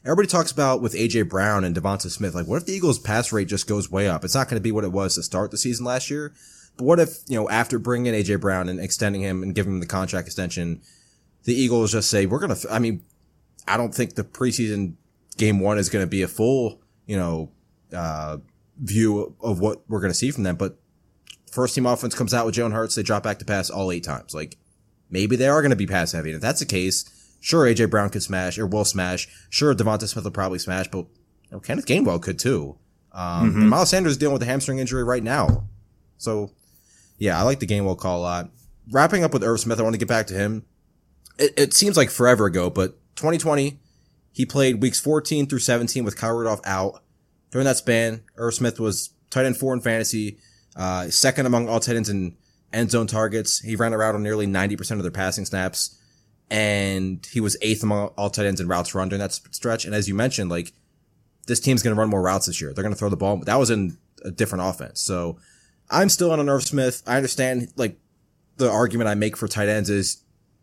everybody 0.06 0.28
talks 0.28 0.52
about 0.52 0.80
with 0.80 0.94
AJ 0.94 1.28
Brown 1.28 1.64
and 1.64 1.74
DeVonta 1.74 2.10
Smith, 2.10 2.34
like 2.34 2.46
what 2.46 2.56
if 2.58 2.66
the 2.66 2.72
Eagles 2.72 2.98
pass 2.98 3.32
rate 3.32 3.48
just 3.48 3.66
goes 3.66 3.90
way 3.90 4.08
up? 4.08 4.24
It's 4.24 4.34
not 4.34 4.48
going 4.48 4.56
to 4.56 4.62
be 4.62 4.70
what 4.70 4.84
it 4.84 4.92
was 4.92 5.16
to 5.16 5.22
start 5.22 5.50
the 5.50 5.58
season 5.58 5.84
last 5.84 6.10
year. 6.10 6.32
But 6.76 6.84
what 6.84 7.00
if, 7.00 7.18
you 7.26 7.34
know, 7.36 7.48
after 7.48 7.78
bringing 7.78 8.14
in 8.14 8.22
AJ 8.22 8.40
Brown 8.40 8.68
and 8.68 8.78
extending 8.78 9.22
him 9.22 9.42
and 9.42 9.54
giving 9.54 9.72
him 9.72 9.80
the 9.80 9.86
contract 9.86 10.28
extension, 10.28 10.80
the 11.44 11.54
Eagles 11.54 11.90
just 11.90 12.08
say, 12.08 12.24
we're 12.24 12.38
going 12.38 12.54
to, 12.54 12.72
I 12.72 12.78
mean, 12.78 13.02
I 13.66 13.76
don't 13.76 13.94
think 13.94 14.14
the 14.14 14.22
preseason 14.22 14.94
game 15.36 15.58
one 15.58 15.76
is 15.76 15.88
going 15.88 16.04
to 16.04 16.08
be 16.08 16.22
a 16.22 16.28
full, 16.28 16.80
you 17.06 17.16
know, 17.16 17.50
uh, 17.92 18.38
view 18.78 19.34
of 19.40 19.58
what 19.58 19.82
we're 19.88 20.00
going 20.00 20.12
to 20.12 20.18
see 20.18 20.30
from 20.30 20.44
them. 20.44 20.56
But 20.56 20.78
first 21.50 21.74
team 21.74 21.86
offense 21.86 22.14
comes 22.14 22.32
out 22.32 22.46
with 22.46 22.54
Jalen 22.54 22.72
Hurts. 22.72 22.94
They 22.94 23.02
drop 23.02 23.24
back 23.24 23.40
to 23.40 23.44
pass 23.44 23.70
all 23.70 23.90
eight 23.90 24.04
times. 24.04 24.34
Like 24.34 24.56
maybe 25.10 25.34
they 25.34 25.48
are 25.48 25.62
going 25.62 25.70
to 25.70 25.76
be 25.76 25.86
pass 25.86 26.12
heavy. 26.12 26.30
And 26.30 26.36
if 26.36 26.42
that's 26.42 26.60
the 26.60 26.66
case, 26.66 27.10
sure, 27.40 27.64
AJ 27.66 27.90
Brown 27.90 28.10
could 28.10 28.22
smash 28.22 28.58
or 28.58 28.66
will 28.66 28.84
smash. 28.84 29.28
Sure, 29.50 29.74
DeVonta 29.74 30.08
Smith 30.08 30.24
will 30.24 30.30
probably 30.32 30.58
smash, 30.58 30.88
but 30.88 30.98
you 30.98 31.52
know, 31.52 31.60
Kenneth 31.60 31.86
Gainwell 31.86 32.20
could 32.20 32.38
too. 32.38 32.76
Um, 33.12 33.52
Mhm. 33.52 33.60
and 33.62 33.70
Miles 33.70 33.90
Sanders 33.90 34.12
is 34.12 34.18
dealing 34.18 34.34
with 34.34 34.42
a 34.42 34.46
hamstring 34.46 34.78
injury 34.78 35.04
right 35.04 35.22
now. 35.22 35.68
So 36.18 36.50
yeah, 37.18 37.38
I 37.38 37.42
like 37.42 37.60
the 37.60 37.66
Gainwell 37.66 37.96
call 37.98 38.20
a 38.20 38.22
lot. 38.22 38.50
Wrapping 38.90 39.24
up 39.24 39.32
with 39.32 39.42
Irv 39.42 39.58
Smith, 39.60 39.80
I 39.80 39.82
want 39.82 39.94
to 39.94 39.98
get 39.98 40.08
back 40.08 40.26
to 40.28 40.34
him. 40.34 40.64
It, 41.38 41.52
it 41.56 41.74
seems 41.74 41.96
like 41.96 42.10
forever 42.10 42.46
ago, 42.46 42.70
but 42.70 42.98
2020, 43.16 43.80
he 44.32 44.44
played 44.46 44.82
weeks 44.82 45.00
14 45.00 45.46
through 45.46 45.58
17 45.60 46.04
with 46.04 46.16
Kyle 46.16 46.32
Rudolph 46.36 46.60
out. 46.64 47.02
During 47.50 47.64
that 47.64 47.76
span, 47.78 48.22
Irv 48.36 48.54
Smith 48.54 48.78
was 48.78 49.10
tight 49.30 49.46
end 49.46 49.56
four 49.56 49.72
in 49.74 49.80
fantasy, 49.80 50.38
uh, 50.76 51.08
second 51.08 51.46
among 51.46 51.68
all 51.68 51.80
tight 51.80 51.96
ends 51.96 52.08
in 52.10 52.36
end 52.72 52.90
zone 52.90 53.06
targets. 53.06 53.60
He 53.60 53.76
ran 53.76 53.94
around 53.94 54.14
on 54.14 54.22
nearly 54.22 54.46
90% 54.46 54.92
of 54.98 55.02
their 55.02 55.10
passing 55.10 55.46
snaps. 55.46 55.96
And 56.50 57.26
he 57.32 57.40
was 57.40 57.56
eighth 57.60 57.82
among 57.82 58.08
all 58.16 58.30
tight 58.30 58.46
ends 58.46 58.60
in 58.60 58.68
routes 58.68 58.94
run 58.94 59.08
during 59.08 59.20
that 59.20 59.32
stretch. 59.32 59.84
And 59.84 59.94
as 59.94 60.08
you 60.08 60.14
mentioned, 60.14 60.48
like, 60.48 60.72
this 61.46 61.60
team's 61.60 61.82
going 61.82 61.94
to 61.94 61.98
run 61.98 62.08
more 62.08 62.22
routes 62.22 62.46
this 62.46 62.60
year. 62.60 62.72
They're 62.72 62.84
going 62.84 62.94
to 62.94 62.98
throw 62.98 63.08
the 63.08 63.16
ball. 63.16 63.38
That 63.38 63.56
was 63.56 63.70
in 63.70 63.98
a 64.24 64.30
different 64.30 64.64
offense. 64.64 65.00
So 65.00 65.38
I'm 65.90 66.08
still 66.08 66.30
on 66.30 66.40
a 66.40 66.52
Irv 66.52 66.62
Smith. 66.64 67.02
I 67.06 67.16
understand, 67.16 67.72
like, 67.76 67.98
the 68.56 68.70
argument 68.70 69.08
I 69.08 69.14
make 69.14 69.36
for 69.36 69.48
tight 69.48 69.68
ends 69.68 69.90
is 69.90 70.22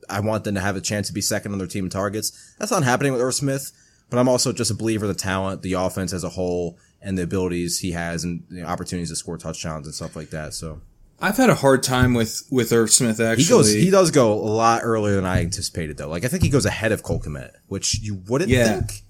I 0.10 0.20
want 0.20 0.44
them 0.44 0.56
to 0.56 0.62
have 0.62 0.76
a 0.76 0.82
chance 0.82 1.08
to 1.08 1.14
be 1.14 1.22
second 1.22 1.52
on 1.52 1.58
their 1.58 1.68
team 1.68 1.86
in 1.86 1.90
targets. 1.90 2.56
That's 2.60 2.72
not 2.72 2.84
happening 2.84 3.14
with 3.14 3.22
Irv 3.22 3.34
Smith, 3.34 3.72
but 4.10 4.20
I'm 4.20 4.28
also 4.28 4.52
just 4.52 4.72
a 4.72 4.76
believer 4.76 5.06
in 5.06 5.12
the 5.12 5.18
talent, 5.18 5.62
the 5.62 5.74
offense 5.74 6.12
as 6.14 6.24
a 6.24 6.30
whole, 6.30 6.78
and 7.02 7.18
the 7.18 7.24
abilities 7.24 7.80
he 7.80 7.92
has 7.92 8.24
and 8.24 8.44
the 8.50 8.64
opportunities 8.64 9.10
to 9.10 9.16
score 9.16 9.38
touchdowns 9.38 9.86
and 9.86 9.94
stuff 9.94 10.16
like 10.16 10.30
that. 10.30 10.54
So 10.54 10.82
I've 11.22 11.38
had 11.38 11.50
a 11.50 11.56
hard 11.56 11.84
time 11.84 12.14
with 12.14 12.44
with 12.52 12.72
Irv 12.74 12.92
Smith. 12.92 13.20
Actually, 13.20 13.44
he 13.44 13.50
goes, 13.50 13.74
he 13.74 13.90
does 13.90 14.12
go 14.12 14.34
a 14.34 14.36
lot 14.36 14.82
earlier 14.84 15.16
than 15.16 15.26
I 15.26 15.40
anticipated 15.42 15.98
though. 15.98 16.10
Like 16.10 16.26
I 16.26 16.28
think 16.28 16.44
he 16.44 16.50
goes 16.50 16.66
ahead 16.66 16.92
of 16.92 17.04
Cole 17.04 17.22
Kmet, 17.22 17.52
which 17.68 18.00
you 18.02 18.22
wouldn't 18.28 18.50
Yeah. 18.50 18.80
think. 18.80 19.04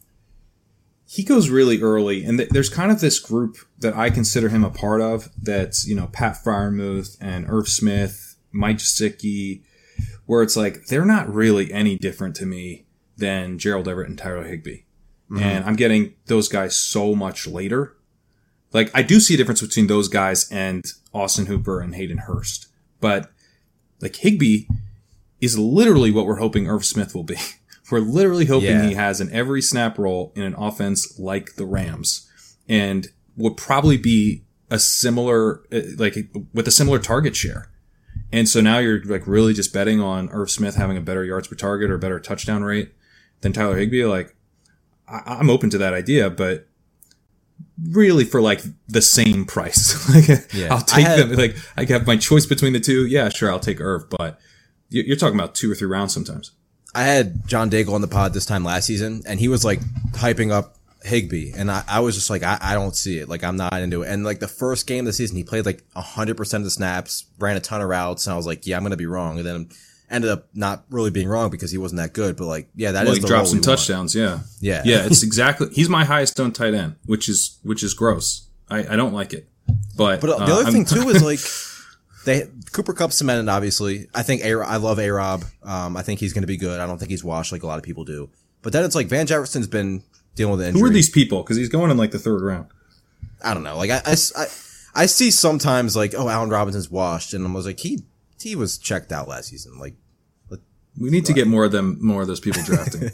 he 1.05 1.23
goes 1.23 1.49
really 1.49 1.79
early, 1.81 2.23
and 2.23 2.39
th- 2.39 2.49
there's 2.49 2.69
kind 2.69 2.91
of 2.91 2.99
this 2.99 3.19
group 3.19 3.57
that 3.79 3.95
I 3.95 4.09
consider 4.09 4.49
him 4.49 4.63
a 4.63 4.71
part 4.71 4.99
of. 5.01 5.29
That's 5.41 5.85
you 5.87 5.95
know 5.95 6.07
Pat 6.07 6.37
Freiermuth 6.43 7.17
and 7.21 7.45
Irv 7.49 7.67
Smith, 7.67 8.35
Mike 8.51 8.77
Gesicki, 8.77 9.61
where 10.25 10.41
it's 10.41 10.55
like 10.55 10.87
they're 10.87 11.05
not 11.05 11.31
really 11.33 11.71
any 11.71 11.97
different 11.97 12.35
to 12.37 12.45
me 12.45 12.85
than 13.17 13.59
Gerald 13.59 13.87
Everett 13.87 14.09
and 14.09 14.17
Tyler 14.17 14.43
Higbee, 14.43 14.81
Mhm. 15.31 15.41
and 15.41 15.65
I'm 15.65 15.75
getting 15.75 16.13
those 16.25 16.47
guys 16.49 16.75
so 16.75 17.13
much 17.15 17.45
later. 17.47 17.95
Like 18.73 18.89
I 18.93 19.01
do 19.03 19.19
see 19.19 19.33
a 19.35 19.37
difference 19.37 19.61
between 19.61 19.87
those 19.87 20.07
guys 20.07 20.51
and 20.51 20.83
Austin 21.13 21.45
Hooper 21.45 21.79
and 21.79 21.93
Hayden 21.95 22.17
Hurst, 22.19 22.67
but 22.99 23.31
like 24.01 24.15
Higbee 24.17 24.65
is 25.39 25.57
literally 25.57 26.09
what 26.11 26.25
we're 26.25 26.37
hoping 26.39 26.67
Irv 26.67 26.83
Smith 26.85 27.13
will 27.15 27.23
be. 27.23 27.35
We're 27.91 27.99
literally 27.99 28.45
hoping 28.45 28.69
Yeah. 28.69 28.87
he 28.87 28.93
has 28.95 29.19
an 29.21 29.29
every 29.33 29.61
snap 29.61 29.99
role 29.99 30.31
in 30.35 30.41
an 30.43 30.55
offense 30.55 31.19
like 31.19 31.55
the 31.57 31.65
Rams 31.65 32.27
and 32.67 33.09
would 33.35 33.55
probably 33.57 33.97
be 33.97 34.45
a 34.71 34.79
similar, 34.79 35.61
uh, 35.71 35.81
like 35.97 36.15
with 36.53 36.65
a 36.67 36.71
similar 36.71 36.97
target 36.97 37.35
share. 37.35 37.69
And 38.31 38.47
so 38.49 38.61
now 38.61 38.79
you're 38.79 39.03
like 39.03 39.27
really 39.27 39.53
just 39.53 39.73
betting 39.73 39.99
on 39.99 40.29
Irv 40.29 40.49
Smith 40.49 40.75
having 40.75 40.95
a 40.97 41.01
better 41.01 41.25
yards 41.25 41.49
per 41.49 41.55
target 41.55 41.91
or 41.91 41.97
better 41.97 42.19
touchdown 42.21 42.63
rate 42.63 42.93
than 43.41 43.51
Tyler 43.53 43.75
Higbee. 43.77 44.05
Like 44.05 44.33
I- 45.07 45.35
I'm 45.39 45.49
open 45.49 45.69
to 45.71 45.77
that 45.77 45.93
idea, 45.93 46.29
but 46.29 46.67
really 47.89 48.23
for 48.25 48.41
like 48.41 48.61
the 48.87 49.01
same 49.01 49.45
price. 49.45 50.09
like 50.29 50.53
Yeah. 50.53 50.73
I'll 50.73 50.81
take 50.81 51.05
had- 51.05 51.19
them. 51.19 51.33
Like 51.33 51.55
I 51.77 51.85
have 51.85 52.05
my 52.07 52.17
choice 52.17 52.45
between 52.45 52.73
the 52.73 52.79
two. 52.79 53.05
Yeah, 53.07 53.29
sure. 53.29 53.51
I'll 53.51 53.59
take 53.59 53.79
Irv, 53.81 54.09
but 54.09 54.39
you- 54.89 55.03
you're 55.03 55.17
talking 55.17 55.37
about 55.39 55.55
two 55.55 55.71
or 55.71 55.75
three 55.75 55.87
rounds 55.87 56.13
sometimes. 56.13 56.51
I 56.95 57.03
had 57.03 57.47
John 57.47 57.69
Daigle 57.71 57.93
on 57.93 58.01
the 58.01 58.07
pod 58.07 58.33
this 58.33 58.45
time 58.45 58.63
last 58.63 58.85
season, 58.85 59.23
and 59.25 59.39
he 59.39 59.47
was 59.47 59.65
like 59.65 59.79
hyping 60.11 60.51
up 60.51 60.75
Higbee, 61.03 61.51
and 61.55 61.71
I, 61.71 61.83
I 61.87 61.99
was 62.01 62.13
just 62.15 62.29
like, 62.29 62.43
I, 62.43 62.57
I 62.61 62.75
don't 62.75 62.95
see 62.95 63.17
it. 63.17 63.27
Like, 63.27 63.43
I'm 63.43 63.57
not 63.57 63.73
into 63.73 64.03
it. 64.03 64.09
And 64.09 64.23
like 64.23 64.39
the 64.39 64.47
first 64.47 64.85
game 64.87 64.99
of 64.99 65.05
the 65.07 65.13
season, 65.13 65.35
he 65.35 65.43
played 65.43 65.65
like 65.65 65.83
100% 65.95 66.53
of 66.53 66.63
the 66.63 66.69
snaps, 66.69 67.25
ran 67.39 67.57
a 67.57 67.59
ton 67.59 67.81
of 67.81 67.89
routes, 67.89 68.25
and 68.27 68.33
I 68.33 68.37
was 68.37 68.45
like, 68.45 68.67
yeah, 68.67 68.77
I'm 68.77 68.83
going 68.83 68.91
to 68.91 68.97
be 68.97 69.07
wrong. 69.07 69.37
And 69.39 69.45
then 69.45 69.69
ended 70.13 70.29
up 70.31 70.47
not 70.53 70.85
really 70.89 71.09
being 71.11 71.27
wrong 71.27 71.49
because 71.49 71.71
he 71.71 71.77
wasn't 71.77 71.99
that 72.01 72.13
good. 72.13 72.37
But 72.37 72.45
like, 72.45 72.69
yeah, 72.75 72.91
that 72.93 73.03
is 73.03 73.07
well, 73.07 73.15
he 73.15 73.21
the 73.21 73.27
dropped 73.27 73.47
some 73.47 73.55
we 73.59 73.67
want. 73.67 73.79
touchdowns. 73.79 74.15
Yeah, 74.15 74.39
Yeah. 74.61 74.81
yeah. 74.85 75.05
It's 75.05 75.23
exactly. 75.29 75.67
He's 75.73 75.89
my 75.89 76.05
highest 76.05 76.39
owned 76.39 76.55
tight 76.55 76.73
end, 76.73 76.95
which 77.05 77.27
is 77.27 77.57
which 77.63 77.83
is 77.83 77.93
gross. 77.93 78.47
I, 78.69 78.79
I 78.93 78.95
don't 78.95 79.13
like 79.13 79.33
it. 79.33 79.47
But 79.97 80.21
But 80.21 80.29
uh, 80.29 80.45
the 80.45 80.53
other 80.53 80.63
I'm- 80.63 80.73
thing 80.73 80.85
too 80.85 81.09
is 81.09 81.21
like 81.31 81.39
they 82.25 82.47
Cooper 82.71 82.93
Kupp 82.93 83.11
cemented. 83.11 83.49
Obviously, 83.49 84.07
I 84.15 84.23
think 84.23 84.43
a 84.43 84.53
I 84.53 84.77
love 84.77 84.99
A 84.99 85.09
Rob. 85.09 85.43
Um, 85.63 85.97
I 85.97 86.03
think 86.03 86.19
he's 86.19 86.31
going 86.33 86.43
to 86.43 86.47
be 86.47 86.57
good. 86.57 86.79
I 86.79 86.87
don't 86.87 86.97
think 86.97 87.11
he's 87.11 87.23
washed 87.23 87.51
like 87.51 87.63
a 87.63 87.67
lot 87.67 87.77
of 87.77 87.83
people 87.83 88.05
do. 88.05 88.29
But 88.61 88.71
then 88.73 88.85
it's 88.85 88.95
like 88.95 89.07
Van 89.07 89.25
Jefferson's 89.27 89.67
been 89.67 90.03
dealing 90.35 90.57
with 90.57 90.65
injury. 90.65 90.79
who 90.79 90.87
are 90.87 90.89
these 90.89 91.09
people? 91.09 91.43
Because 91.43 91.57
he's 91.57 91.69
going 91.69 91.91
in 91.91 91.97
like 91.97 92.11
the 92.11 92.19
third 92.19 92.41
round. 92.41 92.67
I 93.43 93.53
don't 93.53 93.63
know. 93.63 93.75
Like 93.77 93.91
I, 93.91 94.01
I, 94.05 94.15
I, 94.37 94.45
I 94.95 95.05
see 95.05 95.31
sometimes 95.31 95.95
like 95.97 96.13
oh 96.17 96.29
Allen 96.29 96.49
Robinson's 96.49 96.89
washed, 96.89 97.33
and 97.33 97.45
I 97.45 97.51
was 97.51 97.65
like 97.65 97.79
he 97.81 98.03
he 98.39 98.55
was 98.55 98.77
checked 98.77 99.11
out 99.11 99.27
last 99.27 99.49
season. 99.49 99.77
Like 99.77 99.95
We 100.99 101.09
need 101.09 101.25
to 101.25 101.33
get 101.33 101.47
more 101.47 101.65
of 101.65 101.71
them, 101.71 101.97
more 102.01 102.21
of 102.21 102.27
those 102.27 102.39
people 102.39 102.61
drafting. 102.65 103.09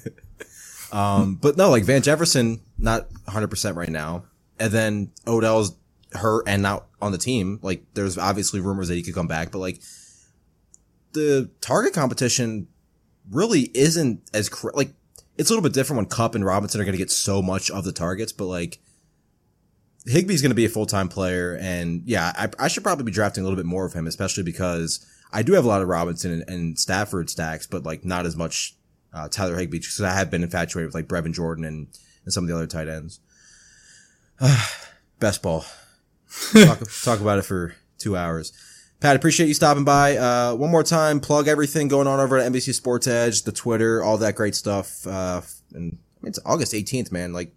Um, 0.92 1.36
but 1.36 1.56
no, 1.58 1.70
like 1.70 1.84
Van 1.84 2.02
Jefferson, 2.02 2.62
not 2.78 3.10
100% 3.28 3.76
right 3.76 3.90
now. 3.90 4.24
And 4.60 4.72
then 4.72 5.12
Odell's 5.28 5.76
hurt 6.14 6.44
and 6.48 6.62
not 6.62 6.88
on 7.02 7.12
the 7.12 7.18
team. 7.18 7.60
Like, 7.62 7.84
there's 7.94 8.18
obviously 8.18 8.60
rumors 8.60 8.88
that 8.88 8.96
he 8.96 9.04
could 9.04 9.14
come 9.14 9.28
back, 9.28 9.52
but 9.52 9.60
like, 9.60 9.82
the 11.14 11.50
target 11.62 11.94
competition 11.94 12.68
really 13.32 13.72
isn't 13.74 14.22
as 14.34 14.50
cr- 14.50 14.72
like 14.74 14.94
it's 15.38 15.50
a 15.50 15.54
little 15.54 15.64
bit 15.64 15.74
different 15.74 15.98
when 15.98 16.06
Kupp 16.08 16.36
and 16.36 16.46
Robinson 16.46 16.82
are 16.82 16.84
going 16.84 16.94
to 16.94 16.98
get 16.98 17.12
so 17.12 17.42
much 17.42 17.72
of 17.72 17.84
the 17.84 17.92
targets, 17.92 18.32
but 18.32 18.46
like 18.46 18.80
Higbee's 20.08 20.42
going 20.42 20.52
to 20.52 20.56
be 20.56 20.66
a 20.66 20.70
full 20.70 20.86
time 20.86 21.08
player, 21.08 21.58
and 21.60 22.04
yeah, 22.06 22.34
I, 22.36 22.50
I, 22.66 22.68
should 22.68 22.84
probably 22.84 23.06
be 23.06 23.12
drafting 23.12 23.44
a 23.44 23.46
little 23.46 23.58
bit 23.58 23.66
more 23.66 23.86
of 23.86 23.94
him, 23.94 24.08
especially 24.08 24.44
because 24.44 25.06
I 25.32 25.44
do 25.44 25.54
have 25.54 25.66
a 25.66 25.68
lot 25.68 25.82
of 25.82 25.88
Robinson 25.88 26.32
and, 26.32 26.50
and 26.50 26.80
Stafford 26.80 27.30
stacks, 27.30 27.68
but 27.68 27.84
like 27.84 28.04
not 28.04 28.26
as 28.26 28.36
much 28.36 28.76
uh, 29.14 29.28
Tyler 29.30 29.58
Higbee 29.58 29.80
because 29.80 30.02
I 30.02 30.14
have 30.14 30.32
been 30.32 30.44
infatuated 30.44 30.88
with 30.88 30.96
like 30.96 31.08
Brevin 31.08 31.34
Jordan 31.34 31.66
and, 31.66 31.88
and 32.26 32.34
some 32.34 32.44
of 32.44 32.48
the 32.48 32.56
other 32.56 32.68
tight 32.68 32.88
ends. 32.88 33.20
best 35.20 35.42
ball. 35.42 35.66
talk, 36.54 36.80
talk 37.04 37.20
about 37.20 37.40
it 37.40 37.46
for 37.46 37.76
two 37.98 38.16
hours. 38.16 38.54
Pat, 39.00 39.16
appreciate 39.16 39.48
you 39.48 39.54
stopping 39.54 39.86
by. 39.86 40.18
Uh, 40.18 40.56
one 40.56 40.70
more 40.70 40.84
time, 40.84 41.22
plug 41.22 41.48
everything 41.48 41.88
going 41.88 42.08
on 42.08 42.20
over 42.20 42.38
at 42.38 42.52
NBC 42.52 42.74
Sports 42.74 43.08
Edge, 43.08 43.44
the 43.44 43.52
Twitter, 43.52 44.04
all 44.04 44.18
that 44.18 44.36
great 44.36 44.56
stuff. 44.56 45.08
Uh, 45.08 45.42
and 45.74 45.98
I 46.18 46.20
mean, 46.22 46.30
it's 46.30 46.40
August 46.46 46.74
18th, 46.74 47.12
man. 47.12 47.32
Like, 47.32 47.54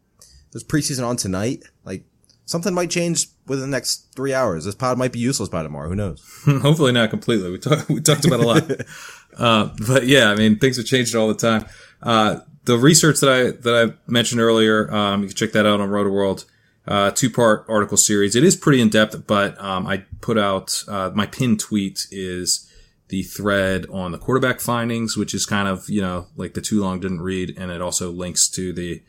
there's 0.52 0.62
preseason 0.62 1.04
on 1.06 1.16
tonight. 1.16 1.64
Like, 1.84 2.04
something 2.44 2.74
might 2.74 2.90
change 2.90 3.28
within 3.46 3.70
the 3.70 3.76
next 3.76 4.14
three 4.14 4.34
hours. 4.34 4.64
This 4.64 4.74
pod 4.74 4.98
might 4.98 5.12
be 5.12 5.18
useless 5.18 5.48
by 5.48 5.62
tomorrow. 5.62 5.88
Who 5.88 5.96
knows? 5.96 6.42
Hopefully 6.46 6.92
not 6.92 7.10
completely. 7.10 7.50
We 7.50 7.58
talked, 7.58 7.88
we 7.88 8.00
talked 8.00 8.24
about 8.24 8.40
a 8.40 8.46
lot. 8.46 8.70
uh, 9.38 9.70
but 9.86 10.06
yeah, 10.06 10.30
I 10.30 10.34
mean, 10.34 10.58
things 10.58 10.76
have 10.76 10.86
changed 10.86 11.14
all 11.14 11.28
the 11.28 11.34
time. 11.34 11.66
Uh, 12.02 12.40
the 12.64 12.78
research 12.78 13.20
that 13.20 13.30
I, 13.30 13.42
that 13.62 13.74
I 13.74 14.10
mentioned 14.10 14.40
earlier, 14.40 14.92
um, 14.94 15.22
you 15.22 15.28
can 15.28 15.36
check 15.36 15.52
that 15.52 15.66
out 15.66 15.80
on 15.80 15.88
Rotoworld 15.88 16.44
uh, 16.86 17.10
two 17.12 17.30
part 17.30 17.64
article 17.68 17.96
series. 17.96 18.36
It 18.36 18.44
is 18.44 18.56
pretty 18.56 18.80
in 18.80 18.88
depth, 18.88 19.26
but 19.26 19.60
um, 19.62 19.86
I 19.86 20.04
put 20.20 20.38
out 20.38 20.84
uh, 20.88 21.10
my 21.14 21.26
pinned 21.26 21.60
tweet 21.60 22.06
is 22.10 22.68
the 23.08 23.22
thread 23.22 23.86
on 23.90 24.12
the 24.12 24.18
quarterback 24.18 24.60
findings, 24.60 25.16
which 25.16 25.34
is 25.34 25.46
kind 25.46 25.68
of 25.68 25.88
you 25.88 26.00
know 26.00 26.26
like 26.36 26.54
the 26.54 26.60
too 26.60 26.80
long 26.80 27.00
didn't 27.00 27.22
read, 27.22 27.54
and 27.56 27.70
it 27.70 27.80
also 27.80 28.10
links 28.10 28.48
to 28.50 28.72
the 28.72 29.02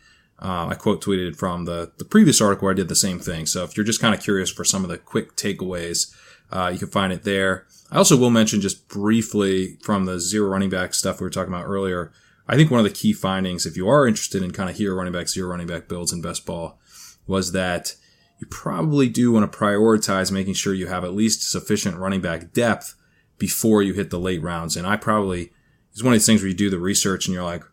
uh, 0.44 0.68
I 0.68 0.76
quote 0.76 1.04
tweeted 1.04 1.38
from 1.38 1.66
the 1.66 1.92
the 1.98 2.06
previous 2.06 2.42
article 2.42 2.68
I 2.68 2.74
did 2.74 2.90
the 2.90 2.96
same 2.96 3.20
thing. 3.20 3.46
So 3.46 3.64
if 3.64 3.78
you're 3.78 3.86
just 3.86 4.02
kind 4.02 4.14
of 4.14 4.22
curious 4.22 4.52
for 4.52 4.66
some 4.66 4.84
of 4.84 4.90
the 4.90 4.98
quick 4.98 5.36
takeaways, 5.36 6.14
uh, 6.52 6.70
you 6.74 6.80
can 6.80 6.90
find 6.90 7.14
it 7.14 7.24
there. 7.24 7.66
I 7.92 7.98
also 7.98 8.18
will 8.18 8.30
mention 8.30 8.60
just 8.60 8.88
briefly 8.88 9.78
from 9.82 10.06
the 10.06 10.20
zero 10.20 10.50
running 10.50 10.70
back 10.70 10.94
stuff 10.94 11.20
we 11.20 11.26
were 11.26 11.30
talking 11.30 11.54
about 11.54 11.66
earlier. 11.68 12.12
I 12.48 12.58
think 12.58 12.70
one 12.70 12.80
of 12.80 12.84
the 12.84 12.90
key 12.90 13.14
findings, 13.14 13.66
if 13.66 13.78
you 13.78 13.88
are 13.88 14.08
interested 14.08 14.44
in 14.44 14.52
kind 14.52 14.70
of 14.70 14.76
hero 14.76 14.96
running 14.96 15.14
back, 15.14 15.30
zero 15.30 15.50
running 15.50 15.68
back 15.68 15.88
builds 15.88 16.12
in 16.12 16.22
best 16.22 16.46
ball, 16.46 16.80
was 17.26 17.54
that 17.54 17.96
you 18.40 18.48
probably 18.48 19.08
do 19.08 19.32
want 19.32 19.50
to 19.50 19.58
prioritize 19.58 20.32
making 20.32 20.56
sure 20.56 20.74
you 20.74 20.88
have 20.88 21.06
at 21.06 21.14
least 21.14 21.50
sufficient 21.50 21.98
running 21.98 22.20
back 22.20 22.52
depth 22.52 22.96
before 23.38 23.82
you 23.82 23.94
hit 23.94 24.10
the 24.10 24.20
late 24.20 24.42
rounds. 24.42 24.76
And 24.76 24.86
I 24.86 24.98
probably, 24.98 25.52
it's 25.92 26.04
one 26.04 26.12
of 26.12 26.16
these 26.16 26.26
things 26.26 26.42
where 26.42 26.50
you 26.50 26.56
do 26.56 26.70
the 26.70 26.80
research 26.80 27.28
and 27.28 27.34
you're 27.34 27.44
like, 27.44 27.64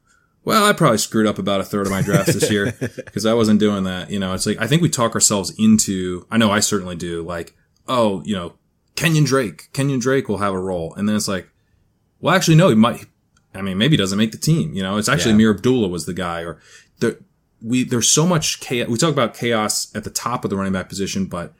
well, 0.44 0.64
I 0.64 0.72
probably 0.72 0.98
screwed 0.98 1.26
up 1.26 1.38
about 1.38 1.60
a 1.60 1.64
third 1.64 1.86
of 1.86 1.92
my 1.92 2.02
drafts 2.02 2.34
this 2.34 2.50
year 2.50 2.74
because 2.96 3.26
I 3.26 3.34
wasn't 3.34 3.60
doing 3.60 3.84
that. 3.84 4.10
You 4.10 4.18
know, 4.18 4.32
it's 4.32 4.46
like, 4.46 4.58
I 4.58 4.66
think 4.66 4.82
we 4.82 4.88
talk 4.88 5.14
ourselves 5.14 5.52
into, 5.58 6.26
I 6.30 6.38
know 6.38 6.50
I 6.50 6.60
certainly 6.60 6.96
do, 6.96 7.22
like, 7.22 7.54
oh, 7.86 8.22
you 8.24 8.34
know, 8.34 8.54
Kenyon 8.96 9.24
Drake, 9.24 9.68
Kenyon 9.72 10.00
Drake 10.00 10.28
will 10.28 10.38
have 10.38 10.54
a 10.54 10.58
role. 10.58 10.94
And 10.94 11.08
then 11.08 11.16
it's 11.16 11.28
like, 11.28 11.48
well, 12.20 12.34
actually, 12.34 12.56
no, 12.56 12.68
he 12.68 12.74
might, 12.74 13.06
I 13.54 13.62
mean, 13.62 13.78
maybe 13.78 13.92
he 13.92 13.96
doesn't 13.98 14.18
make 14.18 14.32
the 14.32 14.38
team. 14.38 14.72
You 14.74 14.82
know, 14.82 14.96
it's 14.96 15.08
actually 15.08 15.32
yeah. 15.32 15.36
Ameer 15.48 15.54
Abdullah 15.54 15.88
was 15.88 16.06
the 16.06 16.14
guy 16.14 16.42
or 16.42 16.58
the, 17.00 17.18
we 17.62 17.84
there's 17.84 18.08
so 18.08 18.26
much 18.26 18.60
chaos. 18.60 18.88
We 18.88 18.96
talk 18.96 19.12
about 19.12 19.34
chaos 19.34 19.94
at 19.94 20.04
the 20.04 20.10
top 20.10 20.44
of 20.44 20.50
the 20.50 20.56
running 20.56 20.72
back 20.72 20.88
position, 20.88 21.26
but 21.26 21.52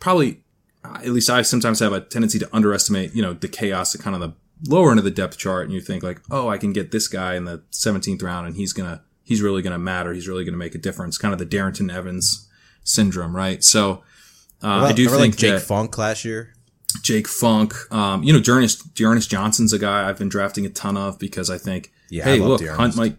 probably 0.00 0.40
at 0.84 1.08
least 1.08 1.30
I 1.30 1.42
sometimes 1.42 1.80
have 1.80 1.92
a 1.92 2.00
tendency 2.00 2.38
to 2.38 2.48
underestimate, 2.52 3.14
you 3.14 3.22
know, 3.22 3.34
the 3.34 3.48
chaos 3.48 3.94
at 3.94 4.00
kind 4.00 4.14
of 4.16 4.20
the 4.20 4.32
lower 4.66 4.90
end 4.90 4.98
of 4.98 5.04
the 5.04 5.10
depth 5.10 5.38
chart, 5.38 5.64
and 5.64 5.72
you 5.72 5.80
think 5.80 6.02
like, 6.02 6.20
oh, 6.30 6.48
I 6.48 6.58
can 6.58 6.72
get 6.72 6.90
this 6.90 7.08
guy 7.08 7.34
in 7.34 7.44
the 7.44 7.62
17th 7.72 8.22
round, 8.22 8.46
and 8.46 8.56
he's 8.56 8.72
gonna 8.72 9.02
he's 9.24 9.42
really 9.42 9.62
gonna 9.62 9.78
matter. 9.78 10.12
He's 10.12 10.28
really 10.28 10.44
gonna 10.44 10.56
make 10.56 10.74
a 10.74 10.78
difference. 10.78 11.18
Kind 11.18 11.32
of 11.32 11.38
the 11.38 11.46
Darrynton 11.46 11.92
Evans 11.92 12.48
syndrome, 12.84 13.36
right? 13.36 13.62
So 13.62 14.02
uh, 14.62 14.68
I 14.68 14.92
do 14.92 15.08
think 15.08 15.20
like 15.20 15.36
Jake 15.36 15.60
Funk 15.60 15.96
last 15.98 16.24
year. 16.24 16.54
Jake 17.02 17.28
Funk, 17.28 17.74
um, 17.92 18.22
you 18.22 18.32
know, 18.32 18.40
D'Ernest 18.40 19.30
Johnson's 19.30 19.72
a 19.74 19.78
guy 19.78 20.08
I've 20.08 20.18
been 20.18 20.30
drafting 20.30 20.64
a 20.64 20.70
ton 20.70 20.96
of 20.96 21.18
because 21.18 21.50
I 21.50 21.58
think, 21.58 21.92
yeah, 22.08 22.24
hey, 22.24 22.38
look, 22.38 22.66
Hunt 22.66 22.96
might 22.96 23.18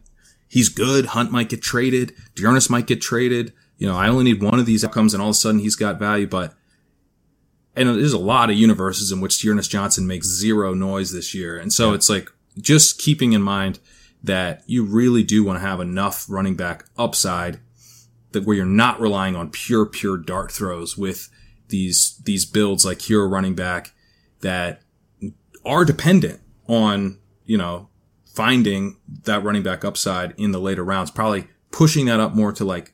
he's 0.50 0.68
good. 0.68 1.08
Hunt 1.08 1.32
might 1.32 1.48
get 1.48 1.62
traded. 1.62 2.14
D'Ernest 2.36 2.70
might 2.70 2.88
get 2.88 3.00
traded. 3.00 3.54
You 3.78 3.88
know, 3.88 3.96
I 3.96 4.10
only 4.10 4.26
need 4.26 4.42
one 4.44 4.60
of 4.60 4.66
these 4.66 4.84
outcomes 4.84 5.14
and 5.14 5.22
all 5.24 5.30
of 5.30 5.36
a 5.36 5.38
sudden 5.38 5.60
he's 5.62 5.76
got 5.76 6.00
value, 6.00 6.28
but 6.28 6.54
and 7.80 7.88
there's 7.88 8.12
a 8.12 8.20
lot 8.20 8.50
of 8.50 8.58
universes 8.58 9.10
in 9.10 9.22
which 9.22 9.42
D'Ernest 9.42 9.72
Johnson 9.72 10.06
makes 10.06 10.28
zero 10.28 10.74
noise 10.74 11.14
this 11.14 11.34
year. 11.34 11.58
And 11.58 11.72
so 11.72 11.90
yeah. 11.90 11.96
it's 11.96 12.10
like 12.10 12.30
just 12.60 13.00
keeping 13.00 13.32
in 13.32 13.42
mind 13.42 13.80
that 14.22 14.64
you 14.66 14.84
really 14.84 15.24
do 15.24 15.46
want 15.46 15.56
to 15.56 15.66
have 15.66 15.80
enough 15.80 16.26
running 16.28 16.56
back 16.56 16.84
upside 16.98 17.62
that 18.34 18.46
where 18.46 18.58
you're 18.58 18.66
not 18.66 19.00
relying 19.00 19.38
on 19.38 19.50
pure, 19.50 19.86
pure 19.86 20.18
dart 20.18 20.52
throws 20.52 20.98
with 20.98 21.30
these, 21.70 22.20
these 22.26 22.46
builds 22.46 22.86
like 22.86 23.02
hero 23.02 23.26
running 23.26 23.56
back 23.56 23.94
that 24.42 24.82
are 25.64 25.86
dependent 25.86 26.42
on, 26.68 27.18
you 27.46 27.58
know, 27.58 27.88
finding 28.26 28.98
that 29.24 29.42
running 29.42 29.64
back 29.64 29.86
upside 29.86 30.34
in 30.38 30.52
the 30.52 30.60
later 30.60 30.84
rounds, 30.84 31.12
probably 31.12 31.48
pushing 31.72 32.08
that 32.08 32.20
up 32.20 32.36
more 32.36 32.52
to 32.52 32.66
like 32.66 32.92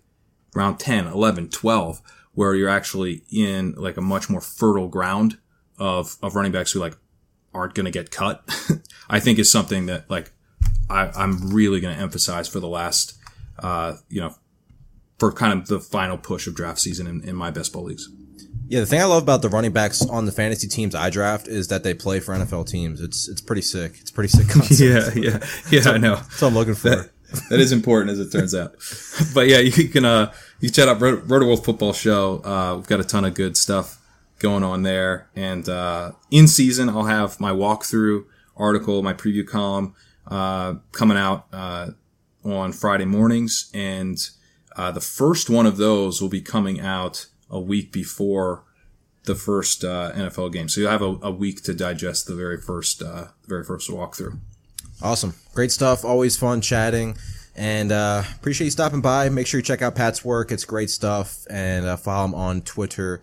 round 0.53 0.79
10, 0.79 1.07
11, 1.07 1.49
12, 1.49 2.03
where 2.36 2.53
you're 2.53 2.69
actually 2.69 3.23
in 3.31 3.73
like 3.73 3.97
a 3.97 4.01
much 4.01 4.29
more 4.29 4.41
fertile 4.41 4.88
ground 4.88 5.38
of, 5.79 6.17
of 6.21 6.36
running 6.36 6.51
backs 6.51 6.71
who 6.71 6.79
like 6.79 6.95
aren't 7.53 7.73
going 7.73 7.86
to 7.86 7.91
get 7.91 8.11
cut, 8.11 8.43
I 9.09 9.19
think 9.19 9.39
is 9.39 9.51
something 9.51 9.88
that 9.88 10.09
like 10.09 10.31
I, 10.89 11.07
I'm 11.15 11.51
really 11.53 11.79
going 11.79 11.95
to 11.95 12.01
emphasize 12.01 12.47
for 12.47 12.59
the 12.59 12.67
last, 12.67 13.17
uh, 13.59 13.95
you 14.09 14.21
know, 14.21 14.36
for 15.17 15.31
kind 15.31 15.59
of 15.59 15.67
the 15.67 15.79
final 15.79 16.17
push 16.17 16.45
of 16.45 16.55
draft 16.55 16.79
season 16.79 17.07
in, 17.07 17.27
in 17.27 17.36
my 17.36 17.51
best 17.51 17.73
ball 17.73 17.83
leagues. 17.83 18.09
Yeah, 18.67 18.79
the 18.79 18.86
thing 18.88 18.99
I 18.99 19.05
love 19.05 19.21
about 19.21 19.41
the 19.41 19.49
running 19.49 19.71
backs 19.71 20.03
on 20.05 20.25
the 20.25 20.31
fantasy 20.31 20.67
teams 20.67 20.95
I 20.95 21.09
draft 21.11 21.47
is 21.47 21.67
that 21.67 21.83
they 21.83 21.93
play 21.93 22.19
for 22.19 22.33
NFL 22.33 22.67
teams. 22.67 22.99
It's 22.99 23.27
it's 23.27 23.41
pretty 23.41 23.61
sick. 23.61 23.97
It's 24.01 24.09
pretty 24.09 24.29
sick 24.29 24.49
concept. 24.49 25.15
yeah, 25.15 25.23
yeah, 25.23 25.45
yeah. 25.69 25.91
I 25.91 25.97
know. 25.97 26.15
That's 26.15 26.41
what 26.41 26.47
I'm 26.47 26.55
looking 26.55 26.73
for. 26.73 26.89
That, 26.89 27.09
that 27.51 27.59
is 27.59 27.71
important, 27.71 28.11
as 28.11 28.19
it 28.19 28.31
turns 28.31 28.55
out. 28.55 28.75
but 29.36 29.47
yeah, 29.47 29.59
you 29.59 29.88
can 29.88 30.03
uh 30.03 30.33
you 30.59 30.69
check 30.69 30.87
out 30.87 31.01
Roto 31.01 31.55
Football 31.57 31.93
Show. 31.93 32.41
Uh, 32.43 32.75
we've 32.77 32.87
got 32.87 32.99
a 32.99 33.03
ton 33.03 33.25
of 33.25 33.33
good 33.33 33.57
stuff 33.57 34.01
going 34.39 34.63
on 34.63 34.83
there, 34.83 35.27
and 35.35 35.67
uh, 35.67 36.11
in 36.31 36.47
season 36.47 36.89
I'll 36.89 37.05
have 37.05 37.39
my 37.39 37.51
walkthrough 37.51 38.25
article, 38.55 39.01
my 39.01 39.13
preview 39.13 39.45
column 39.45 39.95
uh, 40.27 40.75
coming 40.91 41.17
out 41.17 41.47
uh, 41.51 41.91
on 42.43 42.71
Friday 42.71 43.05
mornings, 43.05 43.69
and 43.73 44.29
uh, 44.75 44.91
the 44.91 45.01
first 45.01 45.49
one 45.49 45.65
of 45.65 45.77
those 45.77 46.21
will 46.21 46.29
be 46.29 46.41
coming 46.41 46.79
out 46.79 47.27
a 47.49 47.59
week 47.59 47.91
before 47.91 48.63
the 49.25 49.36
first 49.36 49.83
uh, 49.83 50.11
NFL 50.13 50.51
game. 50.53 50.69
So 50.69 50.82
you'll 50.82 50.91
have 50.91 51.01
a, 51.01 51.17
a, 51.21 51.32
week 51.32 51.63
to 51.63 51.73
digest 51.73 52.27
the 52.27 52.36
very 52.36 52.59
first, 52.59 53.01
very 53.47 53.63
first 53.63 53.89
walkthrough. 53.89 54.37
Awesome, 55.01 55.33
great 55.53 55.71
stuff. 55.71 56.05
Always 56.05 56.37
fun 56.37 56.61
chatting, 56.61 57.17
and 57.55 57.91
uh, 57.91 58.23
appreciate 58.36 58.65
you 58.65 58.71
stopping 58.71 59.01
by. 59.01 59.29
Make 59.29 59.47
sure 59.47 59.59
you 59.59 59.63
check 59.63 59.82
out 59.82 59.95
Pat's 59.95 60.23
work; 60.23 60.51
it's 60.51 60.65
great 60.65 60.89
stuff, 60.89 61.45
and 61.49 61.86
uh, 61.86 61.97
follow 61.97 62.25
him 62.25 62.36
on 62.36 62.61
Twitter. 62.61 63.21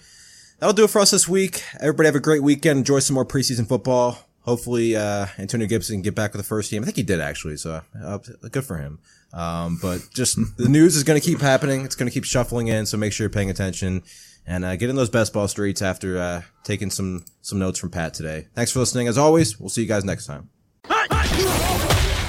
That'll 0.58 0.74
do 0.74 0.84
it 0.84 0.90
for 0.90 1.00
us 1.00 1.10
this 1.10 1.28
week. 1.28 1.62
Everybody 1.80 2.06
have 2.06 2.14
a 2.14 2.20
great 2.20 2.42
weekend. 2.42 2.78
Enjoy 2.78 3.00
some 3.00 3.14
more 3.14 3.26
preseason 3.26 3.66
football. 3.66 4.18
Hopefully, 4.42 4.96
uh, 4.96 5.26
Antonio 5.38 5.66
Gibson 5.66 5.96
can 5.96 6.02
get 6.02 6.14
back 6.14 6.32
with 6.32 6.40
the 6.40 6.46
first 6.46 6.70
team. 6.70 6.82
I 6.82 6.84
think 6.84 6.96
he 6.96 7.02
did 7.02 7.20
actually, 7.20 7.56
so 7.56 7.82
uh, 8.02 8.18
good 8.50 8.64
for 8.64 8.76
him. 8.76 8.98
Um, 9.32 9.78
but 9.80 10.08
just 10.12 10.38
the 10.56 10.68
news 10.68 10.96
is 10.96 11.04
going 11.04 11.20
to 11.20 11.24
keep 11.24 11.40
happening. 11.40 11.84
It's 11.84 11.94
going 11.94 12.08
to 12.08 12.14
keep 12.14 12.24
shuffling 12.24 12.68
in. 12.68 12.86
So 12.86 12.96
make 12.96 13.12
sure 13.12 13.24
you're 13.24 13.30
paying 13.30 13.50
attention 13.50 14.02
and 14.46 14.64
uh, 14.64 14.76
get 14.76 14.90
in 14.90 14.96
those 14.96 15.10
best 15.10 15.32
ball 15.32 15.48
streets 15.48 15.82
after 15.82 16.18
uh, 16.18 16.42
taking 16.64 16.90
some 16.90 17.24
some 17.40 17.58
notes 17.58 17.78
from 17.78 17.90
Pat 17.90 18.14
today. 18.14 18.48
Thanks 18.54 18.72
for 18.72 18.80
listening. 18.80 19.08
As 19.08 19.18
always, 19.18 19.58
we'll 19.58 19.68
see 19.68 19.82
you 19.82 19.88
guys 19.88 20.04
next 20.04 20.26
time. 20.26 20.48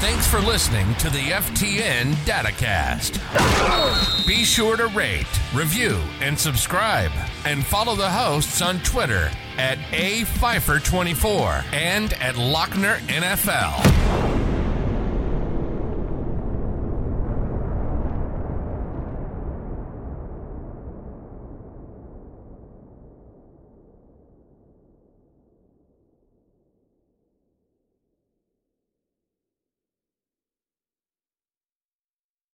Thanks 0.03 0.27
for 0.27 0.41
listening 0.41 0.93
to 0.95 1.09
the 1.09 1.29
FTN 1.29 2.11
DataCast. 2.25 4.27
Be 4.27 4.43
sure 4.43 4.75
to 4.75 4.87
rate, 4.87 5.25
review, 5.53 5.97
and 6.19 6.37
subscribe, 6.37 7.11
and 7.45 7.65
follow 7.65 7.95
the 7.95 8.09
hosts 8.09 8.61
on 8.61 8.79
Twitter 8.79 9.31
at 9.57 9.77
a 9.93 10.23
Pfeifer 10.23 10.83
24 10.83 11.63
and 11.71 12.11
at 12.15 12.35
Loechner 12.35 12.97
NFL. 13.07 14.22